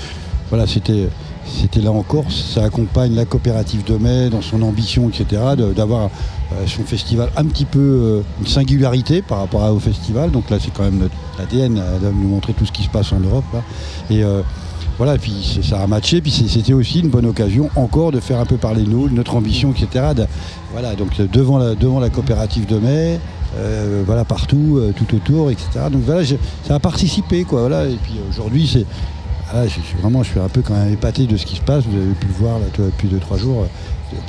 Voilà, 0.50 0.68
c'était 0.68 1.10
c'était 1.46 1.82
là 1.82 1.92
encore, 1.92 2.32
ça 2.32 2.64
accompagne 2.64 3.16
la 3.16 3.26
coopérative 3.26 3.84
de 3.84 3.98
mai 3.98 4.30
dans 4.30 4.42
son 4.42 4.62
ambition, 4.62 5.10
etc., 5.10 5.42
d'avoir 5.76 6.10
euh, 6.54 6.68
son 6.68 6.84
festival 6.84 7.30
un 7.36 7.46
petit 7.46 7.66
peu 7.66 7.80
euh, 7.80 8.22
une 8.40 8.48
singularité 8.48 9.22
par 9.22 9.40
rapport 9.40 9.64
au 9.74 9.80
festival. 9.80 10.32
Donc 10.32 10.50
là, 10.50 10.58
c'est 10.60 10.72
quand 10.74 10.84
même 10.84 10.98
notre 10.98 11.16
ADN, 11.40 11.78
euh, 11.78 12.00
de 12.00 12.10
nous 12.10 12.28
montrer 12.28 12.54
tout 12.54 12.66
ce 12.66 12.72
qui 12.72 12.84
se 12.84 12.90
passe 12.90 13.12
en 13.12 13.20
Europe. 13.20 13.46
là. 13.54 13.62
Et 14.10 14.24
voilà, 14.98 15.18
puis 15.18 15.60
ça 15.64 15.82
a 15.82 15.88
matché, 15.88 16.22
puis 16.22 16.30
c'était 16.30 16.74
aussi 16.74 17.00
une 17.00 17.10
bonne 17.10 17.26
occasion 17.26 17.70
encore 17.76 18.12
de 18.12 18.20
faire 18.20 18.40
un 18.40 18.46
peu 18.46 18.58
parler 18.58 18.84
nous, 18.84 19.10
notre 19.10 19.36
ambition, 19.36 19.72
etc. 19.72 20.06
Voilà, 20.72 20.94
donc 20.94 21.20
devant 21.20 22.00
la, 22.00 22.10
coopérative 22.10 22.68
de 22.68 22.78
mai, 22.78 23.20
voilà, 24.06 24.24
partout, 24.24 24.80
tout 24.96 25.16
autour, 25.16 25.50
etc. 25.50 25.68
Donc 25.92 26.04
voilà, 26.06 26.22
ça 26.68 26.76
a 26.76 26.80
participé, 26.80 27.44
quoi. 27.44 27.62
Voilà, 27.62 27.86
et 27.86 27.98
puis 28.04 28.14
aujourd'hui, 28.30 28.70
c'est. 28.72 28.86
Voilà, 29.54 29.68
je 29.68 29.74
suis 29.80 29.98
vraiment, 30.02 30.24
je 30.24 30.32
suis 30.32 30.40
un 30.40 30.50
peu 30.50 30.62
quand 30.62 30.74
même 30.74 30.92
épaté 30.92 31.26
de 31.28 31.38
ce 31.38 31.46
qui 31.46 31.56
se 31.56 31.62
passe. 31.62 31.84
Vous 31.86 31.96
avez 31.96 32.14
pu 32.14 32.28
le 32.28 32.34
voir 32.34 32.60
là, 32.60 32.66
depuis 32.78 33.08
2-3 33.08 33.38
jours. 33.40 33.66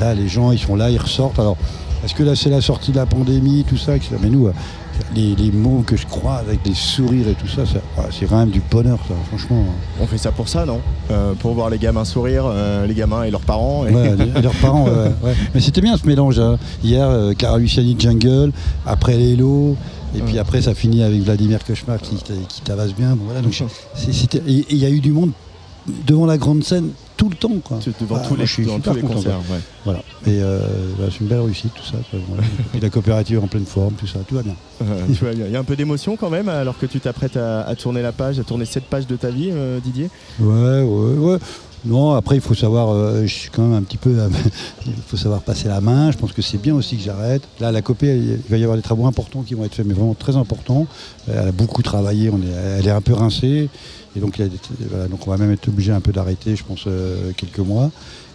Là, 0.01 0.15
les 0.15 0.29
gens, 0.29 0.53
ils 0.53 0.59
sont 0.59 0.77
là, 0.77 0.91
ils 0.91 0.99
ressortent. 0.99 1.39
Alors, 1.39 1.57
est-ce 2.05 2.15
que 2.15 2.23
là, 2.23 2.37
c'est 2.37 2.51
la 2.51 2.61
sortie 2.61 2.91
de 2.93 2.97
la 2.97 3.07
pandémie, 3.07 3.65
tout 3.69 3.77
ça. 3.79 3.93
Mais 4.23 4.29
nous, 4.29 4.47
euh, 4.47 4.53
les, 5.15 5.35
les 5.35 5.51
mots 5.51 5.83
que 5.87 5.97
je 5.97 6.07
crois 6.07 6.35
avec 6.37 6.63
des 6.63 6.75
sourires 6.75 7.29
et 7.29 7.35
tout 7.35 7.49
ça, 7.49 7.63
c'est 8.11 8.27
quand 8.27 8.39
même 8.39 8.51
du 8.51 8.61
bonheur, 8.71 8.99
ça, 9.09 9.15
franchement. 9.29 9.65
On 10.01 10.07
fait 10.07 10.19
ça 10.19 10.31
pour 10.31 10.49
ça, 10.49 10.65
non? 10.67 10.81
Euh, 11.11 11.33
Pour 11.35 11.55
voir 11.55 11.71
les 11.71 11.79
gamins 11.79 12.05
sourire, 12.05 12.45
euh, 12.47 12.87
les 12.87 12.95
gamins 12.95 13.25
et 13.25 13.31
leurs 13.31 13.41
parents. 13.41 13.87
et- 13.87 13.93
Ouais, 13.95 14.15
et 14.37 14.43
leurs 14.43 14.55
parents, 14.57 14.85
ouais, 14.89 15.13
ouais. 15.23 15.35
Mais 15.55 15.61
c'était 15.61 15.81
bien 15.81 15.97
ce 15.97 16.07
mélange. 16.07 16.39
hein. 16.39 16.59
Hier, 16.83 17.07
euh, 17.09 17.33
Luciani 17.59 17.97
Jungle, 17.99 18.53
après 18.87 19.17
Lélo, 19.17 19.77
et 20.17 20.21
puis 20.23 20.39
après 20.39 20.63
ça 20.63 20.75
finit 20.75 21.03
avec 21.03 21.21
Vladimir 21.23 21.65
Cauchemar 21.65 22.01
qui, 22.01 22.17
qui 22.49 22.61
tabasse 22.63 22.95
bien. 22.95 23.17
Bon, 23.17 23.25
voilà, 23.27 23.41
donc 23.41 23.53
il 24.47 24.77
y 24.77 24.85
a 24.85 24.91
eu 24.91 25.01
du 25.01 25.13
monde 25.13 25.33
devant 26.07 26.27
la 26.27 26.39
grande 26.39 26.65
scène 26.65 26.91
tout 27.17 27.29
le 27.29 27.37
temps. 27.37 27.53
Quoi. 27.63 27.79
Devant 28.01 28.17
Ah, 28.19 28.27
tous 28.27 28.35
les, 28.37 28.47
je 28.47 28.53
suis 28.55 28.65
dans 28.67 28.77
super 28.77 28.93
tous 28.93 28.97
les 28.97 29.03
content, 29.03 29.15
concerts. 29.17 29.39
ouais. 29.51 29.59
Voilà. 29.85 29.99
Et 30.27 30.41
euh, 30.43 30.59
bah, 30.99 31.05
c'est 31.13 31.21
une 31.21 31.27
belle 31.27 31.41
réussite 31.43 31.73
tout 31.75 31.85
ça. 31.85 31.99
quoi. 32.11 32.19
Voilà. 32.29 32.43
Et 32.75 32.81
la 32.81 32.91
coopérative 32.91 33.39
en 33.45 33.47
pleine 33.47 33.67
forme, 33.67 33.95
tout 33.95 34.07
ça, 34.07 34.19
tout 34.27 34.35
va 34.35 34.43
bien. 34.43 34.57
Euh, 34.83 35.07
tu 35.09 35.25
vois, 35.25 35.33
Il 35.33 35.49
y 35.51 35.55
a 35.57 35.59
un 35.61 35.65
peu 35.65 35.77
d'émotion 35.77 36.17
quand 36.17 36.31
même 36.31 36.49
alors 36.49 36.77
que 36.79 36.87
tu 36.87 36.99
t'apprêtes 37.01 37.37
à, 37.37 37.61
à 37.63 37.75
tourner 37.77 38.03
la 38.03 38.11
page, 38.13 38.39
à 38.41 38.45
tourner 38.45 38.65
cette 38.65 38.85
page 38.87 39.07
de 39.07 39.15
ta 39.17 39.31
vie, 39.31 39.51
euh, 39.53 39.79
Didier? 39.79 40.09
Ouais, 40.41 40.83
ouais, 40.83 41.15
ouais. 41.19 41.39
Non, 41.85 42.15
après, 42.15 42.37
il 42.37 42.41
faut 42.41 42.55
savoir, 42.55 42.91
euh, 42.91 43.23
je 43.23 43.35
suis 43.35 43.51
quand 43.51 43.63
même 43.63 43.75
un 43.75 43.83
petit 43.83 43.99
peu. 43.99 44.11
euh, 44.19 44.29
il 44.87 44.93
faut 45.07 45.17
savoir 45.17 45.43
passer 45.43 45.69
la 45.69 45.81
main. 45.81 46.11
Je 46.11 46.17
pense 46.17 46.33
que 46.33 46.41
c'est 46.41 46.59
bien 46.59 46.75
aussi 46.75 46.97
que 46.97 47.03
j'arrête. 47.03 47.43
Là, 47.61 47.73
la 47.73 47.83
copée, 47.83 48.17
il 48.17 48.39
va 48.51 48.57
y 48.57 48.63
avoir 48.63 48.77
des 48.77 48.83
travaux 48.83 49.07
importants 49.07 49.43
qui 49.43 49.55
vont 49.55 49.65
être 49.65 49.75
faits, 49.75 49.87
mais 49.87 49.95
vraiment 49.95 50.15
très 50.15 50.37
importants. 50.37 50.87
Elle 51.29 51.49
a 51.49 51.53
beaucoup 51.53 51.83
travaillé, 51.83 52.31
elle 52.79 52.87
est 52.87 52.91
un 52.91 53.01
peu 53.01 53.13
rincée. 53.13 53.69
Et 54.17 54.21
donc, 54.21 54.39
on 55.27 55.31
va 55.31 55.37
même 55.37 55.51
être 55.51 55.69
obligé 55.69 55.93
un 55.93 56.01
peu 56.01 56.13
d'arrêter, 56.13 56.55
je 56.55 56.65
pense, 56.65 56.85
euh, 56.87 57.33
quelques 57.37 57.59
mois. 57.59 57.91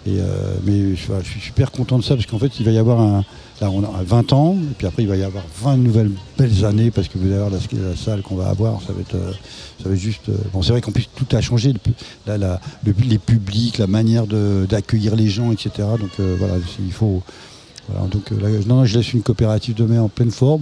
Euh, 0.07 0.55
mais 0.63 0.95
je, 0.95 1.29
suis 1.29 1.41
super 1.41 1.71
content 1.71 1.97
de 1.97 2.03
ça 2.03 2.15
parce 2.15 2.25
qu'en 2.25 2.39
fait, 2.39 2.59
il 2.59 2.65
va 2.65 2.71
y 2.71 2.77
avoir 2.77 2.99
un. 2.99 3.23
Là, 3.61 3.69
on 3.69 3.83
a 3.83 4.03
20 4.03 4.31
ans, 4.31 4.55
et 4.55 4.73
puis 4.77 4.87
après, 4.87 5.03
il 5.03 5.09
va 5.09 5.17
y 5.17 5.23
avoir 5.23 5.43
20 5.61 5.75
nouvelles 5.77 6.11
belles 6.37 6.63
années 6.63 6.91
parce 6.91 7.09
que 7.09 7.17
vous 7.17 7.27
allez 7.27 7.37
voir 7.37 7.49
la, 7.49 7.95
salle 7.97 8.21
qu'on 8.21 8.35
va 8.35 8.47
avoir, 8.47 8.81
ça 8.81 8.93
va 8.93 9.01
être, 9.01 9.15
euh, 9.15 9.33
ça 9.83 9.89
va 9.89 9.95
être 9.95 10.01
juste. 10.01 10.29
euh, 10.29 10.37
bon, 10.53 10.61
c'est 10.61 10.71
vrai 10.71 10.79
qu'en 10.79 10.93
plus, 10.93 11.09
tout 11.13 11.27
a 11.35 11.41
changé. 11.41 11.73
Là, 12.25 12.61
les 12.85 13.17
publics, 13.17 13.77
la 13.77 13.87
manière 13.87 14.25
d'accueillir 14.25 15.17
les 15.17 15.27
gens, 15.27 15.51
etc. 15.51 15.71
Donc, 15.99 16.11
voilà, 16.37 16.55
il 16.79 16.93
faut. 16.93 17.21
Voilà, 17.89 18.07
donc, 18.07 18.29
là, 18.29 18.47
non, 18.67 18.85
je 18.85 18.97
laisse 18.97 19.13
une 19.13 19.23
coopérative 19.23 19.75
de 19.75 19.83
mai 19.83 19.97
en 19.97 20.09
pleine 20.09 20.31
forme. 20.31 20.61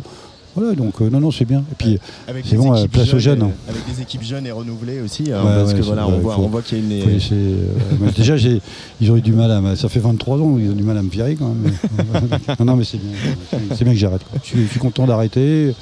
Voilà, 0.58 0.74
donc, 0.74 1.00
euh, 1.02 1.10
non, 1.12 1.20
non, 1.20 1.30
c'est 1.30 1.46
bien. 1.46 1.60
Et 1.72 1.76
puis, 1.78 2.00
c'est 2.44 2.56
bon, 2.58 2.74
euh, 2.76 2.88
place 2.88 3.14
aux 3.14 3.20
jeunes. 3.20 3.44
et-. 3.44 3.70
Avec 3.70 3.96
des 3.96 4.02
équipes 4.02 4.24
jeunes 4.24 4.48
et 4.48 4.52
renouvelées 4.52 5.02
aussi, 5.02 5.32
hein, 5.32 5.44
Ouais, 5.44 5.54
parce 5.56 5.72
ouais, 5.74 5.80
que 5.80 5.84
voilà, 5.86 6.04
vrai, 6.06 6.14
on 6.16 6.20
voit, 6.20 6.36
faut- 6.36 6.42
on 6.42 6.48
voit 6.48 6.62
qu'il 6.64 6.80
y 6.80 6.82
a 6.82 6.84
une. 6.84 7.12
laisser, 7.12 7.36
euh, 7.36 8.12
déjà, 8.16 8.36
ils 9.00 9.12
ont 9.12 9.18
eu 9.18 9.22
du 9.22 9.34
mal 9.34 9.52
à 9.52 9.76
Ça 9.76 9.88
fait 9.88 10.00
23 10.00 10.38
ans, 10.40 10.58
ils 10.60 10.72
ont 10.72 10.74
du 10.74 10.82
mal 10.84 10.98
à 10.98 11.04
me 11.04 11.10
virer 11.10 11.36
quand 11.36 11.50
même. 11.54 11.72
non, 12.60 12.66
non, 12.66 12.76
mais 12.76 12.84
c'est 12.86 12.98
bien. 12.98 13.12
c'est- 13.76 13.84
bien 13.84 13.94
que 13.94 14.00
j'arrête. 14.00 14.22
je 14.44 14.66
suis 14.66 14.80
content 14.80 15.06
d'arrêter. 15.06 15.76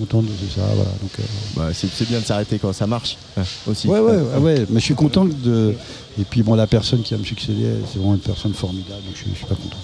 De 0.00 0.06
c'est 0.40 0.60
ça. 0.60 0.66
Voilà, 0.74 0.90
donc, 1.00 1.10
euh, 1.18 1.22
Bah, 1.56 1.68
c'est 1.74 2.08
bien 2.08 2.20
de 2.20 2.24
s'arrêter 2.24 2.58
quand 2.58 2.72
ça 2.72 2.86
marche 2.86 3.18
euh, 3.36 3.42
aussi. 3.68 3.86
Ouais, 3.86 4.00
ouais, 4.00 4.16
ouais, 4.16 4.38
ouais, 4.38 4.66
mais 4.70 4.80
je 4.80 4.84
suis 4.84 4.94
content 4.94 5.24
de. 5.26 5.74
Et 6.18 6.24
puis 6.24 6.42
bon, 6.42 6.54
la 6.54 6.66
personne 6.66 7.02
qui 7.02 7.14
va 7.14 7.20
me 7.20 7.24
succéder, 7.24 7.66
c'est 7.86 7.98
vraiment 7.98 8.14
une 8.14 8.20
personne 8.20 8.52
formidable, 8.54 9.02
donc 9.06 9.14
je 9.14 9.18
suis, 9.22 9.30
je 9.32 9.36
suis 9.36 9.46
pas 9.46 9.54
content. 9.54 9.76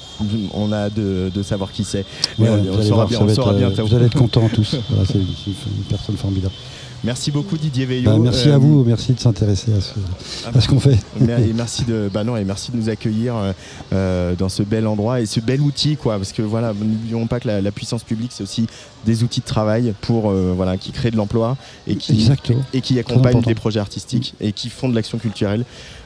On 0.55 0.73
a 0.73 0.77
hâte 0.87 0.95
de, 0.95 1.31
de 1.33 1.43
savoir 1.43 1.71
qui 1.71 1.85
c'est. 1.85 2.05
Ouais, 2.39 2.49
on, 2.49 2.57
vous 2.57 2.79
on 2.79 2.83
saura 2.83 3.07
bien, 3.07 3.29
saura. 3.29 3.53
Vous 3.53 3.95
allez 3.95 4.07
être 4.07 4.19
contents 4.19 4.49
tous. 4.53 4.77
Voilà, 4.91 5.07
c'est 5.07 5.13
c'est 5.15 5.51
une 5.51 5.85
personne 5.89 6.17
formidable. 6.17 6.55
Merci 7.05 7.31
beaucoup 7.31 7.56
Didier 7.56 7.85
Veillot. 7.86 8.10
Bah, 8.10 8.18
merci 8.20 8.48
Euh, 8.48 8.55
à 8.55 8.59
vous, 8.59 8.82
merci 8.85 9.12
de 9.12 9.20
s'intéresser 9.20 9.73
à 9.73 9.81
ce, 9.81 10.60
ce 10.60 10.68
qu'on 10.68 10.81
fait. 10.81 10.98
Et 11.20 11.52
merci 11.55 11.85
de, 11.85 12.10
bah 12.12 12.24
non, 12.24 12.36
et 12.36 12.44
merci 12.44 12.73
de 12.73 12.77
nous 12.77 12.89
accueillir 12.89 13.36
euh, 13.36 13.52
euh, 13.93 14.35
dans 14.35 14.48
ce 14.48 14.62
bel 14.62 14.86
endroit 14.86 15.20
et 15.20 15.27
ce 15.27 15.40
bel 15.40 15.60
outil, 15.60 15.97
quoi. 15.97 16.16
Parce 16.16 16.32
que 16.32 16.43
voilà, 16.43 16.73
n'oublions 16.73 17.27
pas 17.27 17.39
que 17.40 17.48
la, 17.48 17.60
la 17.60 17.70
puissance 17.70 18.02
publique, 18.02 18.32
c'est 18.35 18.43
aussi 18.43 18.66
des 19.05 19.23
outils 19.23 19.40
de 19.40 19.47
travail 19.47 19.94
pour 20.01 20.31
euh, 20.31 20.52
voilà, 20.56 20.77
qui 20.77 20.90
créent 20.90 21.10
de 21.12 21.16
l'emploi 21.16 21.56
et 21.86 21.97
qui 21.97 22.28
et 22.74 22.81
qui 22.81 22.98
accompagnent 22.98 23.40
des 23.43 23.55
projets 23.55 23.81
artistiques 23.81 24.35
et 24.40 24.52
qui 24.52 24.68
font 24.68 24.89
de 24.89 24.94
l'action 24.94 25.18
culturelle. 25.18 25.64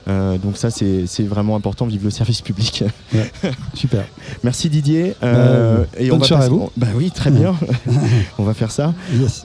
Euh, 0.08 0.38
donc 0.38 0.56
ça, 0.56 0.70
c'est 0.70 1.06
vraiment 1.22 1.56
important. 1.56 1.86
Vive 1.86 2.04
le 2.04 2.10
service 2.10 2.40
public. 2.40 2.84
Ouais, 3.14 3.30
super. 3.74 4.04
Merci 4.44 4.68
Didier. 4.68 5.14
Euh, 5.22 5.78
Bah, 5.78 5.86
et 5.98 6.08
bonne 6.08 6.16
on 6.16 6.20
va 6.20 6.26
soirée 6.26 6.44
à 6.44 6.48
vous. 6.48 6.70
Bah 6.76 6.88
oui, 6.94 7.10
très 7.10 7.30
bien. 7.30 7.54
on 8.38 8.42
va 8.44 8.54
faire 8.54 8.70
ça. 8.70 8.92
Yes. 9.14 9.44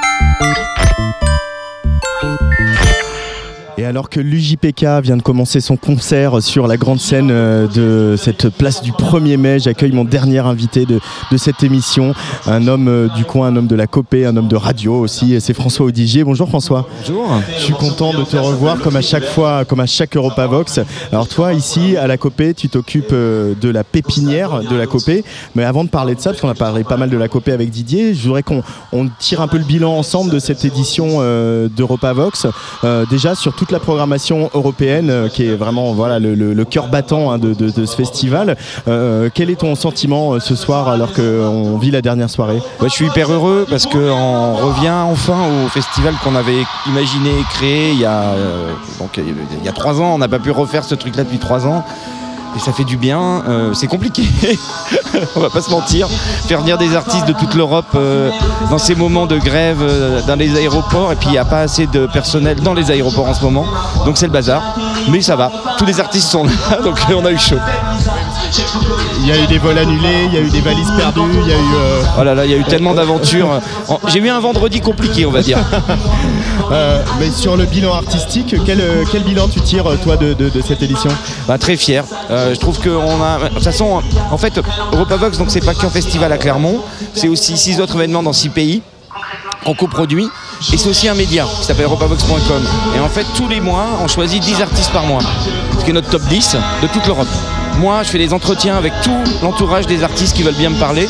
Et 3.81 3.85
alors 3.85 4.11
que 4.11 4.19
l'UJPK 4.19 4.85
vient 5.01 5.17
de 5.17 5.23
commencer 5.23 5.59
son 5.59 5.75
concert 5.75 6.43
sur 6.43 6.67
la 6.67 6.77
grande 6.77 6.99
scène 6.99 7.29
euh, 7.31 7.65
de 7.65 8.15
cette 8.15 8.49
place 8.49 8.83
du 8.83 8.91
1er 8.91 9.37
mai, 9.37 9.57
j'accueille 9.57 9.91
mon 9.91 10.05
dernier 10.05 10.37
invité 10.37 10.85
de, 10.85 10.99
de 11.31 11.37
cette 11.37 11.63
émission, 11.63 12.13
un 12.45 12.67
homme 12.67 12.87
euh, 12.87 13.07
du 13.15 13.25
coin, 13.25 13.47
un 13.47 13.55
homme 13.55 13.65
de 13.65 13.75
la 13.75 13.87
copée, 13.87 14.27
un 14.27 14.37
homme 14.37 14.49
de 14.49 14.55
radio 14.55 14.99
aussi, 14.99 15.41
c'est 15.41 15.55
François 15.55 15.87
Audigier. 15.87 16.23
Bonjour 16.23 16.47
François. 16.47 16.87
Bonjour. 16.99 17.41
Je 17.57 17.63
suis 17.63 17.73
content 17.73 18.13
de 18.13 18.23
te 18.23 18.37
revoir 18.37 18.77
comme 18.77 18.97
à 18.97 19.01
chaque 19.01 19.25
fois, 19.25 19.65
comme 19.65 19.79
à 19.79 19.87
chaque 19.87 20.15
Europavox. 20.15 20.79
Alors 21.11 21.27
toi 21.27 21.51
ici 21.51 21.97
à 21.97 22.05
la 22.05 22.17
copée, 22.17 22.53
tu 22.53 22.69
t'occupes 22.69 23.13
euh, 23.13 23.55
de 23.59 23.69
la 23.69 23.83
pépinière 23.83 24.61
de 24.61 24.75
la 24.75 24.85
copée, 24.85 25.23
mais 25.55 25.63
avant 25.63 25.83
de 25.83 25.89
parler 25.89 26.13
de 26.13 26.19
ça, 26.19 26.29
parce 26.29 26.41
qu'on 26.41 26.49
a 26.49 26.53
parlé 26.53 26.83
pas 26.83 26.97
mal 26.97 27.09
de 27.09 27.17
la 27.17 27.29
copée 27.29 27.51
avec 27.51 27.71
Didier, 27.71 28.13
je 28.13 28.21
voudrais 28.25 28.43
qu'on 28.43 28.61
on 28.91 29.09
tire 29.17 29.41
un 29.41 29.47
peu 29.47 29.57
le 29.57 29.63
bilan 29.63 29.97
ensemble 29.97 30.29
de 30.29 30.37
cette 30.37 30.65
édition 30.65 31.17
euh, 31.21 31.67
d'Europavox. 31.67 32.45
Euh, 32.83 33.07
déjà 33.09 33.33
sur 33.33 33.55
toute 33.55 33.70
la 33.71 33.79
programmation 33.79 34.49
européenne, 34.53 35.09
euh, 35.09 35.27
qui 35.29 35.45
est 35.45 35.55
vraiment 35.55 35.93
voilà 35.93 36.19
le, 36.19 36.65
cœur 36.65 36.87
battant 36.87 37.31
hein, 37.31 37.39
de, 37.39 37.85
ce 37.85 37.95
festival. 37.95 38.55
Euh, 38.87 39.29
quel 39.33 39.49
est 39.49 39.55
ton 39.55 39.75
sentiment 39.75 40.33
euh, 40.33 40.39
ce 40.39 40.55
soir 40.55 40.87
alors 40.89 41.13
qu'on 41.13 41.77
vit 41.77 41.91
la 41.91 42.01
dernière 42.01 42.29
soirée? 42.29 42.61
Ouais, 42.79 42.89
je 42.89 42.93
suis 42.93 43.07
hyper 43.07 43.31
heureux 43.31 43.65
parce 43.69 43.85
qu'on 43.85 44.53
revient 44.53 44.89
enfin 44.89 45.39
au 45.65 45.69
festival 45.69 46.13
qu'on 46.23 46.35
avait 46.35 46.63
imaginé 46.87 47.29
et 47.29 47.43
créé 47.53 47.91
il 47.91 47.99
y 47.99 48.05
a, 48.05 48.21
euh, 48.21 48.71
donc, 48.99 49.17
il 49.17 49.65
y 49.65 49.69
a 49.69 49.73
trois 49.73 49.99
ans. 50.01 50.13
On 50.13 50.17
n'a 50.17 50.27
pas 50.27 50.39
pu 50.39 50.51
refaire 50.51 50.83
ce 50.83 50.95
truc-là 50.95 51.23
depuis 51.23 51.39
trois 51.39 51.65
ans. 51.65 51.83
Et 52.55 52.59
ça 52.59 52.73
fait 52.73 52.83
du 52.83 52.97
bien. 52.97 53.43
Euh, 53.47 53.73
c'est 53.73 53.87
compliqué, 53.87 54.23
on 55.35 55.39
va 55.39 55.49
pas 55.49 55.61
se 55.61 55.69
mentir. 55.69 56.07
Faire 56.47 56.61
venir 56.61 56.77
des 56.77 56.95
artistes 56.95 57.25
de 57.25 57.33
toute 57.33 57.53
l'Europe 57.53 57.85
euh, 57.95 58.29
dans 58.69 58.77
ces 58.77 58.95
moments 58.95 59.25
de 59.25 59.37
grève 59.37 59.79
euh, 59.81 60.21
dans 60.27 60.35
les 60.35 60.55
aéroports. 60.57 61.13
Et 61.13 61.15
puis 61.15 61.27
il 61.29 61.31
n'y 61.31 61.37
a 61.37 61.45
pas 61.45 61.61
assez 61.61 61.87
de 61.87 62.07
personnel 62.07 62.59
dans 62.61 62.73
les 62.73 62.91
aéroports 62.91 63.29
en 63.29 63.33
ce 63.33 63.43
moment. 63.43 63.65
Donc 64.05 64.17
c'est 64.17 64.27
le 64.27 64.33
bazar. 64.33 64.75
Mais 65.09 65.21
ça 65.21 65.35
va. 65.35 65.51
Tous 65.77 65.85
les 65.85 65.99
artistes 65.99 66.29
sont 66.29 66.43
là. 66.43 66.51
Donc 66.83 66.99
on 67.15 67.25
a 67.25 67.31
eu 67.31 67.37
chaud. 67.37 67.57
Il 69.19 69.27
y 69.27 69.31
a 69.31 69.37
eu 69.41 69.47
des 69.47 69.57
vols 69.57 69.77
annulés, 69.77 70.25
il 70.27 70.33
y 70.33 70.37
a 70.37 70.41
eu 70.41 70.49
des 70.49 70.61
valises 70.61 70.91
perdues, 70.97 71.21
il 71.41 71.47
y 71.47 71.53
a 71.53 71.55
eu... 71.57 71.75
euh, 71.75 72.01
Oh 72.19 72.23
là 72.23 72.35
là, 72.35 72.45
il 72.45 72.51
y 72.51 72.53
a 72.53 72.57
eu 72.57 72.63
tellement 72.63 72.93
d'aventures. 72.93 73.61
En- 73.87 73.99
J'ai 74.07 74.19
eu 74.19 74.29
un 74.29 74.39
vendredi 74.39 74.81
compliqué, 74.81 75.25
on 75.25 75.31
va 75.31 75.41
dire. 75.41 75.59
Euh, 76.71 77.03
mais 77.19 77.29
sur 77.31 77.57
le 77.57 77.65
bilan 77.65 77.93
artistique, 77.93 78.55
quel, 78.65 78.79
euh, 78.79 79.03
quel 79.11 79.23
bilan 79.23 79.49
tu 79.49 79.59
tires 79.59 79.83
toi 80.03 80.15
de, 80.15 80.31
de- 80.33 80.47
de 80.47 80.61
cette 80.61 80.81
édition? 80.81 81.09
Bah, 81.45 81.57
très 81.57 81.75
fier. 81.75 82.05
Euh, 82.29 82.53
je 82.55 82.59
trouve 82.61 82.79
qu'on 82.79 83.21
a. 83.21 83.39
De 83.49 83.53
toute 83.55 83.63
façon, 83.63 84.01
en 84.31 84.37
fait, 84.37 84.57
Europavox, 84.93 85.37
donc 85.37 85.47
c'est 85.51 85.65
pas 85.65 85.73
qu'un 85.73 85.89
festival 85.89 86.31
à 86.31 86.37
Clermont, 86.37 86.79
c'est 87.13 87.27
aussi 87.27 87.57
six 87.57 87.81
autres 87.81 87.95
événements 87.95 88.23
dans 88.23 88.31
six 88.31 88.47
pays 88.47 88.83
qu'on 89.65 89.73
coproduit. 89.73 90.29
Et 90.71 90.77
c'est 90.77 90.87
aussi 90.89 91.09
un 91.09 91.13
média 91.15 91.45
qui 91.59 91.65
s'appelle 91.65 91.85
europavox.com. 91.85 92.63
Et 92.95 92.99
en 93.01 93.09
fait, 93.09 93.25
tous 93.35 93.49
les 93.49 93.59
mois, 93.59 93.87
on 94.01 94.07
choisit 94.07 94.41
10 94.41 94.61
artistes 94.61 94.91
par 94.91 95.03
mois. 95.03 95.21
Ce 95.77 95.83
qui 95.83 95.89
est 95.89 95.93
notre 95.93 96.09
top 96.09 96.21
10 96.29 96.55
de 96.83 96.87
toute 96.87 97.05
l'Europe. 97.05 97.27
Moi, 97.81 98.03
je 98.03 98.09
fais 98.09 98.19
des 98.19 98.31
entretiens 98.31 98.77
avec 98.77 98.93
tout 99.01 99.17
l'entourage 99.41 99.87
des 99.87 100.03
artistes 100.03 100.35
qui 100.35 100.43
veulent 100.43 100.53
bien 100.53 100.69
me 100.69 100.79
parler. 100.79 101.09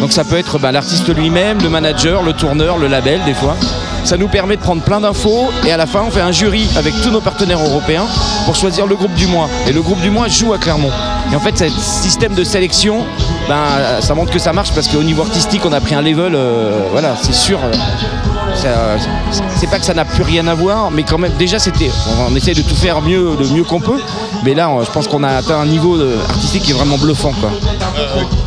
Donc 0.00 0.10
ça 0.10 0.24
peut 0.24 0.36
être 0.36 0.58
bah, 0.58 0.72
l'artiste 0.72 1.08
lui-même, 1.14 1.62
le 1.62 1.68
manager, 1.68 2.24
le 2.24 2.32
tourneur, 2.32 2.78
le 2.78 2.88
label 2.88 3.20
des 3.24 3.32
fois. 3.32 3.54
Ça 4.02 4.16
nous 4.16 4.26
permet 4.26 4.56
de 4.56 4.60
prendre 4.60 4.82
plein 4.82 5.00
d'infos 5.00 5.52
et 5.64 5.70
à 5.70 5.76
la 5.76 5.86
fin 5.86 6.02
on 6.04 6.10
fait 6.10 6.20
un 6.20 6.32
jury 6.32 6.68
avec 6.76 7.00
tous 7.00 7.10
nos 7.10 7.20
partenaires 7.20 7.60
européens 7.62 8.06
pour 8.44 8.56
choisir 8.56 8.86
le 8.88 8.96
groupe 8.96 9.14
du 9.14 9.28
mois. 9.28 9.48
Et 9.68 9.72
le 9.72 9.82
groupe 9.82 10.00
du 10.00 10.10
mois 10.10 10.26
joue 10.26 10.52
à 10.52 10.58
Clermont. 10.58 10.90
Et 11.32 11.36
en 11.36 11.40
fait, 11.40 11.56
ce 11.56 11.68
système 11.68 12.34
de 12.34 12.42
sélection, 12.42 13.04
ben, 13.48 14.00
ça 14.00 14.12
montre 14.16 14.32
que 14.32 14.40
ça 14.40 14.52
marche 14.52 14.72
parce 14.74 14.88
qu'au 14.88 15.04
niveau 15.04 15.22
artistique, 15.22 15.62
on 15.64 15.72
a 15.72 15.80
pris 15.80 15.94
un 15.94 16.02
level, 16.02 16.34
euh, 16.34 16.88
voilà, 16.90 17.14
c'est 17.22 17.34
sûr. 17.34 17.60
euh, 17.62 17.70
c'est 19.56 19.70
pas 19.70 19.78
que 19.78 19.84
ça 19.84 19.94
n'a 19.94 20.04
plus 20.04 20.22
rien 20.22 20.46
à 20.46 20.54
voir, 20.54 20.90
mais 20.90 21.02
quand 21.02 21.18
même, 21.18 21.32
déjà, 21.38 21.58
c'était, 21.58 21.90
on, 22.28 22.34
essaie 22.34 22.54
de 22.54 22.62
tout 22.62 22.74
faire 22.74 23.00
mieux, 23.02 23.36
le 23.38 23.46
mieux 23.48 23.64
qu'on 23.64 23.80
peut. 23.80 24.00
Mais 24.44 24.54
là, 24.54 24.70
on- 24.70 24.82
je 24.82 24.90
pense 24.90 25.06
qu'on 25.08 25.22
a 25.22 25.28
atteint 25.28 25.58
un 25.60 25.66
niveau 25.66 25.96
de- 25.98 26.16
artistique 26.28 26.62
qui 26.64 26.70
est 26.70 26.74
vraiment 26.74 26.96
bluffant, 26.98 27.32
quoi. 27.40 27.50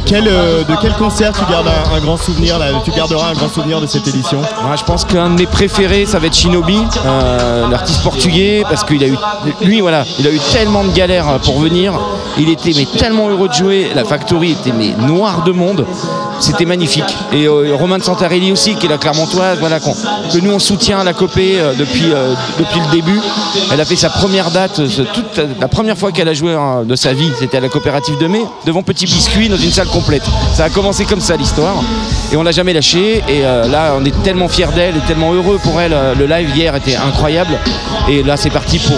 Quel, 0.05 0.27
euh, 0.27 0.63
de 0.63 0.75
quel 0.81 0.93
concert 0.93 1.31
tu 1.33 1.49
gardes 1.51 1.67
un, 1.67 1.95
un 1.95 1.99
grand 2.01 2.17
souvenir 2.17 2.59
là 2.59 2.67
Tu 2.83 2.91
garderas 2.91 3.29
un 3.29 3.33
grand 3.33 3.49
souvenir 3.49 3.79
de 3.81 3.87
cette 3.87 4.07
édition? 4.07 4.41
Je 4.75 4.83
pense 4.83 5.05
qu'un 5.05 5.29
de 5.29 5.35
mes 5.39 5.45
préférés, 5.47 6.05
ça 6.05 6.19
va 6.19 6.27
être 6.27 6.35
Shinobi, 6.35 6.77
euh, 7.05 7.67
l'artiste 7.69 8.03
portugais, 8.03 8.63
parce 8.67 8.83
qu'il 8.83 9.03
a 9.03 9.07
eu, 9.07 9.17
lui, 9.61 9.81
voilà, 9.81 10.03
il 10.19 10.27
a 10.27 10.31
eu 10.31 10.39
tellement 10.51 10.83
de 10.83 10.91
galères 10.91 11.29
euh, 11.29 11.37
pour 11.39 11.59
venir. 11.59 11.93
Il 12.37 12.49
était 12.49 12.71
mais 12.75 12.85
tellement 12.85 13.29
heureux 13.29 13.47
de 13.47 13.53
jouer. 13.53 13.91
La 13.95 14.03
Factory 14.03 14.51
était 14.51 14.71
mais 14.73 14.93
noire 15.07 15.43
de 15.43 15.51
monde. 15.51 15.85
C'était 16.43 16.65
magnifique. 16.65 17.05
Et 17.31 17.45
euh, 17.45 17.73
Roman 17.73 17.99
Santarelli 18.01 18.51
aussi, 18.51 18.75
qui 18.75 18.87
est 18.87 18.89
la 18.89 18.97
Clermontoise, 18.97 19.59
voilà, 19.59 19.79
que 19.79 20.39
nous 20.39 20.51
on 20.51 20.59
soutient 20.59 20.99
à 20.99 21.05
la 21.05 21.13
Copée 21.13 21.57
euh, 21.57 21.73
depuis, 21.73 22.11
euh, 22.11 22.33
depuis 22.59 22.81
le 22.81 22.91
début. 22.91 23.19
Elle 23.71 23.79
a 23.79 23.85
fait 23.85 23.95
sa 23.95 24.09
première 24.09 24.51
date, 24.51 24.79
euh, 24.79 25.05
toute, 25.13 25.39
la 25.61 25.67
première 25.69 25.97
fois 25.97 26.11
qu'elle 26.11 26.27
a 26.27 26.33
joué 26.33 26.51
hein, 26.51 26.83
de 26.85 26.95
sa 26.97 27.13
vie, 27.13 27.31
c'était 27.39 27.57
à 27.57 27.59
la 27.61 27.69
coopérative 27.69 28.17
de 28.17 28.27
mai, 28.27 28.41
devant 28.65 28.83
Petit 28.83 29.05
Biscuit 29.05 29.47
dans 29.47 29.55
une 29.55 29.71
salle 29.71 29.87
complète. 29.87 30.23
Ça 30.53 30.65
a 30.65 30.69
commencé 30.69 31.05
comme 31.05 31.21
ça 31.21 31.37
l'histoire. 31.37 31.81
Et 32.33 32.35
on 32.35 32.43
l'a 32.43 32.51
jamais 32.51 32.73
lâché. 32.73 33.23
Et 33.29 33.41
là, 33.41 33.93
on 33.97 34.03
est 34.03 34.23
tellement 34.23 34.49
fiers 34.49 34.67
d'elle 34.75 34.97
et 34.97 35.07
tellement 35.07 35.31
heureux 35.33 35.59
pour 35.63 35.79
elle. 35.79 35.95
Le 36.17 36.25
live 36.25 36.49
hier 36.55 36.75
était 36.75 36.95
incroyable. 36.95 37.57
Et 38.09 38.23
là, 38.23 38.37
c'est 38.37 38.49
parti 38.49 38.79
pour, 38.79 38.97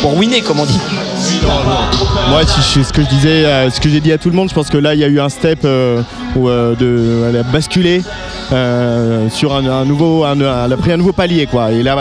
pour 0.00 0.16
winner, 0.16 0.40
comme 0.40 0.60
on 0.60 0.64
dit. 0.64 0.80
Moi, 2.28 2.42
ce 2.44 2.92
que 2.92 3.02
je 3.02 3.08
disais, 3.08 3.44
euh, 3.44 3.70
ce 3.70 3.80
que 3.80 3.88
j'ai 3.88 4.00
dit 4.00 4.12
à 4.12 4.18
tout 4.18 4.28
le 4.30 4.36
monde, 4.36 4.48
je 4.48 4.54
pense 4.54 4.68
que 4.68 4.76
là, 4.76 4.94
il 4.94 5.00
y 5.00 5.04
a 5.04 5.06
eu 5.06 5.20
un 5.20 5.28
step 5.28 5.60
euh, 5.64 6.02
où 6.34 6.48
euh, 6.48 6.74
de, 6.74 7.28
elle 7.28 7.36
a 7.36 7.42
basculé 7.44 8.02
sur 9.30 9.54
un, 9.54 9.84
nouveau, 9.84 10.24
a 10.24 10.34
pris 10.76 10.92
un 10.92 10.96
nouveau 10.96 11.12
palier, 11.12 11.46
quoi. 11.46 11.70
Et 11.72 11.82
là, 11.82 11.96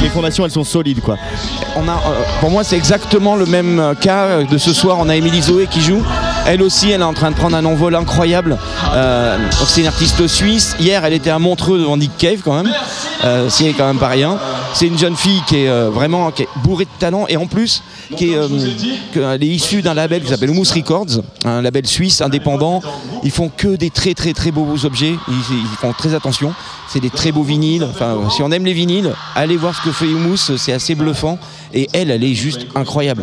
les 0.00 0.08
fondations, 0.08 0.44
elles 0.44 0.50
sont 0.50 0.64
solides, 0.64 1.00
quoi. 1.00 1.16
Pour 2.40 2.50
moi, 2.50 2.64
c'est 2.64 2.76
exactement 2.76 3.36
le 3.36 3.46
même 3.46 3.94
cas 4.00 4.42
de 4.42 4.58
ce 4.58 4.72
soir. 4.72 4.96
On 5.00 5.08
a 5.08 5.16
Émilie 5.16 5.42
Zoé 5.42 5.66
qui 5.66 5.80
joue. 5.80 6.02
Elle 6.46 6.62
aussi, 6.62 6.90
elle 6.90 7.00
est 7.00 7.04
en 7.04 7.14
train 7.14 7.30
de 7.30 7.36
prendre 7.36 7.56
un 7.56 7.64
envol 7.64 7.94
incroyable. 7.94 8.58
C'est 9.66 9.82
une 9.82 9.86
artiste 9.86 10.26
suisse. 10.26 10.76
Hier, 10.80 11.04
elle 11.04 11.14
était 11.14 11.30
à 11.30 11.38
Montreux 11.38 11.78
devant 11.78 11.96
Nick 11.96 12.16
Cave 12.18 12.40
quand 12.44 12.62
même. 12.62 12.72
C'est 13.48 13.72
quand 13.72 13.86
même 13.86 13.98
pas 13.98 14.08
rien. 14.08 14.38
C'est 14.74 14.86
une 14.86 14.98
jeune 14.98 15.16
fille 15.16 15.42
qui 15.46 15.56
est 15.56 15.68
euh, 15.68 15.90
vraiment 15.90 16.30
qui 16.30 16.42
est 16.42 16.48
bourrée 16.62 16.84
de 16.84 16.90
talent 16.98 17.26
et 17.28 17.36
en 17.36 17.46
plus 17.46 17.82
qui 18.16 18.30
est, 18.32 18.36
euh, 18.36 18.48
que- 19.12 19.20
elle 19.20 19.42
est 19.42 19.46
issue 19.48 19.82
d'un 19.82 19.94
label 19.94 20.22
qui 20.22 20.28
s'appelle 20.28 20.50
Humus 20.50 20.70
Records, 20.72 21.22
un 21.44 21.62
label 21.62 21.86
suisse 21.86 22.20
indépendant. 22.20 22.80
Ils 23.24 23.30
font 23.30 23.50
que 23.54 23.76
des 23.76 23.90
très 23.90 24.14
très 24.14 24.32
très 24.32 24.50
beaux 24.50 24.84
objets. 24.84 25.14
Ils, 25.28 25.56
ils 25.56 25.76
font 25.80 25.92
très 25.92 26.14
attention. 26.14 26.52
C'est 26.88 27.00
des 27.00 27.10
très 27.10 27.32
beaux 27.32 27.42
vinyles. 27.42 27.84
Enfin, 27.90 28.16
si 28.30 28.42
on 28.42 28.50
aime 28.50 28.64
les 28.64 28.72
vinyles, 28.72 29.12
allez 29.34 29.56
voir 29.56 29.74
ce 29.74 29.82
que 29.82 29.92
fait 29.92 30.06
Humus. 30.06 30.52
C'est 30.56 30.72
assez 30.72 30.94
bluffant. 30.94 31.38
Et 31.74 31.88
elle, 31.92 32.10
elle 32.10 32.24
est 32.24 32.34
juste 32.34 32.66
incroyable. 32.74 33.22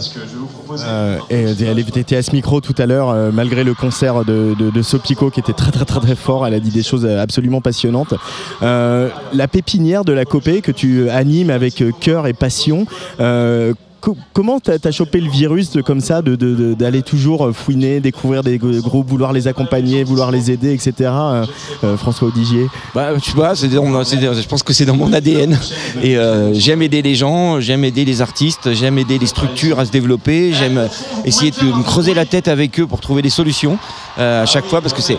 Euh, 0.71 1.17
et 1.29 1.45
elle 1.63 1.79
était 1.79 2.15
à 2.15 2.23
ce 2.23 2.31
micro 2.31 2.61
tout 2.61 2.75
à 2.77 2.85
l'heure, 2.85 3.09
euh, 3.09 3.31
malgré 3.31 3.63
le 3.63 3.73
concert 3.73 4.25
de, 4.25 4.55
de, 4.57 4.81
Sopico 4.81 5.29
qui 5.29 5.39
était 5.39 5.53
très 5.53 5.71
très 5.71 5.85
très 5.85 5.99
très 5.99 6.15
fort. 6.15 6.45
Elle 6.45 6.53
a 6.53 6.59
dit 6.59 6.69
des 6.69 6.83
choses 6.83 7.05
euh, 7.05 7.21
absolument 7.21 7.61
passionnantes. 7.61 8.13
Euh, 8.61 9.09
la 9.33 9.47
pépinière 9.47 10.05
de 10.05 10.13
la 10.13 10.25
Copée 10.25 10.61
que 10.61 10.71
tu 10.71 11.09
animes 11.09 11.49
avec 11.49 11.81
euh, 11.81 11.91
cœur 11.99 12.27
et 12.27 12.33
passion. 12.33 12.85
Co- 14.05 14.17
Comment 14.33 14.59
t'as 14.59 14.77
as 14.83 14.91
chopé 14.91 15.19
le 15.19 15.29
virus 15.29 15.71
comme 15.85 15.99
ça, 15.99 16.21
d'aller 16.21 17.01
toujours 17.01 17.47
euh, 17.47 17.51
fouiner, 17.53 17.99
découvrir 17.99 18.43
des 18.43 18.57
groupes, 18.59 19.09
vouloir 19.09 19.33
les 19.33 19.47
accompagner, 19.47 20.03
vouloir 20.03 20.29
les 20.31 20.51
aider, 20.51 20.71
etc. 20.73 20.93
euh, 20.99 21.45
euh, 21.83 21.97
François 21.97 22.27
Audigier? 22.27 22.67
Bah, 22.93 23.09
tu 23.21 23.31
vois, 23.31 23.53
je 23.55 24.47
pense 24.47 24.61
que 24.63 24.73
c'est 24.73 24.85
dans 24.85 24.95
mon 24.95 25.11
ADN. 25.11 25.57
Et 26.03 26.15
j'aime 26.53 26.81
aider 26.81 27.01
les 27.01 27.15
gens, 27.15 27.59
j'aime 27.59 27.83
aider 27.83 28.05
les 28.05 28.21
artistes, 28.21 28.73
j'aime 28.73 28.97
aider 28.99 29.17
les 29.17 29.25
structures 29.25 29.79
à 29.79 29.85
se 29.85 29.91
développer, 29.91 30.53
j'aime 30.53 30.87
essayer 31.25 31.51
de 31.51 31.65
me 31.65 31.83
creuser 31.83 32.13
la 32.13 32.25
tête 32.25 32.47
avec 32.47 32.79
eux 32.79 32.85
pour 32.87 32.99
trouver 33.01 33.21
des 33.21 33.29
solutions 33.29 33.77
euh, 34.17 34.43
à 34.43 34.45
chaque 34.45 34.65
fois 34.65 34.81
parce 34.81 34.93
que 34.93 35.01
c'est 35.01 35.17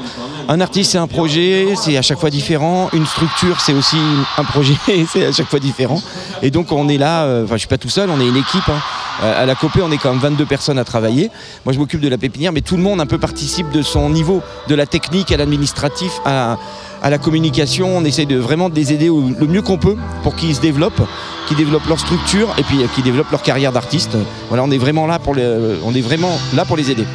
un 0.48 0.60
artiste, 0.60 0.92
c'est 0.92 0.98
un 0.98 1.06
projet, 1.08 1.74
c'est 1.76 1.96
à 1.96 2.02
chaque 2.02 2.18
fois 2.20 2.30
différent. 2.30 2.88
Une 2.92 3.06
structure, 3.06 3.60
c'est 3.60 3.72
aussi 3.74 3.96
un 4.38 4.44
projet, 4.44 4.74
c'est 5.12 5.26
à 5.26 5.32
chaque 5.32 5.48
fois 5.48 5.58
différent. 5.58 6.00
Et 6.42 6.50
donc 6.50 6.70
on 6.72 6.88
est 6.88 6.98
là, 6.98 7.24
euh, 7.24 7.44
enfin 7.44 7.54
je 7.54 7.60
suis 7.60 7.68
pas 7.68 7.78
tout 7.78 7.88
seul, 7.88 8.08
on 8.10 8.20
est 8.20 8.26
une 8.28 8.36
équipe. 8.36 8.68
hein. 8.68 8.80
Euh, 9.22 9.42
à 9.42 9.46
la 9.46 9.54
Copée, 9.54 9.80
on 9.82 9.90
est 9.90 9.96
quand 9.96 10.10
même 10.10 10.20
22 10.20 10.44
personnes 10.44 10.78
à 10.78 10.84
travailler. 10.84 11.30
Moi, 11.64 11.72
je 11.72 11.78
m'occupe 11.78 12.02
de 12.02 12.08
la 12.08 12.18
pépinière, 12.18 12.52
mais 12.52 12.60
tout 12.60 12.76
le 12.76 12.82
monde 12.82 13.00
un 13.00 13.06
peu 13.06 13.16
participe 13.16 13.70
de 13.70 13.80
son 13.80 14.10
niveau, 14.10 14.42
de 14.68 14.74
la 14.74 14.84
technique 14.84 15.32
à 15.32 15.38
l'administratif, 15.38 16.12
à, 16.26 16.58
à 17.02 17.08
la 17.08 17.16
communication. 17.16 17.96
On 17.96 18.04
essaye 18.04 18.26
de 18.26 18.36
vraiment 18.36 18.68
de 18.68 18.74
les 18.74 18.92
aider 18.92 19.08
au- 19.08 19.22
le 19.38 19.46
mieux 19.46 19.62
qu'on 19.62 19.78
peut 19.78 19.96
pour 20.22 20.36
qu'ils 20.36 20.54
se 20.54 20.60
développent, 20.60 21.00
qu'ils 21.48 21.56
développent 21.56 21.88
leur 21.88 21.98
structure 21.98 22.48
et 22.58 22.62
puis 22.62 22.76
qu'ils 22.94 23.04
développent 23.04 23.30
leur 23.30 23.40
carrière 23.42 23.72
d'artiste. 23.72 24.18
Voilà, 24.48 24.64
on 24.64 24.70
est 24.70 24.76
vraiment 24.78 25.06
là 25.06 25.18
pour 25.18 25.34
les, 25.34 25.46
on 25.82 25.94
est 25.94 26.02
vraiment 26.02 26.38
là 26.54 26.66
pour 26.66 26.76
les 26.76 26.90
aider. 26.90 27.06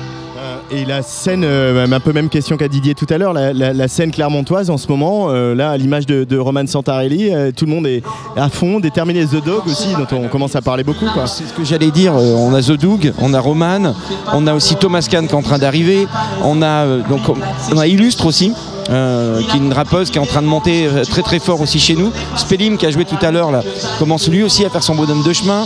Et 0.74 0.86
la 0.86 1.02
scène, 1.02 1.44
euh, 1.44 1.86
un 1.86 2.00
peu 2.00 2.14
même 2.14 2.30
question 2.30 2.56
qu'à 2.56 2.70
Didier 2.70 2.96
tout 2.96 3.08
à 3.10 3.18
l'heure, 3.18 3.34
la, 3.34 3.88
scène 3.90 4.10
clermontoise 4.10 4.70
en 4.70 4.78
ce 4.78 4.88
moment, 4.88 5.28
euh, 5.30 5.54
là 5.54 5.72
à 5.72 5.78
l'image 5.78 6.06
de, 6.06 6.38
Roman 6.38 6.66
Santarelli, 6.66 7.30
euh, 7.34 7.52
tout 7.54 7.66
le 7.66 7.72
monde 7.72 7.88
est 7.88 8.02
à 8.38 8.48
fond, 8.48 8.80
déterminé. 8.80 9.26
The 9.26 9.44
Dog 9.44 9.68
aussi, 9.68 9.90
dont 9.94 10.16
on 10.16 10.30
commence 10.30 10.56
à 10.56 10.62
parler 10.62 10.84
beaucoup. 10.84 11.06
C'est 11.26 11.44
ce 11.44 11.54
que 11.54 11.66
j'allais 11.66 11.92
dire. 11.92 12.14
On 12.14 12.54
a 12.54 12.62
The 12.62 12.72
Doug, 12.72 13.12
on 13.20 13.34
a 13.34 13.40
Roman, 13.40 13.94
on 14.34 14.48
a 14.48 14.54
aussi 14.54 14.76
Thomas 14.76 15.06
Kahn 15.10 15.28
qui 15.28 15.34
est 15.34 15.38
en 15.38 15.42
train 15.42 15.58
d'arriver, 15.58 16.08
on 16.44 16.62
on 16.62 17.78
a 17.78 17.88
Illustre 17.88 18.26
aussi. 18.26 18.54
Euh, 18.92 19.42
qui 19.44 19.58
est 19.58 19.60
une 19.60 19.72
rappeuse 19.72 20.10
qui 20.10 20.18
est 20.18 20.22
en 20.22 20.26
train 20.26 20.42
de 20.42 20.48
monter 20.48 20.86
euh, 20.86 21.04
très 21.06 21.22
très 21.22 21.40
fort 21.40 21.62
aussi 21.62 21.80
chez 21.80 21.96
nous. 21.96 22.12
Spelim 22.36 22.78
qui 22.78 22.86
a 22.86 22.92
joué 22.92 23.06
tout 23.06 23.18
à 23.22 23.32
l'heure 23.32 23.52
là 23.52 23.64
commence 24.00 24.28
lui 24.28 24.44
aussi 24.44 24.66
à 24.66 24.70
faire 24.70 24.84
son 24.84 24.96
bonhomme 24.96 25.24
de 25.24 25.32
chemin. 25.32 25.66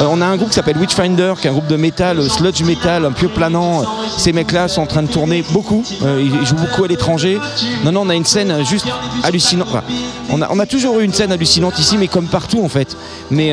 Euh, 0.00 0.06
on 0.10 0.20
a 0.20 0.26
un 0.26 0.36
groupe 0.36 0.48
qui 0.48 0.56
s'appelle 0.56 0.76
Witchfinder 0.76 1.34
qui 1.40 1.46
est 1.46 1.50
un 1.50 1.52
groupe 1.52 1.68
de 1.68 1.76
métal, 1.76 2.22
sludge 2.28 2.62
metal, 2.62 3.04
un 3.04 3.12
peu 3.12 3.28
planant. 3.28 3.82
Ces 4.16 4.32
mecs-là 4.32 4.66
sont 4.66 4.82
en 4.82 4.86
train 4.86 5.02
de 5.02 5.08
tourner 5.08 5.44
beaucoup. 5.52 5.84
Ils 6.02 6.46
jouent 6.46 6.56
beaucoup 6.56 6.84
à 6.84 6.88
l'étranger. 6.88 7.38
Non 7.84 7.92
non, 7.92 8.02
on 8.02 8.08
a 8.08 8.14
une 8.14 8.24
scène 8.24 8.64
juste 8.64 8.86
hallucinante. 9.22 9.68
On, 10.30 10.40
a, 10.40 10.66
toujours 10.66 10.98
eu 10.98 11.04
une 11.04 11.12
scène 11.12 11.30
hallucinante 11.30 11.78
ici, 11.78 11.96
mais 11.96 12.08
comme 12.08 12.26
partout 12.26 12.64
en 12.64 12.68
fait. 12.68 12.96
Mais 13.30 13.52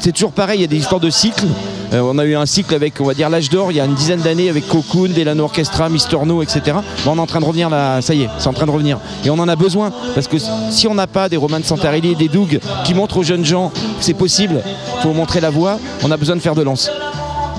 c'est 0.00 0.12
toujours 0.12 0.32
pareil, 0.32 0.58
il 0.58 0.62
y 0.62 0.64
a 0.64 0.68
des 0.68 0.78
histoires 0.78 1.00
de 1.00 1.10
cycles. 1.10 1.46
On 1.92 2.18
a 2.18 2.24
eu 2.24 2.34
un 2.34 2.46
cycle 2.46 2.74
avec, 2.74 3.00
on 3.00 3.04
va 3.04 3.12
dire, 3.12 3.28
l'âge 3.28 3.50
d'or, 3.50 3.70
il 3.70 3.76
y 3.76 3.80
a 3.80 3.84
une 3.84 3.94
dizaine 3.94 4.20
d'années 4.20 4.48
avec 4.48 4.66
Cocoon, 4.66 5.08
Delano 5.08 5.44
Orchestra, 5.44 5.90
Mister 5.90 6.16
No, 6.24 6.42
etc. 6.42 6.78
On 7.06 7.16
est 7.16 7.20
en 7.20 7.26
train 7.26 7.40
de 7.40 7.44
revenir 7.44 7.68
là, 7.68 8.00
ça 8.00 8.14
y 8.14 8.22
est, 8.22 8.28
c'est 8.38 8.48
en 8.48 8.52
train 8.52 8.66
de 8.66 8.70
revenir. 8.70 8.98
Et 9.24 9.30
on 9.30 9.38
en 9.38 9.48
a 9.48 9.56
besoin, 9.56 9.92
parce 10.14 10.28
que 10.28 10.36
si 10.70 10.86
on 10.86 10.94
n'a 10.94 11.06
pas 11.06 11.28
des 11.28 11.36
Roman 11.36 11.58
Santarelli 11.62 12.12
et 12.12 12.14
des 12.14 12.28
Doug 12.28 12.60
qui 12.84 12.94
montrent 12.94 13.18
aux 13.18 13.22
jeunes 13.22 13.44
gens 13.44 13.70
que 13.70 13.80
c'est 14.00 14.14
possible, 14.14 14.62
il 14.64 15.02
faut 15.02 15.12
montrer 15.12 15.40
la 15.40 15.50
voie, 15.50 15.78
on 16.02 16.10
a 16.10 16.16
besoin 16.16 16.36
de 16.36 16.40
faire 16.40 16.54
de 16.54 16.62
lance. 16.62 16.90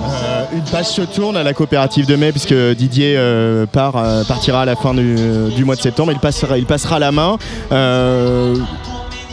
Euh, 0.04 0.44
une 0.54 0.64
page 0.64 0.88
se 0.88 1.02
tourne 1.02 1.38
à 1.38 1.44
la 1.44 1.54
coopérative 1.54 2.06
de 2.06 2.16
mai 2.16 2.32
puisque 2.32 2.54
Didier 2.54 3.16
euh, 3.18 3.66
part, 3.66 3.96
euh, 3.96 4.24
partira 4.24 4.62
à 4.62 4.66
la 4.66 4.76
fin 4.76 4.94
du, 4.94 5.16
du 5.56 5.64
mois 5.64 5.76
de 5.76 5.82
septembre. 5.82 6.12
Il 6.12 6.20
passera, 6.20 6.58
il 6.58 6.66
passera 6.66 7.00
la 7.00 7.12
main. 7.12 7.38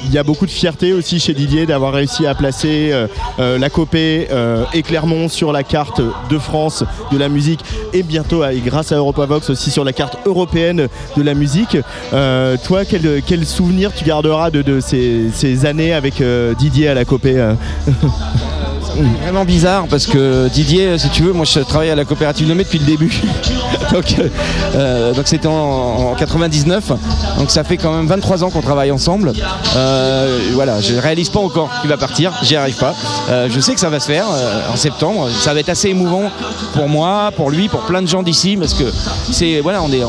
Il 0.04 0.12
y 0.12 0.18
a 0.18 0.22
beaucoup 0.22 0.46
de 0.46 0.50
fierté 0.50 0.92
aussi 0.92 1.20
chez 1.20 1.34
Didier 1.34 1.66
d'avoir 1.66 1.92
réussi 1.92 2.26
à 2.26 2.34
placer 2.34 2.90
euh, 2.92 3.06
euh, 3.38 3.58
la 3.58 3.70
Copée 3.70 4.28
euh, 4.30 4.64
et 4.72 4.82
Clermont 4.82 5.28
sur 5.28 5.52
la 5.52 5.62
carte 5.62 6.00
de 6.30 6.38
France 6.38 6.84
de 7.12 7.18
la 7.18 7.28
musique 7.28 7.60
et 7.92 8.02
bientôt, 8.02 8.42
grâce 8.64 8.92
à 8.92 8.96
Europavox 8.96 9.50
aussi 9.50 9.70
sur 9.70 9.84
la 9.84 9.92
carte 9.92 10.16
européenne 10.26 10.88
de 11.16 11.22
la 11.22 11.34
musique. 11.34 11.76
Euh, 12.12 12.56
toi, 12.64 12.82
quel, 12.84 13.46
souvenir 13.46 13.92
tu 13.92 14.04
garderas 14.04 14.50
de, 14.50 14.80
ces, 14.80 15.30
ces 15.32 15.66
années 15.66 15.92
avec 15.92 16.22
Didier 16.58 16.88
à 16.88 16.94
la 16.94 17.04
Copée 17.04 17.54
euh 18.98 19.02
Vraiment 19.22 19.44
bizarre 19.44 19.86
parce 19.88 20.06
que 20.06 20.48
Didier, 20.48 20.98
si 20.98 21.08
tu 21.10 21.22
veux, 21.22 21.32
moi 21.32 21.44
je 21.44 21.60
travaille 21.60 21.90
à 21.90 21.94
la 21.94 22.04
coopérative 22.04 22.48
mai 22.54 22.64
depuis 22.64 22.78
le 22.78 22.86
début. 22.86 23.20
donc 23.92 24.16
euh, 24.18 24.28
euh, 24.74 25.14
donc 25.14 25.26
c'était 25.26 25.48
en, 25.48 26.12
en 26.12 26.14
99. 26.14 26.92
Donc 27.38 27.50
ça 27.50 27.64
fait 27.64 27.76
quand 27.76 27.92
même 27.92 28.06
23 28.06 28.44
ans 28.44 28.50
qu'on 28.50 28.60
travaille 28.62 28.90
ensemble. 28.90 29.32
Euh, 29.76 30.38
voilà, 30.54 30.80
je 30.80 30.94
réalise 30.94 31.28
pas 31.28 31.40
encore 31.40 31.70
qu'il 31.80 31.90
va 31.90 31.96
partir, 31.96 32.32
j'y 32.42 32.56
arrive 32.56 32.76
pas. 32.76 32.94
Euh, 33.30 33.48
je 33.50 33.60
sais 33.60 33.74
que 33.74 33.80
ça 33.80 33.90
va 33.90 34.00
se 34.00 34.06
faire 34.06 34.26
euh, 34.32 34.72
en 34.72 34.76
septembre. 34.76 35.28
Ça 35.30 35.54
va 35.54 35.60
être 35.60 35.68
assez 35.68 35.88
émouvant 35.88 36.30
pour 36.74 36.88
moi, 36.88 37.30
pour 37.36 37.50
lui, 37.50 37.68
pour 37.68 37.80
plein 37.80 38.02
de 38.02 38.08
gens 38.08 38.22
d'ici 38.22 38.56
parce 38.56 38.74
que 38.74 38.84
c'est 39.30 39.60
voilà, 39.60 39.82
on 39.82 39.92
est 39.92 40.02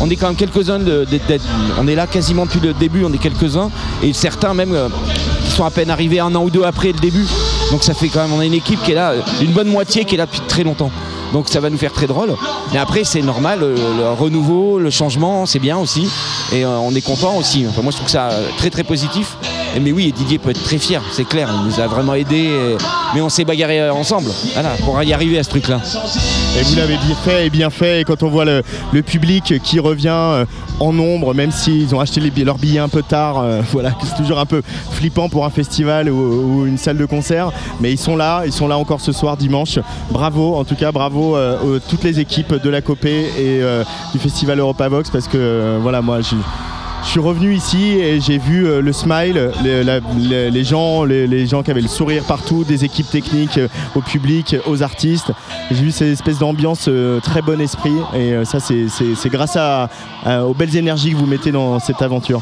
on 0.00 0.10
est 0.10 0.16
quand 0.16 0.28
même 0.28 0.36
quelques-uns 0.36 0.80
on 1.78 1.88
est 1.88 1.94
là 1.94 2.06
quasiment 2.06 2.46
depuis 2.46 2.60
le 2.60 2.72
début, 2.74 3.04
on 3.04 3.12
est 3.12 3.18
quelques-uns 3.18 3.70
et 4.02 4.12
certains 4.12 4.54
même 4.54 4.74
euh, 4.74 4.88
qui 5.44 5.50
sont 5.50 5.64
à 5.64 5.70
peine 5.70 5.90
arrivés 5.90 6.20
un 6.20 6.34
an 6.34 6.44
ou 6.44 6.50
deux 6.50 6.64
après 6.64 6.88
le 6.88 6.98
début. 6.98 7.26
Donc 7.74 7.82
ça 7.82 7.92
fait 7.92 8.06
quand 8.06 8.22
même, 8.22 8.32
on 8.32 8.38
a 8.38 8.44
une 8.44 8.54
équipe 8.54 8.80
qui 8.84 8.92
est 8.92 8.94
là, 8.94 9.14
une 9.42 9.50
bonne 9.50 9.66
moitié 9.66 10.04
qui 10.04 10.14
est 10.14 10.18
là 10.18 10.26
depuis 10.26 10.42
très 10.46 10.62
longtemps. 10.62 10.92
Donc 11.32 11.48
ça 11.48 11.58
va 11.58 11.70
nous 11.70 11.76
faire 11.76 11.92
très 11.92 12.06
drôle. 12.06 12.32
Mais 12.72 12.78
après 12.78 13.02
c'est 13.02 13.20
normal, 13.20 13.58
le, 13.58 13.74
le 13.74 14.10
renouveau, 14.12 14.78
le 14.78 14.90
changement, 14.90 15.44
c'est 15.44 15.58
bien 15.58 15.76
aussi. 15.76 16.08
Et 16.52 16.64
euh, 16.64 16.78
on 16.78 16.94
est 16.94 17.00
content 17.00 17.36
aussi. 17.36 17.66
Enfin, 17.68 17.82
moi, 17.82 17.90
je 17.90 17.96
trouve 17.96 18.08
ça 18.08 18.28
euh, 18.28 18.46
très 18.58 18.70
très 18.70 18.84
positif. 18.84 19.36
Et, 19.74 19.80
mais 19.80 19.90
oui, 19.90 20.12
Didier 20.12 20.38
peut 20.38 20.50
être 20.50 20.62
très 20.62 20.78
fier, 20.78 21.02
c'est 21.10 21.24
clair. 21.24 21.50
Il 21.52 21.68
nous 21.68 21.80
a 21.80 21.88
vraiment 21.88 22.14
aidés. 22.14 22.76
Mais 23.14 23.20
on 23.20 23.28
s'est 23.28 23.44
bagarré 23.44 23.80
euh, 23.80 23.92
ensemble. 23.92 24.30
Voilà, 24.54 24.70
pour 24.84 25.02
y 25.02 25.12
arriver 25.12 25.38
à 25.38 25.42
ce 25.42 25.50
truc-là. 25.50 25.80
Et 26.56 26.62
vous 26.62 26.76
l'avez 26.76 26.96
bien 26.96 27.16
fait 27.16 27.46
et 27.46 27.50
bien 27.50 27.70
fait. 27.70 28.00
Et 28.00 28.04
quand 28.04 28.22
on 28.22 28.28
voit 28.28 28.44
le, 28.44 28.62
public 29.02 29.54
qui 29.64 29.80
revient 29.80 30.08
euh, 30.10 30.44
en 30.78 30.92
nombre, 30.92 31.34
même 31.34 31.50
s'ils 31.50 31.92
ont 31.96 32.00
acheté 32.00 32.20
les 32.20 32.44
leurs 32.44 32.58
billets 32.58 32.78
un 32.78 32.88
peu 32.88 33.02
tard, 33.02 33.38
euh, 33.38 33.60
voilà, 33.72 33.90
c'est 34.04 34.16
toujours 34.16 34.38
un 34.38 34.46
peu 34.46 34.62
flippant 34.92 35.28
pour 35.28 35.44
un 35.44 35.50
festival 35.50 36.08
ou, 36.08 36.64
une 36.64 36.78
salle 36.78 36.96
de 36.96 37.06
concert. 37.06 37.50
Mais 37.80 37.90
ils 37.90 37.98
sont 37.98 38.16
là, 38.16 38.42
ils 38.46 38.52
sont 38.52 38.68
là 38.68 38.78
encore 38.78 39.00
ce 39.00 39.10
soir 39.10 39.36
dimanche. 39.36 39.80
Bravo, 40.10 40.54
en 40.54 40.64
tout 40.64 40.76
cas, 40.76 40.92
bravo 40.92 41.36
euh, 41.36 41.80
toutes 41.88 42.04
les 42.04 42.20
équipes 42.20 42.54
de 42.54 42.70
la 42.70 42.82
Copé 42.82 43.26
et 43.36 43.60
du 44.12 44.18
festival 44.20 44.60
Europavox 44.60 45.10
parce 45.10 45.26
que 45.26 45.78
voilà, 45.82 46.02
moi, 46.02 46.20
je 46.20 46.36
je 47.04 47.10
suis 47.10 47.20
revenu 47.20 47.54
ici 47.54 47.92
et 47.92 48.20
j'ai 48.20 48.38
vu 48.38 48.66
euh, 48.66 48.80
le 48.80 48.92
smile, 48.92 49.50
les, 49.62 50.64
gens, 50.64 51.04
les, 51.04 51.46
gens 51.46 51.62
qui 51.62 51.70
avaient 51.70 51.80
le 51.82 51.88
sourire 51.88 52.24
partout, 52.24 52.64
des 52.64 52.84
équipes 52.84 53.08
techniques 53.10 53.58
euh, 53.58 53.68
au 53.94 54.00
public, 54.00 54.56
aux 54.66 54.82
artistes. 54.82 55.30
J'ai 55.70 55.84
vu 55.84 55.90
cette 55.92 56.08
espèce 56.08 56.38
d'ambiance 56.38 56.86
euh, 56.88 57.20
très 57.20 57.42
bon 57.42 57.60
esprit 57.60 57.92
et 58.14 58.32
euh, 58.32 58.44
ça 58.44 58.58
c'est- 58.58 58.86
grâce 59.28 59.56
aux 60.26 60.54
belles 60.54 60.76
énergies 60.76 61.12
que 61.12 61.16
vous 61.16 61.26
mettez 61.26 61.52
dans 61.52 61.78
cette 61.78 62.02
aventure. 62.02 62.40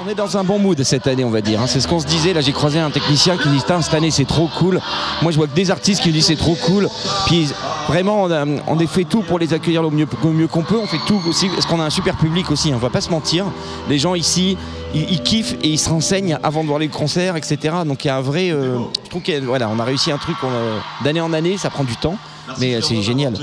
On 0.00 0.08
est 0.08 0.14
dans 0.14 0.36
un 0.36 0.44
bon 0.44 0.58
mood 0.60 0.80
cette 0.84 1.06
année, 1.08 1.24
on 1.24 1.30
va 1.30 1.40
dire. 1.40 1.60
hein. 1.60 1.66
C'est 1.66 1.80
ce 1.80 1.88
qu'on 1.88 1.98
se 1.98 2.06
disait. 2.06 2.32
Là, 2.32 2.40
j'ai 2.40 2.52
croisé 2.52 2.78
un 2.78 2.90
technicien 2.90 3.36
qui 3.36 3.48
dit 3.48 3.58
cette 3.58 3.94
année 3.94 4.10
c'est 4.10 4.24
trop 4.26 4.48
cool. 4.58 4.80
Moi, 5.22 5.32
je 5.32 5.36
vois 5.36 5.46
que 5.48 5.54
des 5.54 5.70
artistes 5.70 6.02
qui 6.02 6.12
disent 6.12 6.26
c'est 6.26 6.36
trop 6.36 6.54
cool. 6.66 6.88
Puis 7.26 7.48
vraiment, 7.88 8.22
on 8.22 8.30
a, 8.78 8.86
fait 8.86 9.04
tout 9.04 9.22
pour 9.22 9.38
les 9.40 9.52
accueillir 9.54 9.82
le 9.82 9.90
mieux, 9.90 10.06
qu'on 10.06 10.62
peut. 10.62 10.78
On 10.80 10.86
fait 10.86 11.00
tout 11.06 11.20
aussi 11.28 11.48
parce 11.48 11.66
qu'on 11.66 11.80
a 11.80 11.84
un 11.84 11.90
super 11.90 12.16
public 12.16 12.50
aussi. 12.50 12.70
hein. 12.70 12.74
On 12.76 12.78
va 12.78 12.90
pas 12.90 13.00
se 13.00 13.10
mentir. 13.10 13.46
Les 13.88 13.98
gens 13.98 14.14
ici, 14.14 14.56
ils, 14.94 15.20
kiffent 15.22 15.54
et 15.62 15.68
ils 15.68 15.78
se 15.78 15.88
renseignent 15.90 16.38
avant 16.44 16.62
de 16.62 16.68
voir 16.68 16.78
les 16.78 16.88
concerts, 16.88 17.36
etc. 17.36 17.58
Donc 17.84 18.04
il 18.04 18.08
y 18.08 18.10
a 18.10 18.16
un 18.16 18.20
vrai. 18.22 18.50
euh, 18.50 18.78
je 19.04 19.10
trouve 19.10 19.22
qu'on 19.22 19.80
a 19.80 19.84
réussi 19.84 20.12
un 20.12 20.18
truc 20.18 20.36
a- 20.44 21.04
d'année 21.04 21.20
en 21.20 21.32
année. 21.32 21.56
Ça 21.58 21.70
prend 21.70 21.84
du 21.84 21.96
temps, 21.96 22.16
mais 22.58 22.74
euh, 22.74 22.80
c'est 22.80 23.02
génial. 23.02 23.34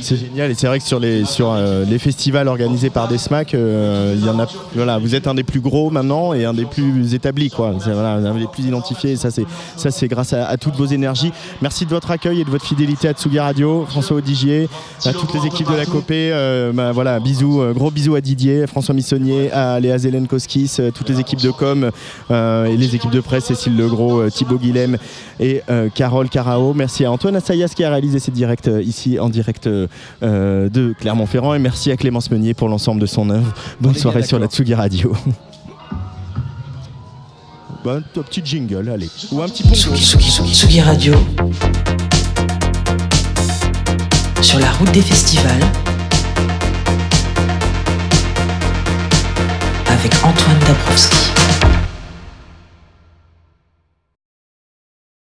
C'est 0.00 0.16
génial 0.16 0.50
et 0.50 0.54
c'est 0.54 0.66
vrai 0.66 0.78
que 0.78 0.84
sur 0.84 0.98
les, 0.98 1.24
sur, 1.24 1.52
euh, 1.52 1.84
les 1.84 1.98
festivals 1.98 2.48
organisés 2.48 2.90
par 2.90 3.08
des 3.08 3.18
SMAC, 3.18 3.54
euh, 3.54 4.14
il 4.16 4.24
y 4.24 4.28
en 4.28 4.38
a, 4.38 4.46
voilà, 4.74 4.98
vous 4.98 5.14
êtes 5.14 5.26
un 5.26 5.34
des 5.34 5.42
plus 5.42 5.60
gros 5.60 5.90
maintenant 5.90 6.32
et 6.34 6.44
un 6.44 6.54
des 6.54 6.64
plus 6.64 7.14
établis. 7.14 7.50
Quoi. 7.50 7.74
Voilà, 7.84 8.14
un 8.14 8.34
des 8.38 8.46
plus 8.46 8.64
identifiés 8.64 9.12
et 9.12 9.16
ça 9.16 9.30
c'est, 9.30 9.46
ça, 9.76 9.90
c'est 9.90 10.08
grâce 10.08 10.32
à, 10.32 10.46
à 10.46 10.56
toutes 10.56 10.76
vos 10.76 10.86
énergies. 10.86 11.32
Merci 11.62 11.84
de 11.84 11.90
votre 11.90 12.10
accueil 12.10 12.40
et 12.40 12.44
de 12.44 12.50
votre 12.50 12.66
fidélité 12.66 13.08
à 13.08 13.12
Tsugi 13.12 13.38
Radio, 13.38 13.86
François 13.88 14.16
Odigier, 14.16 14.68
à 15.04 15.12
toutes 15.12 15.34
les 15.34 15.46
équipes 15.46 15.70
de 15.70 15.76
la 15.76 15.86
Copé. 15.86 16.30
euh, 16.32 16.72
bah, 16.72 16.92
voilà, 16.92 17.20
bisous, 17.20 17.62
gros 17.74 17.90
bisous 17.90 18.14
à 18.14 18.20
Didier, 18.20 18.66
François 18.66 18.94
Missonnier, 18.94 19.50
à 19.52 19.78
Léa 19.80 19.98
Zelenkowskis, 19.98 20.76
euh, 20.78 20.90
toutes 20.90 21.08
les 21.08 21.20
équipes 21.20 21.40
de 21.40 21.50
com 21.50 21.90
et 22.30 22.76
les 22.76 22.94
équipes 22.94 23.10
de 23.10 23.20
presse, 23.20 23.44
Cécile 23.44 23.76
Legros, 23.76 24.28
Thibaut 24.30 24.58
Guilhem 24.58 24.96
et 25.40 25.62
Carole 25.94 26.28
Carao. 26.28 26.74
Merci 26.74 27.04
à 27.04 27.12
Antoine 27.12 27.36
Assayas 27.36 27.68
qui 27.74 27.84
a 27.84 27.90
réalisé 27.90 28.18
ces 28.18 28.30
directs 28.34 28.68
euh, 28.68 28.82
ici 28.82 29.18
en 29.18 29.30
direct 29.30 29.66
euh, 29.66 29.86
euh, 30.22 30.68
de 30.68 30.94
Clermont-Ferrand 30.98 31.54
et 31.54 31.58
merci 31.58 31.90
à 31.90 31.96
Clémence 31.96 32.30
Meunier 32.30 32.52
pour 32.52 32.68
l'ensemble 32.68 33.00
de 33.00 33.06
son 33.06 33.30
œuvre. 33.30 33.54
Bonne 33.80 33.94
soirée 33.94 34.22
sur 34.22 34.38
la. 34.38 34.46
Tsugi 34.46 34.74
Radio. 34.74 35.14
Bon, 37.82 38.02
un 38.16 38.22
petit 38.22 38.40
jingle, 38.42 38.88
allez. 38.88 39.10
Ou 39.30 39.42
un 39.42 39.46
petit 39.46 39.62
pongo. 39.62 39.74
Tsugi, 39.74 40.02
Tsugi, 40.02 40.30
Tsugi, 40.30 40.54
Tsugi 40.54 40.80
Radio. 40.80 41.14
Sur 44.40 44.58
la 44.58 44.72
route 44.72 44.90
des 44.92 45.02
festivals. 45.02 45.60
Avec 49.86 50.14
Antoine 50.24 50.58
Dabrowski. 50.66 51.63